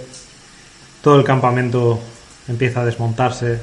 todo 1.01 1.15
el 1.17 1.25
campamento 1.25 1.99
empieza 2.47 2.81
a 2.81 2.85
desmontarse. 2.85 3.59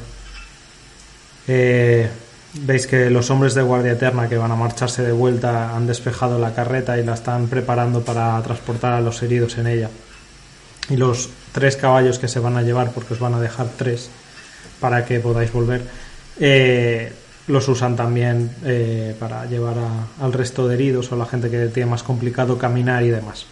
Eh, 1.46 2.10
Veis 2.54 2.86
que 2.86 3.08
los 3.08 3.30
hombres 3.30 3.54
de 3.54 3.62
Guardia 3.62 3.92
Eterna 3.92 4.28
que 4.28 4.36
van 4.36 4.50
a 4.52 4.56
marcharse 4.56 5.02
de 5.02 5.12
vuelta 5.12 5.74
han 5.74 5.86
despejado 5.86 6.38
la 6.38 6.54
carreta 6.54 6.98
y 6.98 7.04
la 7.04 7.14
están 7.14 7.48
preparando 7.48 8.02
para 8.02 8.40
transportar 8.42 8.92
a 8.92 9.00
los 9.00 9.22
heridos 9.22 9.56
en 9.56 9.66
ella. 9.68 9.88
Y 10.90 10.96
los 10.96 11.30
tres 11.52 11.76
caballos 11.76 12.18
que 12.18 12.28
se 12.28 12.40
van 12.40 12.56
a 12.58 12.62
llevar, 12.62 12.90
porque 12.90 13.14
os 13.14 13.20
van 13.20 13.34
a 13.34 13.40
dejar 13.40 13.68
tres 13.78 14.10
para 14.80 15.04
que 15.06 15.18
podáis 15.20 15.50
volver, 15.52 15.82
eh, 16.40 17.12
los 17.46 17.66
usan 17.68 17.96
también 17.96 18.50
eh, 18.64 19.16
para 19.18 19.46
llevar 19.46 19.76
a- 19.78 20.22
al 20.24 20.32
resto 20.34 20.68
de 20.68 20.74
heridos 20.74 21.10
o 21.10 21.16
la 21.16 21.24
gente 21.26 21.48
que 21.50 21.66
tiene 21.68 21.88
más 21.90 22.02
complicado 22.02 22.58
caminar 22.58 23.02
y 23.02 23.08
demás. 23.10 23.46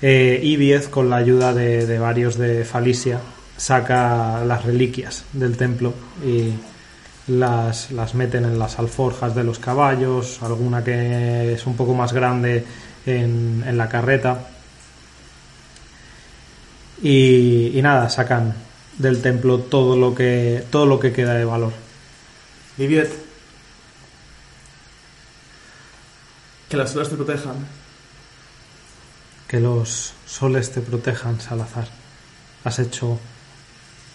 Eh, 0.00 0.38
Ibiez, 0.42 0.88
con 0.88 1.10
la 1.10 1.16
ayuda 1.16 1.52
de, 1.52 1.86
de 1.86 1.98
varios 1.98 2.36
de 2.38 2.64
Falicia, 2.64 3.18
saca 3.56 4.44
las 4.44 4.64
reliquias 4.64 5.24
del 5.32 5.56
templo 5.56 5.92
y 6.24 6.50
las, 7.28 7.90
las 7.90 8.14
meten 8.14 8.44
en 8.44 8.58
las 8.58 8.78
alforjas 8.78 9.34
de 9.34 9.44
los 9.44 9.58
caballos, 9.58 10.42
alguna 10.42 10.84
que 10.84 11.54
es 11.54 11.66
un 11.66 11.76
poco 11.76 11.94
más 11.94 12.12
grande 12.12 12.64
en, 13.06 13.64
en 13.66 13.78
la 13.78 13.88
carreta. 13.88 14.48
Y, 17.02 17.78
y 17.78 17.82
nada, 17.82 18.08
sacan 18.08 18.54
del 18.98 19.20
templo 19.20 19.58
todo 19.58 19.96
lo 19.96 20.14
que 20.14 20.64
todo 20.70 20.86
lo 20.86 21.00
que 21.00 21.12
queda 21.12 21.34
de 21.34 21.44
valor. 21.44 21.72
Viviet. 22.76 23.10
Que 26.68 26.76
las 26.76 26.90
solas 26.90 27.08
te 27.08 27.16
protejan. 27.16 27.66
Que 29.48 29.60
los 29.60 30.14
soles 30.26 30.72
te 30.72 30.80
protejan, 30.80 31.40
Salazar. 31.40 31.88
Has 32.64 32.78
hecho 32.78 33.18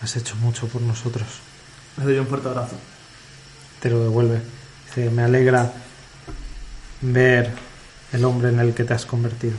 has 0.02 0.16
hecho 0.16 0.36
mucho 0.38 0.68
por 0.68 0.82
nosotros. 0.82 1.28
Le 1.98 2.06
doy 2.06 2.18
un 2.20 2.28
fuerte 2.28 2.48
abrazo. 2.48 2.76
Te 3.80 3.90
lo 3.90 4.02
devuelve. 4.04 4.42
Dice, 4.88 5.10
me 5.10 5.24
alegra 5.24 5.72
ver 7.02 7.52
el 8.12 8.26
hombre 8.26 8.50
en 8.50 8.60
el 8.60 8.74
que 8.74 8.84
te 8.84 8.94
has 8.94 9.06
convertido. 9.06 9.56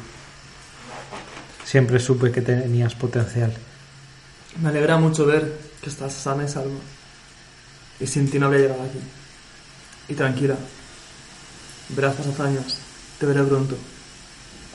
Siempre 1.64 2.01
supe 2.01 2.32
que 2.32 2.42
tenías 2.42 2.94
potencial. 2.94 3.52
Me 4.60 4.70
alegra 4.70 4.98
mucho 4.98 5.24
ver 5.26 5.56
que 5.80 5.88
estás 5.88 6.12
sana 6.12 6.44
y 6.44 6.48
salva. 6.48 6.80
Y 8.01 8.06
sin 8.06 8.30
ti 8.30 8.38
no 8.38 8.47
habría 8.47 8.62
llegado 8.62 8.82
aquí. 8.82 8.98
Y 10.09 10.14
tranquila. 10.14 10.56
Verás 11.90 12.18
hazañas. 12.18 12.78
Te 13.18 13.26
veré 13.26 13.42
pronto. 13.44 13.76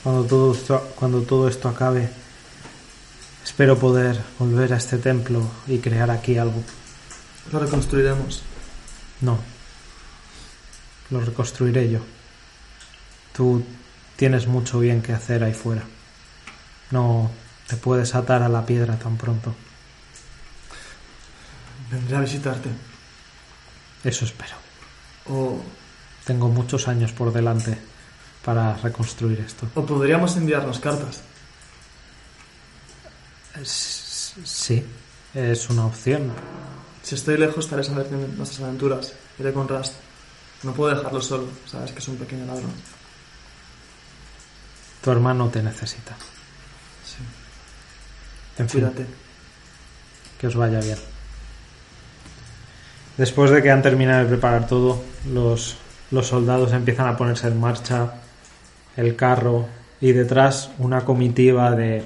Cuando 0.02 0.24
todo 0.24 0.52
esto, 0.54 0.92
cuando 0.96 1.22
todo 1.22 1.48
esto 1.48 1.68
acabe, 1.68 2.08
espero 3.44 3.78
poder 3.78 4.18
volver 4.38 4.72
a 4.72 4.76
este 4.76 4.98
templo 4.98 5.42
y 5.66 5.78
crear 5.78 6.10
aquí 6.10 6.38
algo. 6.38 6.62
Lo 7.52 7.58
reconstruiremos. 7.58 8.42
No, 9.20 9.38
lo 11.10 11.20
reconstruiré 11.20 11.90
yo. 11.90 12.00
Tú 13.34 13.64
tienes 14.16 14.46
mucho 14.46 14.78
bien 14.78 15.02
que 15.02 15.12
hacer 15.12 15.42
ahí 15.44 15.52
fuera. 15.54 15.82
No 16.90 17.30
te 17.66 17.76
puedes 17.76 18.14
atar 18.14 18.42
a 18.42 18.48
la 18.48 18.64
piedra 18.64 18.96
tan 18.98 19.16
pronto. 19.16 19.54
Vendré 21.90 22.16
a 22.16 22.20
visitarte. 22.20 22.68
Eso 24.04 24.24
espero. 24.24 24.54
O, 25.28 25.60
Tengo 26.24 26.48
muchos 26.48 26.88
años 26.88 27.12
por 27.12 27.32
delante 27.32 27.78
para 28.44 28.76
reconstruir 28.76 29.40
esto. 29.40 29.68
o 29.74 29.84
podríamos 29.84 30.36
enviarnos 30.36 30.78
cartas. 30.78 31.22
Sí, 33.64 34.84
es 35.34 35.70
una 35.70 35.86
opción. 35.86 36.30
Si 37.06 37.14
estoy 37.14 37.38
lejos, 37.38 37.66
estaré 37.66 37.84
saber 37.84 38.08
de 38.08 38.16
nuestras 38.36 38.62
aventuras. 38.62 39.12
Iré 39.38 39.52
con 39.52 39.68
Rast. 39.68 39.94
No 40.64 40.72
puedo 40.72 40.92
dejarlo 40.92 41.20
solo. 41.22 41.44
Sabes 41.64 41.92
que 41.92 42.00
es 42.00 42.08
un 42.08 42.16
pequeño 42.16 42.44
ladrón. 42.46 42.72
Tu 45.04 45.10
hermano 45.12 45.48
te 45.48 45.62
necesita. 45.62 46.16
Sí. 47.04 47.18
En 48.60 48.68
fin, 48.68 48.80
Cuídate. 48.80 49.06
que 50.40 50.48
os 50.48 50.56
vaya 50.56 50.80
bien. 50.80 50.98
Después 53.16 53.52
de 53.52 53.62
que 53.62 53.70
han 53.70 53.82
terminado 53.82 54.24
de 54.24 54.28
preparar 54.28 54.66
todo, 54.66 55.00
los, 55.30 55.76
los 56.10 56.26
soldados 56.26 56.72
empiezan 56.72 57.06
a 57.06 57.16
ponerse 57.16 57.46
en 57.46 57.60
marcha, 57.60 58.14
el 58.96 59.14
carro 59.14 59.68
y 60.00 60.10
detrás 60.10 60.70
una 60.78 61.04
comitiva 61.04 61.70
de, 61.70 62.02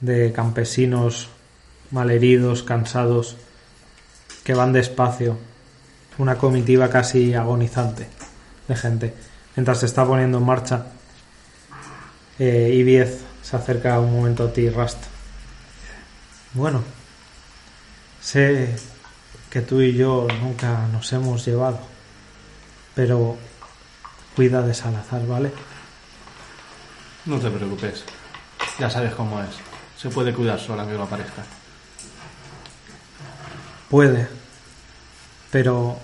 de 0.00 0.32
campesinos 0.34 1.28
malheridos, 1.90 2.62
cansados, 2.62 3.38
que 4.44 4.54
van 4.54 4.72
despacio. 4.72 5.38
Una 6.18 6.36
comitiva 6.36 6.88
casi 6.88 7.34
agonizante 7.34 8.06
de 8.68 8.76
gente. 8.76 9.14
Mientras 9.56 9.80
se 9.80 9.86
está 9.86 10.06
poniendo 10.06 10.38
en 10.38 10.44
marcha, 10.44 10.86
eh, 12.38 12.70
Ibiez 12.72 13.22
se 13.42 13.56
acerca 13.56 13.98
un 13.98 14.14
momento 14.14 14.44
a 14.44 14.52
ti, 14.52 14.68
Rast. 14.68 14.98
Bueno, 16.52 16.82
sé, 18.20 18.76
que 19.50 19.60
tú 19.60 19.80
y 19.80 19.94
yo 19.94 20.26
nunca 20.40 20.86
nos 20.92 21.12
hemos 21.12 21.44
llevado. 21.44 21.80
Pero 22.94 23.36
cuida 24.36 24.62
de 24.62 24.72
Salazar, 24.72 25.26
¿vale? 25.26 25.50
No 27.24 27.38
te 27.38 27.50
preocupes. 27.50 28.04
Ya 28.78 28.88
sabes 28.88 29.14
cómo 29.14 29.40
es. 29.40 29.50
Se 29.96 30.10
puede 30.10 30.32
cuidar 30.32 30.60
sola 30.60 30.86
que 30.86 30.94
lo 30.94 31.02
aparezca. 31.02 31.42
Puede, 33.88 34.28
pero 35.50 35.98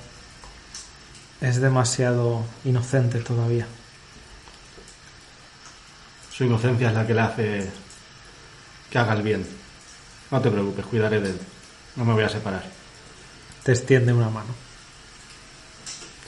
es 1.40 1.60
demasiado 1.60 2.44
inocente 2.64 3.20
todavía. 3.20 3.66
Su 6.32 6.44
inocencia 6.44 6.88
es 6.88 6.94
la 6.94 7.06
que 7.06 7.14
le 7.14 7.20
hace 7.20 7.70
que 8.90 8.98
haga 8.98 9.14
el 9.14 9.22
bien. 9.22 9.46
No 10.30 10.40
te 10.40 10.50
preocupes, 10.50 10.86
cuidaré 10.86 11.20
de 11.20 11.30
él. 11.30 11.40
No 11.96 12.04
me 12.04 12.12
voy 12.12 12.24
a 12.24 12.28
separar. 12.28 12.64
Te 13.62 13.72
extiende 13.72 14.12
una 14.12 14.30
mano. 14.30 14.54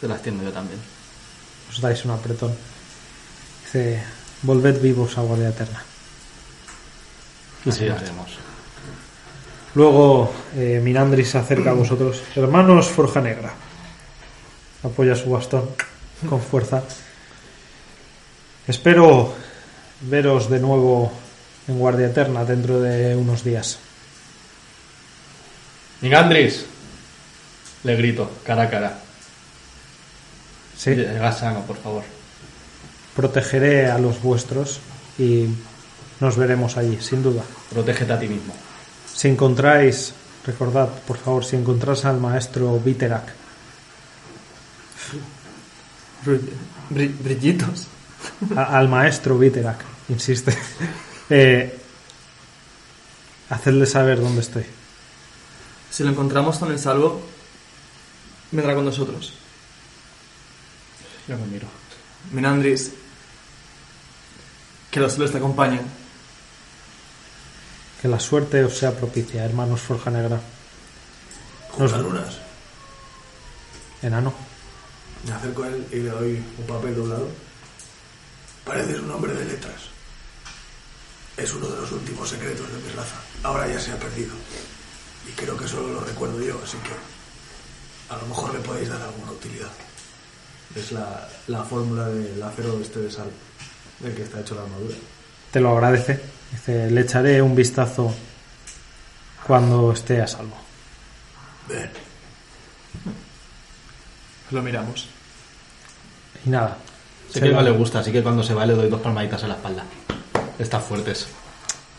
Te 0.01 0.09
la 0.09 0.15
extiendo 0.15 0.45
yo 0.45 0.53
también. 0.53 0.81
Os 1.71 1.81
dais 1.81 2.05
un 2.05 2.11
apretón. 2.11 2.55
Dice, 3.65 4.03
volved 4.43 4.81
vivos 4.81 5.17
a 5.17 5.23
Guardia 5.23 5.51
Eterna. 5.51 5.83
Así 7.67 7.89
haremos. 7.89 8.52
Luego 9.75 10.31
eh, 10.57 10.81
Minandris 10.83 11.31
se 11.31 11.39
acerca 11.39 11.71
a 11.71 11.75
vosotros. 11.75 12.23
Hermanos 12.37 12.89
Forja 12.89 13.21
Negra. 13.21 13.53
Apoya 14.83 15.15
su 15.15 15.31
bastón 15.31 15.71
con 16.29 16.41
fuerza. 16.41 16.83
Espero 18.67 19.33
veros 20.03 20.51
de 20.51 20.61
nuevo 20.61 21.13
en 21.69 21.79
Guardia 21.79 22.09
Eterna 22.09 22.45
dentro 22.45 22.81
de 22.81 23.17
unos 23.17 23.45
días. 23.45 23.79
Nigandris. 26.01 26.67
Le 27.85 27.97
grito, 27.97 28.31
cara 28.45 28.65
a 28.65 28.71
cara. 28.71 28.99
Sí, 30.77 30.91
Llega 30.95 31.33
sano, 31.33 31.63
por 31.63 31.77
favor. 31.77 32.03
protegeré 33.17 33.91
a 33.91 33.99
los 33.99 34.21
vuestros 34.23 34.81
y 35.19 35.47
nos 36.21 36.37
veremos 36.37 36.77
allí, 36.77 36.99
sin 37.01 37.23
duda. 37.23 37.43
Protégete 37.71 38.13
a 38.13 38.19
ti 38.19 38.29
mismo. 38.29 38.55
Si 39.23 39.29
encontráis, 39.29 40.15
recordad, 40.45 40.89
por 41.07 41.17
favor, 41.17 41.45
si 41.45 41.55
encontráis 41.55 42.05
al 42.05 42.19
maestro 42.19 42.81
brill- 46.91 47.17
Brillitos. 47.23 47.87
a- 48.57 48.77
al 48.77 48.89
maestro 48.89 49.39
Viterak, 49.39 49.79
insiste, 50.09 50.59
eh, 51.31 51.79
hacedle 53.49 53.87
saber 53.87 54.21
dónde 54.21 54.41
estoy. 54.41 54.65
Si 55.89 56.03
lo 56.03 56.11
encontramos 56.11 56.59
con 56.59 56.73
el 56.73 56.81
salvo, 56.81 57.23
vendrá 58.51 58.75
con 58.75 58.85
nosotros. 58.85 59.35
Yo 61.29 61.39
me 61.39 61.47
miro. 61.47 61.69
Minandris, 62.33 62.91
que 64.91 64.99
los 64.99 65.13
celos 65.15 65.31
te 65.31 65.39
acompañen. 65.39 66.02
Que 68.03 68.09
la 68.09 68.19
suerte 68.19 68.65
os 68.65 68.77
sea 68.77 68.91
propicia, 68.97 69.45
hermanos 69.45 69.81
Forja 69.81 70.11
Negra. 70.11 70.41
Nos- 71.79 71.93
lunas. 71.99 72.37
Enano, 74.03 74.35
Me 75.25 75.33
acerco 75.33 75.63
a 75.63 75.69
él 75.69 75.87
y 75.93 75.97
le 76.01 76.11
doy 76.11 76.45
un 76.59 76.67
papel 76.67 76.97
doblado. 76.97 77.29
Pareces 78.65 78.99
un 78.99 79.11
hombre 79.13 79.33
de 79.35 79.45
letras. 79.45 79.83
Es 81.37 81.53
uno 81.55 81.69
de 81.69 81.81
los 81.81 81.93
últimos 81.93 82.29
secretos 82.29 82.67
de 82.73 82.79
mi 82.81 82.89
raza. 82.91 83.15
Ahora 83.45 83.69
ya 83.69 83.79
se 83.79 83.93
ha 83.93 83.97
perdido. 84.01 84.35
Y 85.29 85.31
creo 85.33 85.57
que 85.57 85.69
solo 85.69 85.93
lo 85.93 86.01
recuerdo 86.01 86.41
yo, 86.43 86.61
así 86.65 86.77
que 86.79 88.13
a 88.13 88.17
lo 88.19 88.27
mejor 88.27 88.53
le 88.53 88.61
podéis 88.61 88.89
dar 88.89 89.01
alguna 89.01 89.31
utilidad. 89.31 89.71
Es 90.75 90.91
la, 90.91 91.29
la 91.47 91.63
fórmula 91.63 92.09
del 92.09 92.43
acero 92.43 92.81
este 92.83 92.99
de 92.99 93.11
sal, 93.13 93.31
del 94.01 94.15
que 94.17 94.23
está 94.25 94.41
hecho 94.41 94.57
la 94.57 94.63
armadura. 94.63 94.97
te 95.53 95.61
lo 95.61 95.71
agradece. 95.71 96.21
Dice, 96.53 96.91
le 96.91 97.01
echaré 97.01 97.43
un 97.43 97.55
vistazo 97.55 98.15
cuando 99.47 99.93
esté 99.93 100.21
a 100.21 100.27
salvo. 100.27 100.57
Ven, 101.69 101.91
Lo 104.51 104.63
miramos. 104.63 105.09
Y 106.45 106.51
nada. 106.51 106.77
Sé 107.31 107.41
que 107.41 107.49
no 107.49 107.63
le 107.63 107.71
gusta, 107.71 108.01
así 108.01 108.13
que 108.13 108.23
cuando 108.23 108.43
se 108.43 108.53
va 108.53 108.67
le 108.67 108.75
doy 108.75 108.91
dos 108.91 109.01
palmaditas 109.01 109.43
en 109.43 109.49
la 109.49 109.55
espalda. 109.55 109.85
Estas 110.59 110.85
fuertes. 110.85 111.27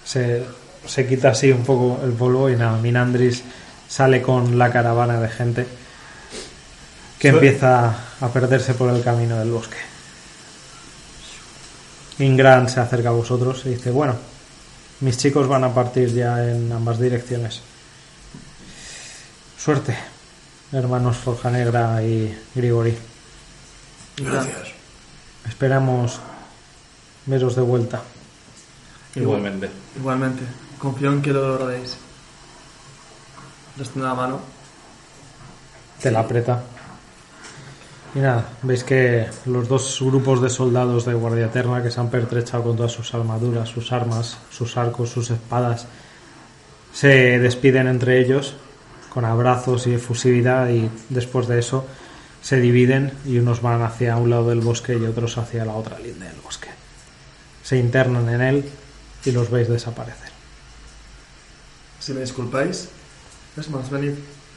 se, 0.05 0.45
se 0.85 1.07
quita 1.07 1.29
así 1.29 1.51
un 1.51 1.63
poco 1.63 1.99
el 2.03 2.11
polvo 2.11 2.49
y 2.49 2.55
nada, 2.55 2.77
Minandris 2.77 3.43
sale 3.87 4.21
con 4.21 4.57
la 4.57 4.71
caravana 4.71 5.19
de 5.19 5.29
gente 5.29 5.67
que 7.19 7.29
empieza 7.29 7.95
a 8.19 8.27
perderse 8.29 8.73
por 8.73 8.93
el 8.93 9.01
camino 9.03 9.37
del 9.39 9.51
bosque. 9.51 9.77
Ingran 12.19 12.69
se 12.69 12.79
acerca 12.79 13.09
a 13.09 13.13
vosotros 13.13 13.65
y 13.65 13.69
dice, 13.69 13.91
bueno, 13.91 14.15
mis 15.03 15.17
chicos 15.17 15.47
van 15.47 15.65
a 15.65 15.73
partir 15.73 16.13
ya 16.13 16.49
en 16.49 16.71
ambas 16.71 16.97
direcciones. 16.97 17.61
Suerte, 19.57 19.95
hermanos 20.71 21.17
Forja 21.17 21.51
Negra 21.51 22.01
y 22.01 22.33
Grigori. 22.55 22.97
gracias. 24.17 24.69
Esperamos 25.47 26.19
veros 27.25 27.55
de 27.55 27.61
vuelta. 27.61 28.01
Igualmente. 29.15 29.69
Igualmente, 29.97 30.43
confío 30.79 31.11
en 31.11 31.21
que 31.21 31.31
lo 31.33 31.49
lograréis. 31.49 31.97
Les 33.77 33.89
tengo 33.89 34.07
la 34.07 34.13
mano. 34.13 34.39
te 36.01 36.11
la 36.11 36.19
aprieta. 36.19 36.63
Y 38.15 38.19
nada, 38.19 38.45
veis 38.61 38.83
que 38.83 39.27
los 39.47 39.67
dos 39.67 39.99
grupos 40.01 40.41
de 40.41 40.49
soldados 40.49 41.05
de 41.05 41.15
Guardia 41.15 41.47
Eterna 41.47 41.81
que 41.81 41.89
se 41.89 41.99
han 41.99 42.09
pertrechado 42.09 42.63
con 42.63 42.77
todas 42.77 42.91
sus 42.91 43.11
armaduras, 43.13 43.69
sus 43.69 43.91
armas, 43.91 44.37
sus 44.51 44.77
arcos, 44.77 45.09
sus 45.09 45.31
espadas, 45.31 45.87
se 46.93 47.39
despiden 47.39 47.87
entre 47.87 48.19
ellos 48.19 48.55
con 49.09 49.25
abrazos 49.25 49.87
y 49.87 49.93
efusividad 49.93 50.69
y 50.69 50.89
después 51.09 51.47
de 51.47 51.59
eso 51.59 51.85
se 52.41 52.59
dividen 52.59 53.13
y 53.25 53.37
unos 53.39 53.61
van 53.61 53.81
hacia 53.81 54.17
un 54.17 54.29
lado 54.29 54.49
del 54.49 54.61
bosque 54.61 54.95
y 54.95 55.05
otros 55.05 55.37
hacia 55.37 55.65
la 55.65 55.73
otra 55.73 55.97
línea 55.97 56.29
del 56.29 56.41
bosque. 56.41 56.69
Se 57.63 57.77
internan 57.77 58.29
en 58.29 58.41
él 58.41 58.69
y 59.25 59.31
los 59.31 59.49
veis 59.49 59.69
desaparecer. 59.69 60.29
Si 61.99 62.13
me 62.13 62.21
disculpáis, 62.21 62.89
es 63.55 63.69
más, 63.69 63.89
venid, 63.89 64.13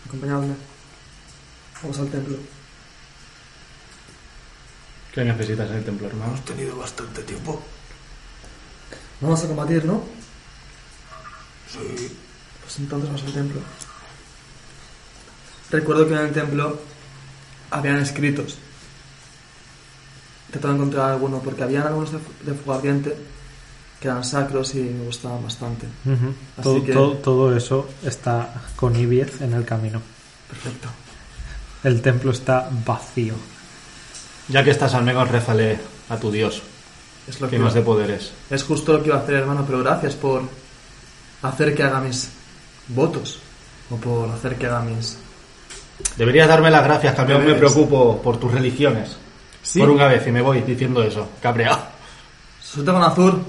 acompañadme. 0.06 0.54
Vamos 1.82 1.98
al 2.00 2.08
templo. 2.08 2.36
¿Qué 5.16 5.24
necesitas 5.24 5.68
en 5.70 5.76
el 5.78 5.84
templo, 5.84 6.06
hermano? 6.08 6.32
Hemos 6.34 6.44
tenido 6.44 6.76
bastante 6.76 7.22
tiempo. 7.22 7.60
Vamos 9.20 9.42
a 9.42 9.46
combatir, 9.48 9.84
¿no? 9.84 10.04
Sí, 11.72 12.16
Pues 12.62 12.78
entonces 12.78 13.08
vamos 13.08 13.24
al 13.24 13.32
templo. 13.32 13.60
Recuerdo 15.70 16.06
que 16.06 16.14
en 16.14 16.20
el 16.20 16.32
templo 16.32 16.78
habían 17.70 17.96
escritos. 17.96 18.56
Trataba 20.50 20.74
de 20.74 20.80
encontrar 20.80 21.10
alguno, 21.12 21.40
porque 21.40 21.62
habían 21.62 21.86
algunos 21.86 22.12
de, 22.12 22.18
de 22.44 22.52
fuego 22.54 22.74
ardiente 22.74 23.16
que 24.00 24.08
eran 24.08 24.22
sacros 24.22 24.74
y 24.74 24.80
me 24.80 25.06
gustaban 25.06 25.42
bastante. 25.42 25.86
Así 26.04 26.62
Todo, 26.62 26.84
que- 26.84 26.92
todo- 26.92 27.14
todo 27.16 27.56
eso 27.56 27.88
está 28.04 28.52
con 28.76 28.94
Ibiez 28.94 29.40
en 29.40 29.54
el 29.54 29.64
camino. 29.64 30.02
Perfecto. 30.48 30.88
El 31.82 32.02
templo 32.02 32.30
está 32.32 32.68
vacío. 32.84 33.34
Ya 34.48 34.62
que 34.62 34.70
estás 34.70 34.94
al 34.94 35.04
menos 35.04 35.28
rézale 35.28 35.78
a 36.08 36.16
tu 36.16 36.30
Dios, 36.30 36.62
Es 37.28 37.40
lo 37.40 37.48
que 37.48 37.56
que 37.56 37.62
nos 37.62 37.74
dé 37.74 37.82
poderes. 37.82 38.32
Es 38.48 38.62
justo 38.62 38.92
lo 38.92 39.02
que 39.02 39.08
iba 39.08 39.16
a 39.16 39.20
hacer, 39.20 39.34
hermano, 39.34 39.64
pero 39.66 39.80
gracias 39.80 40.14
por 40.14 40.42
hacer 41.42 41.74
que 41.74 41.82
haga 41.82 42.00
mis 42.00 42.30
votos. 42.88 43.40
O 43.90 43.96
por 43.96 44.30
hacer 44.30 44.56
que 44.56 44.66
haga 44.66 44.80
mis... 44.80 45.18
Deberías 46.16 46.48
darme 46.48 46.70
las 46.70 46.84
gracias, 46.84 47.14
que 47.14 47.38
me 47.38 47.54
preocupo 47.54 48.20
por 48.22 48.38
tus 48.38 48.52
religiones. 48.52 49.16
Sí. 49.62 49.80
Por 49.80 49.90
una 49.90 50.06
vez, 50.06 50.26
y 50.26 50.30
me 50.30 50.42
voy 50.42 50.60
diciendo 50.60 51.02
eso, 51.02 51.28
cabreado. 51.42 51.86
Suelta 52.62 52.92
con 52.92 53.02
azul. 53.02 53.44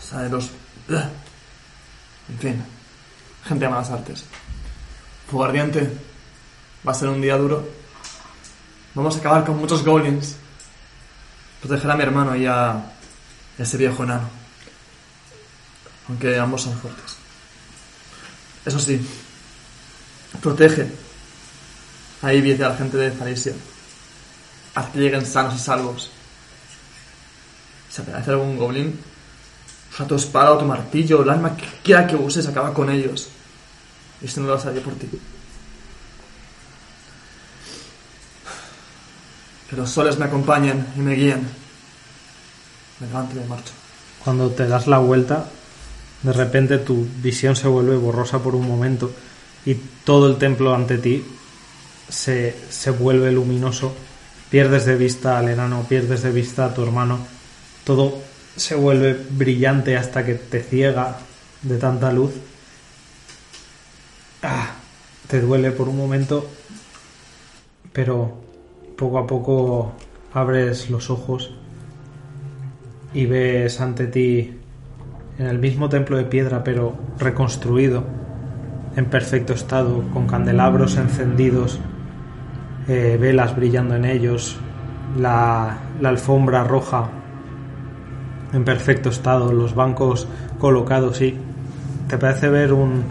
Sabe 0.00 0.28
los... 0.28 0.50
En 0.88 2.38
fin. 2.38 2.64
Gente 3.44 3.64
de 3.64 3.70
malas 3.70 3.90
artes. 3.90 4.24
Ardiente. 5.42 5.90
Va 6.86 6.92
a 6.92 6.94
ser 6.94 7.08
un 7.08 7.20
día 7.20 7.36
duro. 7.36 7.66
Vamos 8.98 9.14
a 9.14 9.20
acabar 9.20 9.44
con 9.44 9.56
muchos 9.56 9.84
goblins. 9.84 10.34
Proteger 11.60 11.88
a 11.88 11.94
mi 11.94 12.02
hermano 12.02 12.34
y 12.34 12.46
a 12.46 12.82
ese 13.56 13.76
viejo 13.76 14.02
enano. 14.02 14.28
Aunque 16.08 16.36
ambos 16.36 16.62
son 16.62 16.76
fuertes. 16.76 17.16
Eso 18.66 18.80
sí. 18.80 19.00
Protege 20.42 20.90
a 22.22 22.34
y 22.34 22.52
a 22.60 22.68
la 22.70 22.74
gente 22.74 22.96
de 22.96 23.12
Zarisia. 23.12 23.52
Haz 24.74 24.86
que 24.88 24.98
lleguen 24.98 25.24
sanos 25.24 25.54
y 25.54 25.60
salvos. 25.60 26.10
Si 27.88 28.02
aparece 28.02 28.32
algún 28.32 28.56
goblin, 28.56 28.98
usa 29.92 30.08
tu 30.08 30.16
espada 30.16 30.50
o 30.50 30.58
tu 30.58 30.64
martillo 30.64 31.22
el 31.22 31.30
arma 31.30 31.56
que 31.56 31.66
quiera 31.84 32.04
que 32.04 32.16
uses, 32.16 32.48
acaba 32.48 32.74
con 32.74 32.90
ellos. 32.90 33.28
Y 34.20 34.26
si 34.26 34.40
no 34.40 34.48
lo 34.48 34.60
haría 34.60 34.82
por 34.82 34.94
ti. 34.94 35.08
Que 39.68 39.76
los 39.76 39.90
soles 39.90 40.18
me 40.18 40.24
acompañen 40.24 40.86
y 40.96 41.00
me 41.00 41.14
guíen. 41.14 41.46
Me 43.00 43.06
levanto 43.06 43.36
y 43.36 43.40
me 43.40 43.46
marcho. 43.46 43.72
Cuando 44.24 44.50
te 44.50 44.66
das 44.66 44.86
la 44.86 44.98
vuelta, 44.98 45.48
de 46.22 46.32
repente 46.32 46.78
tu 46.78 47.06
visión 47.22 47.54
se 47.54 47.68
vuelve 47.68 47.96
borrosa 47.96 48.42
por 48.42 48.54
un 48.54 48.66
momento 48.66 49.12
y 49.64 49.74
todo 50.04 50.28
el 50.28 50.36
templo 50.36 50.74
ante 50.74 50.98
ti 50.98 51.24
se, 52.08 52.56
se 52.70 52.90
vuelve 52.90 53.30
luminoso. 53.30 53.94
Pierdes 54.50 54.86
de 54.86 54.96
vista 54.96 55.38
al 55.38 55.48
enano, 55.48 55.84
pierdes 55.88 56.22
de 56.22 56.30
vista 56.30 56.64
a 56.64 56.74
tu 56.74 56.82
hermano. 56.82 57.18
Todo 57.84 58.22
se 58.56 58.74
vuelve 58.74 59.14
brillante 59.30 59.96
hasta 59.96 60.24
que 60.24 60.34
te 60.34 60.62
ciega 60.62 61.18
de 61.62 61.76
tanta 61.76 62.10
luz. 62.12 62.32
Ah, 64.42 64.74
te 65.26 65.40
duele 65.40 65.70
por 65.70 65.88
un 65.88 65.96
momento, 65.96 66.48
pero 67.92 68.47
poco 68.98 69.18
a 69.18 69.26
poco 69.28 69.92
abres 70.34 70.90
los 70.90 71.08
ojos 71.08 71.54
y 73.14 73.26
ves 73.26 73.80
ante 73.80 74.08
ti 74.08 74.58
en 75.38 75.46
el 75.46 75.60
mismo 75.60 75.88
templo 75.88 76.16
de 76.16 76.24
piedra 76.24 76.64
pero 76.64 76.94
reconstruido 77.16 78.02
en 78.96 79.06
perfecto 79.06 79.52
estado 79.52 80.02
con 80.12 80.26
candelabros 80.26 80.96
encendidos 80.96 81.78
eh, 82.88 83.16
velas 83.20 83.54
brillando 83.54 83.94
en 83.94 84.04
ellos 84.04 84.56
la, 85.16 85.78
la 86.00 86.08
alfombra 86.08 86.64
roja 86.64 87.08
en 88.52 88.64
perfecto 88.64 89.10
estado 89.10 89.52
los 89.52 89.76
bancos 89.76 90.26
colocados 90.58 91.20
y 91.22 91.36
te 92.08 92.18
parece 92.18 92.48
ver 92.48 92.72
un 92.72 93.04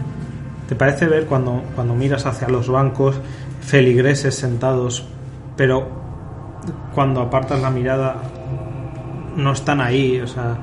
te 0.68 0.74
parece 0.74 1.06
ver 1.06 1.24
cuando, 1.24 1.62
cuando 1.74 1.94
miras 1.94 2.26
hacia 2.26 2.46
los 2.46 2.68
bancos 2.68 3.18
feligreses 3.62 4.34
sentados 4.34 5.06
pero 5.58 5.86
cuando 6.94 7.20
apartas 7.20 7.60
la 7.60 7.68
mirada 7.68 8.16
no 9.36 9.52
están 9.52 9.82
ahí, 9.82 10.20
o 10.20 10.26
sea, 10.26 10.56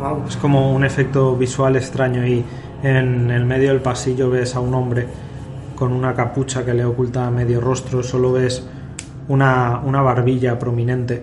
Wow. 0.00 0.24
es 0.26 0.36
como 0.38 0.72
un 0.72 0.82
efecto 0.82 1.36
visual 1.36 1.76
extraño 1.76 2.26
y 2.26 2.42
en 2.82 3.30
el 3.30 3.44
medio 3.44 3.68
del 3.68 3.82
pasillo 3.82 4.30
ves 4.30 4.56
a 4.56 4.60
un 4.60 4.72
hombre 4.72 5.06
con 5.76 5.92
una 5.92 6.14
capucha 6.14 6.64
que 6.64 6.72
le 6.72 6.86
oculta 6.86 7.30
medio 7.30 7.60
rostro, 7.60 8.02
solo 8.02 8.32
ves 8.32 8.66
una, 9.28 9.78
una 9.84 10.00
barbilla 10.00 10.58
prominente, 10.58 11.22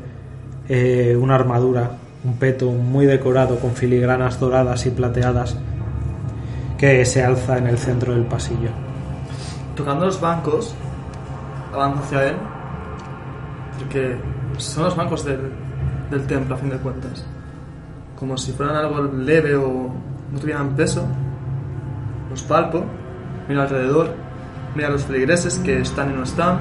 eh, 0.70 1.18
una 1.20 1.36
armadura, 1.36 1.90
un 2.24 2.34
peto 2.34 2.70
muy 2.70 3.08
decorado 3.08 3.60
con 3.60 3.72
filigranas 3.72 4.40
doradas 4.40 4.86
y 4.86 4.92
plateadas 4.92 5.58
que 6.78 7.04
se 7.04 7.24
alza 7.24 7.58
en 7.58 7.66
el 7.66 7.80
centro 7.80 8.14
del 8.14 8.26
pasillo. 8.26 8.70
Tocando 9.76 10.06
los 10.06 10.22
bancos, 10.22 10.76
avanzo 11.74 12.04
hacia 12.04 12.28
él. 12.28 12.36
Porque 13.78 14.18
son 14.58 14.86
los 14.86 14.96
bancos 14.96 15.26
del, 15.26 15.52
templo, 16.28 16.56
a 16.56 16.58
fin 16.58 16.70
de 16.70 16.78
cuentas. 16.78 17.26
Como 18.18 18.38
si 18.38 18.52
fueran 18.52 18.76
algo 18.76 19.04
leve 19.04 19.56
o 19.56 19.92
no 20.32 20.40
tuvieran 20.40 20.76
peso. 20.76 21.06
Los 22.30 22.44
palpo, 22.44 22.84
miro 23.48 23.62
alrededor, 23.62 24.14
miro 24.76 24.88
a 24.88 24.92
los 24.92 25.04
feligreses 25.04 25.60
que 25.60 25.80
están 25.80 26.12
y 26.12 26.14
no 26.14 26.24
están. 26.24 26.60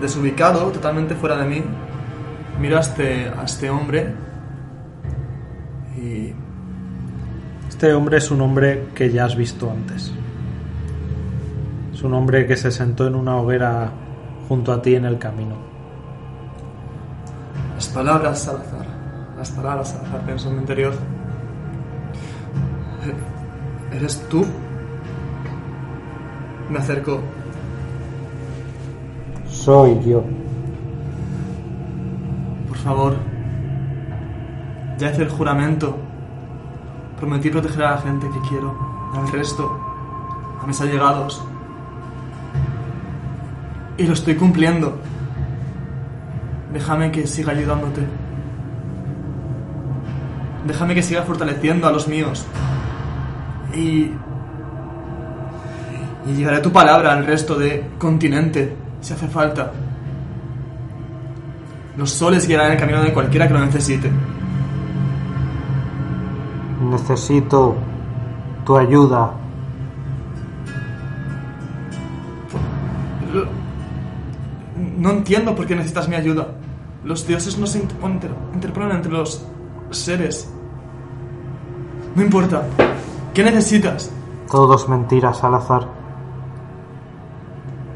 Desubicado, 0.00 0.72
totalmente 0.72 1.14
fuera 1.14 1.36
de 1.36 1.46
mí, 1.46 1.62
miro 2.60 2.76
a 2.76 2.80
este, 2.80 3.28
a 3.28 3.44
este 3.44 3.70
hombre 3.70 4.12
y 5.96 6.32
Este 7.68 7.94
hombre 7.94 8.18
es 8.18 8.30
un 8.30 8.40
hombre 8.40 8.88
que 8.94 9.10
ya 9.10 9.24
has 9.24 9.36
visto 9.36 9.70
antes. 9.70 10.12
Es 11.92 12.02
un 12.02 12.14
hombre 12.14 12.46
que 12.46 12.56
se 12.56 12.70
sentó 12.70 13.06
en 13.06 13.14
una 13.14 13.36
hoguera 13.36 13.90
junto 14.48 14.72
a 14.72 14.82
ti 14.82 14.94
en 14.94 15.04
el 15.04 15.18
camino. 15.18 15.54
Las 17.74 17.88
palabras 17.88 18.42
Salazar. 18.42 18.86
Las 19.36 19.50
palabras 19.50 19.90
Salazar, 19.90 20.20
pienso 20.24 20.48
en 20.48 20.54
mi 20.54 20.60
interior. 20.60 20.92
¿Eres 23.92 24.28
tú? 24.28 24.44
Me 26.70 26.78
acerco. 26.78 27.20
Soy 29.48 30.00
yo. 30.04 30.24
Por 32.68 32.76
favor. 32.78 33.14
Ya 34.98 35.10
hice 35.10 35.22
el 35.22 35.30
juramento. 35.30 35.96
Prometí 37.18 37.50
proteger 37.50 37.84
a 37.84 37.90
la 37.92 37.98
gente 37.98 38.28
que 38.30 38.48
quiero. 38.48 38.74
Al 39.14 39.30
resto. 39.30 39.78
A 40.62 40.66
mis 40.66 40.80
allegados. 40.80 41.44
Y 43.98 44.04
lo 44.04 44.14
estoy 44.14 44.36
cumpliendo. 44.36 44.98
Déjame 46.72 47.10
que 47.10 47.26
siga 47.26 47.52
ayudándote. 47.52 48.02
Déjame 50.66 50.94
que 50.94 51.02
siga 51.02 51.22
fortaleciendo 51.22 51.86
a 51.86 51.92
los 51.92 52.08
míos. 52.08 52.46
Y. 53.74 54.10
Y 56.24 56.34
llegaré 56.34 56.58
a 56.58 56.62
tu 56.62 56.70
palabra 56.70 57.12
al 57.12 57.26
resto 57.26 57.58
de 57.58 57.84
continente, 57.98 58.76
si 59.00 59.12
hace 59.12 59.26
falta. 59.26 59.72
Los 61.96 62.10
soles 62.10 62.46
guiarán 62.46 62.72
el 62.72 62.78
camino 62.78 63.02
de 63.02 63.12
cualquiera 63.12 63.48
que 63.48 63.54
lo 63.54 63.60
necesite. 63.60 64.10
Necesito 66.80 67.76
tu 68.64 68.76
ayuda. 68.76 69.32
No 74.98 75.10
entiendo 75.10 75.54
por 75.54 75.66
qué 75.66 75.74
necesitas 75.76 76.08
mi 76.08 76.14
ayuda. 76.16 76.48
Los 77.04 77.26
dioses 77.26 77.58
no 77.58 77.66
se 77.66 77.78
interponen, 77.80 78.20
interponen 78.54 78.92
entre 78.92 79.12
los 79.12 79.44
seres. 79.90 80.48
No 82.14 82.22
importa. 82.22 82.62
¿Qué 83.34 83.42
necesitas? 83.42 84.10
Todo 84.50 84.76
es 84.76 84.88
mentira, 84.88 85.32
Salazar. 85.34 85.86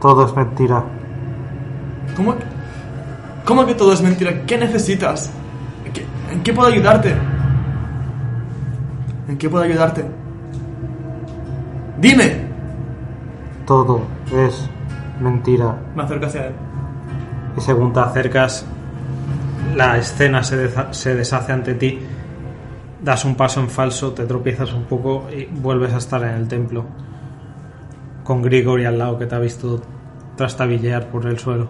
Todo 0.01 0.27
es 0.27 0.35
mentira. 0.35 0.83
¿Cómo, 2.17 2.37
que- 2.37 2.45
¿Cómo 3.45 3.67
que 3.67 3.75
todo 3.75 3.93
es 3.93 4.03
mentira? 4.03 4.43
¿Qué 4.47 4.59
necesitas? 4.59 5.31
¿En 5.85 5.93
qué, 5.93 6.07
en 6.33 6.43
qué 6.43 6.53
puedo 6.53 6.69
ayudarte? 6.69 7.15
¿En 9.29 9.39
qué 9.39 9.49
puedo 9.49 9.65
ayudarte? 9.65 10.05
¡Dime! 12.01 12.47
Todo 13.67 14.01
es 14.33 14.69
mentira. 15.21 15.77
Me 15.95 16.03
acerco 16.03 16.27
hacia 16.27 16.47
él. 16.47 16.55
Y 17.57 17.61
según 17.61 17.93
te 17.93 18.01
acercas, 18.01 18.67
la 19.75 19.97
escena 19.99 20.43
se, 20.43 20.57
deza- 20.69 20.93
se 20.93 21.15
deshace 21.15 21.53
ante 21.53 21.75
ti. 21.75 21.99
Das 23.03 23.25
un 23.25 23.35
paso 23.37 23.61
en 23.61 23.69
falso, 23.71 24.13
te 24.13 24.25
tropiezas 24.25 24.73
un 24.73 24.85
poco 24.85 25.29
y 25.31 25.45
vuelves 25.47 25.93
a 25.93 25.99
estar 25.99 26.23
en 26.23 26.31
el 26.35 26.49
templo. 26.49 26.85
Con 28.25 28.43
Grigori 28.43 28.85
al 28.85 28.99
lado 28.99 29.19
que 29.19 29.27
te 29.27 29.35
ha 29.35 29.39
visto 29.39 29.81
trastabillear 30.37 31.09
por 31.09 31.27
el 31.27 31.39
suelo. 31.39 31.69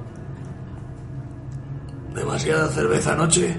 ¿Demasiada 2.15 2.69
cerveza 2.69 3.13
anoche? 3.13 3.57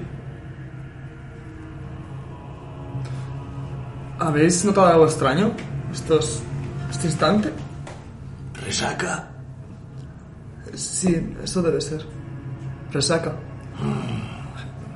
¿Habéis 4.19 4.65
notado 4.65 4.87
algo 4.87 5.05
extraño? 5.05 5.51
Estos, 5.93 6.41
este 6.89 7.07
instante. 7.07 7.51
¿Resaca? 8.65 9.27
Sí, 10.73 11.35
eso 11.43 11.61
debe 11.61 11.79
ser. 11.81 12.03
Resaca. 12.91 13.33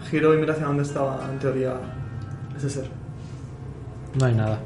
Giro 0.09 0.33
y 0.33 0.37
mira 0.37 0.53
hacia 0.53 0.65
donde 0.65 0.83
estaba, 0.83 1.19
en 1.31 1.39
teoría, 1.39 1.73
ese 2.57 2.69
ser. 2.69 2.89
No 4.19 4.25
hay 4.25 4.35
nada. 4.35 4.59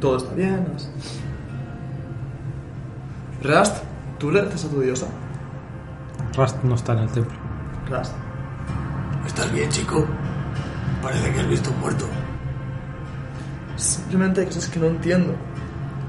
Todo 0.00 0.18
está 0.18 0.34
bien. 0.34 0.66
es- 0.76 0.90
Rast, 3.42 3.82
¿tú 4.18 4.30
le 4.30 4.40
rezas 4.42 4.64
a 4.64 4.68
tu 4.70 4.80
diosa? 4.80 5.06
Rast 6.36 6.62
no 6.64 6.74
está 6.74 6.92
en 6.92 6.98
el 7.00 7.08
templo. 7.10 7.36
Rast. 7.88 8.14
¿Estás 9.26 9.52
bien, 9.52 9.68
chico? 9.70 10.04
Parece 11.02 11.32
que 11.32 11.40
has 11.40 11.48
visto 11.48 11.70
un 11.70 11.80
muerto. 11.80 12.06
Simplemente 13.76 14.40
hay 14.40 14.46
cosas 14.46 14.68
que 14.68 14.80
no 14.80 14.86
entiendo. 14.86 15.34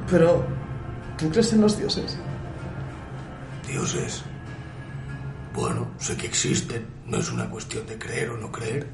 Pero, 0.10 0.44
¿tú 1.18 1.30
crees 1.30 1.52
en 1.54 1.62
los 1.62 1.78
dioses? 1.78 2.18
Dioses. 3.68 4.24
Bueno, 5.58 5.88
sé 5.98 6.16
que 6.16 6.28
existen. 6.28 6.86
No 7.08 7.18
es 7.18 7.32
una 7.32 7.50
cuestión 7.50 7.88
de 7.88 7.98
creer 7.98 8.30
o 8.30 8.38
no 8.38 8.52
creer. 8.52 8.86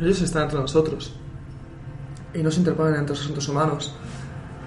Ellos 0.00 0.22
están 0.22 0.44
entre 0.44 0.60
nosotros. 0.60 1.16
Y 2.32 2.44
no 2.44 2.50
se 2.52 2.60
interponen 2.60 2.94
entre 2.94 3.16
los 3.16 3.24
asuntos 3.24 3.48
humanos. 3.48 3.92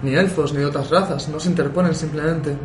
Ni 0.04 0.16
elfos, 0.16 0.54
ni 0.54 0.64
otras 0.66 0.90
razas. 0.90 1.30
No 1.30 1.40
se 1.40 1.50
interponen 1.50 1.96
simplemente. 1.96 2.58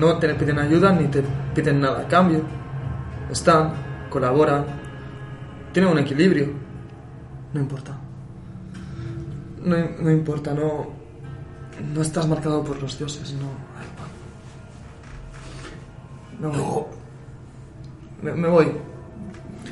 No 0.00 0.18
te 0.18 0.34
piden 0.34 0.58
ayuda 0.58 0.92
ni 0.92 1.08
te 1.08 1.22
piden 1.54 1.78
nada 1.78 2.00
a 2.00 2.08
cambio. 2.08 2.40
Están, 3.30 3.74
colaboran, 4.08 4.64
tienen 5.74 5.92
un 5.92 5.98
equilibrio. 5.98 6.48
No 7.52 7.60
importa. 7.60 7.98
No, 9.62 9.76
no 10.00 10.10
importa, 10.10 10.54
no. 10.54 10.90
No 11.94 12.00
estás 12.00 12.26
marcado 12.26 12.64
por 12.64 12.80
los 12.80 12.98
dioses, 12.98 13.34
no, 13.34 13.48
Alba. 16.42 16.56
Me 16.56 16.62
voy. 16.62 16.84
No, 18.22 18.30
Me, 18.30 18.32
me 18.32 18.48
voy. 18.48 18.72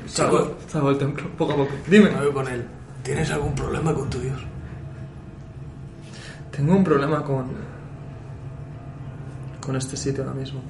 Salgo, 0.07 0.57
salgo 0.69 0.89
del 0.89 0.99
templo, 0.99 1.29
poco 1.39 1.53
a 1.53 1.57
poco. 1.57 1.71
Dime. 1.89 2.11
me 2.11 2.25
voy 2.25 2.33
con 2.33 2.49
él. 2.49 2.65
¿Tienes 3.03 3.31
algún 3.31 3.55
problema 3.55 3.95
con 3.95 4.11
tu 4.11 4.19
dios? 4.19 4.41
Tengo 6.51 6.75
un 6.75 6.85
problema 6.85 7.23
con. 7.23 7.47
con 9.65 9.77
este 9.77 9.97
sitio 9.97 10.25
ahora 10.25 10.35
mismo. 10.35 10.61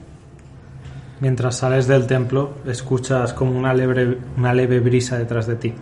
Mientras 1.20 1.56
sales 1.56 1.86
del 1.86 2.06
templo, 2.06 2.54
escuchas 2.64 3.34
como 3.34 3.58
una 3.58 3.74
leve, 3.74 4.18
una 4.36 4.54
leve 4.54 4.80
brisa 4.80 5.18
detrás 5.18 5.46
de 5.46 5.56
ti. 5.56 5.74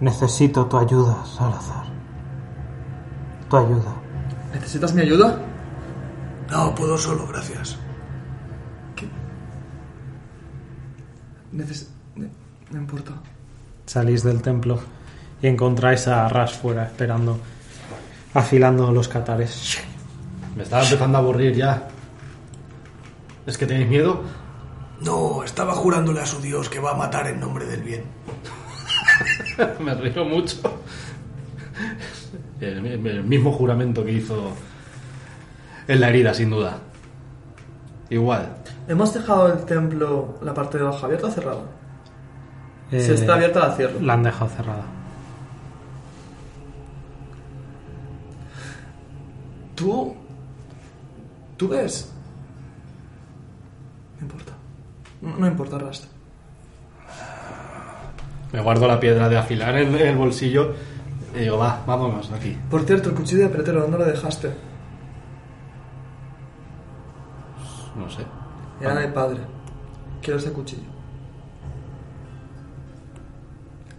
Necesito 0.00 0.66
tu 0.66 0.78
ayuda, 0.78 1.24
Salazar. 1.24 1.84
Tu 3.48 3.56
ayuda. 3.56 3.94
¿Necesitas 4.54 4.94
mi 4.94 5.02
ayuda? 5.02 5.38
No, 6.50 6.74
puedo 6.74 6.96
solo, 6.98 7.26
gracias. 7.28 7.78
Neces 11.52 11.90
ne- 12.16 12.28
no 12.70 12.78
importa. 12.78 13.12
Salís 13.86 14.22
del 14.22 14.40
templo 14.42 14.80
y 15.42 15.46
encontráis 15.48 16.06
a 16.08 16.28
Ras 16.28 16.52
fuera 16.52 16.84
esperando, 16.84 17.38
afilando 18.34 18.90
los 18.92 19.08
catares. 19.08 19.78
Me 20.56 20.62
estaba 20.62 20.82
empezando 20.84 21.18
a 21.18 21.20
aburrir 21.20 21.54
ya. 21.54 21.88
¿Es 23.46 23.56
que 23.58 23.66
tenéis 23.66 23.88
miedo? 23.88 24.22
No, 25.00 25.42
estaba 25.42 25.72
jurándole 25.74 26.20
a 26.20 26.26
su 26.26 26.40
dios 26.40 26.68
que 26.68 26.78
va 26.78 26.90
a 26.92 26.94
matar 26.94 27.26
en 27.26 27.40
nombre 27.40 27.64
del 27.66 27.82
bien. 27.82 28.04
Me 29.80 29.94
río 29.94 30.24
mucho. 30.24 30.56
El, 32.60 32.84
el 32.86 33.24
mismo 33.24 33.52
juramento 33.52 34.04
que 34.04 34.12
hizo 34.12 34.52
en 35.88 36.00
la 36.00 36.10
herida, 36.10 36.34
sin 36.34 36.50
duda. 36.50 36.78
Igual. 38.10 38.56
¿Hemos 38.90 39.14
dejado 39.14 39.52
el 39.52 39.64
templo, 39.66 40.34
la 40.42 40.52
parte 40.52 40.76
de 40.76 40.82
abajo 40.82 41.06
abierta 41.06 41.28
o 41.28 41.30
cerrada? 41.30 41.62
si 42.90 42.96
Eh, 42.96 43.14
está 43.14 43.34
abierta, 43.34 43.60
la 43.60 43.76
cierro. 43.76 44.00
La 44.00 44.14
han 44.14 44.24
dejado 44.24 44.50
cerrada. 44.50 44.82
¿Tú? 49.76 50.16
¿Tú 51.56 51.68
ves? 51.68 52.12
No 54.18 54.26
importa. 54.26 54.52
No, 55.22 55.36
no 55.36 55.46
importa, 55.46 55.78
Rast. 55.78 56.06
Me 58.52 58.60
guardo 58.60 58.88
la 58.88 58.98
piedra 58.98 59.28
de 59.28 59.38
afilar 59.38 59.76
en 59.76 59.94
el 59.94 60.16
bolsillo 60.16 60.74
y 61.36 61.42
digo, 61.42 61.58
va, 61.58 61.80
vámonos 61.86 62.28
de 62.28 62.36
aquí. 62.36 62.58
Por 62.68 62.82
cierto, 62.82 63.10
el 63.10 63.14
cuchillo 63.14 63.44
de 63.44 63.50
pretero, 63.50 63.82
¿dónde 63.82 63.98
lo 63.98 64.04
dejaste? 64.04 64.50
No 67.94 68.10
sé. 68.10 68.39
Era 68.80 68.94
de 68.94 69.08
padre. 69.08 69.40
Quiero 70.22 70.38
ese 70.38 70.52
cuchillo. 70.52 70.88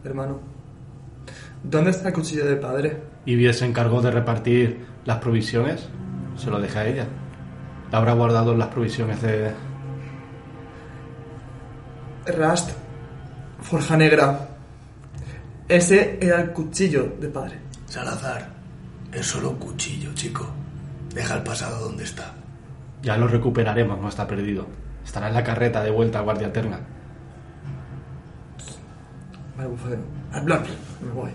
Hermano. 0.04 0.40
¿Dónde 1.64 1.92
está 1.92 2.08
el 2.10 2.14
cuchillo 2.16 2.46
de 2.46 2.56
padre? 2.56 3.04
Y 3.26 3.54
se 3.54 3.66
encargó 3.66 4.02
de 4.02 4.10
repartir 4.10 4.86
las 5.06 5.20
provisiones. 5.20 5.88
Se 6.36 6.50
lo 6.50 6.60
dejé 6.60 6.80
a 6.80 6.88
ella. 6.88 7.08
La 7.92 8.00
habrá 8.00 8.14
guardado 8.14 8.54
en 8.54 8.60
las 8.60 8.70
provisiones 8.70 9.22
de... 9.22 9.52
Rast. 12.26 12.72
Forja 13.62 13.96
negra. 13.98 14.48
Ese 15.68 16.18
era 16.20 16.42
el 16.42 16.52
cuchillo 16.52 17.16
de 17.20 17.28
padre. 17.28 17.60
Salazar, 17.86 18.50
es 19.12 19.26
solo 19.26 19.52
un 19.52 19.58
cuchillo, 19.58 20.14
chico. 20.14 20.48
Deja 21.14 21.36
el 21.36 21.44
pasado 21.44 21.86
donde 21.86 22.04
está. 22.04 22.34
Ya 23.02 23.18
lo 23.18 23.28
recuperaremos, 23.28 24.00
no 24.00 24.10
está 24.10 24.28
perdido. 24.28 24.68
Estará 25.04 25.28
en 25.28 25.34
la 25.34 25.44
carreta 25.44 25.82
de 25.84 25.90
vuelta 25.90 26.20
a 26.20 26.22
Guardia 26.22 26.48
Eterna. 26.48 26.80
Vale, 29.58 29.70
bufadero. 29.70 30.02
Hablar. 30.32 30.64
Me 31.02 31.12
voy. 31.12 31.32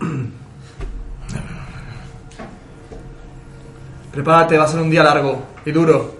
Prepárate, 4.11 4.57
va 4.57 4.63
a 4.63 4.67
ser 4.67 4.81
un 4.81 4.89
día 4.89 5.03
largo 5.03 5.43
y 5.65 5.71
duro. 5.71 6.15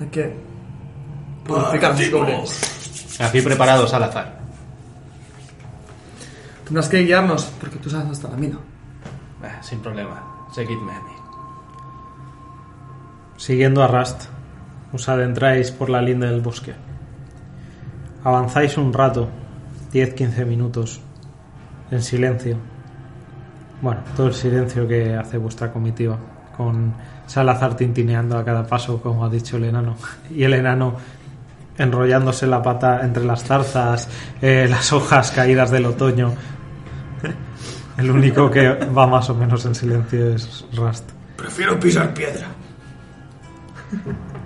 Hay 0.00 0.06
que 0.08 0.36
purificar 1.44 1.96
mis 1.96 2.12
goblins. 2.12 3.20
Aquí 3.20 3.40
preparado, 3.40 3.86
Salazar. 3.86 4.40
Tendrás 6.64 6.88
que 6.88 6.98
guiarnos 6.98 7.44
porque 7.60 7.78
tú 7.78 7.90
sabes 7.90 8.04
dónde 8.04 8.16
está 8.16 8.28
la 8.28 8.36
mina. 8.36 8.58
Eh, 9.42 9.58
sin 9.60 9.80
problema. 9.80 10.22
Seguidme 10.54 10.92
a 10.92 11.00
mí. 11.00 11.12
Siguiendo 13.36 13.82
a 13.82 13.88
Rast, 13.88 14.28
os 14.94 15.08
adentráis 15.08 15.72
por 15.72 15.90
la 15.90 16.00
linda 16.00 16.30
del 16.30 16.40
bosque. 16.40 16.72
Avanzáis 18.22 18.78
un 18.78 18.92
rato, 18.92 19.28
10-15 19.92 20.46
minutos, 20.46 21.00
en 21.90 22.00
silencio. 22.00 22.56
Bueno, 23.82 24.00
todo 24.16 24.28
el 24.28 24.34
silencio 24.34 24.86
que 24.86 25.14
hace 25.16 25.36
vuestra 25.36 25.72
comitiva, 25.72 26.16
con 26.56 26.94
Salazar 27.26 27.76
tintineando 27.76 28.38
a 28.38 28.44
cada 28.44 28.64
paso, 28.66 29.02
como 29.02 29.24
ha 29.24 29.28
dicho 29.28 29.56
el 29.56 29.64
enano, 29.64 29.96
y 30.30 30.44
el 30.44 30.54
enano 30.54 30.94
enrollándose 31.76 32.46
la 32.46 32.62
pata 32.62 33.00
entre 33.02 33.24
las 33.24 33.42
zarzas, 33.42 34.08
eh, 34.40 34.68
las 34.70 34.92
hojas 34.92 35.32
caídas 35.32 35.72
del 35.72 35.86
otoño. 35.86 36.32
El 37.98 38.10
único 38.10 38.50
que 38.50 38.68
va 38.68 39.06
más 39.06 39.28
o 39.30 39.34
menos 39.34 39.64
en 39.66 39.74
silencio 39.74 40.34
es 40.34 40.64
Rast. 40.72 41.10
Prefiero 41.36 41.78
pisar 41.78 42.12
piedra. 42.14 42.46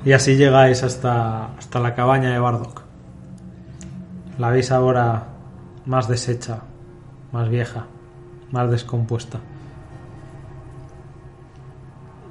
Y 0.05 0.13
así 0.13 0.37
llegáis 0.37 0.83
hasta, 0.83 1.55
hasta 1.57 1.81
la 1.81 1.95
cabaña 1.95 2.31
de 2.33 2.39
Bardock. 2.39 2.83
La 4.39 4.51
veis 4.51 4.71
ahora 4.71 5.25
más 5.87 6.09
deshecha, 6.09 6.61
más 7.33 7.49
vieja, 7.49 7.87
más 8.53 8.71
descompuesta. 8.71 9.41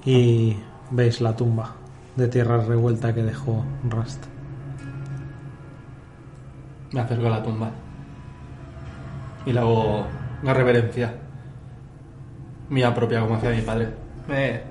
Y 0.06 0.58
veis 0.92 1.20
la 1.22 1.36
tumba 1.36 1.76
de 2.16 2.28
tierra 2.30 2.58
revuelta 2.64 3.14
que 3.14 3.24
dejó 3.24 3.64
Rast. 3.90 4.24
Me 6.94 7.02
acerco 7.02 7.28
a 7.28 7.32
la 7.32 7.44
tumba. 7.44 7.70
Y 9.46 9.52
le 9.52 9.60
hago 9.60 10.06
una 10.42 10.54
reverencia. 10.54 11.14
Mía 12.70 12.94
propia, 12.96 13.20
como 13.22 13.36
hacía 13.36 13.52
mi 13.52 13.62
padre. 13.62 13.90
Me- 14.28 14.62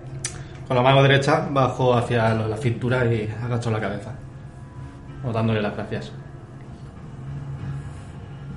con 0.67 0.77
la 0.77 0.83
mano 0.83 1.03
derecha 1.03 1.47
bajo 1.51 1.95
hacia 1.95 2.35
la 2.35 2.57
cintura 2.57 3.05
y 3.07 3.33
agacho 3.43 3.71
la 3.71 3.81
cabeza. 3.81 4.15
O 5.25 5.33
dándole 5.33 5.63
las 5.63 5.75
gracias. 5.75 6.13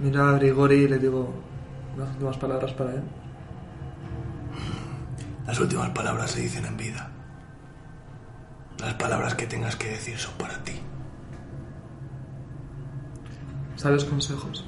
Mira 0.02 0.30
a 0.30 0.34
Grigori 0.34 0.76
y 0.76 0.88
le 0.88 0.98
digo 0.98 1.34
unas 1.96 2.10
últimas 2.12 2.38
palabras 2.38 2.74
para 2.74 2.92
él. 2.94 3.04
Las 5.46 5.60
últimas 5.60 5.90
palabras 5.90 6.32
se 6.32 6.42
dicen 6.42 6.66
en 6.66 6.78
vida. 6.78 7.10
Las 8.80 8.94
palabras 8.94 9.36
que 9.36 9.46
tengas 9.46 9.76
que 9.76 9.90
decir 9.90 10.18
son 10.18 10.34
para 10.36 10.58
ti. 10.64 10.74
Sabios 13.76 14.06
consejos. 14.06 14.66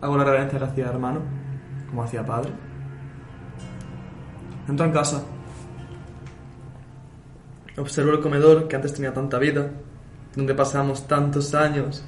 Hago 0.00 0.16
la 0.16 0.24
reverencia 0.24 0.58
que 0.58 0.64
hacía 0.64 0.86
hermano, 0.86 1.20
como 1.88 2.02
hacía 2.02 2.24
padre. 2.24 2.52
Entro 4.68 4.86
en 4.86 4.92
casa. 4.92 5.22
Observo 7.78 8.12
el 8.12 8.20
comedor 8.20 8.68
que 8.68 8.76
antes 8.76 8.94
tenía 8.94 9.12
tanta 9.12 9.38
vida, 9.38 9.66
donde 10.34 10.54
pasamos 10.54 11.06
tantos 11.06 11.54
años 11.54 12.04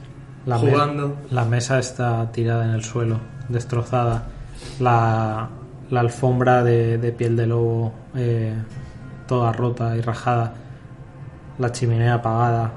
La, 0.46 0.58
me- 0.58 0.70
jugando. 0.70 1.16
la 1.30 1.44
mesa 1.44 1.78
está 1.78 2.30
tirada 2.32 2.64
en 2.64 2.70
el 2.70 2.82
suelo, 2.84 3.18
destrozada. 3.48 4.26
La, 4.80 5.48
la 5.90 6.00
alfombra 6.00 6.62
de, 6.64 6.98
de 6.98 7.12
piel 7.12 7.36
de 7.36 7.46
lobo 7.46 7.92
eh, 8.16 8.54
toda 9.26 9.52
rota 9.52 9.96
y 9.96 10.00
rajada. 10.00 10.54
La 11.58 11.70
chimenea 11.72 12.14
apagada. 12.14 12.72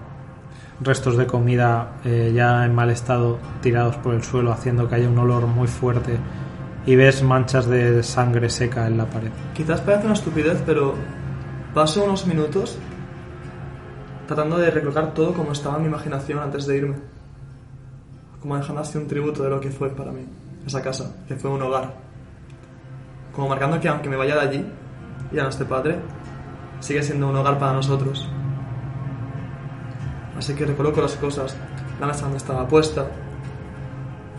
Restos 0.81 1.15
de 1.15 1.27
comida 1.27 1.93
eh, 2.03 2.31
ya 2.35 2.65
en 2.65 2.73
mal 2.73 2.89
estado 2.89 3.37
tirados 3.61 3.95
por 3.97 4.15
el 4.15 4.23
suelo, 4.23 4.51
haciendo 4.51 4.87
que 4.89 4.95
haya 4.95 5.07
un 5.09 5.17
olor 5.17 5.45
muy 5.47 5.67
fuerte. 5.67 6.17
Y 6.85 6.95
ves 6.95 7.21
manchas 7.23 7.67
de 7.67 8.01
sangre 8.01 8.49
seca 8.49 8.87
en 8.87 8.97
la 8.97 9.05
pared. 9.05 9.29
Quizás 9.53 9.79
parece 9.81 10.05
una 10.05 10.13
estupidez, 10.15 10.61
pero 10.65 10.95
paso 11.73 12.03
unos 12.03 12.27
minutos 12.27 12.77
tratando 14.27 14.57
de 14.57 14.71
recolocar 14.71 15.13
todo 15.13 15.33
como 15.33 15.51
estaba 15.51 15.77
en 15.77 15.83
mi 15.83 15.87
imaginación 15.87 16.39
antes 16.39 16.65
de 16.65 16.77
irme. 16.77 16.95
Como 18.41 18.57
dejando 18.57 18.81
así 18.81 18.97
un 18.97 19.07
tributo 19.07 19.43
de 19.43 19.49
lo 19.49 19.59
que 19.59 19.71
fue 19.71 19.89
para 19.89 20.11
mí, 20.11 20.25
esa 20.65 20.81
casa, 20.81 21.15
que 21.27 21.35
fue 21.35 21.49
un 21.49 21.61
hogar. 21.61 21.93
Como 23.33 23.49
marcando 23.49 23.79
que 23.79 23.87
aunque 23.87 24.09
me 24.09 24.15
vaya 24.15 24.35
de 24.35 24.41
allí, 24.41 24.65
y 25.31 25.39
a 25.39 25.47
este 25.47 25.65
padre, 25.65 25.99
sigue 26.79 27.03
siendo 27.03 27.29
un 27.29 27.35
hogar 27.35 27.59
para 27.59 27.73
nosotros. 27.73 28.27
Así 30.37 30.55
que 30.55 30.65
recoloco 30.65 31.01
las 31.01 31.15
cosas, 31.15 31.55
la 31.99 32.07
mesa 32.07 32.23
donde 32.23 32.37
estaba 32.37 32.67
puesta, 32.67 33.07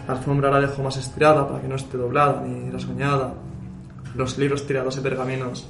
la 0.06 0.14
alfombra 0.14 0.50
la 0.50 0.60
dejo 0.60 0.82
más 0.82 0.96
estirada 0.96 1.46
para 1.46 1.60
que 1.60 1.68
no 1.68 1.76
esté 1.76 1.96
doblada 1.96 2.42
ni 2.42 2.70
rasguñada, 2.70 3.34
los 4.16 4.36
libros 4.36 4.66
tirados 4.66 4.96
y 4.96 5.00
pergaminos 5.00 5.68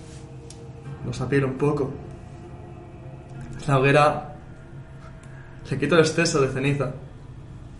los 1.04 1.20
apilo 1.20 1.46
un 1.46 1.54
poco. 1.54 1.90
La 3.66 3.78
hoguera 3.78 4.34
le 5.70 5.78
quito 5.78 5.94
el 5.94 6.02
exceso 6.02 6.40
de 6.40 6.48
ceniza 6.48 6.92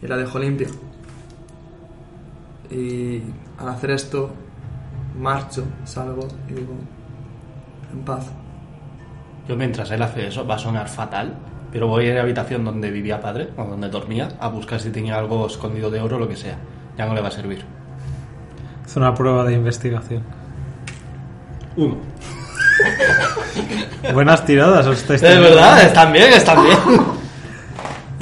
y 0.01 0.07
la 0.07 0.17
dejo 0.17 0.39
limpia. 0.39 0.69
Y 2.71 3.21
al 3.59 3.69
hacer 3.69 3.91
esto, 3.91 4.31
marcho, 5.19 5.65
salgo 5.85 6.27
y 6.49 6.55
digo, 6.55 6.75
en 7.93 8.01
paz. 8.01 8.31
Yo 9.47 9.57
mientras 9.57 9.91
él 9.91 10.03
hace 10.03 10.29
eso, 10.29 10.47
va 10.47 10.55
a 10.55 10.59
sonar 10.59 10.89
fatal, 10.89 11.35
pero 11.71 11.87
voy 11.87 12.09
a 12.09 12.15
la 12.15 12.23
habitación 12.23 12.65
donde 12.65 12.91
vivía 12.91 13.21
padre, 13.21 13.51
o 13.57 13.65
donde 13.65 13.89
dormía, 13.91 14.29
a 14.41 14.49
buscar 14.49 14.81
si 14.81 14.91
tenía 14.91 15.19
algo 15.19 15.47
escondido 15.47 15.91
de 15.91 16.01
oro 16.01 16.17
o 16.17 16.21
lo 16.21 16.29
que 16.29 16.37
sea. 16.37 16.57
Ya 16.97 17.07
no 17.07 17.15
le 17.15 17.21
va 17.21 17.29
a 17.29 17.33
servir. 17.33 17.63
Es 18.87 18.97
una 18.97 19.15
prueba 19.15 19.45
de 19.45 19.55
investigación. 19.55 20.23
Uno. 21.77 21.97
Buenas 24.15 24.45
tiradas 24.45 24.87
os 24.87 24.99
estáis 24.99 25.23
Es 25.23 25.41
verdad, 25.41 25.83
están 25.83 26.13
bien, 26.13 26.33
están 26.33 26.65
bien. 26.65 26.79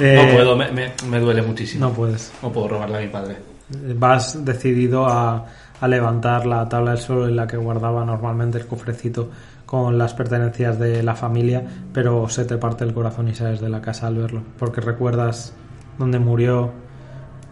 Eh, 0.03 0.15
No 0.25 0.33
puedo, 0.35 0.55
me, 0.57 0.71
me- 0.71 0.93
me 1.09 1.19
duele 1.19 1.43
muchísimo. 1.43 1.85
No 1.87 1.93
puedes. 1.93 2.31
No 2.41 2.51
puedo 2.51 2.69
robarle 2.69 2.97
a 2.97 3.01
mi 3.01 3.07
padre. 3.09 3.35
Vas 3.69 4.43
decidido 4.43 5.05
a, 5.05 5.45
a 5.79 5.87
levantar 5.87 6.47
la 6.47 6.67
tabla 6.67 6.91
del 6.91 6.99
suelo 6.99 7.27
en 7.27 7.35
la 7.35 7.45
que 7.45 7.55
guardaba 7.55 8.03
normalmente 8.03 8.57
el 8.57 8.65
cofrecito 8.65 9.29
con 9.67 9.99
las 9.99 10.15
pertenencias 10.15 10.79
de 10.79 11.03
la 11.03 11.13
familia, 11.13 11.63
pero 11.93 12.27
se 12.29 12.45
te 12.45 12.57
parte 12.57 12.83
el 12.83 12.95
corazón 12.95 13.27
y 13.27 13.35
sales 13.35 13.61
de 13.61 13.69
la 13.69 13.79
casa 13.79 14.07
al 14.07 14.15
verlo, 14.17 14.41
porque 14.57 14.81
recuerdas 14.81 15.53
dónde 15.99 16.17
murió 16.17 16.71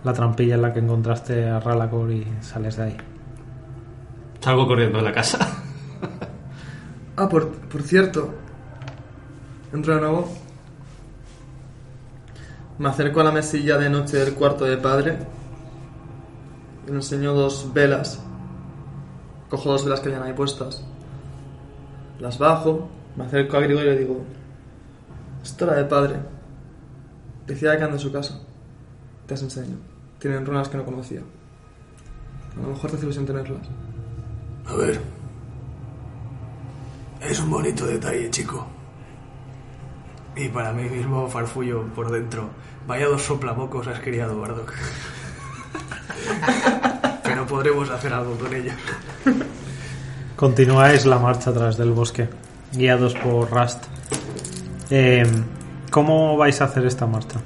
la 0.03 0.13
trampilla 0.13 0.55
en 0.55 0.63
la 0.63 0.73
que 0.73 0.79
encontraste 0.79 1.47
a 1.47 1.59
Ralacor 1.59 2.11
y 2.11 2.25
sales 2.41 2.77
de 2.77 2.83
ahí. 2.83 2.97
Salgo 4.39 4.65
corriendo 4.67 4.97
de 4.97 5.03
la 5.03 5.11
casa. 5.13 5.37
Ah, 7.21 7.27
por, 7.27 7.49
por 7.49 7.81
cierto, 7.81 8.33
entro 9.73 9.93
de 9.95 9.99
nuevo. 9.99 10.29
Me 12.77 12.87
acerco 12.87 13.19
a 13.19 13.25
la 13.25 13.31
mesilla 13.33 13.77
de 13.77 13.89
noche 13.89 14.15
del 14.15 14.33
cuarto 14.35 14.63
de 14.63 14.77
padre 14.77 15.17
le 16.87 16.95
enseño 16.95 17.33
dos 17.33 17.73
velas. 17.73 18.21
Cojo 19.49 19.69
dos 19.69 19.83
velas 19.83 19.99
que 19.99 20.07
hayan 20.07 20.23
ahí 20.23 20.31
puestas. 20.31 20.81
Las 22.21 22.39
bajo, 22.39 22.87
me 23.17 23.25
acerco 23.25 23.57
a 23.57 23.59
Grigorio 23.59 23.91
y 23.91 23.95
le 23.95 23.99
digo: 23.99 24.23
Esto 25.43 25.65
era 25.65 25.75
de 25.75 25.83
padre. 25.83 26.15
Decía 27.45 27.77
que 27.77 27.83
anda 27.83 27.97
en 27.97 28.01
su 28.01 28.13
casa. 28.13 28.39
Te 29.27 29.33
las 29.33 29.43
enseño. 29.43 29.75
Tienen 30.19 30.45
runas 30.45 30.69
que 30.69 30.77
no 30.77 30.85
conocía. 30.85 31.19
A 32.57 32.61
lo 32.61 32.69
mejor 32.69 32.89
te 32.89 32.95
hace 32.95 33.05
ilusión 33.05 33.25
tenerlas. 33.25 33.67
A 34.67 34.75
ver. 34.75 35.18
Es 37.21 37.39
un 37.39 37.49
bonito 37.49 37.85
detalle, 37.85 38.29
chico. 38.29 38.65
Y 40.35 40.47
para 40.47 40.71
mí 40.71 40.83
mismo 40.83 41.27
farfullo 41.27 41.83
por 41.93 42.11
dentro. 42.11 42.49
Vaya 42.87 43.07
dos 43.07 43.23
soplamocos 43.23 43.87
has 43.87 43.99
criado, 43.99 44.39
Bardock. 44.39 44.73
Pero 47.23 47.45
podremos 47.45 47.89
hacer 47.89 48.13
algo 48.13 48.35
con 48.35 48.53
ella. 48.53 48.75
Continuáis 50.35 51.05
la 51.05 51.19
marcha 51.19 51.49
a 51.49 51.53
través 51.53 51.75
del 51.75 51.91
bosque, 51.91 52.29
guiados 52.71 53.13
por 53.15 53.51
Rust. 53.51 53.83
Eh, 54.89 55.23
¿Cómo 55.91 56.37
vais 56.37 56.61
a 56.61 56.65
hacer 56.65 56.85
esta 56.85 57.05
marcha? 57.05 57.41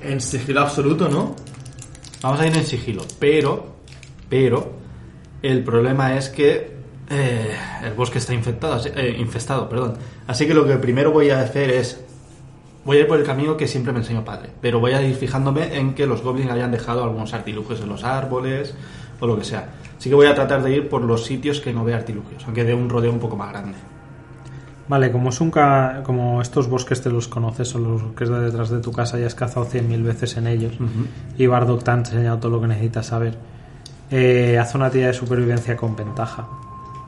En 0.00 0.20
sigilo 0.20 0.60
absoluto, 0.60 1.08
¿no? 1.08 1.34
Vamos 2.22 2.40
a 2.40 2.46
ir 2.46 2.56
en 2.56 2.64
sigilo, 2.64 3.02
pero, 3.18 3.76
pero, 4.28 4.72
el 5.42 5.64
problema 5.64 6.16
es 6.16 6.28
que 6.28 6.75
eh, 7.10 7.54
el 7.84 7.94
bosque 7.94 8.18
está 8.18 8.34
infectado, 8.34 8.80
eh, 8.94 9.16
infestado, 9.18 9.68
perdón. 9.68 9.94
Así 10.26 10.46
que 10.46 10.54
lo 10.54 10.66
que 10.66 10.76
primero 10.76 11.12
voy 11.12 11.30
a 11.30 11.40
hacer 11.40 11.70
es, 11.70 12.00
voy 12.84 12.98
a 12.98 13.00
ir 13.00 13.06
por 13.06 13.18
el 13.18 13.24
camino 13.24 13.56
que 13.56 13.66
siempre 13.68 13.92
me 13.92 14.00
enseñó 14.00 14.24
padre, 14.24 14.50
pero 14.60 14.80
voy 14.80 14.92
a 14.92 15.02
ir 15.02 15.14
fijándome 15.16 15.76
en 15.76 15.94
que 15.94 16.06
los 16.06 16.22
goblins 16.22 16.50
hayan 16.50 16.70
dejado 16.70 17.04
algunos 17.04 17.32
artilugios 17.34 17.80
en 17.80 17.88
los 17.88 18.04
árboles 18.04 18.74
o 19.20 19.26
lo 19.26 19.38
que 19.38 19.44
sea. 19.44 19.68
Así 19.98 20.08
que 20.10 20.14
voy 20.14 20.26
a 20.26 20.34
tratar 20.34 20.62
de 20.62 20.72
ir 20.76 20.88
por 20.88 21.02
los 21.02 21.24
sitios 21.24 21.60
que 21.60 21.72
no 21.72 21.84
vea 21.84 21.96
artilugios, 21.96 22.44
aunque 22.44 22.64
dé 22.64 22.74
un 22.74 22.88
rodeo 22.88 23.10
un 23.12 23.18
poco 23.18 23.36
más 23.36 23.50
grande. 23.50 23.78
Vale, 24.88 25.10
como, 25.10 25.30
es 25.30 25.40
un 25.40 25.50
ca- 25.50 26.02
como 26.04 26.40
estos 26.40 26.68
bosques 26.68 27.02
te 27.02 27.10
los 27.10 27.26
conoces, 27.26 27.66
son 27.66 27.82
los 27.82 28.02
bosques 28.02 28.28
de 28.28 28.38
detrás 28.40 28.70
de 28.70 28.78
tu 28.80 28.92
casa 28.92 29.18
y 29.18 29.24
has 29.24 29.34
cazado 29.34 29.66
cien 29.66 29.88
mil 29.88 30.02
veces 30.04 30.36
en 30.36 30.46
ellos, 30.46 30.74
y 31.36 31.46
Bardock 31.46 31.82
te 31.82 31.90
ha 31.90 31.94
enseñado 31.94 32.38
todo 32.38 32.52
lo 32.52 32.60
que 32.60 32.68
necesitas 32.68 33.06
saber, 33.06 33.36
eh, 34.12 34.58
haz 34.60 34.76
una 34.76 34.88
tira 34.88 35.08
de 35.08 35.14
supervivencia 35.14 35.76
con 35.76 35.96
ventaja 35.96 36.46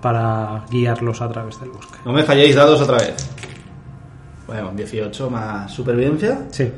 para 0.01 0.65
guiarlos 0.71 1.21
a 1.21 1.29
través 1.29 1.61
del 1.61 1.71
bosque. 1.71 1.99
No 2.05 2.13
me 2.13 2.23
falléis 2.23 2.55
dados 2.55 2.81
otra 2.81 2.99
vez. 2.99 3.17
Bueno, 4.47 4.73
18 4.75 5.31
más 5.31 5.73
supervivencia. 5.73 6.47
Sí. 6.51 6.71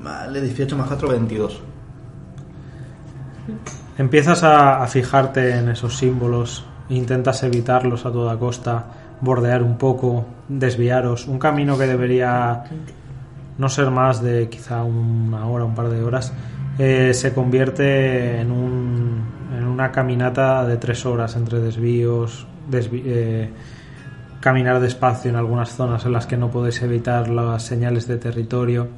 Vale, 0.00 0.40
18 0.40 0.76
más 0.76 0.86
4, 0.88 1.08
22. 1.08 1.62
Empiezas 3.98 4.42
a, 4.42 4.82
a 4.82 4.86
fijarte 4.86 5.56
en 5.56 5.70
esos 5.70 5.96
símbolos, 5.96 6.64
intentas 6.90 7.42
evitarlos 7.42 8.04
a 8.04 8.12
toda 8.12 8.38
costa, 8.38 8.84
bordear 9.20 9.62
un 9.62 9.78
poco, 9.78 10.26
desviaros. 10.48 11.26
Un 11.26 11.38
camino 11.38 11.78
que 11.78 11.86
debería 11.86 12.64
no 13.58 13.68
ser 13.68 13.90
más 13.90 14.22
de 14.22 14.48
quizá 14.48 14.82
una 14.82 15.46
hora, 15.46 15.64
un 15.64 15.74
par 15.74 15.88
de 15.88 16.02
horas, 16.02 16.32
eh, 16.78 17.14
se 17.14 17.32
convierte 17.32 18.40
en, 18.40 18.50
un, 18.50 19.24
en 19.56 19.64
una 19.64 19.90
caminata 19.90 20.66
de 20.66 20.76
tres 20.76 21.06
horas 21.06 21.36
entre 21.36 21.60
desvíos, 21.60 22.46
eh, 22.72 23.50
caminar 24.40 24.80
despacio 24.80 25.30
en 25.30 25.36
algunas 25.36 25.74
zonas 25.74 26.04
en 26.04 26.12
las 26.12 26.26
que 26.26 26.36
no 26.36 26.50
podéis 26.50 26.82
evitar 26.82 27.28
las 27.28 27.62
señales 27.62 28.06
de 28.06 28.16
territorio. 28.16 28.88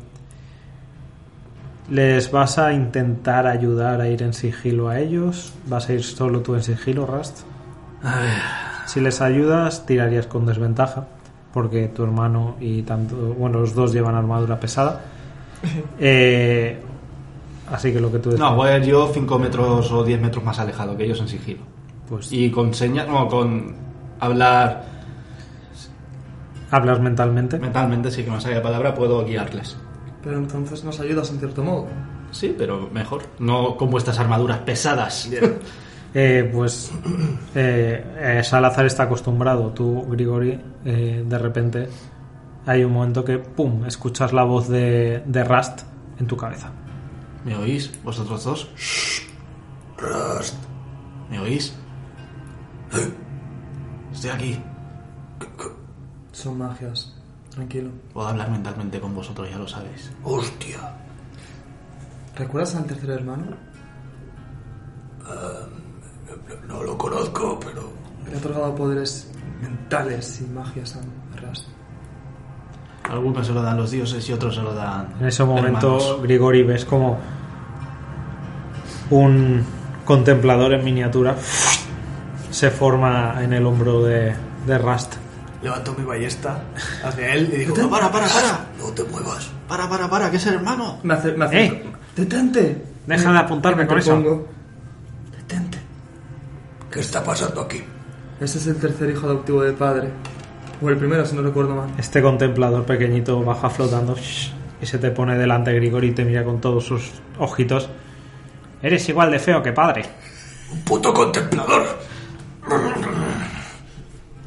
¿Les 1.90 2.30
vas 2.30 2.58
a 2.58 2.72
intentar 2.74 3.46
ayudar 3.46 4.00
a 4.02 4.08
ir 4.08 4.22
en 4.22 4.34
sigilo 4.34 4.88
a 4.88 5.00
ellos? 5.00 5.54
¿Vas 5.66 5.88
a 5.88 5.94
ir 5.94 6.02
solo 6.04 6.42
tú 6.42 6.54
en 6.54 6.62
sigilo, 6.62 7.06
Rust? 7.06 7.40
Si 8.86 9.00
les 9.00 9.20
ayudas, 9.22 9.86
tirarías 9.86 10.26
con 10.26 10.44
desventaja, 10.44 11.06
porque 11.52 11.88
tu 11.88 12.04
hermano 12.04 12.56
y 12.60 12.82
tanto, 12.82 13.16
bueno, 13.16 13.60
los 13.60 13.74
dos 13.74 13.92
llevan 13.92 14.14
armadura 14.14 14.58
pesada. 14.60 15.00
Eh, 15.98 16.78
así 17.72 17.92
que 17.92 18.00
lo 18.00 18.12
que 18.12 18.20
tú 18.20 18.30
No, 18.38 18.54
voy 18.54 18.68
a 18.68 18.76
ir 18.76 18.84
yo 18.84 19.10
5 19.12 19.38
metros 19.40 19.90
o 19.90 20.04
10 20.04 20.20
metros 20.20 20.44
más 20.44 20.56
alejado 20.60 20.96
que 20.96 21.04
ellos 21.04 21.20
en 21.20 21.26
sigilo. 21.26 21.62
Pues 22.08 22.32
Y 22.32 22.50
con 22.50 22.74
señas, 22.74 23.06
no, 23.08 23.28
con 23.28 23.74
hablar 24.20 24.84
hablas 26.70 27.00
mentalmente. 27.00 27.58
mentalmente, 27.58 28.10
sí 28.10 28.24
que 28.24 28.30
me 28.30 28.40
sale 28.40 28.56
la 28.56 28.62
palabra, 28.62 28.94
puedo 28.94 29.24
guiarles. 29.24 29.76
Pero 30.22 30.38
entonces 30.38 30.84
nos 30.84 31.00
ayudas 31.00 31.30
en 31.30 31.38
cierto 31.38 31.62
modo. 31.62 31.86
Sí, 32.30 32.54
pero 32.56 32.90
mejor. 32.92 33.22
No 33.38 33.76
con 33.76 33.90
vuestras 33.90 34.18
armaduras 34.18 34.58
pesadas. 34.58 35.30
Eh, 36.14 36.48
pues 36.50 36.90
eh, 37.54 38.02
eh, 38.18 38.42
Salazar 38.42 38.86
está 38.86 39.02
acostumbrado. 39.02 39.68
Tú, 39.74 40.06
Grigori, 40.08 40.58
eh, 40.82 41.22
de 41.24 41.38
repente 41.38 41.86
hay 42.64 42.82
un 42.82 42.94
momento 42.94 43.22
que, 43.22 43.38
¡pum!, 43.38 43.84
escuchas 43.84 44.32
la 44.32 44.42
voz 44.42 44.68
de, 44.68 45.22
de 45.26 45.44
Rust 45.44 45.82
en 46.18 46.26
tu 46.26 46.34
cabeza. 46.34 46.72
¿Me 47.44 47.54
oís? 47.56 47.92
¿Vosotros 48.02 48.42
dos? 48.42 48.70
Rust. 49.98 50.54
¿Me 51.30 51.40
oís? 51.40 51.76
Estoy 54.12 54.30
aquí. 54.30 54.62
Son 56.32 56.58
magias. 56.58 57.14
Tranquilo. 57.50 57.90
Puedo 58.12 58.28
hablar 58.28 58.50
mentalmente 58.50 59.00
con 59.00 59.14
vosotros, 59.14 59.50
ya 59.50 59.58
lo 59.58 59.66
sabéis. 59.66 60.12
Hostia. 60.22 60.78
¿Recuerdas 62.36 62.76
al 62.76 62.84
tercer 62.84 63.10
hermano? 63.10 63.46
No, 66.68 66.74
no 66.74 66.82
lo 66.82 66.96
conozco, 66.96 67.58
pero. 67.58 67.92
Le 68.28 68.34
ha 68.34 68.38
otorgado 68.38 68.74
poderes 68.74 69.30
mentales 69.60 70.40
y 70.40 70.44
magias 70.44 70.96
a 70.96 71.40
Ras. 71.40 71.66
Algunos 73.10 73.46
se 73.46 73.52
lo 73.52 73.62
dan 73.62 73.76
los 73.76 73.90
dioses 73.90 74.28
y 74.28 74.32
otros 74.32 74.54
se 74.54 74.62
lo 74.62 74.74
dan. 74.74 75.14
En 75.18 75.26
ese 75.26 75.42
momento, 75.42 75.96
hermanos. 75.96 76.22
Grigori, 76.22 76.62
ves 76.62 76.84
como 76.84 77.18
un 79.10 79.64
contemplador 80.04 80.74
en 80.74 80.84
miniatura 80.84 81.36
se 82.58 82.72
forma 82.72 83.36
en 83.40 83.52
el 83.52 83.64
hombro 83.64 84.02
de, 84.02 84.34
de 84.66 84.78
Rust. 84.78 85.14
Levanto 85.62 85.94
mi 85.96 86.04
ballesta 86.04 86.64
hacia 87.04 87.34
él 87.34 87.50
y 87.52 87.56
digo: 87.58 87.76
No, 87.76 87.88
para, 87.88 88.10
para, 88.10 88.26
para. 88.26 88.66
No 88.76 88.86
te 88.86 89.04
muevas. 89.04 89.48
Para, 89.68 89.88
para, 89.88 90.10
para, 90.10 90.28
que 90.28 90.38
es 90.38 90.46
el 90.46 90.54
hermano. 90.54 90.98
Me 91.04 91.14
hace. 91.14 91.32
Me 91.32 91.44
hace 91.44 91.64
¡Eh! 91.64 91.84
¡Detente! 92.16 92.84
Deja 93.06 93.32
de 93.32 93.38
apuntarme 93.38 93.82
Me 93.82 93.88
con 93.88 93.98
eso. 93.98 94.46
Detente. 95.36 95.78
¿Qué 96.90 96.98
está 96.98 97.22
pasando 97.22 97.60
aquí? 97.60 97.80
Ese 98.40 98.58
es 98.58 98.66
el 98.66 98.76
tercer 98.76 99.08
hijo 99.10 99.26
adoptivo 99.26 99.62
de 99.62 99.72
padre. 99.72 100.10
O 100.82 100.88
el 100.88 100.96
primero, 100.96 101.24
si 101.26 101.36
no 101.36 101.42
recuerdo 101.42 101.76
mal. 101.76 101.90
Este 101.96 102.20
contemplador 102.20 102.84
pequeñito 102.86 103.40
baja 103.40 103.70
flotando 103.70 104.16
y 104.80 104.86
se 104.86 104.98
te 104.98 105.12
pone 105.12 105.38
delante 105.38 105.72
Grigori 105.74 106.08
y 106.08 106.12
te 106.12 106.24
mira 106.24 106.42
con 106.42 106.60
todos 106.60 106.84
sus 106.84 107.12
ojitos. 107.38 107.88
Eres 108.82 109.08
igual 109.08 109.30
de 109.30 109.38
feo 109.38 109.62
que 109.62 109.72
padre. 109.72 110.04
¡Un 110.72 110.80
puto 110.82 111.14
contemplador! 111.14 112.17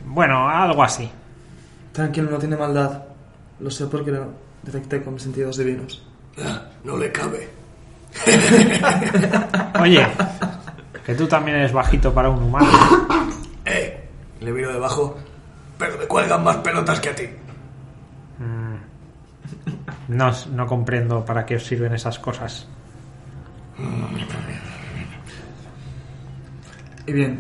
Bueno, 0.06 0.50
algo 0.50 0.84
así. 0.84 1.10
Tranquilo, 1.92 2.30
no 2.30 2.38
tiene 2.38 2.58
maldad. 2.58 3.04
Lo 3.60 3.70
sé 3.72 3.88
porque 3.88 4.12
lo 4.12 4.34
detecté 4.64 5.02
con 5.02 5.14
mis 5.14 5.24
sentidos 5.24 5.58
divinos. 5.58 6.06
Ah, 6.44 6.64
no 6.84 6.98
le 6.98 7.12
cabe. 7.12 7.50
Oye, 9.80 10.06
que 11.06 11.16
tú 11.16 11.28
también 11.28 11.58
eres 11.58 11.72
bajito 11.72 12.14
para 12.14 12.30
un 12.30 12.44
humano. 12.44 12.68
¡Eh! 13.66 14.10
Le 14.42 14.52
miro 14.52 14.74
debajo, 14.74 15.18
pero 15.78 15.98
me 15.98 16.06
cuelgan 16.06 16.44
más 16.44 16.58
pelotas 16.58 17.00
que 17.00 17.10
a 17.10 17.16
ti. 17.16 17.30
No, 20.08 20.32
no 20.52 20.68
comprendo 20.68 21.24
para 21.24 21.46
qué 21.46 21.56
os 21.56 21.66
sirven 21.66 21.94
esas 21.94 22.20
cosas. 22.20 22.68
Y 27.08 27.14
bien, 27.14 27.40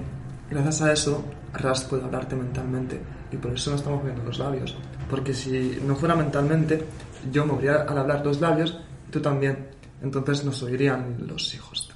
gracias 0.51 0.81
a 0.81 0.91
eso, 0.91 1.23
Rast 1.53 1.89
puede 1.89 2.03
hablarte 2.03 2.35
mentalmente. 2.35 3.01
Y 3.31 3.37
por 3.37 3.53
eso 3.53 3.71
no 3.71 3.77
estamos 3.77 4.03
viendo 4.03 4.23
los 4.23 4.37
labios. 4.37 4.77
Porque 5.09 5.33
si 5.33 5.79
no 5.83 5.95
fuera 5.95 6.15
mentalmente, 6.15 6.85
yo 7.31 7.45
movería 7.45 7.83
al 7.87 7.97
hablar 7.97 8.25
los 8.25 8.39
labios 8.39 8.77
y 9.07 9.11
tú 9.11 9.21
también. 9.21 9.69
Entonces 10.01 10.43
nos 10.43 10.61
oirían 10.63 11.17
los 11.27 11.53
hijos 11.53 11.87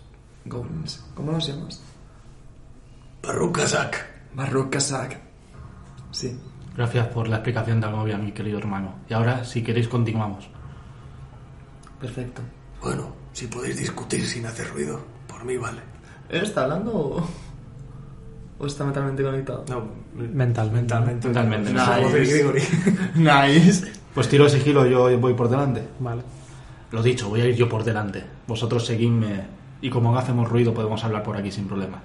de 0.43 0.49
goblins. 0.49 1.03
¿Cómo 1.13 1.31
los 1.31 1.47
llamas? 1.47 1.81
Barrucasac. 3.23 4.15
Barrook 4.35 4.69
Kazak. 4.69 5.17
Sí. 6.11 6.37
Gracias 6.75 7.07
por 7.07 7.29
la 7.29 7.37
explicación 7.37 7.79
de 7.79 7.87
Algovia, 7.87 8.17
mi 8.17 8.33
querido 8.33 8.59
hermano. 8.59 8.99
Y 9.09 9.13
ahora, 9.13 9.45
si 9.45 9.63
queréis, 9.63 9.87
continuamos. 9.87 10.49
Perfecto. 11.99 12.41
Bueno, 12.81 13.15
si 13.31 13.47
podéis 13.47 13.77
discutir 13.77 14.27
sin 14.27 14.45
hacer 14.45 14.67
ruido, 14.69 15.01
por 15.27 15.45
mí 15.45 15.55
vale. 15.55 15.79
¿Él 16.27 16.43
está 16.43 16.63
hablando 16.63 16.91
o, 16.93 17.27
o 18.57 18.65
está 18.65 18.83
mentalmente 18.85 19.23
conectado? 19.23 19.65
No, 19.69 19.83
Mentalmente. 20.15 20.95
mentalmente. 20.95 21.27
Mentalmente. 21.27 22.25
Grigori. 22.25 22.61
nice. 23.15 23.91
Pues 24.13 24.29
tiro 24.29 24.47
sigilo, 24.47 24.85
yo 24.85 25.17
voy 25.19 25.33
por 25.33 25.49
delante. 25.49 25.83
Vale. 25.99 26.21
Lo 26.91 27.03
dicho, 27.03 27.27
voy 27.29 27.41
a 27.41 27.45
ir 27.45 27.55
yo 27.55 27.67
por 27.67 27.83
delante. 27.83 28.23
Vosotros 28.47 28.85
seguidme 28.85 29.43
y 29.81 29.89
como 29.89 30.11
no 30.11 30.17
hacemos 30.17 30.49
ruido 30.49 30.73
podemos 30.73 31.03
hablar 31.03 31.23
por 31.23 31.35
aquí 31.35 31.51
sin 31.51 31.67
problema. 31.67 32.01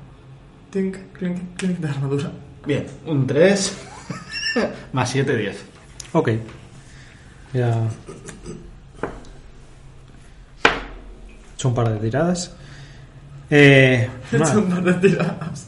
Tink, 0.70 0.96
clink, 1.12 1.56
clink 1.56 1.78
de 1.78 1.88
armadura. 1.88 2.30
Bien, 2.66 2.86
un 3.06 3.26
3 3.26 3.78
más 4.92 5.08
7, 5.10 5.36
10. 5.36 5.64
Ok. 6.12 6.30
Ya. 7.54 7.88
He 10.64 11.54
hecho 11.54 11.68
un 11.68 11.74
par 11.74 11.90
de 11.90 11.98
tiradas. 11.98 12.56
Eh, 13.50 14.08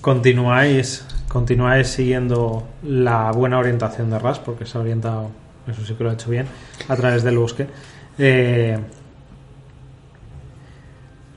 continuáis, 0.01 1.05
continuáis 1.29 1.89
siguiendo 1.89 2.69
la 2.85 3.33
buena 3.33 3.59
orientación 3.59 4.09
de 4.11 4.19
Ras, 4.19 4.39
porque 4.39 4.67
se 4.67 4.79
ha 4.79 4.81
orientado, 4.81 5.31
eso 5.67 5.85
sí 5.85 5.95
que 5.95 6.05
lo 6.05 6.11
ha 6.11 6.13
hecho 6.15 6.31
bien, 6.31 6.47
a 6.89 6.97
través 6.97 7.25
del 7.25 7.39
bosque. 7.39 7.67
Eh, 8.19 8.79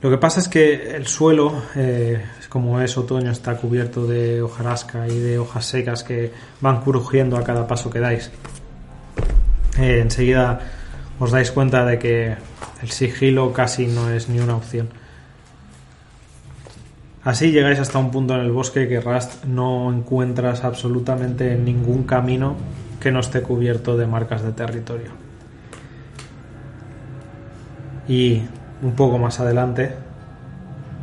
lo 0.02 0.10
que 0.10 0.18
pasa 0.18 0.40
es 0.40 0.48
que 0.48 0.94
el 0.94 1.06
suelo, 1.06 1.62
eh, 1.74 2.22
como 2.48 2.80
es 2.80 2.96
otoño, 2.96 3.32
está 3.32 3.56
cubierto 3.56 4.06
de 4.06 4.40
hojarasca 4.40 5.08
y 5.08 5.18
de 5.18 5.38
hojas 5.38 5.64
secas 5.66 6.04
que 6.04 6.32
van 6.60 6.80
crujiendo 6.80 7.36
a 7.36 7.42
cada 7.42 7.66
paso 7.66 7.90
que 7.90 7.98
dais. 7.98 8.30
Eh, 9.78 10.00
enseguida 10.00 10.60
os 11.18 11.30
dais 11.32 11.50
cuenta 11.50 11.84
de 11.84 11.98
que 11.98 12.36
el 12.82 12.90
sigilo 12.90 13.52
casi 13.52 13.86
no 13.86 14.10
es 14.10 14.28
ni 14.28 14.38
una 14.38 14.56
opción. 14.56 14.88
Así 17.26 17.50
llegáis 17.50 17.80
hasta 17.80 17.98
un 17.98 18.12
punto 18.12 18.34
en 18.36 18.40
el 18.42 18.52
bosque 18.52 18.86
que 18.86 19.00
Rast 19.00 19.46
no 19.46 19.92
encuentras 19.92 20.62
absolutamente 20.62 21.56
ningún 21.56 22.04
camino 22.04 22.54
que 23.00 23.10
no 23.10 23.18
esté 23.18 23.42
cubierto 23.42 23.96
de 23.96 24.06
marcas 24.06 24.44
de 24.44 24.52
territorio. 24.52 25.10
Y 28.06 28.42
un 28.80 28.92
poco 28.92 29.18
más 29.18 29.40
adelante, 29.40 29.96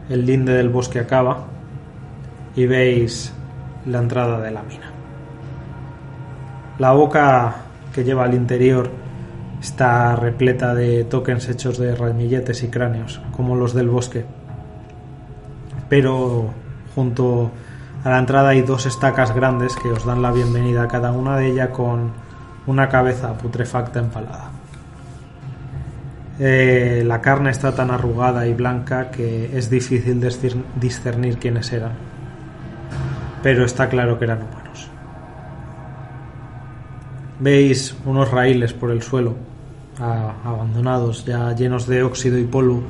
el 0.10 0.26
linde 0.26 0.54
del 0.54 0.70
bosque 0.70 1.00
acaba 1.00 1.48
y 2.56 2.68
veis 2.68 3.34
la 3.86 4.00
entrada 4.00 4.40
de 4.40 4.52
la 4.52 4.64
mina. 4.64 4.92
La 6.80 6.94
boca 6.94 7.56
que 7.94 8.06
lleva 8.06 8.24
al 8.24 8.34
interior 8.34 8.90
está 9.60 10.16
repleta 10.16 10.74
de 10.74 11.04
tokens 11.04 11.50
hechos 11.50 11.78
de 11.78 11.94
ramilletes 11.94 12.64
y 12.64 12.70
cráneos, 12.70 13.20
como 13.36 13.58
los 13.58 13.74
del 13.74 13.90
bosque. 13.90 14.24
Pero 15.94 16.52
junto 16.96 17.52
a 18.04 18.10
la 18.10 18.18
entrada 18.18 18.50
hay 18.50 18.64
dos 18.64 18.88
estacas 18.88 19.32
grandes 19.36 19.76
que 19.76 19.92
os 19.92 20.04
dan 20.04 20.24
la 20.24 20.32
bienvenida, 20.32 20.88
cada 20.88 21.12
una 21.12 21.38
de 21.38 21.52
ellas 21.52 21.70
con 21.70 22.14
una 22.66 22.90
cabeza 22.90 23.38
putrefacta 23.38 24.00
empalada. 24.00 24.50
Eh, 26.40 27.04
la 27.06 27.22
carne 27.22 27.52
está 27.52 27.76
tan 27.76 27.92
arrugada 27.92 28.48
y 28.48 28.56
blanca 28.56 29.12
que 29.12 29.56
es 29.56 29.70
difícil 29.70 30.20
discernir 30.82 31.38
quiénes 31.38 31.72
eran. 31.72 31.92
Pero 33.44 33.64
está 33.64 33.88
claro 33.88 34.18
que 34.18 34.26
eran 34.26 34.42
humanos. 34.42 34.90
Veis 37.40 37.96
unos 38.04 38.32
raíles 38.32 38.74
por 38.74 38.90
el 38.90 39.04
suelo, 39.04 39.36
abandonados, 40.00 41.24
ya 41.24 41.54
llenos 41.54 41.86
de 41.86 42.02
óxido 42.02 42.40
y 42.40 42.46
polvo, 42.46 42.82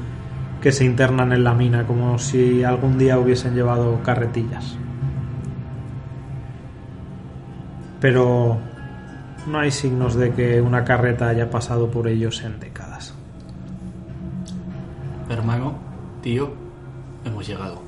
que 0.64 0.72
se 0.72 0.86
internan 0.86 1.34
en 1.34 1.44
la 1.44 1.54
mina 1.54 1.86
como 1.86 2.18
si 2.18 2.64
algún 2.64 2.98
día 2.98 3.20
hubiesen 3.20 3.54
llevado 3.54 4.02
carretillas. 4.02 4.78
Pero 8.00 8.60
no 9.46 9.60
hay 9.60 9.72
signos 9.72 10.16
de 10.16 10.32
que 10.32 10.62
una 10.62 10.86
carreta 10.86 11.28
haya 11.28 11.50
pasado 11.50 11.92
por 11.92 12.08
ellos 12.08 12.42
en 12.44 12.62
décadas. 12.62 13.14
Hermano, 15.30 15.76
tío, 16.22 16.54
hemos 17.26 17.46
llegado. 17.46 17.82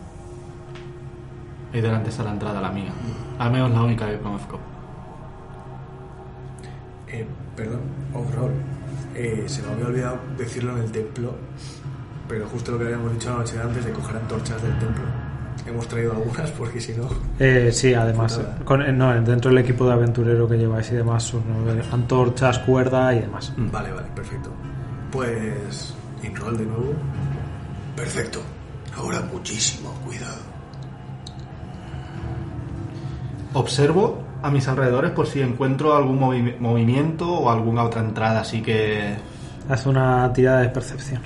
Ahí 1.74 1.80
delante 1.80 2.10
está 2.10 2.24
la 2.24 2.32
entrada 2.32 2.60
a 2.60 2.62
la 2.62 2.72
mina. 2.72 2.92
Al 3.40 3.54
menos 3.54 3.72
la 3.72 3.84
única 3.84 4.12
que 4.12 4.20
conozco. 4.20 4.60
Eh, 7.08 7.26
perdón, 7.56 7.80
overall. 8.14 8.52
Eh, 9.16 9.46
se 9.48 9.62
me 9.62 9.72
había 9.72 9.86
olvidado 9.86 10.20
decirlo 10.38 10.76
en 10.76 10.84
el 10.84 10.92
templo, 10.92 11.36
pero 12.28 12.48
justo 12.48 12.72
lo 12.72 12.80
que 12.80 12.86
habíamos 12.86 13.14
dicho 13.14 13.30
la 13.32 13.38
noche 13.38 13.60
antes 13.62 13.86
de 13.86 13.92
coger 13.92 14.18
antorchas 14.18 14.62
del 14.62 14.78
templo. 14.80 15.04
Hemos 15.66 15.88
traído 15.88 16.12
algunas 16.12 16.52
porque 16.52 16.80
si 16.80 16.94
no. 16.94 17.08
Eh, 17.40 17.72
sí, 17.74 17.94
además, 17.94 18.40
con- 18.66 18.82
eh, 18.84 18.92
no, 18.92 19.14
dentro 19.22 19.50
del 19.50 19.60
equipo 19.60 19.86
de 19.88 19.94
aventurero 19.94 20.48
que 20.48 20.58
lleváis 20.58 20.92
y 20.92 20.96
demás, 20.96 21.24
son 21.24 21.44
antorchas, 21.92 22.60
cuerda 22.60 23.14
y 23.16 23.20
demás. 23.22 23.52
Vale, 23.58 23.92
vale, 23.92 24.08
perfecto. 24.14 24.52
Pues. 25.12 25.94
Inroll 26.24 26.58
de 26.58 26.66
nuevo. 26.66 26.94
Perfecto. 27.96 28.42
Ahora 28.98 29.22
muchísimo 29.22 29.92
cuidado. 30.06 30.38
Observo 33.54 34.24
a 34.44 34.52
mis 34.52 34.68
alrededores 34.68 35.12
por 35.12 35.28
si 35.28 35.42
encuentro 35.42 35.96
algún 35.96 36.20
movi- 36.20 36.58
movimiento 36.60 37.28
o 37.32 37.50
alguna 37.50 37.84
otra 37.84 38.02
entrada, 38.02 38.42
así 38.42 38.62
que... 38.62 39.16
Haz 39.70 39.86
una 39.86 40.32
tirada 40.34 40.60
de 40.62 40.70
percepción. 40.70 41.22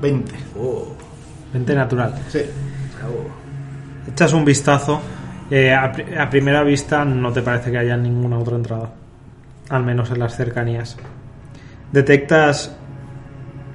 20. 0.00 0.32
Oh, 0.58 0.88
20 1.52 1.74
natural. 1.74 2.14
Sí. 2.28 2.40
Echas 4.08 4.32
un 4.32 4.44
vistazo. 4.44 5.00
eh, 5.50 5.74
a, 5.74 5.90
pri- 5.90 6.14
a 6.16 6.30
primera 6.30 6.62
vista 6.62 7.04
no 7.04 7.32
te 7.32 7.42
parece 7.42 7.70
que 7.72 7.78
haya 7.78 7.96
ninguna 7.96 8.38
otra 8.38 8.56
entrada. 8.56 8.90
Al 9.68 9.84
menos 9.84 10.10
en 10.10 10.18
las 10.20 10.36
cercanías. 10.36 10.96
Detectas 11.92 12.76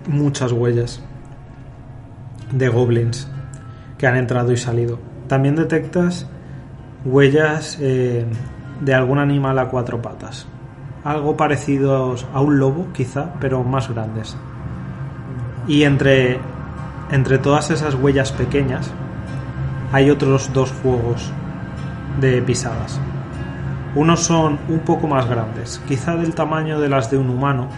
muchas 0.07 0.52
huellas 0.52 1.02
de 2.52 2.69
goblins 2.69 3.27
que 3.97 4.07
han 4.07 4.15
entrado 4.18 4.52
y 4.52 4.57
salido. 4.57 4.99
También 5.27 5.56
detectas 5.56 6.27
huellas 7.03 7.77
eh, 7.81 8.26
de 8.81 8.93
algún 8.93 9.19
animal 9.19 9.57
a 9.60 9.68
cuatro 9.69 10.02
patas. 10.02 10.47
Algo 11.03 11.35
parecidos 11.38 12.26
a 12.34 12.41
un 12.41 12.57
lobo, 12.60 12.88
quizá, 12.93 13.34
pero 13.39 13.64
más 13.64 13.89
grandes. 13.89 14.35
Y 15.68 15.84
entre, 15.84 16.40
entre 17.12 17.38
todas 17.38 17.72
esas 17.72 17.96
huellas 17.96 18.32
pequeñas 18.32 18.92
hay 19.92 20.10
otros 20.10 20.52
dos 20.54 20.72
fuegos 20.72 21.32
de 22.20 22.42
pisadas. 22.42 23.00
Unos 23.96 24.22
son 24.22 24.60
un 24.68 24.80
poco 24.80 25.08
más 25.08 25.28
grandes, 25.28 25.82
quizá 25.88 26.16
del 26.18 26.36
tamaño 26.36 26.80
de 26.80 26.90
las 26.90 27.10
de 27.10 27.18
un 27.18 27.30
humano, 27.30 27.70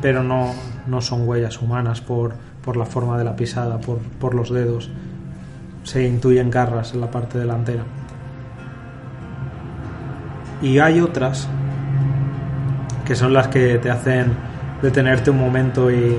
pero 0.00 0.22
no, 0.22 0.54
no 0.86 1.00
son 1.00 1.28
huellas 1.28 1.60
humanas 1.60 2.00
por, 2.00 2.34
por 2.64 2.76
la 2.76 2.86
forma 2.86 3.18
de 3.18 3.24
la 3.24 3.36
pisada, 3.36 3.78
por, 3.78 3.98
por 3.98 4.34
los 4.34 4.50
dedos. 4.50 4.90
Se 5.82 6.06
intuyen 6.06 6.50
garras 6.50 6.94
en 6.94 7.00
la 7.00 7.10
parte 7.10 7.38
delantera. 7.38 7.84
Y 10.62 10.78
hay 10.78 11.00
otras 11.00 11.46
que 13.04 13.14
son 13.14 13.32
las 13.32 13.48
que 13.48 13.78
te 13.78 13.90
hacen 13.90 14.32
detenerte 14.82 15.30
un 15.30 15.38
momento 15.38 15.90
y 15.90 16.16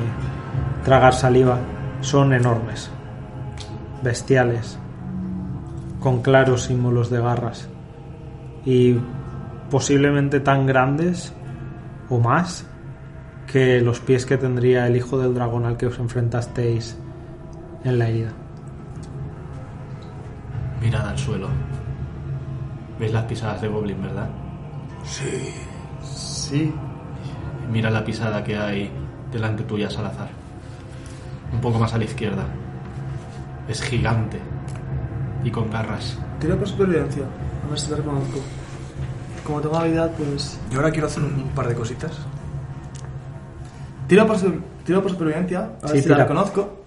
tragar 0.88 1.14
saliva. 1.14 1.59
Son 1.99 2.31
enormes, 2.31 2.89
bestiales, 4.01 4.80
con 5.99 6.22
claros 6.22 6.64
símbolos 6.64 7.09
de 7.09 7.19
garras 7.19 7.68
y 8.64 8.95
posiblemente 9.69 10.39
tan 10.39 10.65
grandes 10.65 11.34
o 12.09 12.19
más 12.19 12.65
que 13.51 13.81
los 13.81 13.99
pies 13.99 14.26
que 14.26 14.38
tendría 14.38 14.88
el 14.88 14.95
hijo 14.95 15.18
del 15.18 15.34
dragón 15.34 15.65
al 15.65 15.76
que 15.76 15.88
os 15.88 15.99
enfrentasteis 15.99 16.97
en 17.84 17.99
la 17.99 18.07
herida. 18.07 18.31
Mirad 20.81 21.09
al 21.09 21.18
suelo. 21.18 21.49
¿Veis 22.97 23.11
las 23.11 23.26
pisadas 23.26 23.61
de 23.61 23.68
Goblin, 23.68 24.01
verdad? 24.01 24.30
Sí. 25.03 25.53
Sí. 26.01 26.73
Mira 27.69 27.89
la 27.89 28.05
pisada 28.05 28.41
que 28.41 28.55
hay 28.57 28.89
delante 29.34 29.64
tuya, 29.64 29.89
Salazar. 29.89 30.36
Un 31.53 31.61
poco 31.61 31.80
más 31.80 31.94
a 31.94 31.98
la 31.98 32.03
izquierda. 32.06 32.45
Es 33.68 33.82
gigante. 33.82 34.40
Y 35.44 35.52
con 35.52 35.69
garras. 35.69 36.18
Tira 36.40 36.56
por 36.56 36.68
supervivencia. 36.68 37.24
A 37.65 37.69
ver 37.69 37.80
si 37.80 37.90
la 37.91 37.98
reconozco. 37.98 38.40
Como 39.44 39.61
tengo 39.61 39.78
habilidad, 39.78 40.11
pues. 40.18 40.60
Yo 40.72 40.80
ahora 40.80 40.91
quiero 40.91 41.07
hacer 41.07 41.24
un, 41.24 41.34
un 41.36 41.49
par 41.49 41.68
de 41.68 41.76
cositas. 41.76 42.11
Tiro 44.07 44.26
por, 44.28 44.38
su- 44.38 44.61
tiro 44.86 45.02
por 45.02 45.11
supervivencia. 45.11 45.60
A 45.82 45.88
ver 45.88 45.98
Sí, 45.98 46.02
si 46.03 46.10
la 46.10 46.15
tira. 46.15 46.24
reconozco. 46.28 46.84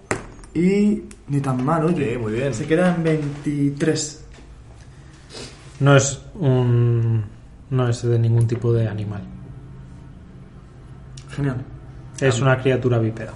Y. 0.53 1.03
Ni 1.27 1.39
tan 1.39 1.63
mal, 1.63 1.85
oye. 1.85 2.11
Sí, 2.13 2.17
muy 2.17 2.33
bien. 2.33 2.53
Se 2.53 2.65
queda 2.67 2.93
en 2.95 3.03
23. 3.03 4.25
No 5.79 5.95
es 5.95 6.21
un. 6.35 7.23
No 7.69 7.87
es 7.87 8.01
de 8.03 8.19
ningún 8.19 8.47
tipo 8.47 8.73
de 8.73 8.87
animal. 8.87 9.21
Genial. 11.31 11.63
Es 12.19 12.41
una 12.41 12.57
criatura 12.59 12.99
bípeda. 12.99 13.31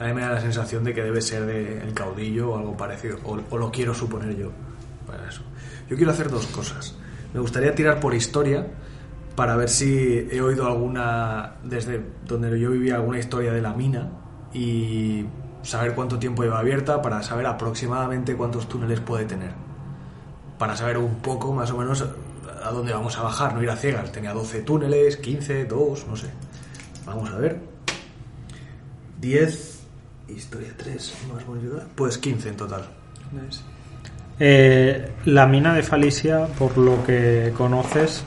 A 0.00 0.04
mí 0.04 0.12
me 0.12 0.22
da 0.22 0.32
la 0.32 0.40
sensación 0.40 0.82
de 0.84 0.92
que 0.92 1.02
debe 1.02 1.20
ser 1.22 1.46
de 1.46 1.80
el 1.80 1.94
caudillo 1.94 2.50
o 2.50 2.58
algo 2.58 2.76
parecido. 2.76 3.18
O, 3.24 3.38
o 3.50 3.58
lo 3.58 3.70
quiero 3.70 3.94
suponer 3.94 4.36
yo. 4.36 4.50
Para 5.06 5.28
eso. 5.28 5.42
Yo 5.88 5.96
quiero 5.96 6.12
hacer 6.12 6.30
dos 6.30 6.46
cosas. 6.46 6.96
Me 7.32 7.40
gustaría 7.40 7.74
tirar 7.74 8.00
por 8.00 8.14
historia 8.14 8.66
para 9.36 9.56
ver 9.56 9.68
si 9.68 10.28
he 10.30 10.40
oído 10.40 10.66
alguna, 10.66 11.54
desde 11.64 12.00
donde 12.26 12.58
yo 12.58 12.70
vivía, 12.70 12.96
alguna 12.96 13.18
historia 13.18 13.52
de 13.52 13.60
la 13.60 13.72
mina 13.72 14.10
y 14.52 15.26
saber 15.62 15.94
cuánto 15.94 16.18
tiempo 16.18 16.42
lleva 16.42 16.60
abierta 16.60 17.02
para 17.02 17.22
saber 17.22 17.46
aproximadamente 17.46 18.36
cuántos 18.36 18.68
túneles 18.68 19.00
puede 19.00 19.24
tener. 19.24 19.50
Para 20.58 20.76
saber 20.76 20.98
un 20.98 21.16
poco 21.16 21.52
más 21.52 21.70
o 21.72 21.78
menos 21.78 22.04
a 22.62 22.70
dónde 22.70 22.92
vamos 22.92 23.18
a 23.18 23.22
bajar, 23.22 23.54
no 23.54 23.62
ir 23.62 23.70
a 23.70 23.76
ciegas. 23.76 24.12
Tenía 24.12 24.32
12 24.32 24.62
túneles, 24.62 25.16
15, 25.16 25.64
2, 25.64 26.06
no 26.06 26.16
sé. 26.16 26.28
Vamos 27.04 27.30
a 27.30 27.38
ver. 27.38 27.60
10, 29.20 29.73
historia 30.28 30.70
3, 30.76 31.14
más 31.32 31.42
ayudar. 31.58 31.86
Pues 31.94 32.18
15 32.18 32.48
en 32.48 32.56
total. 32.56 32.82
Nice. 33.32 33.60
Eh, 34.38 35.12
la 35.26 35.46
mina 35.46 35.74
de 35.74 35.82
Falicia, 35.82 36.46
por 36.58 36.76
lo 36.78 37.04
que 37.04 37.52
conoces, 37.56 38.24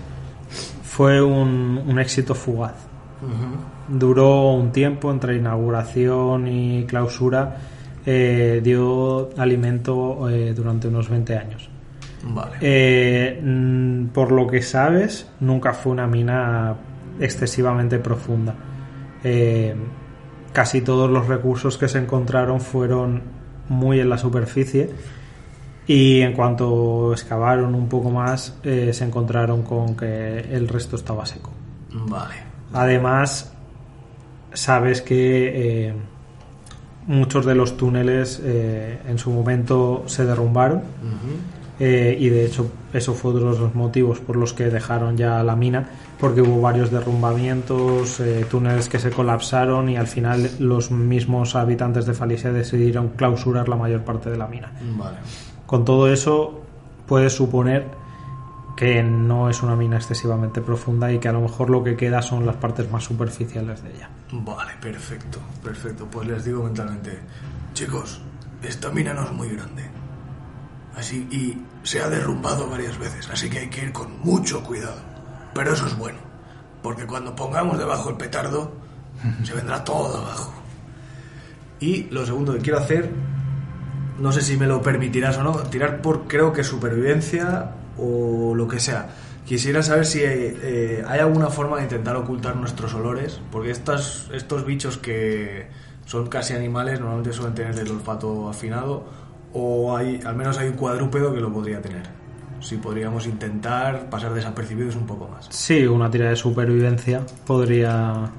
fue 0.83 1.21
un, 1.21 1.83
un 1.85 1.99
éxito 1.99 2.33
fugaz. 2.35 2.75
Duró 3.87 4.51
un 4.53 4.71
tiempo 4.71 5.11
entre 5.11 5.35
inauguración 5.37 6.47
y 6.47 6.85
clausura. 6.85 7.57
eh, 8.05 8.61
dio 8.63 9.29
alimento 9.37 10.29
eh, 10.29 10.53
durante 10.53 10.87
unos 10.87 11.09
20 11.09 11.37
años. 11.37 11.69
Vale. 12.23 12.57
Por 14.13 14.31
lo 14.31 14.47
que 14.47 14.61
sabes, 14.61 15.29
nunca 15.41 15.73
fue 15.73 15.91
una 15.91 16.07
mina 16.07 16.73
excesivamente 17.19 17.99
profunda. 17.99 18.55
Eh, 19.23 19.75
casi 20.57 20.81
todos 20.81 21.07
los 21.07 21.27
recursos 21.27 21.77
que 21.77 21.87
se 21.87 21.99
encontraron 21.99 22.61
fueron 22.61 23.21
muy 23.69 23.99
en 23.99 24.09
la 24.09 24.17
superficie 24.17 24.89
y 25.85 26.21
en 26.21 26.33
cuanto 26.33 27.11
excavaron 27.11 27.75
un 27.75 27.87
poco 27.87 28.09
más 28.09 28.57
eh, 28.63 28.89
se 28.91 29.05
encontraron 29.05 29.61
con 29.61 29.95
que 29.95 30.39
el 30.39 30.67
resto 30.67 30.95
estaba 30.95 31.27
seco. 31.27 31.51
Vale. 31.93 32.33
Además, 32.73 33.53
sabes 34.51 35.03
que 35.03 35.89
eh, 35.89 35.93
muchos 37.05 37.45
de 37.45 37.53
los 37.53 37.77
túneles 37.77 38.41
eh, 38.43 38.99
en 39.07 39.19
su 39.19 39.29
momento 39.29 40.05
se 40.07 40.25
derrumbaron 40.25 40.81
y 41.79 42.29
de 42.29 42.45
hecho 42.47 42.71
eso 42.97 43.13
fue 43.13 43.31
uno 43.31 43.53
de 43.53 43.59
los 43.59 43.75
motivos 43.75 44.19
por 44.19 44.35
los 44.35 44.53
que 44.53 44.65
dejaron 44.65 45.17
ya 45.17 45.43
la 45.43 45.55
mina 45.55 45.89
porque 46.19 46.41
hubo 46.41 46.61
varios 46.61 46.91
derrumbamientos, 46.91 48.19
eh, 48.19 48.45
túneles 48.49 48.89
que 48.89 48.99
se 48.99 49.11
colapsaron 49.11 49.89
y 49.89 49.97
al 49.97 50.07
final 50.07 50.49
los 50.59 50.91
mismos 50.91 51.55
habitantes 51.55 52.05
de 52.05 52.13
Falicia 52.13 52.51
decidieron 52.51 53.09
clausurar 53.09 53.69
la 53.69 53.75
mayor 53.75 54.03
parte 54.03 54.29
de 54.29 54.37
la 54.37 54.47
mina. 54.47 54.71
Vale. 54.97 55.17
Con 55.65 55.85
todo 55.85 56.11
eso, 56.11 56.61
puedes 57.05 57.33
suponer 57.33 57.85
que 58.77 59.01
no 59.01 59.49
es 59.49 59.63
una 59.63 59.75
mina 59.75 59.97
excesivamente 59.97 60.61
profunda 60.61 61.11
y 61.11 61.19
que 61.19 61.27
a 61.27 61.33
lo 61.33 61.41
mejor 61.41 61.69
lo 61.69 61.83
que 61.83 61.97
queda 61.97 62.21
son 62.21 62.45
las 62.45 62.57
partes 62.57 62.89
más 62.91 63.03
superficiales 63.03 63.83
de 63.83 63.89
ella. 63.89 64.09
Vale, 64.31 64.73
perfecto. 64.79 65.39
Perfecto. 65.63 66.07
Pues 66.09 66.27
les 66.27 66.45
digo 66.45 66.63
mentalmente. 66.63 67.19
Chicos, 67.73 68.21
esta 68.61 68.91
mina 68.91 69.13
no 69.13 69.23
es 69.23 69.31
muy 69.31 69.49
grande. 69.49 69.96
Así 70.97 71.27
y 71.29 71.55
se 71.83 72.01
ha 72.01 72.09
derrumbado 72.09 72.67
varias 72.67 72.97
veces, 72.97 73.29
así 73.31 73.49
que 73.49 73.59
hay 73.59 73.69
que 73.69 73.83
ir 73.83 73.93
con 73.93 74.19
mucho 74.21 74.63
cuidado. 74.63 74.97
Pero 75.53 75.73
eso 75.73 75.85
es 75.85 75.95
bueno, 75.95 76.17
porque 76.81 77.05
cuando 77.05 77.35
pongamos 77.35 77.77
debajo 77.77 78.09
el 78.09 78.17
petardo, 78.17 78.71
se 79.43 79.53
vendrá 79.53 79.83
todo 79.83 80.17
abajo. 80.17 80.53
Y 81.79 82.05
lo 82.09 82.25
segundo 82.25 82.53
que 82.53 82.59
quiero 82.59 82.79
hacer, 82.79 83.11
no 84.17 84.31
sé 84.31 84.41
si 84.41 84.57
me 84.57 84.65
lo 84.65 84.81
permitirás 84.81 85.37
o 85.37 85.43
no, 85.43 85.53
tirar 85.53 86.01
por 86.01 86.27
creo 86.27 86.51
que 86.51 86.63
supervivencia 86.63 87.71
o 87.97 88.55
lo 88.55 88.67
que 88.67 88.79
sea. 88.79 89.09
Quisiera 89.45 89.83
saber 89.83 90.05
si 90.05 90.21
eh, 90.23 91.05
hay 91.07 91.19
alguna 91.19 91.47
forma 91.49 91.77
de 91.77 91.83
intentar 91.83 92.15
ocultar 92.15 92.55
nuestros 92.55 92.95
olores, 92.95 93.39
porque 93.51 93.69
estas, 93.69 94.29
estos 94.33 94.65
bichos 94.65 94.97
que 94.97 95.69
son 96.05 96.27
casi 96.27 96.53
animales 96.53 96.99
normalmente 96.99 97.33
suelen 97.33 97.53
tener 97.53 97.77
el 97.77 97.91
olfato 97.91 98.49
afinado, 98.49 99.05
o 99.59 99.97
hay, 99.97 100.19
al 100.23 100.35
menos 100.35 100.57
hay 100.59 100.69
un 100.69 100.75
cuadrúpedo 100.75 101.33
que 101.33 101.39
lo 101.39 101.51
podría 101.51 101.81
tener. 101.81 102.03
Si 102.59 102.77
podríamos 102.77 103.25
intentar 103.25 104.07
pasar 104.09 104.33
desapercibidos 104.33 104.95
un 104.95 105.07
poco 105.07 105.27
más. 105.27 105.47
Sí, 105.49 105.85
una 105.87 106.11
tira 106.11 106.29
de 106.29 106.35
supervivencia 106.35 107.25
podría... 107.45 108.29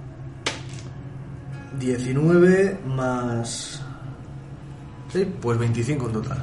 19 1.79 2.81
más... 2.87 3.83
Sí, 5.13 5.27
pues 5.41 5.59
25 5.59 6.07
en 6.07 6.13
total. 6.13 6.39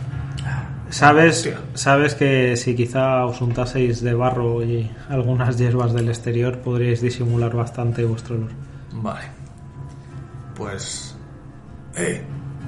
Sabes, 0.90 1.38
Hostia. 1.38 1.60
sabes 1.74 2.16
que 2.16 2.56
si 2.58 2.76
quizá 2.76 3.26
os 3.26 3.42
untaseis 3.42 4.02
de 4.02 4.14
barro 4.14 4.64
y 4.64 4.92
algunas 5.10 5.58
hierbas 5.58 5.94
del 5.94 6.10
exterior 6.10 6.60
podríais 6.60 7.02
disimular 7.02 7.56
bastante 7.56 8.04
vuestro 8.06 8.36
olor. 8.36 8.52
Vale. 8.94 9.26
Pues... 10.56 11.16
¡Eh! 11.96 12.22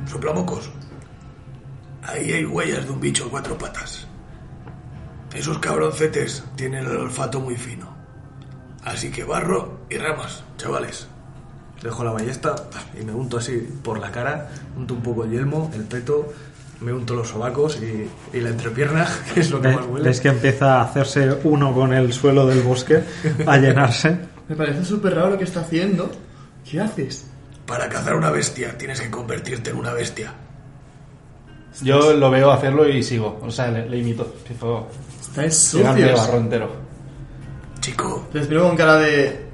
Soplamocos. 0.06 0.72
Ahí 2.08 2.32
hay 2.32 2.46
huellas 2.46 2.86
de 2.86 2.92
un 2.92 3.02
bicho 3.02 3.26
a 3.26 3.30
cuatro 3.30 3.58
patas. 3.58 4.08
Esos 5.36 5.60
cabroncetes 5.60 6.44
tienen 6.56 6.86
el 6.86 6.96
olfato 6.96 7.42
muy 7.42 7.56
fino. 7.56 7.96
Así 8.84 9.12
que 9.12 9.26
barro 9.26 9.82
y 9.90 9.98
ramas, 9.98 10.44
chavales. 10.58 11.08
Dejo 11.84 12.06
la 12.06 12.12
ballesta 12.12 12.56
y 13.00 13.04
me 13.04 13.12
unto 13.12 13.38
así 13.38 13.58
por 13.84 14.00
la 14.00 14.10
cara, 14.10 14.50
unto 14.78 14.94
un 14.94 15.02
poco 15.02 15.26
el 15.26 15.32
yelmo, 15.32 15.70
el 15.76 15.84
peto, 15.84 16.34
me 16.80 16.94
unto 16.94 17.14
los 17.14 17.28
sobacos 17.28 17.78
y, 17.82 18.10
y 18.36 18.40
la 18.40 18.50
entrepierna, 18.50 19.06
que 19.34 19.42
es 19.42 19.52
lo 19.52 19.62
que 19.62 19.68
más 19.68 19.86
huele. 19.86 20.08
Ves 20.08 20.22
que 20.22 20.30
empieza 20.30 20.78
a 20.78 20.84
hacerse 20.84 21.38
uno 21.44 21.74
con 21.74 21.94
el 21.94 22.14
suelo 22.14 22.48
del 22.48 22.62
bosque, 22.62 23.04
a 23.46 23.58
llenarse. 23.60 24.18
Me 24.48 24.56
parece 24.56 24.86
súper 24.86 25.14
raro 25.14 25.32
lo 25.32 25.38
que 25.38 25.44
está 25.44 25.60
haciendo. 25.60 26.10
¿Qué 26.64 26.80
haces? 26.80 27.28
Para 27.66 27.90
cazar 27.90 28.16
una 28.16 28.32
bestia 28.32 28.78
tienes 28.78 29.02
que 29.02 29.12
convertirte 29.12 29.72
en 29.72 29.76
una 29.76 29.92
bestia. 29.92 30.34
Yo 31.82 32.14
lo 32.14 32.30
veo 32.32 32.52
hacerlo 32.52 32.88
y 32.88 33.04
sigo. 33.04 33.40
O 33.44 33.52
sea, 33.52 33.68
le, 33.70 33.88
le 33.90 33.98
imito. 33.98 34.24
Empiezo 34.40 34.88
Estáis 35.22 35.56
sucios. 35.56 36.18
barro 36.28 36.38
entero. 36.38 36.72
Chico, 37.80 38.28
Les 38.34 38.49
miro 38.49 38.64
con 38.68 38.76
cara 38.76 38.95
de. 38.98 39.45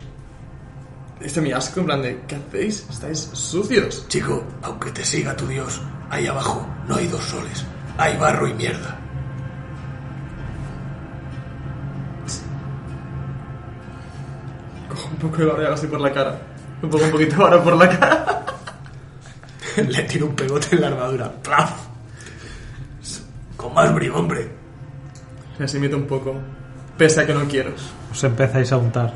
Este 1.21 1.41
mi 1.41 1.51
asco, 1.51 1.79
en 1.81 1.85
plan 1.85 2.01
de. 2.01 2.21
¿Qué 2.27 2.35
hacéis? 2.35 2.85
Estáis 2.89 3.29
sucios. 3.33 4.05
chico, 4.07 4.43
aunque 4.61 4.91
te 4.91 5.03
siga 5.05 5.35
tu 5.35 5.47
dios, 5.47 5.81
ahí 6.09 6.27
abajo 6.27 6.65
no 6.87 6.95
hay 6.95 7.07
dos 7.07 7.23
soles. 7.23 7.65
Hay 7.97 8.17
barro 8.17 8.47
y 8.47 8.53
mierda. 8.53 8.97
Cojo 14.89 15.07
un 15.09 15.15
poco 15.17 15.37
de 15.37 15.45
barro 15.45 15.61
y 15.61 15.65
hago 15.65 15.73
así 15.75 15.87
por 15.87 16.01
la 16.01 16.11
cara. 16.13 16.39
Un 16.81 16.89
poco, 16.89 17.03
un 17.05 17.11
poquito 17.11 17.35
de 17.35 17.43
barro 17.43 17.63
por 17.63 17.75
la 17.77 17.89
cara. 17.89 18.45
Le 19.77 20.03
tiro 20.03 20.27
un 20.27 20.35
pegote 20.35 20.75
en 20.75 20.81
la 20.81 20.87
armadura. 20.87 21.31
¡Plaf! 21.41 21.71
Con 23.63 23.73
más. 23.73 23.91
Y 25.59 25.63
así 25.63 25.79
meto 25.79 25.97
un 25.97 26.05
poco. 26.05 26.35
Pese 26.97 27.21
a 27.21 27.25
que 27.25 27.33
no 27.33 27.45
quiero. 27.45 27.71
Os 28.11 28.23
empezáis 28.23 28.71
a 28.71 28.77
untar. 28.77 29.13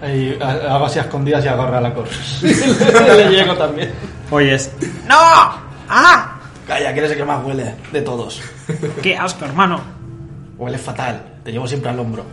Ahí, 0.00 0.36
ha- 0.40 0.74
hago 0.74 0.86
así 0.86 0.98
a 0.98 1.02
escondidas 1.02 1.44
y 1.44 1.48
agarro 1.48 1.76
a 1.76 1.80
la 1.80 1.94
cor. 1.94 2.08
le 2.42 3.28
llego 3.30 3.54
también. 3.54 3.92
Oyes, 4.30 4.72
Calla, 6.66 6.92
que 6.92 6.98
eres 7.00 7.10
el 7.12 7.16
que 7.18 7.24
más 7.24 7.44
huele 7.44 7.74
de 7.92 8.02
todos. 8.02 8.40
¡qué 9.02 9.16
asco, 9.16 9.44
hermano! 9.44 9.80
Huele 10.58 10.78
fatal. 10.78 11.22
Te 11.44 11.52
llevo 11.52 11.66
siempre 11.66 11.90
al 11.90 11.98
hombro. 11.98 12.24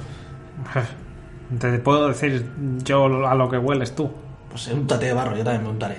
Te 1.59 1.79
puedo 1.79 2.07
decir 2.09 2.47
yo 2.83 3.27
a 3.27 3.35
lo 3.35 3.49
que 3.49 3.57
hueles 3.57 3.95
tú. 3.95 4.09
Pues 4.49 4.67
untate 4.67 5.07
de 5.07 5.13
barro, 5.13 5.35
yo 5.35 5.43
también 5.43 5.63
me 5.63 5.69
untaré. 5.69 5.97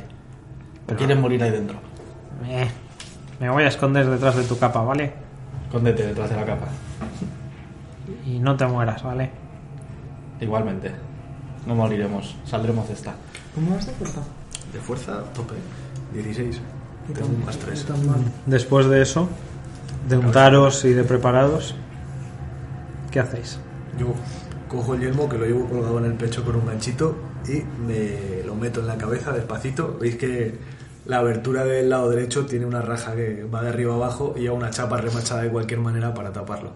¿O 0.91 0.95
quieres 0.95 1.19
morir 1.19 1.43
ahí 1.43 1.51
dentro? 1.51 1.77
Eh, 2.47 2.69
me 3.41 3.49
voy 3.49 3.65
a 3.65 3.69
esconder 3.69 4.09
detrás 4.09 4.37
de 4.37 4.45
tu 4.45 4.59
capa, 4.59 4.83
¿vale? 4.83 5.13
Escóndete 5.65 6.07
detrás 6.07 6.29
de 6.29 6.37
la 6.37 6.45
capa. 6.45 6.67
Y 8.27 8.39
no 8.39 8.57
te 8.57 8.67
mueras, 8.67 9.03
¿vale? 9.03 9.31
Igualmente. 10.41 10.93
No 11.67 11.75
moriremos. 11.75 12.37
Saldremos 12.45 12.87
de 12.89 12.95
esta. 12.95 13.15
¿Cómo 13.55 13.75
vas 13.75 13.87
de 13.87 13.93
fuerza? 13.93 14.21
De 14.73 14.79
fuerza, 14.79 15.25
tope. 15.35 15.55
16. 16.13 16.61
Tengo 17.15 17.29
un 17.29 17.45
más 17.45 17.57
3. 17.57 17.85
Tan 17.87 18.07
mal. 18.07 18.21
Después 18.47 18.87
de 18.87 19.01
eso, 19.01 19.29
de 20.09 20.19
untaros 20.19 20.85
y 20.85 20.93
de 20.93 21.05
preparados, 21.05 21.75
¿qué 23.11 23.21
hacéis? 23.21 23.59
Yo 23.99 24.09
cojo 24.69 24.95
el 24.95 25.01
yelmo 25.01 25.29
que 25.29 25.39
lo 25.39 25.47
llevo 25.47 25.67
colgado 25.69 25.99
en 25.99 26.05
el 26.05 26.15
pecho 26.15 26.45
con 26.45 26.57
un 26.57 26.67
ganchito 26.67 27.17
y 27.49 27.63
me 27.87 28.45
lo 28.45 28.55
meto 28.55 28.81
en 28.81 28.87
la 28.87 28.97
cabeza 28.97 29.33
despacito. 29.33 29.97
Veis 29.99 30.17
que 30.17 30.59
la 31.11 31.19
abertura 31.19 31.65
del 31.65 31.91
lado 31.91 32.09
derecho 32.09 32.47
tiene 32.47 32.67
una 32.67 32.83
raja 32.83 33.17
que 33.17 33.43
va 33.43 33.63
de 33.63 33.71
arriba 33.71 33.97
abajo 33.97 34.35
y 34.37 34.43
lleva 34.43 34.55
una 34.55 34.71
chapa 34.71 34.97
remachada 34.97 35.43
de 35.43 35.51
cualquier 35.51 35.81
manera 35.81 36.15
para 36.15 36.33
taparlo. 36.33 36.71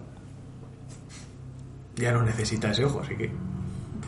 Ya 1.95 2.11
no 2.11 2.21
necesita 2.21 2.69
ese 2.69 2.83
ojo, 2.83 2.99
así 2.99 3.15
que 3.15 3.31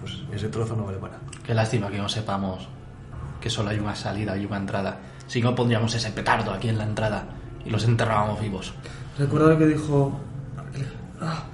pues 0.01 0.23
ese 0.33 0.49
trozo 0.49 0.75
no 0.75 0.83
vale 0.83 0.97
para 0.97 1.13
nada. 1.13 1.23
Qué 1.45 1.53
lástima 1.53 1.89
que 1.89 1.97
no 1.97 2.09
sepamos 2.09 2.67
que 3.39 3.49
solo 3.49 3.69
hay 3.69 3.79
una 3.79 3.95
salida 3.95 4.37
y 4.37 4.45
una 4.45 4.57
entrada. 4.57 4.99
Si 5.27 5.41
no, 5.41 5.55
pondríamos 5.55 5.95
ese 5.95 6.11
petardo 6.11 6.51
aquí 6.51 6.67
en 6.67 6.77
la 6.77 6.83
entrada 6.83 7.23
y 7.63 7.69
los 7.69 7.85
enterrábamos 7.85 8.41
vivos. 8.41 8.73
Recuerda 9.17 9.51
lo 9.51 9.57
que 9.57 9.67
dijo. 9.67 10.19
Ah, 11.21 11.45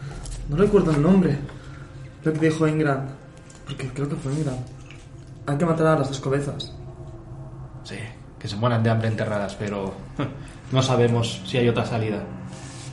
no 0.50 0.58
recuerdo 0.58 0.90
el 0.90 1.02
nombre. 1.04 1.38
Lo 2.24 2.34
que 2.34 2.50
dijo 2.50 2.68
Ingram. 2.68 3.06
Porque 3.68 3.88
creo 3.90 4.10
que 4.10 4.16
fue 4.16 4.34
Ingram. 4.34 4.58
Hay 5.46 5.58
que 5.60 5.66
matar 5.68 5.86
a 5.86 6.00
las 6.00 6.10
descobezas. 6.10 6.74
Sí, 7.84 7.98
que 8.44 8.50
se 8.50 8.58
mueran 8.58 8.84
de 8.84 8.90
hambre 8.90 9.08
enterradas, 9.08 9.56
pero 9.58 9.94
no 10.74 10.82
sabemos 10.84 11.42
si 11.48 11.58
hay 11.58 11.70
otra 11.70 11.86
salida. 11.86 12.22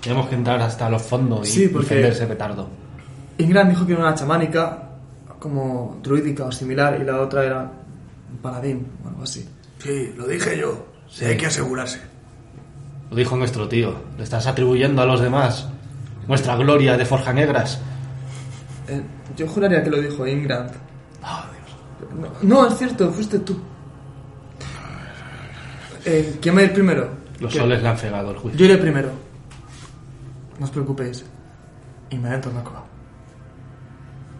Tenemos 0.00 0.28
que 0.28 0.36
entrar 0.36 0.62
hasta 0.62 0.88
los 0.88 1.02
fondos 1.02 1.46
y 1.48 1.50
Sí, 1.50 1.68
porque- 1.68 1.88
defender 1.88 2.12
ese 2.12 2.26
petardo. 2.26 2.68
Ingram 3.38 3.68
dijo 3.68 3.84
que 3.84 3.94
era 3.94 4.02
una 4.02 4.14
chamánica, 4.14 4.90
como 5.40 5.98
druídica 6.02 6.44
o 6.44 6.52
similar, 6.52 6.98
y 7.00 7.04
la 7.04 7.20
otra 7.20 7.44
era 7.44 7.70
un 8.30 8.38
paladín 8.38 8.86
o 9.04 9.08
algo 9.08 9.22
así. 9.24 9.46
Sí, 9.78 10.14
lo 10.16 10.26
dije 10.28 10.56
yo. 10.56 10.86
Sí, 11.08 11.24
hay 11.24 11.36
que 11.36 11.46
asegurarse. 11.46 12.00
Lo 13.10 13.16
dijo 13.16 13.36
nuestro 13.36 13.66
tío. 13.68 13.92
Le 14.16 14.22
estás 14.22 14.46
atribuyendo 14.46 15.02
a 15.02 15.06
los 15.06 15.20
demás 15.20 15.66
nuestra 16.28 16.54
gloria 16.54 16.96
de 16.96 17.04
Forja 17.04 17.32
Negras. 17.32 17.80
Eh, 18.86 19.02
yo 19.36 19.48
juraría 19.48 19.82
que 19.82 19.90
lo 19.90 20.00
dijo 20.00 20.24
Ingram. 20.26 20.68
Oh, 21.24 21.42
Dios. 21.50 22.40
No, 22.42 22.62
no, 22.62 22.68
es 22.68 22.78
cierto, 22.78 23.10
fuiste 23.10 23.40
tú. 23.40 23.58
Eh, 26.04 26.38
¿Quién 26.40 26.56
va 26.56 26.60
a 26.60 26.64
ir 26.64 26.72
primero? 26.72 27.08
Los 27.40 27.52
¿Qué? 27.52 27.58
soles 27.58 27.82
le 27.82 27.88
han 27.88 27.98
cegado 27.98 28.30
el 28.30 28.36
juicio. 28.36 28.58
Yo 28.58 28.64
iré 28.66 28.76
primero. 28.76 29.10
No 30.58 30.64
os 30.64 30.70
preocupéis. 30.70 31.24
Y 32.10 32.18
me 32.18 32.28
adentro 32.28 32.50
en 32.50 32.56
la 32.58 32.64
cueva. 32.64 32.84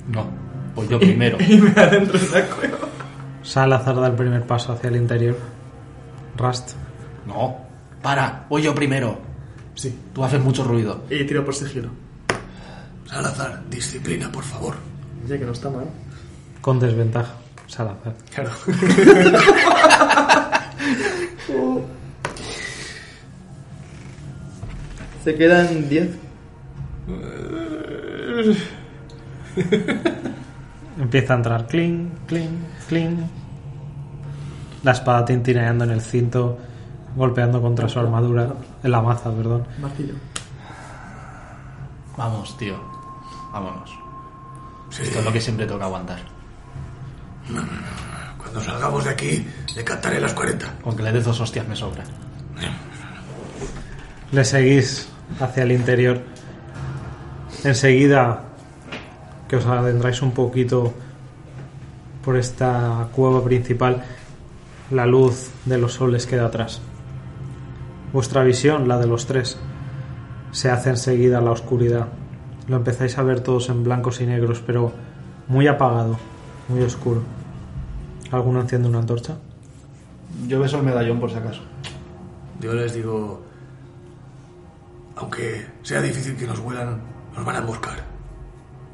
No, 0.08 0.26
pues 0.74 0.88
yo 0.88 0.98
primero. 0.98 1.38
Y 1.40 1.58
me 1.58 1.70
adentro 1.70 2.18
en 2.18 2.32
la 2.32 2.46
cueva. 2.46 2.78
Salazar 3.42 3.96
da 3.96 4.06
el 4.08 4.14
primer 4.14 4.46
paso 4.46 4.72
hacia 4.72 4.88
el 4.88 4.96
interior. 4.96 5.36
Rust. 6.36 6.72
No, 7.26 7.58
para, 8.02 8.46
voy 8.48 8.62
yo 8.62 8.74
primero. 8.74 9.18
Sí. 9.74 9.96
Tú 10.12 10.24
haces 10.24 10.40
mucho 10.40 10.64
ruido. 10.64 11.04
Y 11.08 11.24
tiro 11.24 11.44
por 11.44 11.54
sigilo. 11.54 11.90
Salazar, 13.06 13.62
disciplina, 13.68 14.30
por 14.30 14.44
favor. 14.44 14.74
Ya 15.26 15.38
que 15.38 15.44
no 15.44 15.52
está 15.52 15.70
mal. 15.70 15.86
Con 16.60 16.78
desventaja. 16.78 17.34
Salazar. 17.66 18.14
Claro. 18.34 18.50
Se 25.24 25.34
quedan 25.34 25.88
10. 25.88 26.10
Empieza 30.98 31.32
a 31.34 31.36
entrar 31.36 31.66
cling, 31.66 32.10
cling, 32.26 32.64
cling. 32.88 33.18
La 34.82 34.92
espada 34.92 35.24
tintineando 35.24 35.84
en 35.84 35.90
el 35.90 36.00
cinto, 36.00 36.58
golpeando 37.16 37.60
contra 37.60 37.88
su 37.88 37.98
armadura, 37.98 38.54
en 38.82 38.90
la 38.90 39.02
maza, 39.02 39.30
perdón. 39.30 39.66
Martillo. 39.80 40.14
Vamos, 42.16 42.56
tío. 42.56 42.76
Vámonos. 43.52 43.90
Sí. 44.90 45.02
Esto 45.02 45.18
es 45.18 45.24
lo 45.24 45.32
que 45.32 45.40
siempre 45.40 45.66
toca 45.66 45.84
aguantar. 45.84 46.18
Cuando 48.52 48.68
salgamos 48.68 49.04
de 49.04 49.10
aquí, 49.10 49.46
le 49.76 49.84
cantaré 49.84 50.20
las 50.20 50.34
40. 50.34 50.78
Con 50.82 50.96
que 50.96 51.04
le 51.04 51.12
des 51.12 51.24
dos 51.24 51.40
hostias 51.40 51.68
me 51.68 51.76
sobra. 51.76 52.02
Le 54.32 54.44
seguís 54.44 55.08
hacia 55.38 55.62
el 55.62 55.70
interior. 55.70 56.20
Enseguida 57.62 58.42
que 59.46 59.54
os 59.54 59.66
adentráis 59.66 60.20
un 60.22 60.32
poquito 60.32 60.92
por 62.24 62.36
esta 62.36 63.06
cueva 63.12 63.44
principal, 63.44 64.02
la 64.90 65.06
luz 65.06 65.50
de 65.64 65.78
los 65.78 65.92
soles 65.92 66.26
queda 66.26 66.46
atrás. 66.46 66.80
Vuestra 68.12 68.42
visión, 68.42 68.88
la 68.88 68.98
de 68.98 69.06
los 69.06 69.26
tres, 69.26 69.58
se 70.50 70.70
hace 70.70 70.90
enseguida 70.90 71.38
a 71.38 71.40
la 71.40 71.52
oscuridad. 71.52 72.08
Lo 72.66 72.78
empezáis 72.78 73.16
a 73.16 73.22
ver 73.22 73.42
todos 73.42 73.68
en 73.68 73.84
blancos 73.84 74.20
y 74.20 74.26
negros, 74.26 74.60
pero 74.66 74.92
muy 75.46 75.68
apagado, 75.68 76.18
muy 76.68 76.82
oscuro. 76.82 77.22
¿Alguno 78.32 78.60
enciende 78.60 78.88
una 78.88 78.98
antorcha? 78.98 79.36
Yo 80.46 80.60
beso 80.60 80.78
el 80.78 80.84
medallón 80.84 81.18
por 81.18 81.30
si 81.30 81.36
acaso. 81.36 81.62
Yo 82.60 82.72
les 82.74 82.94
digo, 82.94 83.42
aunque 85.16 85.66
sea 85.82 86.00
difícil 86.00 86.36
que 86.36 86.46
nos 86.46 86.60
vuelan, 86.60 87.00
nos 87.34 87.44
van 87.44 87.56
a 87.56 87.58
emboscar. 87.58 88.04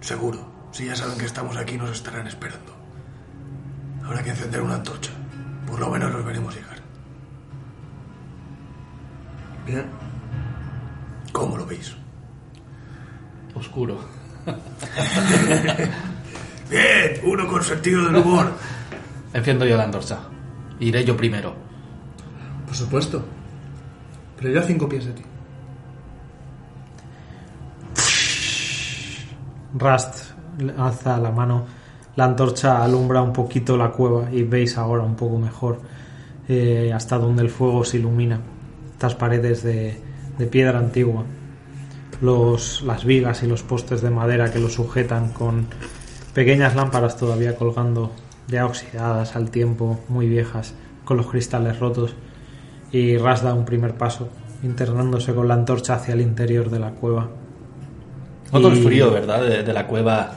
Seguro. 0.00 0.38
Si 0.72 0.86
ya 0.86 0.96
saben 0.96 1.18
que 1.18 1.26
estamos 1.26 1.56
aquí, 1.56 1.76
nos 1.76 1.90
estarán 1.90 2.26
esperando. 2.26 2.72
Habrá 4.04 4.22
que 4.22 4.30
encender 4.30 4.62
una 4.62 4.76
antorcha. 4.76 5.10
Por 5.66 5.80
lo 5.80 5.90
menos 5.90 6.12
los 6.12 6.24
veremos 6.24 6.54
llegar. 6.54 6.76
Bien. 9.66 9.86
¿Cómo 11.32 11.56
lo 11.56 11.66
veis? 11.66 11.94
Oscuro. 13.54 13.98
Bien, 16.70 17.20
uno 17.24 17.48
con 17.48 17.62
sentido 17.62 18.06
del 18.06 18.16
humor. 18.16 18.52
Enciendo 19.32 19.64
yo 19.64 19.76
la 19.76 19.84
antorcha. 19.84 20.18
Iré 20.80 21.04
yo 21.04 21.16
primero. 21.16 21.54
Por 22.66 22.74
supuesto. 22.74 23.24
Pero 24.36 24.50
yo 24.50 24.60
a 24.60 24.62
cinco 24.62 24.88
pies 24.88 25.06
de 25.06 25.12
ti. 25.12 25.22
Rust 29.78 30.36
alza 30.78 31.18
la 31.18 31.30
mano, 31.30 31.66
la 32.16 32.24
antorcha 32.24 32.82
alumbra 32.82 33.20
un 33.20 33.32
poquito 33.32 33.76
la 33.76 33.90
cueva 33.90 34.30
y 34.32 34.42
veis 34.42 34.78
ahora 34.78 35.02
un 35.02 35.16
poco 35.16 35.38
mejor 35.38 35.80
eh, 36.48 36.92
hasta 36.94 37.18
donde 37.18 37.42
el 37.42 37.50
fuego 37.50 37.84
se 37.84 37.98
ilumina. 37.98 38.40
Estas 38.92 39.14
paredes 39.14 39.62
de, 39.62 40.00
de 40.38 40.46
piedra 40.46 40.78
antigua, 40.78 41.24
los, 42.22 42.82
las 42.82 43.04
vigas 43.04 43.42
y 43.42 43.46
los 43.46 43.62
postes 43.62 44.00
de 44.00 44.10
madera 44.10 44.50
que 44.50 44.58
lo 44.58 44.70
sujetan 44.70 45.32
con 45.32 45.66
pequeñas 46.32 46.74
lámparas 46.74 47.16
todavía 47.16 47.56
colgando, 47.56 48.12
ya 48.48 48.66
oxidadas 48.66 49.36
al 49.36 49.50
tiempo, 49.50 50.00
muy 50.08 50.28
viejas, 50.28 50.74
con 51.04 51.16
los 51.16 51.26
cristales 51.26 51.78
rotos. 51.80 52.14
Y 52.92 53.18
Rust 53.18 53.42
da 53.44 53.54
un 53.54 53.64
primer 53.64 53.94
paso, 53.94 54.28
internándose 54.62 55.34
con 55.34 55.48
la 55.48 55.54
antorcha 55.54 55.94
hacia 55.94 56.14
el 56.14 56.20
interior 56.20 56.70
de 56.70 56.78
la 56.78 56.90
cueva. 56.90 57.28
Noto 58.52 58.68
el 58.68 58.78
Y- 58.78 58.82
frío, 58.82 59.10
¿verdad? 59.10 59.42
De, 59.42 59.62
de 59.62 59.72
la 59.72 59.86
cueva. 59.86 60.30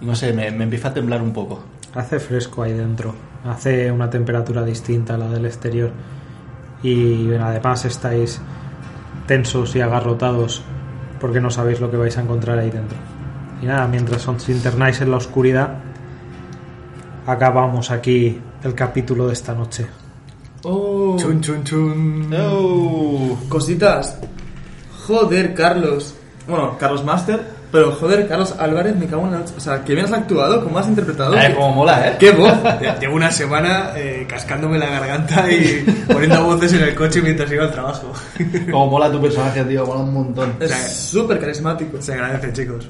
No 0.00 0.14
sé, 0.14 0.32
me, 0.32 0.50
me 0.50 0.64
empieza 0.64 0.88
a 0.88 0.94
temblar 0.94 1.20
un 1.22 1.32
poco. 1.32 1.62
Hace 1.94 2.18
fresco 2.20 2.62
ahí 2.62 2.72
dentro, 2.72 3.14
hace 3.44 3.90
una 3.92 4.08
temperatura 4.08 4.64
distinta 4.64 5.14
a 5.14 5.18
la 5.18 5.28
del 5.28 5.44
exterior 5.44 5.90
y 6.82 7.34
además 7.34 7.84
estáis 7.84 8.40
tensos 9.26 9.74
y 9.76 9.80
agarrotados 9.80 10.62
porque 11.20 11.40
no 11.40 11.50
sabéis 11.50 11.80
lo 11.80 11.90
que 11.90 11.96
vais 11.96 12.16
a 12.16 12.22
encontrar 12.22 12.58
ahí 12.58 12.70
dentro. 12.70 12.96
Y 13.60 13.66
nada, 13.66 13.86
mientras 13.88 14.26
os 14.28 14.48
internáis 14.48 15.00
en 15.00 15.10
la 15.10 15.16
oscuridad, 15.18 15.74
acabamos 17.30 17.90
aquí 17.90 18.40
el 18.62 18.74
capítulo 18.74 19.26
de 19.26 19.32
esta 19.32 19.54
noche. 19.54 19.86
Oh. 20.62 21.16
Chun, 21.18 21.40
chun, 21.40 21.64
chun. 21.64 22.34
Cositas. 23.48 24.18
Joder, 25.06 25.54
Carlos. 25.54 26.14
Bueno, 26.46 26.76
Carlos 26.78 27.04
Master. 27.04 27.60
Pero 27.72 27.92
joder, 27.92 28.26
Carlos 28.26 28.54
Álvarez, 28.58 28.96
me 28.96 29.06
cago 29.06 29.26
en 29.26 29.32
la... 29.32 29.44
O 29.56 29.60
sea, 29.60 29.84
que 29.84 29.94
bien 29.94 30.04
has 30.04 30.12
actuado, 30.12 30.64
cómo 30.64 30.76
has 30.78 30.88
interpretado. 30.88 31.36
Eh, 31.36 31.54
como 31.54 31.72
mola, 31.72 32.08
¿eh? 32.08 32.16
¡Qué 32.18 32.32
voz! 32.32 32.52
Llevo 33.00 33.14
una 33.14 33.30
semana 33.30 33.92
eh, 33.94 34.26
cascándome 34.28 34.76
la 34.76 34.86
garganta 34.86 35.48
y 35.50 35.84
poniendo 36.12 36.44
voces 36.44 36.72
en 36.72 36.82
el 36.82 36.94
coche 36.96 37.22
mientras 37.22 37.50
iba 37.52 37.64
al 37.64 37.70
trabajo. 37.70 38.12
Como 38.70 38.88
mola 38.88 39.10
tu 39.12 39.20
personaje, 39.20 39.62
tío. 39.64 39.86
Mola 39.86 40.00
un 40.00 40.12
montón. 40.12 40.56
Es 40.58 40.96
súper 40.96 41.38
carismático. 41.38 42.02
Se 42.02 42.14
agradece, 42.14 42.52
chicos. 42.52 42.88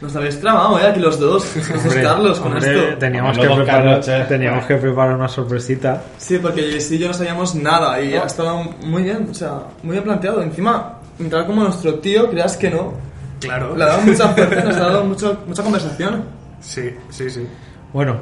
Nos 0.00 0.14
habéis 0.14 0.38
tramado, 0.38 0.78
¿eh? 0.78 0.86
Aquí 0.88 1.00
los 1.00 1.18
dos. 1.18 1.56
Los 1.56 1.84
dos 1.84 1.94
Carlos 1.94 2.40
con 2.40 2.52
hombre, 2.52 2.88
esto. 2.88 2.98
Teníamos, 2.98 3.38
que 3.38 3.46
preparar, 3.46 3.66
Carlos, 3.66 4.08
eh. 4.08 4.26
teníamos 4.28 4.66
que 4.66 4.76
preparar 4.76 5.14
una 5.14 5.28
sorpresita. 5.28 6.02
Sí, 6.18 6.38
porque 6.38 6.80
sí 6.80 6.96
y 6.96 6.98
yo 6.98 7.08
no 7.08 7.14
sabíamos 7.14 7.54
nada 7.54 8.00
y 8.00 8.14
ha 8.14 8.24
estado 8.24 8.62
muy 8.82 9.04
bien, 9.04 9.28
o 9.30 9.34
sea, 9.34 9.62
muy 9.82 9.92
bien 9.92 10.04
planteado. 10.04 10.42
Encima, 10.42 11.00
entrar 11.18 11.46
como 11.46 11.62
nuestro 11.62 11.94
tío, 11.94 12.28
creas 12.28 12.56
que 12.58 12.70
no. 12.70 12.92
Claro. 13.40 13.74
Le 13.74 13.84
ha 13.84 13.86
dado 13.86 14.02
mucha 14.02 14.28
fuerza, 14.28 14.64
nos 14.64 14.76
ha 14.76 14.80
dado 14.80 15.04
mucho, 15.04 15.38
mucha 15.46 15.62
conversación. 15.62 16.24
Sí, 16.60 16.90
sí, 17.08 17.30
sí. 17.30 17.46
Bueno, 17.92 18.16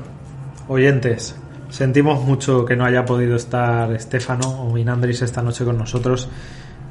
oyentes, 0.69 1.35
sentimos 1.71 2.23
mucho 2.23 2.65
que 2.65 2.77
no 2.77 2.85
haya 2.85 3.05
podido 3.05 3.35
estar 3.35 3.93
Estefano 3.93 4.63
o 4.63 4.73
Minandris 4.73 5.23
esta 5.23 5.43
noche 5.43 5.65
con 5.65 5.77
nosotros. 5.77 6.29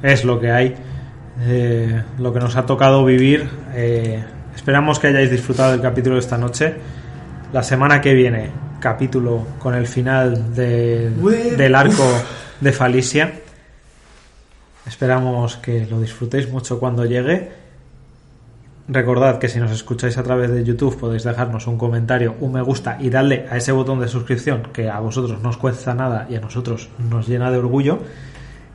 Es 0.02 0.24
lo 0.24 0.38
que 0.38 0.50
hay, 0.50 0.74
eh, 1.40 2.02
lo 2.18 2.34
que 2.34 2.40
nos 2.40 2.54
ha 2.56 2.66
tocado 2.66 3.02
vivir. 3.02 3.48
eh, 3.74 4.22
esperamos 4.54 4.98
que 4.98 5.08
hayáis 5.08 5.30
disfrutado 5.30 5.72
del 5.72 5.80
capítulo 5.80 6.14
de 6.16 6.20
esta 6.20 6.38
noche. 6.38 6.74
La 7.52 7.62
semana 7.62 8.00
que 8.00 8.14
viene, 8.14 8.50
capítulo 8.80 9.46
con 9.58 9.74
el 9.74 9.86
final 9.86 10.54
de- 10.54 11.10
del 11.56 11.74
arco 11.74 12.04
de 12.60 12.72
Falicia. 12.72 13.32
Esperamos 14.86 15.56
que 15.56 15.86
lo 15.86 16.00
disfrutéis 16.00 16.50
mucho 16.50 16.78
cuando 16.78 17.04
llegue. 17.04 17.50
Recordad 18.86 19.38
que 19.38 19.48
si 19.48 19.58
nos 19.58 19.70
escucháis 19.70 20.18
a 20.18 20.22
través 20.22 20.50
de 20.50 20.62
YouTube 20.62 20.98
podéis 20.98 21.24
dejarnos 21.24 21.66
un 21.66 21.78
comentario, 21.78 22.34
un 22.40 22.52
me 22.52 22.60
gusta 22.60 22.98
y 23.00 23.08
darle 23.08 23.46
a 23.50 23.56
ese 23.56 23.72
botón 23.72 23.98
de 24.00 24.08
suscripción 24.08 24.64
que 24.74 24.90
a 24.90 24.98
vosotros 25.00 25.40
no 25.40 25.48
os 25.48 25.56
cuesta 25.56 25.94
nada 25.94 26.26
y 26.28 26.34
a 26.36 26.40
nosotros 26.40 26.90
nos 26.98 27.26
llena 27.26 27.50
de 27.50 27.56
orgullo. 27.58 28.00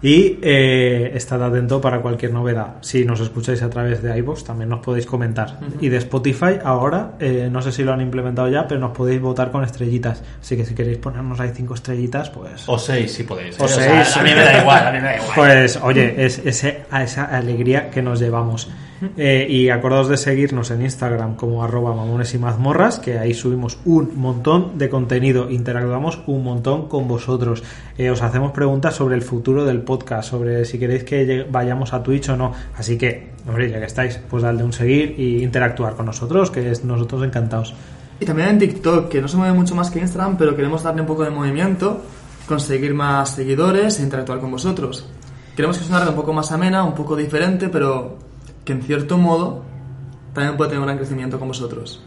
Y 0.02 0.40
eh, 0.42 1.12
estad 1.14 1.44
atento 1.44 1.82
para 1.82 2.02
cualquier 2.02 2.32
novedad. 2.32 2.76
Si 2.82 3.04
nos 3.04 3.20
escucháis 3.20 3.62
a 3.62 3.70
través 3.70 4.02
de 4.02 4.18
iVoox 4.18 4.46
también 4.46 4.70
nos 4.70 4.80
podéis 4.80 5.06
comentar. 5.06 5.60
Y 5.82 5.90
de 5.90 5.98
Spotify 5.98 6.60
ahora, 6.64 7.16
eh, 7.20 7.50
no 7.52 7.62
sé 7.62 7.72
si 7.74 7.84
lo 7.84 7.92
han 7.92 8.00
implementado 8.00 8.48
ya, 8.48 8.66
pero 8.68 8.80
nos 8.80 8.92
podéis 8.92 9.20
votar 9.20 9.52
con 9.52 9.64
estrellitas. 9.64 10.24
Así 10.42 10.56
que 10.56 10.66
si 10.66 10.74
queréis 10.74 11.00
ponernos 11.00 11.40
ahí 11.40 11.52
cinco 11.54 11.74
estrellitas, 11.74 12.30
pues... 12.30 12.64
O 12.68 12.78
seis, 12.78 13.12
si 13.14 13.24
podéis. 13.24 13.60
O 13.60 13.66
¿eh? 13.66 13.68
seis. 13.68 14.08
sea, 14.08 14.22
a 14.22 14.24
mí 14.24 14.32
me 14.34 14.42
da 14.42 14.62
igual, 14.62 14.88
a 14.88 14.92
mí 14.92 14.98
me 15.00 15.04
da 15.04 15.16
igual. 15.16 15.32
Pues 15.36 15.80
oye, 15.84 16.26
es 16.26 16.40
ese, 16.46 16.84
a 16.90 17.04
esa 17.04 17.26
alegría 17.26 17.90
que 17.90 18.02
nos 18.02 18.20
llevamos. 18.20 18.70
Eh, 19.16 19.48
y 19.50 19.70
acordaos 19.70 20.10
de 20.10 20.18
seguirnos 20.18 20.72
en 20.72 20.82
Instagram 20.82 21.36
como 21.36 21.64
arroba 21.64 21.96
mamones 21.96 22.34
y 22.34 22.38
mazmorras, 22.38 23.00
que 23.00 23.18
ahí 23.18 23.34
subimos 23.34 23.80
un 23.86 24.12
montón 24.16 24.78
de 24.78 24.90
contenido, 24.90 25.50
interactuamos 25.50 26.22
un 26.28 26.44
montón 26.44 26.88
con 26.88 27.08
vosotros. 27.08 27.64
Eh, 27.98 28.10
os 28.10 28.22
hacemos 28.22 28.52
preguntas 28.52 28.96
sobre 28.96 29.16
el 29.16 29.22
futuro 29.22 29.64
del 29.64 29.82
podcast, 29.82 30.30
sobre 30.30 30.66
si 30.66 30.78
queréis 30.78 31.04
que 31.04 31.46
vayamos 31.50 31.94
a 31.94 32.04
Twitch 32.04 32.30
o 32.30 32.38
no. 32.38 32.54
Así 32.78 32.98
que, 32.98 33.32
hombre, 33.48 33.70
ya 33.70 33.80
que 33.80 33.86
estáis, 33.86 34.20
pues 34.30 34.44
dadle 34.44 34.64
un 34.64 34.74
seguir 34.74 35.16
y 35.18 35.44
interactuar 35.44 35.96
con 35.96 36.06
nosotros, 36.06 36.52
que 36.52 36.70
es 36.70 36.84
nosotros 36.84 37.24
encantados. 37.24 37.74
Y 38.20 38.26
también 38.26 38.50
en 38.50 38.60
TikTok, 38.60 39.08
que 39.08 39.22
no 39.22 39.30
se 39.30 39.38
mueve 39.38 39.54
mucho 39.54 39.76
más 39.76 39.90
que 39.90 40.00
Instagram, 40.00 40.38
pero 40.38 40.56
queremos 40.56 40.84
darle 40.84 41.02
un 41.02 41.08
poco 41.08 41.24
de 41.24 41.30
movimiento, 41.30 42.02
conseguir 42.46 42.94
más 42.94 43.36
seguidores 43.36 44.00
e 44.00 44.04
interactuar 44.04 44.40
con 44.40 44.52
vosotros. 44.52 45.08
Queremos 45.56 45.78
que 45.78 45.84
sea 45.86 45.96
una 45.96 46.06
red 46.06 46.10
un 46.10 46.16
poco 46.16 46.34
más 46.34 46.52
amena, 46.52 46.84
un 46.84 46.96
poco 46.96 47.16
diferente, 47.16 47.70
pero 47.70 48.29
que 48.70 48.74
en 48.74 48.84
cierto 48.84 49.18
modo 49.18 49.64
también 50.32 50.56
puede 50.56 50.70
tener 50.70 50.82
un 50.82 50.86
gran 50.86 50.98
crecimiento 51.00 51.40
con 51.40 51.48
vosotros. 51.48 52.04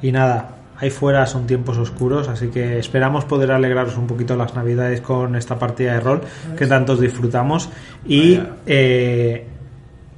Y 0.00 0.12
nada, 0.12 0.58
ahí 0.76 0.88
fuera 0.88 1.26
son 1.26 1.48
tiempos 1.48 1.78
oscuros, 1.78 2.28
así 2.28 2.46
que 2.46 2.78
esperamos 2.78 3.24
poder 3.24 3.50
alegraros 3.50 3.96
un 3.96 4.06
poquito 4.06 4.36
las 4.36 4.54
navidades 4.54 5.00
con 5.00 5.34
esta 5.34 5.58
partida 5.58 5.94
de 5.94 6.00
rol 6.00 6.20
que 6.56 6.68
tantos 6.68 7.00
disfrutamos. 7.00 7.70
Y 8.06 8.38
eh, 8.66 9.48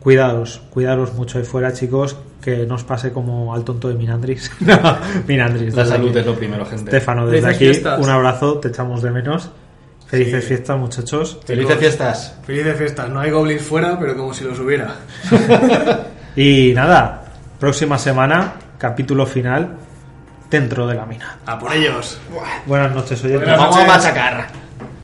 cuidados, 0.01 0.61
cuidaros 0.69 1.15
mucho 1.15 1.39
ahí 1.39 1.45
fuera, 1.45 1.73
chicos, 1.73 2.19
que 2.43 2.67
no 2.67 2.75
os 2.75 2.85
pase 2.85 3.11
como 3.11 3.55
al 3.55 3.65
tonto 3.65 3.89
de 3.89 3.95
Minandris. 3.95 4.51
no, 4.61 4.79
Minandris. 5.27 5.75
La 5.75 5.87
salud 5.87 6.11
aquí. 6.11 6.19
es 6.19 6.27
lo 6.27 6.35
primero, 6.35 6.67
gente. 6.67 6.85
Estefano, 6.85 7.27
desde 7.27 7.49
aquí 7.49 7.65
fiestas. 7.65 7.99
un 7.99 8.11
abrazo, 8.11 8.59
te 8.59 8.69
echamos 8.69 9.01
de 9.01 9.11
menos. 9.11 9.51
Felices 10.09 10.45
fiestas, 10.45 10.79
muchachos. 10.79 11.39
Felices 11.45 11.79
fiestas. 11.79 12.35
Felices 12.47 12.77
fiestas. 12.77 13.11
No 13.11 13.21
hay 13.21 13.31
goblins 13.31 13.63
fuera, 13.63 13.99
pero 13.99 14.17
como 14.17 14.33
si 14.33 14.45
los 14.45 14.59
hubiera. 14.59 14.95
Y 16.37 16.73
nada, 16.73 17.25
próxima 17.59 17.99
semana, 17.99 18.53
capítulo 18.79 19.27
final, 19.27 19.77
dentro 20.49 20.87
de 20.87 20.95
la 20.95 21.05
mina. 21.05 21.39
A 21.45 21.59
por 21.59 21.73
ellos. 21.73 22.17
Buenas 22.65 22.95
noches, 22.95 23.25
oyentes. 23.25 23.49
Buenas 23.49 23.59
Vamos 23.59 23.77
a 23.77 23.87
machacar. 23.87 24.47